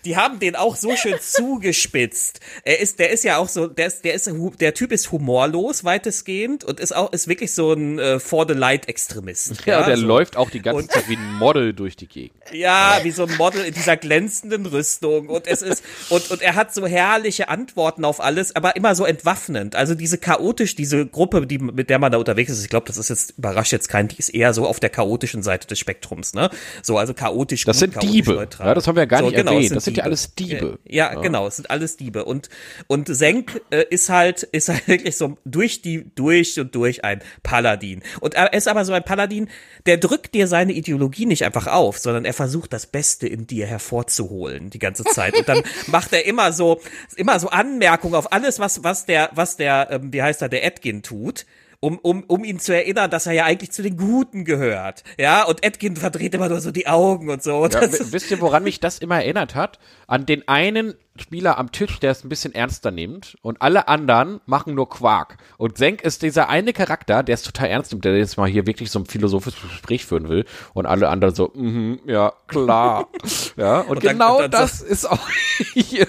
Die 0.06 0.16
haben 0.16 0.38
den 0.38 0.54
auch 0.56 0.76
so 0.76 0.94
schön 0.96 1.16
zugespitzt. 1.20 2.40
Er 2.64 2.78
ist, 2.80 2.98
der 2.98 3.10
ist 3.10 3.24
ja 3.24 3.38
auch 3.38 3.48
so, 3.48 3.66
der 3.66 3.88
ist, 3.88 4.04
der 4.04 4.14
ist, 4.14 4.30
der 4.60 4.74
Typ 4.74 4.92
ist 4.92 5.10
humorlos 5.10 5.84
weitestgehend 5.84 6.62
und 6.64 6.78
ist 6.80 6.94
auch, 6.94 7.12
ist 7.12 7.26
wirklich 7.28 7.52
so 7.54 7.72
ein 7.72 7.98
äh, 7.98 8.20
for 8.20 8.46
the 8.48 8.54
light 8.54 8.88
Extremist. 8.88 9.64
Ja, 9.66 9.82
der 9.84 9.96
so. 9.96 10.06
läuft 10.06 10.36
auch 10.36 10.48
die 10.50 10.60
ganze 10.62 10.82
Und- 10.82 10.92
Zeit 10.92 11.08
wie 11.08 11.16
ein 11.16 11.34
Model 11.34 11.72
durch 11.74 11.96
die 11.96 12.06
Gegend. 12.06 12.36
Ja, 12.52 13.00
wie 13.02 13.10
so 13.10 13.24
ein 13.26 13.36
Model 13.36 13.64
in 13.64 13.74
dieser 13.74 13.96
glänzenden 13.96 14.66
Rüstung. 14.66 15.28
Und 15.28 15.46
es 15.48 15.60
ist, 15.62 15.82
und, 16.08 16.30
und 16.30 16.40
er 16.40 16.54
hat 16.54 16.72
so 16.72 16.86
herrliche 16.86 17.48
Antworten 17.48 18.04
auf 18.04 18.20
alles, 18.20 18.54
aber 18.54 18.76
immer 18.76 18.94
so 18.94 19.04
entwaffnend. 19.04 19.74
Also 19.74 19.94
diese 19.96 20.18
chaotisch, 20.18 20.76
diese 20.76 21.04
Gruppe, 21.06 21.46
die, 21.48 21.58
mit 21.58 21.90
der 21.90 21.98
man 21.98 22.12
da 22.12 22.18
unterwegs 22.18 22.52
ist, 22.52 22.62
ich 22.62 22.68
glaube, 22.70 22.86
das 22.86 22.96
ist 22.96 23.08
jetzt, 23.08 23.34
überrascht 23.38 23.72
jetzt 23.72 23.88
keinen, 23.88 24.06
die 24.08 24.18
ist 24.18 24.28
eher 24.28 24.54
so 24.54 24.66
auf 24.66 24.78
der 24.78 24.90
chaotischen 24.90 25.42
Seite 25.42 25.66
des 25.66 25.78
Spektrums, 25.80 26.34
ne? 26.34 26.48
So, 26.82 26.96
also 26.98 27.12
chaotisch 27.12 27.64
Das 27.64 27.76
gut, 27.76 27.80
sind 27.80 27.94
chaotisch 27.94 28.12
Diebe. 28.12 28.34
neutral. 28.34 28.68
Ja, 28.68 28.74
das 28.74 28.86
haben 28.86 28.94
wir 28.96 29.02
ja 29.02 29.06
gar 29.06 29.20
So, 29.20 29.26
nicht 29.26 29.36
genau, 29.36 29.52
erwähnt. 29.54 29.74
Das 29.74 29.84
sind 29.84 29.95
ja 29.96 30.04
alles 30.04 30.34
Diebe. 30.34 30.78
Ja, 30.84 31.14
genau, 31.14 31.46
es 31.46 31.56
sind 31.56 31.70
alles 31.70 31.96
Diebe. 31.96 32.24
Und, 32.24 32.48
und 32.86 33.08
Senk 33.08 33.60
äh, 33.70 33.84
ist 33.90 34.08
halt, 34.08 34.42
ist 34.42 34.68
halt 34.68 34.86
wirklich 34.88 35.16
so 35.16 35.36
durch 35.44 35.82
die, 35.82 36.10
durch 36.14 36.58
und 36.60 36.74
durch 36.74 37.04
ein 37.04 37.22
Paladin. 37.42 38.02
Und 38.20 38.34
er 38.34 38.52
ist 38.52 38.68
aber 38.68 38.84
so 38.84 38.92
ein 38.92 39.04
Paladin, 39.04 39.48
der 39.86 39.96
drückt 39.96 40.34
dir 40.34 40.46
seine 40.46 40.72
Ideologie 40.72 41.26
nicht 41.26 41.44
einfach 41.44 41.66
auf, 41.66 41.98
sondern 41.98 42.24
er 42.24 42.34
versucht 42.34 42.72
das 42.72 42.86
Beste 42.86 43.26
in 43.26 43.46
dir 43.46 43.66
hervorzuholen 43.66 44.70
die 44.70 44.78
ganze 44.78 45.04
Zeit. 45.04 45.36
Und 45.36 45.48
dann 45.48 45.62
macht 45.86 46.12
er 46.12 46.26
immer 46.26 46.52
so, 46.52 46.80
immer 47.16 47.38
so 47.40 47.48
Anmerkungen 47.48 48.14
auf 48.14 48.32
alles, 48.32 48.58
was, 48.58 48.84
was 48.84 49.06
der, 49.06 49.30
was 49.34 49.56
der, 49.56 49.88
ähm, 49.90 50.12
wie 50.12 50.22
heißt 50.22 50.42
er, 50.42 50.48
der 50.48 50.64
Edgin 50.64 51.02
tut. 51.02 51.46
Um, 51.86 51.98
um, 52.02 52.24
um 52.26 52.42
ihn 52.42 52.58
zu 52.58 52.74
erinnern, 52.74 53.10
dass 53.12 53.26
er 53.28 53.32
ja 53.34 53.44
eigentlich 53.44 53.70
zu 53.70 53.80
den 53.80 53.96
Guten 53.96 54.44
gehört. 54.44 55.04
Ja, 55.18 55.44
und 55.44 55.62
Edgin 55.62 55.94
verdreht 55.94 56.34
immer 56.34 56.48
nur 56.48 56.60
so 56.60 56.72
die 56.72 56.88
Augen 56.88 57.30
und 57.30 57.44
so. 57.44 57.58
Und 57.58 57.74
Ja, 57.74 57.82
wisst 57.82 58.28
ihr, 58.32 58.40
woran 58.40 58.64
mich 58.64 58.80
das 58.80 58.98
immer 58.98 59.16
erinnert 59.22 59.54
hat? 59.54 59.78
An 60.08 60.26
den 60.26 60.48
einen 60.48 60.94
Spieler 61.16 61.58
am 61.58 61.70
Tisch, 61.70 62.00
der 62.00 62.10
es 62.10 62.24
ein 62.24 62.28
bisschen 62.28 62.54
ernster 62.56 62.90
nimmt 62.90 63.36
und 63.40 63.62
alle 63.62 63.86
anderen 63.86 64.40
machen 64.46 64.74
nur 64.74 64.88
Quark. 64.88 65.36
Und 65.58 65.78
Senk 65.78 66.02
ist 66.02 66.22
dieser 66.22 66.48
eine 66.48 66.72
Charakter, 66.72 67.22
der 67.22 67.34
es 67.34 67.42
total 67.42 67.68
ernst 67.68 67.92
nimmt, 67.92 68.04
der 68.04 68.16
jetzt 68.18 68.36
mal 68.36 68.48
hier 68.48 68.66
wirklich 68.66 68.90
so 68.90 68.98
ein 68.98 69.06
philosophisches 69.06 69.62
Gespräch 69.62 70.04
führen 70.06 70.28
will 70.28 70.44
und 70.74 70.86
alle 70.86 71.08
anderen 71.08 71.36
so, 71.36 71.52
mhm, 71.54 72.00
ja, 72.04 72.32
klar. 72.48 73.06
ja, 73.56 73.80
und, 73.82 73.90
Und 73.90 74.04
dann- 74.04 74.12
genau 74.14 74.42
und 74.42 74.52
das 74.52 74.80
ist 74.80 75.04
auch 75.08 75.28
hier, 75.74 76.08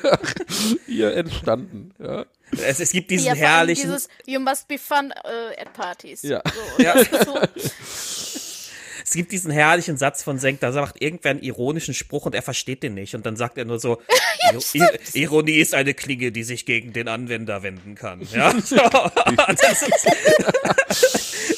hier 0.88 1.14
entstanden. 1.16 1.92
Ja. 2.00 2.26
Es, 2.52 2.80
es 2.80 2.92
gibt 2.92 3.12
diesen 3.12 3.28
Ja, 3.28 3.34
herrlichen, 3.36 3.84
Dieses 3.84 4.08
You 4.26 4.40
must 4.40 4.68
be 4.68 4.78
fun 4.78 5.12
äh, 5.24 5.60
at 5.62 5.74
parties. 5.74 6.22
Ja. 6.24 6.42
So, 6.78 6.84
Ja. 6.84 6.96
so, 7.26 7.40
Es 9.08 9.14
gibt 9.14 9.32
diesen 9.32 9.52
herrlichen 9.52 9.96
Satz 9.96 10.22
von 10.22 10.38
Senk, 10.38 10.60
da 10.60 10.70
macht 10.72 11.02
irgendwer 11.02 11.32
einen 11.32 11.40
ironischen 11.42 11.94
Spruch 11.94 12.26
und 12.26 12.36
er 12.36 12.42
versteht 12.42 12.84
den 12.84 12.94
nicht. 12.94 13.16
Und 13.16 13.26
dann 13.26 13.38
sagt 13.38 13.58
er 13.58 13.64
nur 13.64 13.80
so, 13.80 14.02
"Iro- 14.52 14.76
I 15.14 15.22
Ironie 15.22 15.60
ist 15.60 15.74
eine 15.74 15.94
Klinge, 15.94 16.34
die 16.34 16.44
sich 16.44 16.66
gegen 16.66 16.92
den 16.92 17.08
Anwender 17.08 17.64
wenden 17.64 17.96
kann. 17.96 18.20
Ja? 18.34 18.54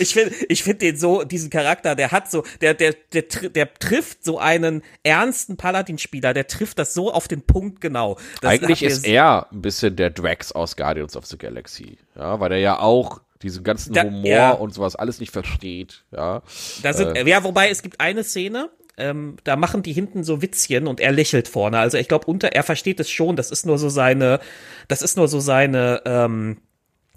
Ich 0.02 0.14
finde 0.14 0.34
ich 0.48 0.64
find 0.64 0.82
den 0.82 0.96
so, 0.96 1.24
diesen 1.26 1.50
Charakter, 1.50 1.94
der 1.96 2.12
hat 2.12 2.32
so, 2.32 2.46
der, 2.62 2.74
der, 2.74 2.96
der, 3.12 3.24
der 3.24 3.74
trifft 3.74 4.24
so 4.24 4.40
einen 4.40 4.82
ernsten 5.04 5.58
Paladin-Spieler, 5.58 6.34
der 6.34 6.48
trifft 6.48 6.80
das 6.80 6.94
so 6.94 7.12
auf 7.12 7.28
den 7.28 7.42
Punkt 7.42 7.82
genau. 7.82 8.18
Das 8.42 8.52
Eigentlich 8.52 8.82
ist 8.82 9.06
er 9.06 9.52
ein 9.52 9.62
bisschen 9.62 9.98
der 9.98 10.10
Drax 10.10 10.54
aus 10.54 10.78
Guardians 10.78 11.18
of 11.18 11.26
the 11.26 11.38
Galaxy. 11.38 11.98
Ja, 12.16 12.40
weil 12.40 12.54
er 12.54 12.60
ja 12.60 12.80
auch 12.80 13.20
diesen 13.42 13.64
ganzen 13.64 13.94
Da- 13.94 14.04
Humor 14.04 14.28
ja. 14.28 14.52
und 14.52 14.74
sowas 14.74 14.96
alles 14.96 15.20
nicht 15.20 15.32
versteht. 15.32 16.04
Ja. 16.12 16.42
Da 16.84 16.94
sind, 16.94 17.16
Äh. 17.16 17.28
ja, 17.28 17.44
wobei 17.44 17.70
es 17.70 17.82
gibt 17.82 18.00
eine 18.00 18.24
Szene, 18.24 18.70
ähm, 18.98 19.38
da 19.46 19.56
machen 19.56 19.82
die 19.82 19.94
hinten 19.94 20.24
so 20.26 20.42
Witzchen 20.42 20.86
und 20.88 21.00
er 21.00 21.12
lächelt 21.14 21.48
vorne. 21.48 21.80
Also 21.80 21.98
ich 21.98 22.08
glaube, 22.10 22.26
unter 22.28 22.50
er 22.52 22.64
versteht 22.64 23.00
es 23.00 23.10
schon. 23.10 23.36
Das 23.38 23.50
ist 23.50 23.66
nur 23.66 23.78
so 23.78 23.88
seine, 23.90 24.40
das 24.90 25.02
ist 25.02 25.16
nur 25.16 25.28
so 25.30 25.40
seine, 25.40 26.02
ähm, 26.06 26.58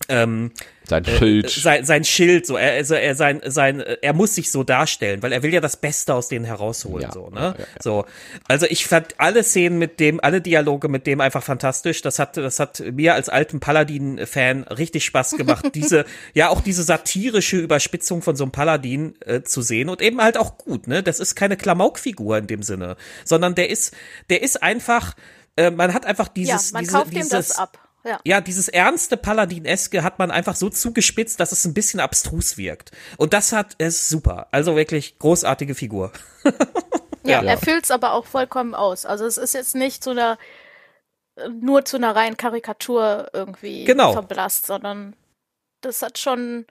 ähm, 0.09 0.51
sein 0.89 1.05
Schild. 1.05 1.45
Äh, 1.45 1.61
sein, 1.61 1.85
sein 1.85 2.05
Schild, 2.05 2.47
so 2.47 2.57
er, 2.57 2.73
also 2.73 2.95
er 2.95 3.15
sein, 3.15 3.41
sein, 3.45 3.81
er 3.81 4.13
muss 4.13 4.35
sich 4.35 4.51
so 4.51 4.65
darstellen, 4.65 5.23
weil 5.23 5.33
er 5.33 5.43
will 5.43 5.53
ja 5.55 5.61
das 5.61 5.77
Beste 5.77 6.15
aus 6.15 6.29
denen 6.29 6.45
herausholen, 6.45 7.03
Ja, 7.03 7.13
so, 7.13 7.31
ne? 7.31 7.41
ja, 7.41 7.55
ja. 7.57 7.65
So, 7.81 8.05
also 8.49 8.67
ich 8.69 8.87
fand 8.87 9.15
alle 9.19 9.45
Szenen 9.45 9.79
mit 9.79 10.01
dem, 10.01 10.21
alle 10.21 10.41
Dialoge 10.41 10.89
mit 10.89 11.07
dem 11.07 11.21
einfach 11.21 11.43
fantastisch. 11.43 12.03
Das 12.03 12.19
hat, 12.19 12.37
das 12.37 12.59
hat 12.59 12.83
mir 12.93 13.15
als 13.15 13.29
alten 13.29 13.61
Paladin-Fan 13.61 14.65
richtig 14.65 15.05
Spaß 15.05 15.37
gemacht, 15.37 15.67
diese, 15.75 16.05
ja 16.35 16.49
auch 16.49 16.61
diese 16.61 16.83
satirische 16.83 17.59
Überspitzung 17.59 18.23
von 18.23 18.37
so 18.37 18.45
einem 18.45 18.53
Paladin 18.53 19.15
äh, 19.21 19.43
zu 19.43 19.63
sehen 19.63 19.89
und 19.89 20.03
eben 20.03 20.21
halt 20.21 20.37
auch 20.37 20.59
gut, 20.59 20.89
ne? 20.89 21.03
Das 21.03 21.21
ist 21.21 21.37
keine 21.37 21.57
Klamaukfigur 21.57 22.37
in 22.39 22.47
dem 22.49 22.63
Sinne, 22.63 22.97
sondern 23.25 23.55
der 23.55 23.71
ist, 23.71 23.95
der 24.31 24.43
ist 24.43 24.63
einfach, 24.63 25.15
äh, 25.57 25.71
man 25.71 25.95
hat 25.95 26.07
einfach 26.07 26.27
Ja, 26.27 26.33
dieses, 26.35 26.73
man 26.73 26.83
diese, 26.85 26.93
kauft 26.97 27.13
ihm 27.13 27.19
dieses, 27.19 27.31
das 27.31 27.59
ab. 27.59 27.79
Ja. 28.05 28.19
ja, 28.25 28.41
dieses 28.41 28.69
ernste 28.69 29.17
Paladin-eske 29.17 30.03
hat 30.03 30.19
man 30.19 30.31
einfach 30.33 30.57
so 30.57 30.69
zugespitzt, 30.69 31.39
dass 31.39 31.53
es 31.53 31.65
ein 31.65 31.73
bisschen 31.75 32.01
abstrus 32.01 32.57
wirkt. 32.57 32.91
Und 33.17 33.33
das 33.33 33.53
hat, 33.53 33.77
es 33.79 34.03
ist 34.03 34.09
super. 34.09 34.49
Also 34.51 34.75
wirklich 34.77 35.19
großartige 35.19 35.75
Figur. 35.75 36.13
Ja, 37.25 37.41
Ja. 37.41 37.51
er 37.53 37.57
füllt's 37.59 37.93
aber 37.93 38.15
auch 38.15 38.27
vollkommen 38.27 38.75
aus. 38.75 39.07
Also 39.07 39.27
es 39.27 39.37
ist 39.37 39.55
jetzt 39.55 39.77
nicht 39.77 40.03
zu 40.03 40.11
einer 40.11 40.39
nur 41.49 41.85
zu 41.85 41.97
einer 41.97 42.17
reinen 42.17 42.37
Karikatur 42.37 43.31
irgendwie 43.33 43.85
Genau. 43.85 44.13
verblasst, 44.13 44.67
sondern 44.67 45.15
das 45.83 46.03
hat 46.03 46.19
schon 46.19 46.67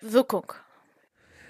Wirkung. 0.00 0.52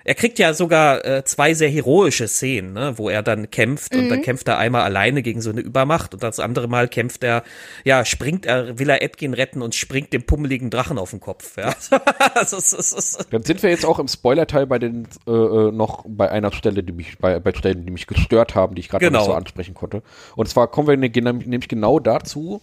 Er 0.05 0.15
kriegt 0.15 0.39
ja 0.39 0.55
sogar 0.55 1.05
äh, 1.05 1.25
zwei 1.25 1.55
sehr 1.55 1.69
heroische 1.69 2.27
Szenen, 2.29 2.73
ne, 2.73 2.95
wo 2.97 3.09
er 3.09 3.23
dann 3.23 3.51
kämpft 3.51 3.95
und 3.95 4.09
dann 4.09 4.23
kämpft 4.23 4.49
er 4.49 4.59
einmal 4.59 4.83
alleine 4.83 5.23
gegen 5.23 5.41
so 5.41 5.51
eine 5.51 5.61
Übermacht 5.61 6.15
und 6.15 6.23
das 6.23 6.41
andere 6.41 6.69
Mal 6.69 6.89
kämpft 6.89 7.23
er, 7.23 7.43
ja, 7.85 8.05
springt 8.05 8.47
er, 8.47 8.79
will 8.79 8.89
er 8.89 9.03
Edgin 9.03 9.35
retten 9.35 9.63
und 9.63 9.75
springt 9.75 10.13
dem 10.13 10.23
pummeligen 10.25 10.71
Drachen 10.71 10.99
auf 10.99 11.11
den 11.11 11.21
Kopf. 11.21 11.57
Ja. 11.57 11.75
das 12.35 12.53
ist, 12.53 12.73
das 12.73 12.93
ist, 12.93 13.27
Dann 13.31 13.43
sind 13.43 13.63
wir 13.63 13.71
jetzt 13.71 13.85
auch 13.85 13.99
im 13.99 14.09
Spoiler-Teil 14.09 14.67
bei 14.67 14.79
den 14.79 15.07
äh, 15.27 15.31
äh, 15.31 15.73
noch 15.73 16.05
bei 16.07 16.31
einer 16.31 16.53
Stelle, 16.53 16.83
die 16.83 16.93
mich 16.93 17.19
bei, 17.19 17.39
bei 17.41 17.53
Stellen, 17.53 17.85
die 17.85 17.93
mich 17.93 18.07
gestört 18.07 18.55
haben, 18.55 18.75
die 18.75 18.81
ich 18.81 18.89
gerade 18.89 19.05
Genau. 19.05 19.19
nicht 19.19 19.27
so 19.27 19.35
ansprechen 19.35 19.75
konnte. 19.75 20.03
Und 20.37 20.49
zwar 20.49 20.69
kommen 20.69 20.89
wir 20.89 20.97
nämlich 20.97 21.69
genau 21.69 21.99
dazu. 21.99 22.61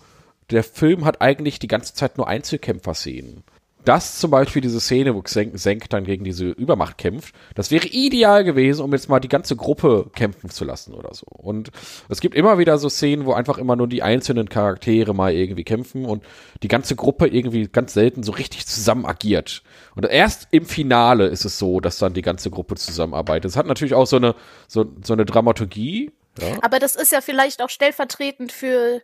Der 0.50 0.64
Film 0.64 1.06
hat 1.06 1.22
eigentlich 1.22 1.60
die 1.60 1.68
ganze 1.68 1.94
Zeit 1.94 2.18
nur 2.18 2.28
Einzelkämpfer-Szenen. 2.28 3.44
Das 3.88 4.20
zum 4.20 4.32
Beispiel 4.32 4.62
diese 4.62 4.82
Szene, 4.82 5.16
wo 5.16 5.22
Xenk, 5.22 5.58
Senk 5.58 5.90
dann 5.90 6.04
gegen 6.04 6.26
diese 6.26 6.50
Übermacht 6.50 6.98
kämpft, 6.98 7.34
das 7.56 7.72
wäre 7.72 7.88
ideal 7.88 8.44
gewesen, 8.44 8.82
um 8.84 8.92
jetzt 8.92 9.08
mal 9.08 9.22
die 9.22 9.30
ganze 9.30 9.56
Gruppe 9.56 10.12
kämpfen 10.14 10.50
zu 10.50 10.66
lassen 10.66 10.94
oder 10.94 11.14
so. 11.14 11.26
Und 11.28 11.72
es 12.10 12.20
gibt 12.20 12.36
immer 12.36 12.58
wieder 12.58 12.78
so 12.80 12.90
Szenen, 12.90 13.26
wo 13.26 13.32
einfach 13.32 13.58
immer 13.58 13.78
nur 13.78 13.88
die 13.88 14.04
einzelnen 14.04 14.50
Charaktere 14.50 15.14
mal 15.14 15.32
irgendwie 15.32 15.64
kämpfen 15.64 16.04
und 16.04 16.26
die 16.64 16.68
ganze 16.68 16.98
Gruppe 16.98 17.28
irgendwie 17.28 17.70
ganz 17.70 17.94
selten 17.94 18.24
so 18.24 18.34
richtig 18.34 18.68
zusammen 18.68 19.06
agiert. 19.06 19.64
Und 19.96 20.06
erst 20.06 20.50
im 20.52 20.66
Finale 20.66 21.28
ist 21.28 21.46
es 21.46 21.58
so, 21.58 21.80
dass 21.80 21.98
dann 21.98 22.14
die 22.14 22.22
ganze 22.22 22.50
Gruppe 22.50 22.76
zusammenarbeitet. 22.76 23.50
Es 23.50 23.56
hat 23.56 23.68
natürlich 23.68 23.94
auch 23.94 24.08
so 24.08 24.18
eine, 24.18 24.36
so, 24.68 24.86
so 25.02 25.14
eine 25.14 25.24
Dramaturgie. 25.24 26.12
Ja. 26.42 26.58
Aber 26.62 26.80
das 26.80 26.98
ist 26.98 27.14
ja 27.14 27.22
vielleicht 27.22 27.62
auch 27.62 27.70
stellvertretend 27.70 28.52
für 28.52 29.02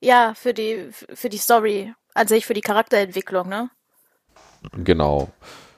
ja, 0.00 0.34
für 0.34 0.54
die 0.54 0.88
für 0.92 1.28
die 1.28 1.38
Story 1.38 1.92
an 2.14 2.26
sich, 2.26 2.46
für 2.46 2.54
die 2.54 2.60
Charakterentwicklung, 2.60 3.48
ne? 3.48 3.70
Genau. 4.84 5.28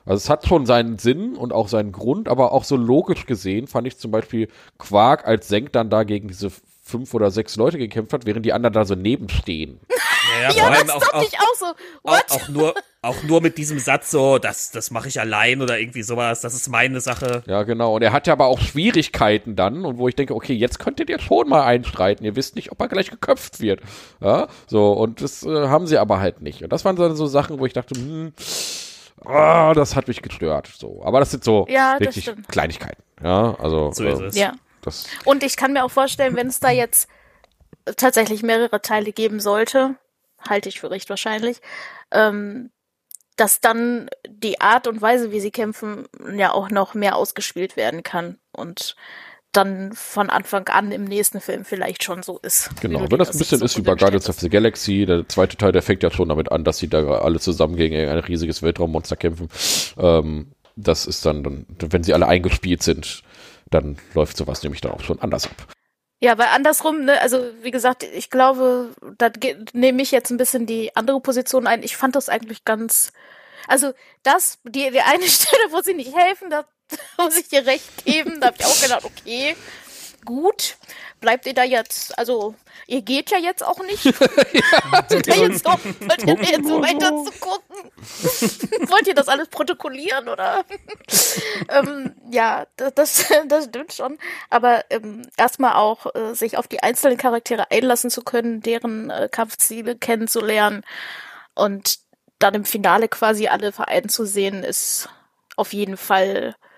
Also 0.06 0.16
es 0.16 0.30
hat 0.30 0.46
schon 0.46 0.66
seinen 0.66 0.98
Sinn 0.98 1.36
und 1.36 1.52
auch 1.52 1.68
seinen 1.68 1.92
Grund, 1.92 2.28
aber 2.28 2.52
auch 2.52 2.64
so 2.64 2.76
logisch 2.76 3.26
gesehen 3.26 3.66
fand 3.66 3.86
ich 3.86 3.98
zum 3.98 4.10
Beispiel 4.10 4.48
Quark, 4.78 5.26
als 5.26 5.48
Senk 5.48 5.72
dann 5.72 5.90
da 5.90 6.04
gegen 6.04 6.28
diese 6.28 6.50
fünf 6.90 7.14
oder 7.14 7.30
sechs 7.30 7.56
Leute 7.56 7.78
gekämpft 7.78 8.12
hat, 8.12 8.26
während 8.26 8.44
die 8.44 8.52
anderen 8.52 8.72
da 8.72 8.84
so 8.84 8.94
nebenstehen. 8.94 9.80
ja, 10.42 10.50
Ja, 10.50 10.64
vor 10.64 10.70
das 10.70 10.90
auch, 10.90 11.00
dachte 11.00 11.16
auch, 11.16 11.22
ich 11.22 11.38
auch 11.38 11.54
so. 11.58 11.66
auch, 11.66 11.74
What? 12.16 12.30
auch 12.30 12.48
nur, 12.48 12.74
auch 13.02 13.22
nur 13.22 13.40
mit 13.40 13.56
diesem 13.58 13.78
Satz 13.78 14.10
so, 14.10 14.38
das, 14.38 14.70
das 14.72 14.90
mache 14.90 15.08
ich 15.08 15.18
allein 15.20 15.62
oder 15.62 15.78
irgendwie 15.78 16.02
sowas, 16.02 16.40
das 16.42 16.54
ist 16.54 16.68
meine 16.68 17.00
Sache. 17.00 17.42
Ja, 17.46 17.62
genau. 17.62 17.94
Und 17.96 18.02
er 18.02 18.12
hat 18.12 18.26
ja 18.26 18.32
aber 18.34 18.46
auch 18.46 18.58
Schwierigkeiten 18.60 19.56
dann 19.56 19.84
und 19.86 19.98
wo 19.98 20.08
ich 20.08 20.16
denke, 20.16 20.34
okay, 20.34 20.52
jetzt 20.54 20.78
könntet 20.78 21.08
ihr 21.08 21.18
schon 21.20 21.48
mal 21.48 21.64
einstreiten. 21.64 22.26
Ihr 22.26 22.36
wisst 22.36 22.56
nicht, 22.56 22.72
ob 22.72 22.80
er 22.80 22.88
gleich 22.88 23.10
geköpft 23.10 23.60
wird. 23.60 23.80
Ja, 24.20 24.48
so. 24.66 24.92
Und 24.92 25.22
das 25.22 25.42
äh, 25.44 25.68
haben 25.68 25.86
sie 25.86 25.96
aber 25.98 26.20
halt 26.20 26.42
nicht. 26.42 26.62
Und 26.62 26.72
das 26.72 26.84
waren 26.84 26.96
dann 26.96 27.16
so 27.16 27.26
Sachen, 27.26 27.58
wo 27.58 27.66
ich 27.66 27.72
dachte, 27.72 27.94
hm, 27.98 28.32
ah, 29.24 29.72
das 29.74 29.96
hat 29.96 30.08
mich 30.08 30.22
gestört. 30.22 30.68
So. 30.76 31.00
Aber 31.04 31.20
das 31.20 31.30
sind 31.30 31.44
so 31.44 31.66
Ja, 31.68 31.92
das 31.98 32.00
wirklich 32.08 32.24
stimmt. 32.24 32.48
Kleinigkeiten. 32.48 33.02
Ja, 33.22 33.54
also. 33.58 33.92
So 33.92 34.04
ist 34.04 34.20
ähm, 34.20 34.26
es. 34.26 34.36
ja. 34.36 34.52
Das, 34.82 35.06
Und 35.24 35.42
ich 35.42 35.56
kann 35.56 35.72
mir 35.72 35.84
auch 35.84 35.90
vorstellen, 35.90 36.36
wenn 36.36 36.48
es 36.48 36.60
da 36.60 36.70
jetzt 36.70 37.08
tatsächlich 37.96 38.42
mehrere 38.42 38.80
Teile 38.80 39.12
geben 39.12 39.40
sollte, 39.40 39.96
halte 40.48 40.68
ich 40.68 40.80
für 40.80 40.90
recht 40.90 41.08
wahrscheinlich, 41.10 41.60
ähm, 42.10 42.70
dass 43.36 43.60
dann 43.60 44.08
die 44.28 44.60
Art 44.60 44.86
und 44.86 45.00
Weise, 45.00 45.32
wie 45.32 45.40
sie 45.40 45.50
kämpfen, 45.50 46.06
ja 46.34 46.52
auch 46.52 46.70
noch 46.70 46.94
mehr 46.94 47.16
ausgespielt 47.16 47.76
werden 47.76 48.02
kann 48.02 48.38
und 48.52 48.96
dann 49.52 49.92
von 49.94 50.30
Anfang 50.30 50.68
an 50.68 50.92
im 50.92 51.04
nächsten 51.04 51.40
Film 51.40 51.64
vielleicht 51.64 52.04
schon 52.04 52.22
so 52.22 52.38
ist. 52.38 52.70
Genau, 52.80 53.10
wenn 53.10 53.18
das 53.18 53.32
ein 53.32 53.38
bisschen 53.38 53.58
so 53.58 53.64
ist 53.64 53.76
wie 53.76 53.82
bei 53.82 53.94
Guardians 53.94 54.28
of 54.28 54.38
the 54.38 54.48
Galaxy, 54.48 55.06
der 55.06 55.28
zweite 55.28 55.56
Teil, 55.56 55.72
der 55.72 55.82
fängt 55.82 56.02
ja 56.02 56.10
schon 56.10 56.28
damit 56.28 56.52
an, 56.52 56.62
dass 56.62 56.78
sie 56.78 56.88
da 56.88 57.18
alle 57.18 57.40
zusammen 57.40 57.76
gegen 57.76 57.96
ein 57.96 58.18
riesiges 58.18 58.62
Weltraummonster 58.62 59.16
kämpfen. 59.16 59.48
Ähm, 59.98 60.52
das 60.76 61.06
ist 61.06 61.26
dann, 61.26 61.42
dann, 61.42 61.66
wenn 61.78 62.04
sie 62.04 62.14
alle 62.14 62.28
eingespielt 62.28 62.82
sind, 62.82 63.22
dann 63.70 63.98
läuft 64.14 64.36
sowas 64.36 64.62
nämlich 64.62 64.80
dann 64.80 64.92
auch 64.92 65.02
schon 65.02 65.20
anders 65.20 65.46
ab. 65.46 65.68
Ja, 66.22 66.36
weil 66.36 66.48
andersrum, 66.48 67.04
ne, 67.04 67.20
also 67.22 67.50
wie 67.62 67.70
gesagt, 67.70 68.02
ich 68.02 68.28
glaube, 68.28 68.90
da 69.16 69.30
nehme 69.72 70.02
ich 70.02 70.10
jetzt 70.10 70.30
ein 70.30 70.36
bisschen 70.36 70.66
die 70.66 70.94
andere 70.94 71.20
Position 71.20 71.66
ein. 71.66 71.82
Ich 71.82 71.96
fand 71.96 72.14
das 72.14 72.28
eigentlich 72.28 72.64
ganz, 72.66 73.12
also 73.66 73.92
das, 74.22 74.58
die, 74.64 74.90
die 74.90 75.00
eine 75.00 75.24
Stelle, 75.28 75.62
wo 75.70 75.80
sie 75.80 75.94
nicht 75.94 76.14
helfen, 76.14 76.50
da 76.50 76.66
muss 77.18 77.38
ich 77.38 77.48
dir 77.48 77.64
recht 77.64 78.04
geben, 78.04 78.40
da 78.40 78.48
habe 78.48 78.56
ich 78.58 78.66
auch 78.66 78.82
gedacht, 78.82 79.04
okay, 79.04 79.56
gut, 80.24 80.76
bleibt 81.20 81.46
ihr 81.46 81.54
da 81.54 81.62
jetzt, 81.62 82.16
also 82.18 82.54
ihr 82.86 83.02
geht 83.02 83.30
ja 83.30 83.38
jetzt 83.38 83.64
auch 83.64 83.78
nicht. 83.80 84.04
Wollt 84.20 85.26
ihr 85.26 85.48
jetzt 85.48 85.64
noch, 85.64 85.78
wollt 85.84 86.22
ihr 86.22 86.50
jetzt 86.50 86.68
so 86.68 86.80
weiter 86.82 87.08
zu 87.24 87.32
gucken? 87.38 87.90
Wollt 88.90 89.06
ihr 89.06 89.14
das 89.14 89.28
alles 89.28 89.48
protokollieren 89.48 90.28
oder? 90.28 90.64
ähm, 91.68 92.14
ja, 92.30 92.66
das, 92.76 92.94
das, 92.94 93.28
das 93.46 93.64
stimmt 93.66 93.92
schon. 93.92 94.18
Aber 94.48 94.84
ähm, 94.90 95.22
erstmal 95.36 95.74
auch 95.74 96.06
äh, 96.14 96.34
sich 96.34 96.56
auf 96.56 96.68
die 96.68 96.82
einzelnen 96.82 97.18
Charaktere 97.18 97.70
einlassen 97.70 98.10
zu 98.10 98.22
können, 98.22 98.60
deren 98.60 99.10
äh, 99.10 99.28
Kampfziele 99.30 99.96
kennenzulernen 99.96 100.84
und 101.54 101.98
dann 102.38 102.54
im 102.54 102.64
Finale 102.64 103.08
quasi 103.08 103.48
alle 103.48 103.72
vereint 103.72 104.10
zu 104.10 104.24
sehen, 104.24 104.64
ist 104.64 105.08
auf 105.56 105.72
jeden 105.72 105.96
Fall 105.96 106.54
äh, 106.54 106.69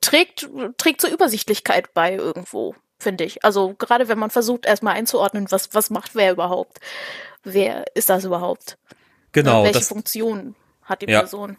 trägt 0.00 0.48
trägt 0.78 1.00
zur 1.00 1.10
Übersichtlichkeit 1.10 1.94
bei 1.94 2.14
irgendwo, 2.14 2.74
finde 2.98 3.24
ich. 3.24 3.44
Also 3.44 3.74
gerade 3.74 4.08
wenn 4.08 4.18
man 4.18 4.30
versucht 4.30 4.66
erstmal 4.66 4.94
einzuordnen, 4.94 5.46
was 5.50 5.70
was 5.72 5.90
macht 5.90 6.14
wer 6.14 6.32
überhaupt, 6.32 6.80
wer 7.42 7.84
ist 7.94 8.10
das 8.10 8.24
überhaupt, 8.24 8.78
Genau, 9.32 9.64
welche 9.64 9.80
das, 9.80 9.88
Funktion 9.88 10.54
hat 10.84 11.02
die 11.02 11.10
Ja. 11.10 11.20
Person. 11.20 11.56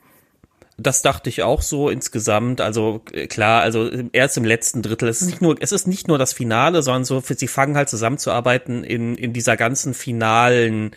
Das 0.78 1.02
dachte 1.02 1.30
ich 1.30 1.42
auch 1.44 1.62
so 1.62 1.90
insgesamt. 1.90 2.60
Also 2.60 3.02
äh, 3.14 3.28
klar, 3.28 3.62
also 3.62 3.90
erst 4.12 4.38
im 4.38 4.44
letzten 4.44 4.82
Drittel. 4.82 5.08
Es 5.08 5.22
ist 5.22 5.28
nicht 5.28 5.42
nur, 5.42 5.56
es 5.60 5.72
ist 5.72 5.88
nicht 5.88 6.08
nur 6.08 6.18
das 6.18 6.34
Finale, 6.34 6.82
sondern 6.84 7.06
so, 7.06 7.22
sie 7.22 7.48
fangen 7.48 7.78
halt 7.78 7.90
zusammenzuarbeiten 7.90 8.84
in 8.84 9.16
in 9.16 9.32
dieser 9.32 9.56
ganzen 9.56 9.94
finalen, 9.94 10.92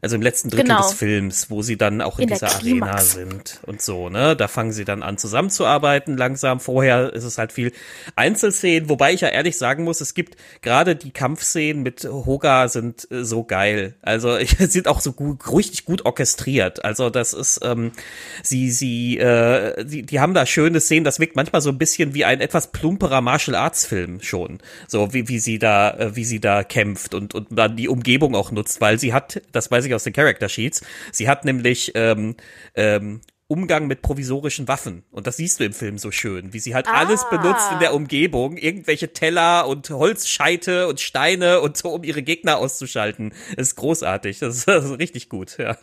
also 0.00 0.16
im 0.16 0.22
letzten 0.22 0.50
Drittel 0.50 0.68
Genau. 0.68 0.82
des 0.82 0.92
Films, 0.92 1.50
wo 1.50 1.62
sie 1.62 1.76
dann 1.76 2.00
auch 2.00 2.18
in, 2.18 2.24
In 2.24 2.34
dieser 2.34 2.54
Arena 2.54 2.98
sind 2.98 3.60
und 3.66 3.82
so. 3.82 4.08
Ne, 4.08 4.36
da 4.36 4.48
fangen 4.48 4.72
sie 4.72 4.84
dann 4.84 5.02
an 5.02 5.18
zusammenzuarbeiten 5.18 6.16
langsam. 6.16 6.60
Vorher 6.60 7.12
ist 7.12 7.24
es 7.24 7.38
halt 7.38 7.52
viel 7.52 7.72
Einzelszenen, 8.16 8.88
wobei 8.88 9.12
ich 9.12 9.22
ja 9.22 9.28
ehrlich 9.28 9.56
sagen 9.56 9.84
muss, 9.84 10.00
es 10.00 10.14
gibt 10.14 10.36
gerade 10.62 10.96
die 10.96 11.10
Kampfszenen 11.10 11.82
mit 11.82 12.04
Hoga 12.04 12.68
sind 12.68 13.10
äh, 13.10 13.24
so 13.24 13.44
geil. 13.44 13.94
Also 14.02 14.36
ich, 14.38 14.56
sind 14.58 14.88
auch 14.88 15.00
so 15.00 15.12
gut, 15.12 15.50
richtig 15.52 15.84
gut 15.84 16.04
orchestriert. 16.04 16.84
Also 16.84 17.10
das 17.10 17.32
ist, 17.32 17.60
ähm, 17.62 17.92
sie, 18.42 18.70
sie, 18.70 19.18
äh, 19.18 19.84
die, 19.84 20.02
die 20.02 20.20
haben 20.20 20.34
da 20.34 20.46
schöne 20.46 20.80
Szenen. 20.80 21.04
Das 21.04 21.20
wirkt 21.20 21.36
manchmal 21.36 21.60
so 21.60 21.70
ein 21.70 21.78
bisschen 21.78 22.14
wie 22.14 22.24
ein 22.24 22.40
etwas 22.40 22.72
plumperer 22.72 23.20
Martial 23.20 23.56
Arts 23.56 23.86
Film 23.86 24.20
schon. 24.20 24.58
So 24.86 25.12
wie, 25.12 25.28
wie 25.28 25.38
sie 25.38 25.58
da, 25.58 25.90
äh, 25.90 26.16
wie 26.16 26.24
sie 26.24 26.40
da 26.40 26.64
kämpft 26.64 27.14
und, 27.14 27.34
und 27.34 27.46
dann 27.50 27.76
die 27.76 27.88
Umgebung 27.88 28.34
auch 28.34 28.50
nutzt, 28.50 28.80
weil 28.80 28.98
sie 28.98 29.12
hat, 29.12 29.42
das 29.52 29.70
weiß 29.70 29.84
ich 29.84 29.87
aus 29.94 30.04
den 30.04 30.12
Character 30.12 30.48
Sheets, 30.48 30.82
sie 31.12 31.28
hat 31.28 31.44
nämlich, 31.44 31.92
ähm, 31.94 32.36
ähm, 32.74 33.20
Umgang 33.50 33.86
mit 33.86 34.02
provisorischen 34.02 34.68
Waffen. 34.68 35.04
Und 35.10 35.26
das 35.26 35.38
siehst 35.38 35.58
du 35.58 35.64
im 35.64 35.72
Film 35.72 35.96
so 35.96 36.10
schön, 36.10 36.52
wie 36.52 36.58
sie 36.58 36.74
halt 36.74 36.86
ah. 36.86 36.92
alles 36.92 37.26
benutzt 37.30 37.72
in 37.72 37.78
der 37.78 37.94
Umgebung. 37.94 38.58
Irgendwelche 38.58 39.14
Teller 39.14 39.66
und 39.66 39.88
Holzscheite 39.88 40.86
und 40.86 41.00
Steine 41.00 41.62
und 41.62 41.74
so, 41.78 41.88
um 41.88 42.04
ihre 42.04 42.22
Gegner 42.22 42.58
auszuschalten. 42.58 43.32
Das 43.56 43.68
ist 43.68 43.76
großartig. 43.76 44.40
Das 44.40 44.54
ist, 44.54 44.68
das 44.68 44.84
ist 44.84 44.98
richtig 44.98 45.30
gut, 45.30 45.56
ja. 45.56 45.78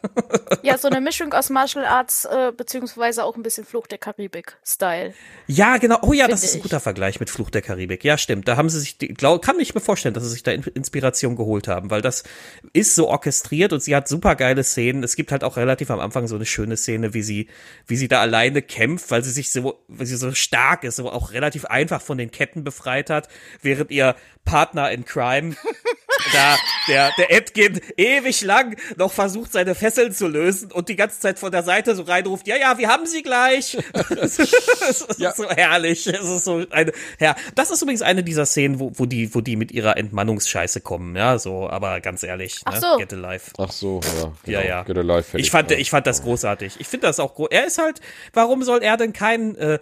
Ja, 0.61 0.77
so 0.77 0.87
eine 0.87 1.01
Mischung 1.01 1.33
aus 1.33 1.49
Martial 1.49 1.85
Arts, 1.85 2.25
äh, 2.25 2.51
beziehungsweise 2.55 3.23
auch 3.23 3.35
ein 3.35 3.41
bisschen 3.41 3.65
Fluch 3.65 3.87
der 3.87 3.97
Karibik-Style. 3.97 5.15
Ja, 5.47 5.77
genau. 5.77 5.97
Oh 6.03 6.13
ja, 6.13 6.27
das 6.27 6.43
ist 6.43 6.55
ein 6.55 6.61
guter 6.61 6.79
Vergleich 6.79 7.19
mit 7.19 7.31
Fluch 7.31 7.49
der 7.49 7.63
Karibik. 7.63 8.03
Ja, 8.03 8.19
stimmt. 8.19 8.47
Da 8.47 8.57
haben 8.57 8.69
sie 8.69 8.79
sich, 8.79 8.99
glaub, 8.99 9.41
kann 9.41 9.59
ich 9.59 9.73
mir 9.73 9.81
vorstellen, 9.81 10.13
dass 10.13 10.23
sie 10.23 10.29
sich 10.29 10.43
da 10.43 10.51
Inspiration 10.51 11.35
geholt 11.35 11.67
haben, 11.67 11.89
weil 11.89 12.03
das 12.03 12.25
ist 12.73 12.93
so 12.93 13.07
orchestriert 13.07 13.73
und 13.73 13.81
sie 13.81 13.95
hat 13.95 14.07
super 14.07 14.35
geile 14.35 14.63
Szenen. 14.63 15.01
Es 15.03 15.15
gibt 15.15 15.31
halt 15.31 15.43
auch 15.43 15.57
relativ 15.57 15.89
am 15.89 15.99
Anfang 15.99 16.27
so 16.27 16.35
eine 16.35 16.45
schöne 16.45 16.77
Szene, 16.77 17.15
wie 17.15 17.23
sie 17.23 17.47
wie 17.87 17.95
sie 17.95 18.07
da 18.07 18.21
alleine 18.21 18.61
kämpft, 18.61 19.11
weil 19.11 19.23
sie 19.23 19.31
sich 19.31 19.51
so, 19.51 19.79
weil 19.87 20.05
sie 20.05 20.17
so 20.17 20.33
stark 20.33 20.83
ist, 20.83 20.99
aber 20.99 21.13
auch 21.13 21.31
relativ 21.31 21.65
einfach 21.65 22.01
von 22.01 22.17
den 22.17 22.31
Ketten 22.31 22.63
befreit 22.63 23.09
hat, 23.09 23.27
während 23.61 23.91
ihr 23.91 24.15
Partner 24.43 24.91
in 24.91 25.05
Crime 25.05 25.55
da 26.33 26.57
der 26.87 27.11
der 27.17 27.31
Edgin 27.31 27.79
ewig 27.97 28.41
lang 28.41 28.77
noch 28.97 29.11
versucht 29.11 29.53
seine 29.53 29.75
Fesseln 29.75 30.13
zu 30.13 30.27
lösen 30.27 30.71
und 30.71 30.89
die 30.89 30.95
ganze 30.95 31.19
Zeit 31.19 31.39
von 31.39 31.51
der 31.51 31.63
Seite 31.63 31.95
so 31.95 32.03
reinruft, 32.03 32.47
ja 32.47 32.57
ja, 32.57 32.77
wir 32.77 32.87
haben 32.87 33.05
sie 33.05 33.23
gleich. 33.23 33.77
das 34.09 34.39
ist 34.39 35.19
ja. 35.19 35.33
so 35.33 35.49
herrlich. 35.49 36.07
Es 36.07 36.27
ist 36.27 36.45
so 36.45 36.65
eine 36.69 36.91
ja, 37.19 37.35
das 37.55 37.71
ist 37.71 37.81
übrigens 37.81 38.01
eine 38.01 38.23
dieser 38.23 38.45
Szenen, 38.45 38.79
wo, 38.79 38.91
wo 38.95 39.05
die 39.05 39.33
wo 39.33 39.41
die 39.41 39.55
mit 39.55 39.71
ihrer 39.71 39.97
Entmannungsscheiße 39.97 40.81
kommen, 40.81 41.15
ja, 41.15 41.37
so, 41.37 41.69
aber 41.69 42.01
ganz 42.01 42.23
ehrlich, 42.23 42.61
Ach 42.65 42.73
ne? 42.73 42.79
so. 42.81 42.97
Get 42.97 43.13
Alive. 43.13 43.51
Ach 43.57 43.71
so, 43.71 44.01
ja. 44.03 44.31
Genau. 44.43 44.59
Ja, 44.59 44.61
ja. 44.61 44.83
Get 44.83 44.97
Alive. 44.97 45.37
Ich 45.37 45.51
fand 45.51 45.71
ja. 45.71 45.77
ich 45.77 45.89
fand 45.89 46.07
das 46.07 46.23
großartig. 46.23 46.75
Ich 46.79 46.87
finde 46.87 47.07
das 47.07 47.19
auch 47.19 47.35
groß. 47.35 47.49
Er 47.51 47.65
ist 47.65 47.77
halt, 47.77 48.01
warum 48.33 48.63
soll 48.63 48.81
er 48.83 48.97
denn 48.97 49.13
kein 49.13 49.55
äh, 49.55 49.79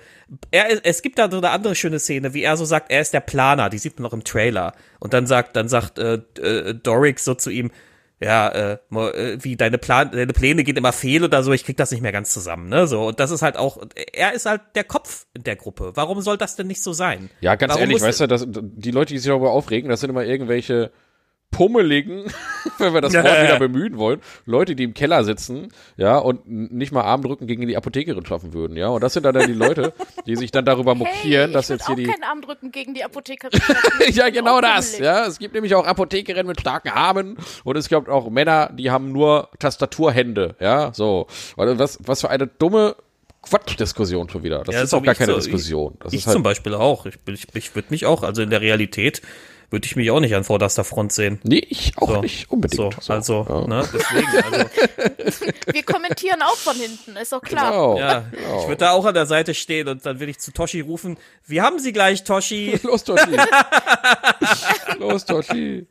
er 0.51 0.85
es 0.85 1.01
gibt 1.01 1.19
da 1.19 1.29
so 1.29 1.37
eine 1.37 1.49
andere 1.49 1.75
schöne 1.75 1.99
Szene, 1.99 2.33
wie 2.33 2.43
er 2.43 2.57
so 2.57 2.65
sagt, 2.65 2.91
er 2.91 3.01
ist 3.01 3.13
der 3.13 3.19
Planer, 3.19 3.69
die 3.69 3.77
sieht 3.77 3.99
man 3.99 4.03
noch 4.03 4.13
im 4.13 4.23
Trailer 4.23 4.73
und 5.03 5.13
dann 5.13 5.27
sagt 5.27 5.57
dann 5.57 5.67
sagt 5.67 5.99
äh, 5.99 6.21
äh, 6.39 6.73
Doric 6.73 7.19
so 7.19 7.35
zu 7.35 7.49
ihm, 7.49 7.71
ja, 8.21 8.47
äh, 8.47 8.77
äh, 8.89 9.37
wie 9.41 9.57
deine, 9.57 9.77
Plan 9.77 10.11
deine 10.11 10.31
Pläne 10.31 10.63
gehen 10.63 10.77
immer 10.77 10.93
fehl 10.93 11.25
oder 11.25 11.43
so, 11.43 11.51
ich 11.51 11.65
krieg 11.65 11.75
das 11.75 11.91
nicht 11.91 11.99
mehr 11.99 12.13
ganz 12.13 12.31
zusammen, 12.31 12.69
ne? 12.69 12.87
So, 12.87 13.07
und 13.07 13.19
das 13.19 13.29
ist 13.29 13.41
halt 13.41 13.57
auch, 13.57 13.83
er 14.13 14.31
ist 14.31 14.45
halt 14.45 14.61
der 14.75 14.85
Kopf 14.85 15.25
in 15.33 15.43
der 15.43 15.57
Gruppe. 15.57 15.91
Warum 15.95 16.21
soll 16.21 16.37
das 16.37 16.55
denn 16.55 16.67
nicht 16.67 16.81
so 16.81 16.93
sein? 16.93 17.29
Ja, 17.41 17.55
ganz 17.55 17.73
Warum 17.73 17.81
ehrlich, 17.81 18.01
weißt 18.01 18.21
du, 18.21 18.27
dass, 18.27 18.47
die 18.47 18.91
Leute, 18.91 19.13
die 19.13 19.19
sich 19.19 19.27
darüber 19.27 19.51
aufregen, 19.51 19.89
das 19.89 19.99
sind 19.99 20.09
immer 20.09 20.23
irgendwelche 20.23 20.93
pummeligen, 21.53 22.25
wenn 22.77 22.93
wir 22.93 22.99
das 22.99 23.13
Wort 23.13 23.23
wieder 23.23 23.59
bemühen 23.59 23.97
wollen, 23.97 24.19
Leute, 24.45 24.75
die 24.75 24.83
im 24.83 24.93
Keller 24.93 25.23
sitzen, 25.23 25.69
ja, 25.95 26.17
und 26.17 26.49
nicht 26.49 26.91
mal 26.91 27.03
Armdrücken 27.03 27.47
gegen 27.47 27.65
die 27.65 27.77
Apothekerin 27.77 28.25
schaffen 28.25 28.53
würden, 28.53 28.75
ja. 28.75 28.89
Und 28.89 29.01
das 29.01 29.13
sind 29.13 29.23
dann, 29.23 29.33
dann 29.33 29.47
die 29.47 29.53
Leute, 29.53 29.93
die 30.25 30.35
sich 30.35 30.51
dann 30.51 30.65
darüber 30.65 30.95
mokieren, 30.95 31.45
hey, 31.45 31.53
dass 31.53 31.69
jetzt 31.69 31.87
hier 31.87 31.95
die. 31.95 32.03
keinen 32.03 32.23
Armdrücken 32.23 32.71
gegen 32.71 32.93
die 32.93 33.03
Apothekerin. 33.05 33.61
ja, 34.11 34.29
genau 34.29 34.59
das, 34.59 34.99
ja. 34.99 35.25
Es 35.25 35.39
gibt 35.39 35.53
nämlich 35.53 35.73
auch 35.75 35.85
Apothekerinnen 35.85 36.47
mit 36.47 36.59
starken 36.59 36.89
Armen 36.89 37.37
und 37.63 37.77
es 37.77 37.87
gibt 37.87 38.09
auch 38.09 38.29
Männer, 38.29 38.69
die 38.73 38.91
haben 38.91 39.13
nur 39.13 39.49
Tastaturhände, 39.59 40.55
ja, 40.59 40.91
so. 40.93 41.27
Was, 41.55 41.99
was 42.01 42.21
für 42.21 42.29
eine 42.29 42.47
dumme 42.47 42.95
Quatschdiskussion 43.43 44.29
schon 44.29 44.43
wieder. 44.43 44.63
Das 44.63 44.73
ja, 44.73 44.81
ist 44.81 44.93
auch 44.93 45.03
gar 45.03 45.15
keine 45.15 45.33
so, 45.33 45.39
Diskussion. 45.39 45.97
Das 45.99 46.13
ich, 46.13 46.19
ist 46.19 46.27
halt 46.27 46.35
zum 46.35 46.43
Beispiel 46.43 46.73
auch. 46.73 47.05
Ich, 47.05 47.15
ich, 47.27 47.47
ich 47.53 47.75
würde 47.75 47.89
mich 47.91 48.05
auch, 48.05 48.23
also 48.23 48.41
in 48.41 48.49
der 48.49 48.61
Realität 48.61 49.21
würde 49.69 49.85
ich 49.85 49.95
mich 49.95 50.11
auch 50.11 50.19
nicht 50.19 50.35
an 50.35 50.43
vorderster 50.43 50.83
Front 50.83 51.13
sehen. 51.13 51.39
Nee, 51.43 51.65
ich 51.69 51.93
auch 51.97 52.15
so. 52.15 52.21
nicht 52.21 52.51
unbedingt. 52.51 52.77
So, 52.77 52.91
so. 52.99 53.13
Also, 53.13 53.45
ja. 53.49 53.67
ne, 53.67 53.89
deswegen. 53.93 54.27
Also. 55.23 55.45
Wir 55.71 55.83
kommentieren 55.83 56.41
auch 56.41 56.55
von 56.55 56.75
hinten, 56.75 57.15
ist 57.15 57.31
doch 57.31 57.41
klar. 57.41 57.71
Genau, 57.71 57.97
ja, 57.97 58.25
genau. 58.31 58.61
Ich 58.61 58.67
würde 58.67 58.77
da 58.77 58.91
auch 58.91 59.05
an 59.05 59.13
der 59.13 59.25
Seite 59.25 59.53
stehen 59.53 59.87
und 59.87 60.05
dann 60.05 60.19
würde 60.19 60.31
ich 60.31 60.39
zu 60.39 60.51
Toshi 60.51 60.81
rufen, 60.81 61.17
wir 61.45 61.63
haben 61.63 61.79
sie 61.79 61.93
gleich, 61.93 62.23
Toshi. 62.23 62.79
Los, 62.83 63.03
Toshi. 63.03 63.37
Los, 64.99 65.25
Toshi. 65.25 65.87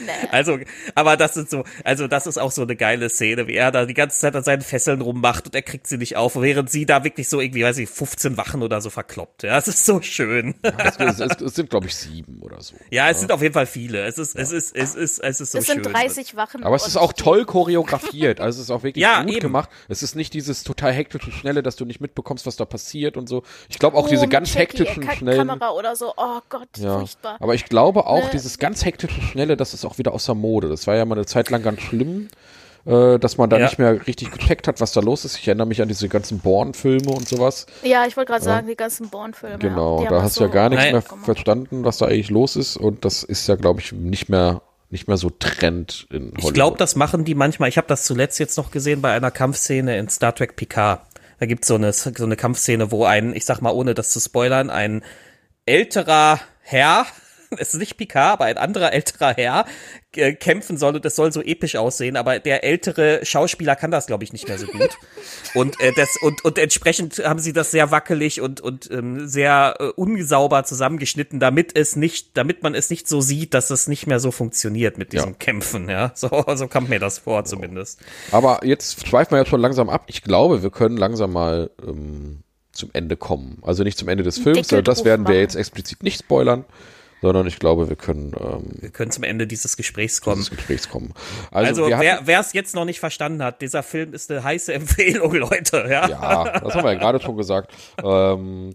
Nee. 0.00 0.28
Also, 0.30 0.58
aber 0.94 1.16
das 1.16 1.36
ist 1.36 1.50
so, 1.50 1.64
also 1.84 2.06
das 2.06 2.26
ist 2.26 2.38
auch 2.38 2.50
so 2.50 2.62
eine 2.62 2.76
geile 2.76 3.08
Szene, 3.08 3.46
wie 3.46 3.54
er 3.54 3.70
da 3.70 3.86
die 3.86 3.94
ganze 3.94 4.18
Zeit 4.18 4.36
an 4.36 4.44
seinen 4.44 4.62
Fesseln 4.62 5.00
rummacht 5.00 5.46
und 5.46 5.54
er 5.54 5.62
kriegt 5.62 5.86
sie 5.86 5.98
nicht 5.98 6.16
auf, 6.16 6.36
während 6.36 6.70
sie 6.70 6.86
da 6.86 7.04
wirklich 7.04 7.28
so 7.28 7.40
irgendwie, 7.40 7.62
weiß 7.62 7.78
ich, 7.78 7.88
15 7.88 8.36
Wachen 8.36 8.62
oder 8.62 8.80
so 8.80 8.90
verkloppt. 8.90 9.42
Ja, 9.42 9.58
es 9.58 9.68
ist 9.68 9.84
so 9.84 10.00
schön. 10.02 10.54
Ja, 10.64 10.72
es, 10.78 11.20
es, 11.20 11.40
es, 11.40 11.54
sind, 11.54 11.70
glaube 11.70 11.86
ich, 11.86 11.96
sieben 11.96 12.40
oder 12.42 12.60
so. 12.60 12.74
Ja, 12.90 13.08
es 13.08 13.16
ja. 13.16 13.20
sind 13.20 13.32
auf 13.32 13.42
jeden 13.42 13.54
Fall 13.54 13.66
viele. 13.66 14.04
Es 14.04 14.18
ist, 14.18 14.34
ja. 14.34 14.42
es 14.42 14.52
ist, 14.52 14.76
es 14.76 14.94
ist, 14.94 15.18
es 15.18 15.40
ist 15.40 15.52
so 15.52 15.60
schön. 15.60 15.78
Es 15.78 15.84
sind 15.84 15.94
30 15.94 16.36
Wachen. 16.36 16.62
Aber 16.62 16.76
es 16.76 16.86
ist 16.86 16.96
auch 16.96 17.12
toll 17.12 17.44
choreografiert. 17.44 18.40
Also 18.40 18.60
es 18.60 18.64
ist 18.64 18.70
auch 18.70 18.82
wirklich 18.82 19.02
ja, 19.02 19.22
gut 19.22 19.32
eben. 19.32 19.40
gemacht. 19.40 19.70
Es 19.88 20.02
ist 20.02 20.14
nicht 20.14 20.34
dieses 20.34 20.64
total 20.64 20.92
hektische 20.92 21.32
Schnelle, 21.32 21.62
dass 21.62 21.76
du 21.76 21.84
nicht 21.84 22.00
mitbekommst, 22.00 22.46
was 22.46 22.56
da 22.56 22.64
passiert 22.64 23.16
und 23.16 23.28
so. 23.28 23.42
Ich 23.68 23.78
glaube 23.78 23.96
auch 23.96 24.06
oh, 24.06 24.10
diese 24.10 24.28
ganz 24.28 24.54
hektischen 24.54 25.08
schnellen. 25.10 25.48
Kamera 25.48 25.70
oder 25.70 25.96
so. 25.96 26.12
Oh 26.16 26.40
Gott, 26.48 26.68
ja. 26.76 26.98
furchtbar. 26.98 27.36
Aber 27.40 27.54
ich 27.54 27.64
glaube 27.64 28.06
auch 28.06 28.24
ne. 28.24 28.30
dieses 28.32 28.58
ganz 28.58 28.84
hektische 28.84 29.20
Schnelle, 29.20 29.56
das 29.56 29.74
ist 29.78 29.84
auch 29.84 29.98
wieder 29.98 30.12
außer 30.12 30.34
Mode. 30.34 30.68
Das 30.68 30.86
war 30.86 30.96
ja 30.96 31.04
mal 31.04 31.16
eine 31.16 31.26
Zeit 31.26 31.50
lang 31.50 31.62
ganz 31.62 31.80
schlimm, 31.80 32.28
äh, 32.86 33.18
dass 33.18 33.36
man 33.36 33.50
da 33.50 33.58
ja. 33.58 33.66
nicht 33.66 33.78
mehr 33.78 34.06
richtig 34.06 34.30
gecheckt 34.30 34.68
hat, 34.68 34.80
was 34.80 34.92
da 34.92 35.00
los 35.00 35.24
ist. 35.24 35.38
Ich 35.38 35.48
erinnere 35.48 35.66
mich 35.66 35.82
an 35.82 35.88
diese 35.88 36.08
ganzen 36.08 36.38
Born-Filme 36.40 37.10
und 37.10 37.28
sowas. 37.28 37.66
Ja, 37.82 38.06
ich 38.06 38.16
wollte 38.16 38.32
gerade 38.32 38.44
ja. 38.44 38.52
sagen, 38.52 38.66
die 38.66 38.76
ganzen 38.76 39.08
Born-Filme. 39.08 39.58
Genau, 39.58 40.04
da 40.08 40.22
hast 40.22 40.36
du 40.36 40.40
so 40.40 40.46
ja 40.46 40.52
gar 40.52 40.68
nichts 40.68 40.92
mehr 40.92 41.02
gemacht. 41.02 41.24
verstanden, 41.24 41.84
was 41.84 41.98
da 41.98 42.06
eigentlich 42.06 42.30
los 42.30 42.56
ist. 42.56 42.76
Und 42.76 43.04
das 43.04 43.22
ist 43.22 43.46
ja, 43.46 43.56
glaube 43.56 43.80
ich, 43.80 43.92
nicht 43.92 44.28
mehr 44.28 44.62
nicht 44.90 45.06
mehr 45.06 45.18
so 45.18 45.28
Trend 45.28 46.06
in 46.10 46.28
Hollywood. 46.28 46.44
Ich 46.44 46.54
glaube, 46.54 46.78
das 46.78 46.96
machen 46.96 47.26
die 47.26 47.34
manchmal. 47.34 47.68
Ich 47.68 47.76
habe 47.76 47.86
das 47.86 48.04
zuletzt 48.04 48.38
jetzt 48.38 48.56
noch 48.56 48.70
gesehen 48.70 49.02
bei 49.02 49.12
einer 49.12 49.30
Kampfszene 49.30 49.98
in 49.98 50.08
Star 50.08 50.34
Trek 50.34 50.56
Picard. 50.56 51.02
Da 51.40 51.46
gibt's 51.46 51.68
so 51.68 51.74
eine, 51.74 51.92
so 51.92 52.10
eine 52.10 52.36
Kampfszene, 52.36 52.90
wo 52.90 53.04
ein, 53.04 53.34
ich 53.34 53.44
sag 53.44 53.60
mal, 53.60 53.70
ohne 53.70 53.94
das 53.94 54.10
zu 54.10 54.18
spoilern, 54.18 54.70
ein 54.70 55.02
älterer 55.66 56.40
Herr 56.62 57.06
es 57.58 57.74
ist 57.74 57.80
nicht 57.80 57.96
Picard, 57.96 58.34
aber 58.34 58.44
ein 58.44 58.58
anderer 58.58 58.92
älterer 58.92 59.34
Herr 59.34 59.64
äh, 60.16 60.32
kämpfen 60.32 60.76
soll 60.76 60.96
und 60.96 61.04
es 61.04 61.16
soll 61.16 61.32
so 61.32 61.42
episch 61.42 61.76
aussehen, 61.76 62.16
aber 62.16 62.38
der 62.38 62.64
ältere 62.64 63.24
Schauspieler 63.24 63.76
kann 63.76 63.90
das, 63.90 64.06
glaube 64.06 64.24
ich, 64.24 64.32
nicht 64.32 64.48
mehr 64.48 64.58
so 64.58 64.66
gut. 64.66 64.96
und 65.54 65.80
äh, 65.80 65.92
das 65.96 66.16
und 66.22 66.44
und 66.44 66.58
entsprechend 66.58 67.18
haben 67.18 67.38
sie 67.38 67.52
das 67.52 67.70
sehr 67.70 67.90
wackelig 67.90 68.40
und 68.40 68.60
und 68.60 68.90
ähm, 68.90 69.26
sehr 69.26 69.76
äh, 69.78 69.84
unsauber 69.96 70.64
zusammengeschnitten, 70.64 71.40
damit 71.40 71.76
es 71.76 71.96
nicht, 71.96 72.36
damit 72.36 72.62
man 72.62 72.74
es 72.74 72.90
nicht 72.90 73.08
so 73.08 73.20
sieht, 73.20 73.54
dass 73.54 73.70
es 73.70 73.86
nicht 73.86 74.06
mehr 74.06 74.20
so 74.20 74.30
funktioniert 74.30 74.98
mit 74.98 75.12
diesem 75.12 75.30
ja. 75.30 75.36
Kämpfen. 75.38 75.88
Ja, 75.88 76.12
so 76.14 76.44
so 76.54 76.68
kam 76.68 76.88
mir 76.88 77.00
das 77.00 77.18
vor 77.18 77.44
zumindest. 77.44 78.00
Aber 78.32 78.64
jetzt 78.64 79.06
schweifen 79.06 79.32
wir 79.32 79.38
jetzt 79.38 79.50
schon 79.50 79.60
langsam 79.60 79.88
ab. 79.88 80.04
Ich 80.08 80.22
glaube, 80.22 80.62
wir 80.62 80.70
können 80.70 80.96
langsam 80.96 81.32
mal 81.32 81.70
ähm, 81.86 82.42
zum 82.72 82.90
Ende 82.92 83.16
kommen. 83.16 83.58
Also 83.62 83.84
nicht 83.84 83.98
zum 83.98 84.08
Ende 84.08 84.24
des 84.24 84.38
Films, 84.38 84.68
sondern 84.68 84.84
das 84.84 85.04
werden 85.04 85.26
wir 85.28 85.38
jetzt 85.38 85.56
explizit 85.56 86.02
nicht 86.02 86.20
spoilern 86.20 86.64
sondern 87.22 87.46
ich 87.46 87.58
glaube, 87.58 87.88
wir 87.88 87.96
können. 87.96 88.32
Ähm, 88.38 88.70
wir 88.80 88.90
können 88.90 89.10
zum 89.10 89.24
Ende 89.24 89.46
dieses 89.46 89.76
Gesprächs 89.76 90.20
kommen. 90.20 90.36
Dieses 90.36 90.50
Gesprächs 90.50 90.88
kommen. 90.88 91.12
Also, 91.50 91.84
also 91.84 91.98
wer 92.00 92.40
es 92.40 92.52
jetzt 92.52 92.74
noch 92.74 92.84
nicht 92.84 93.00
verstanden 93.00 93.42
hat, 93.42 93.62
dieser 93.62 93.82
Film 93.82 94.12
ist 94.12 94.30
eine 94.30 94.42
heiße 94.42 94.72
Empfehlung, 94.78 95.34
Leute. 95.34 95.86
Ja, 95.88 96.08
ja 96.08 96.60
das 96.60 96.74
haben 96.74 96.84
wir 96.84 96.92
ja 96.92 96.98
gerade 96.98 97.20
schon 97.20 97.36
gesagt. 97.36 97.72
Ähm, 98.02 98.74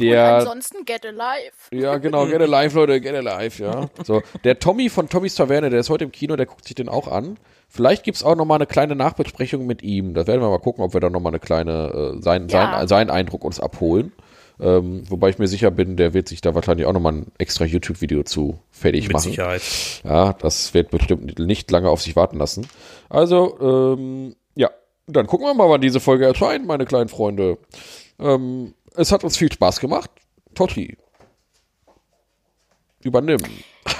der, 0.00 0.36
Und 0.36 0.40
ansonsten 0.40 0.84
Get 0.86 1.04
Alive. 1.04 1.52
Ja, 1.70 1.98
genau, 1.98 2.24
Get 2.26 2.40
Alive, 2.40 2.74
Leute, 2.74 3.00
Get 3.02 3.14
Alive, 3.14 3.62
ja. 3.62 3.90
So, 4.02 4.22
der 4.42 4.58
Tommy 4.58 4.88
von 4.88 5.10
Tommys 5.10 5.34
Taverne, 5.34 5.68
der 5.68 5.80
ist 5.80 5.90
heute 5.90 6.04
im 6.04 6.12
Kino, 6.12 6.36
der 6.36 6.46
guckt 6.46 6.64
sich 6.64 6.74
den 6.74 6.88
auch 6.88 7.06
an. 7.06 7.36
Vielleicht 7.68 8.02
gibt's 8.02 8.22
auch 8.22 8.34
noch 8.34 8.46
mal 8.46 8.54
eine 8.54 8.66
kleine 8.66 8.96
Nachbesprechung 8.96 9.66
mit 9.66 9.82
ihm. 9.82 10.14
Da 10.14 10.26
werden 10.26 10.40
wir 10.40 10.48
mal 10.48 10.58
gucken, 10.58 10.82
ob 10.82 10.94
wir 10.94 11.00
da 11.00 11.10
noch 11.10 11.20
mal 11.20 11.28
eine 11.28 11.38
kleine, 11.40 12.14
äh, 12.16 12.22
sein, 12.22 12.48
ja. 12.48 12.78
sein, 12.78 12.88
seinen 12.88 13.10
Eindruck 13.10 13.44
uns 13.44 13.60
abholen. 13.60 14.12
Ähm, 14.60 15.02
wobei 15.10 15.30
ich 15.30 15.38
mir 15.38 15.48
sicher 15.48 15.70
bin, 15.70 15.96
der 15.96 16.14
wird 16.14 16.28
sich 16.28 16.40
da 16.40 16.54
wahrscheinlich 16.54 16.86
auch 16.86 16.92
nochmal 16.92 17.14
ein 17.14 17.32
extra 17.38 17.64
YouTube-Video 17.64 18.22
zu 18.22 18.58
fertig 18.70 19.08
Mit 19.08 19.14
machen. 19.14 19.26
Mit 19.26 19.34
Sicherheit. 19.34 19.62
Ja, 20.04 20.32
das 20.32 20.74
wird 20.74 20.90
bestimmt 20.90 21.38
nicht 21.38 21.70
lange 21.70 21.88
auf 21.88 22.02
sich 22.02 22.14
warten 22.14 22.38
lassen. 22.38 22.66
Also, 23.08 23.58
ähm, 23.60 24.36
ja, 24.54 24.70
dann 25.06 25.26
gucken 25.26 25.46
wir 25.46 25.54
mal, 25.54 25.68
wann 25.68 25.80
diese 25.80 26.00
Folge 26.00 26.26
erscheint, 26.26 26.66
meine 26.66 26.86
kleinen 26.86 27.08
Freunde. 27.08 27.58
Ähm, 28.20 28.74
es 28.94 29.10
hat 29.10 29.24
uns 29.24 29.36
viel 29.36 29.52
Spaß 29.52 29.80
gemacht. 29.80 30.10
Totti. 30.54 30.96
Übernimm. 33.02 33.42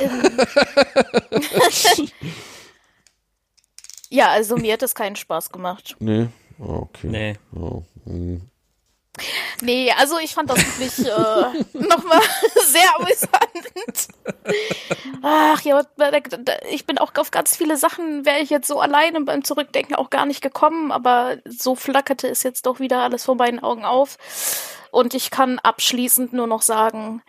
ja, 4.09 4.29
also 4.29 4.57
mir 4.57 4.75
hat 4.75 4.83
es 4.83 4.95
keinen 4.95 5.17
Spaß 5.17 5.51
gemacht. 5.51 5.97
Nee. 5.99 6.29
Okay. 6.59 7.09
Nee. 7.09 7.35
Oh. 7.55 7.83
Hm. 8.05 8.43
Nee, 9.61 9.93
also 9.93 10.19
ich 10.19 10.35
fand 10.35 10.51
das 10.51 10.59
wirklich 10.59 11.07
äh, 11.07 11.63
nochmal 11.79 12.21
sehr 12.67 12.97
amüsant. 12.97 14.09
Ach 15.23 15.61
ja, 15.63 15.83
ich 16.71 16.85
bin 16.87 16.99
auch 16.99 17.13
auf 17.17 17.31
ganz 17.31 17.57
viele 17.57 17.77
Sachen, 17.77 18.25
wäre 18.25 18.41
ich 18.41 18.51
jetzt 18.51 18.67
so 18.67 18.81
alleine 18.81 19.21
beim 19.21 19.45
Zurückdenken 19.45 19.95
auch 19.95 20.11
gar 20.11 20.27
nicht 20.27 20.43
gekommen, 20.43 20.91
aber 20.91 21.39
so 21.45 21.75
flackerte 21.75 22.29
es 22.29 22.43
jetzt 22.43 22.67
doch 22.67 22.81
wieder 22.81 23.03
alles 23.03 23.25
vor 23.25 23.37
meinen 23.37 23.61
Augen 23.61 23.85
auf. 23.85 24.19
Und 24.91 25.15
ich 25.15 25.31
kann 25.31 25.59
abschließend 25.59 26.33
nur 26.33 26.47
noch 26.47 26.63
sagen, 26.63 27.23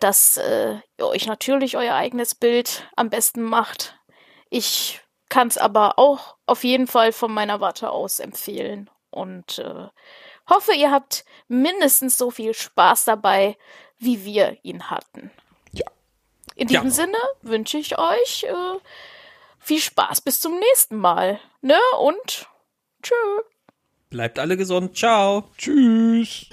dass 0.00 0.36
äh, 0.36 0.76
ihr 0.98 1.06
euch 1.06 1.26
natürlich 1.26 1.76
euer 1.76 1.94
eigenes 1.94 2.34
Bild 2.34 2.88
am 2.96 3.10
besten 3.10 3.42
macht. 3.42 3.98
Ich 4.50 5.00
kann 5.28 5.48
es 5.48 5.58
aber 5.58 5.98
auch 5.98 6.36
auf 6.46 6.64
jeden 6.64 6.86
Fall 6.86 7.12
von 7.12 7.32
meiner 7.32 7.60
Warte 7.60 7.90
aus 7.90 8.20
empfehlen. 8.20 8.90
und 9.10 9.58
äh, 9.58 9.88
hoffe, 10.48 10.72
ihr 10.74 10.90
habt 10.90 11.24
mindestens 11.48 12.16
so 12.18 12.30
viel 12.30 12.54
Spaß 12.54 13.04
dabei, 13.04 13.56
wie 13.98 14.24
wir 14.24 14.58
ihn 14.62 14.90
hatten. 14.90 15.30
Ja. 15.72 15.86
In 16.56 16.68
Ja. 16.68 16.80
diesem 16.82 16.90
Sinne 16.90 17.18
wünsche 17.42 17.78
ich 17.78 17.98
euch 17.98 18.44
äh, 18.44 18.78
viel 19.58 19.80
Spaß 19.80 20.20
bis 20.20 20.40
zum 20.40 20.58
nächsten 20.58 20.96
Mal. 20.96 21.40
Ne? 21.62 21.78
Und 22.00 22.48
tschö. 23.02 23.14
Bleibt 24.10 24.38
alle 24.38 24.56
gesund. 24.56 24.96
Ciao. 24.96 25.44
Tschüss. 25.56 26.46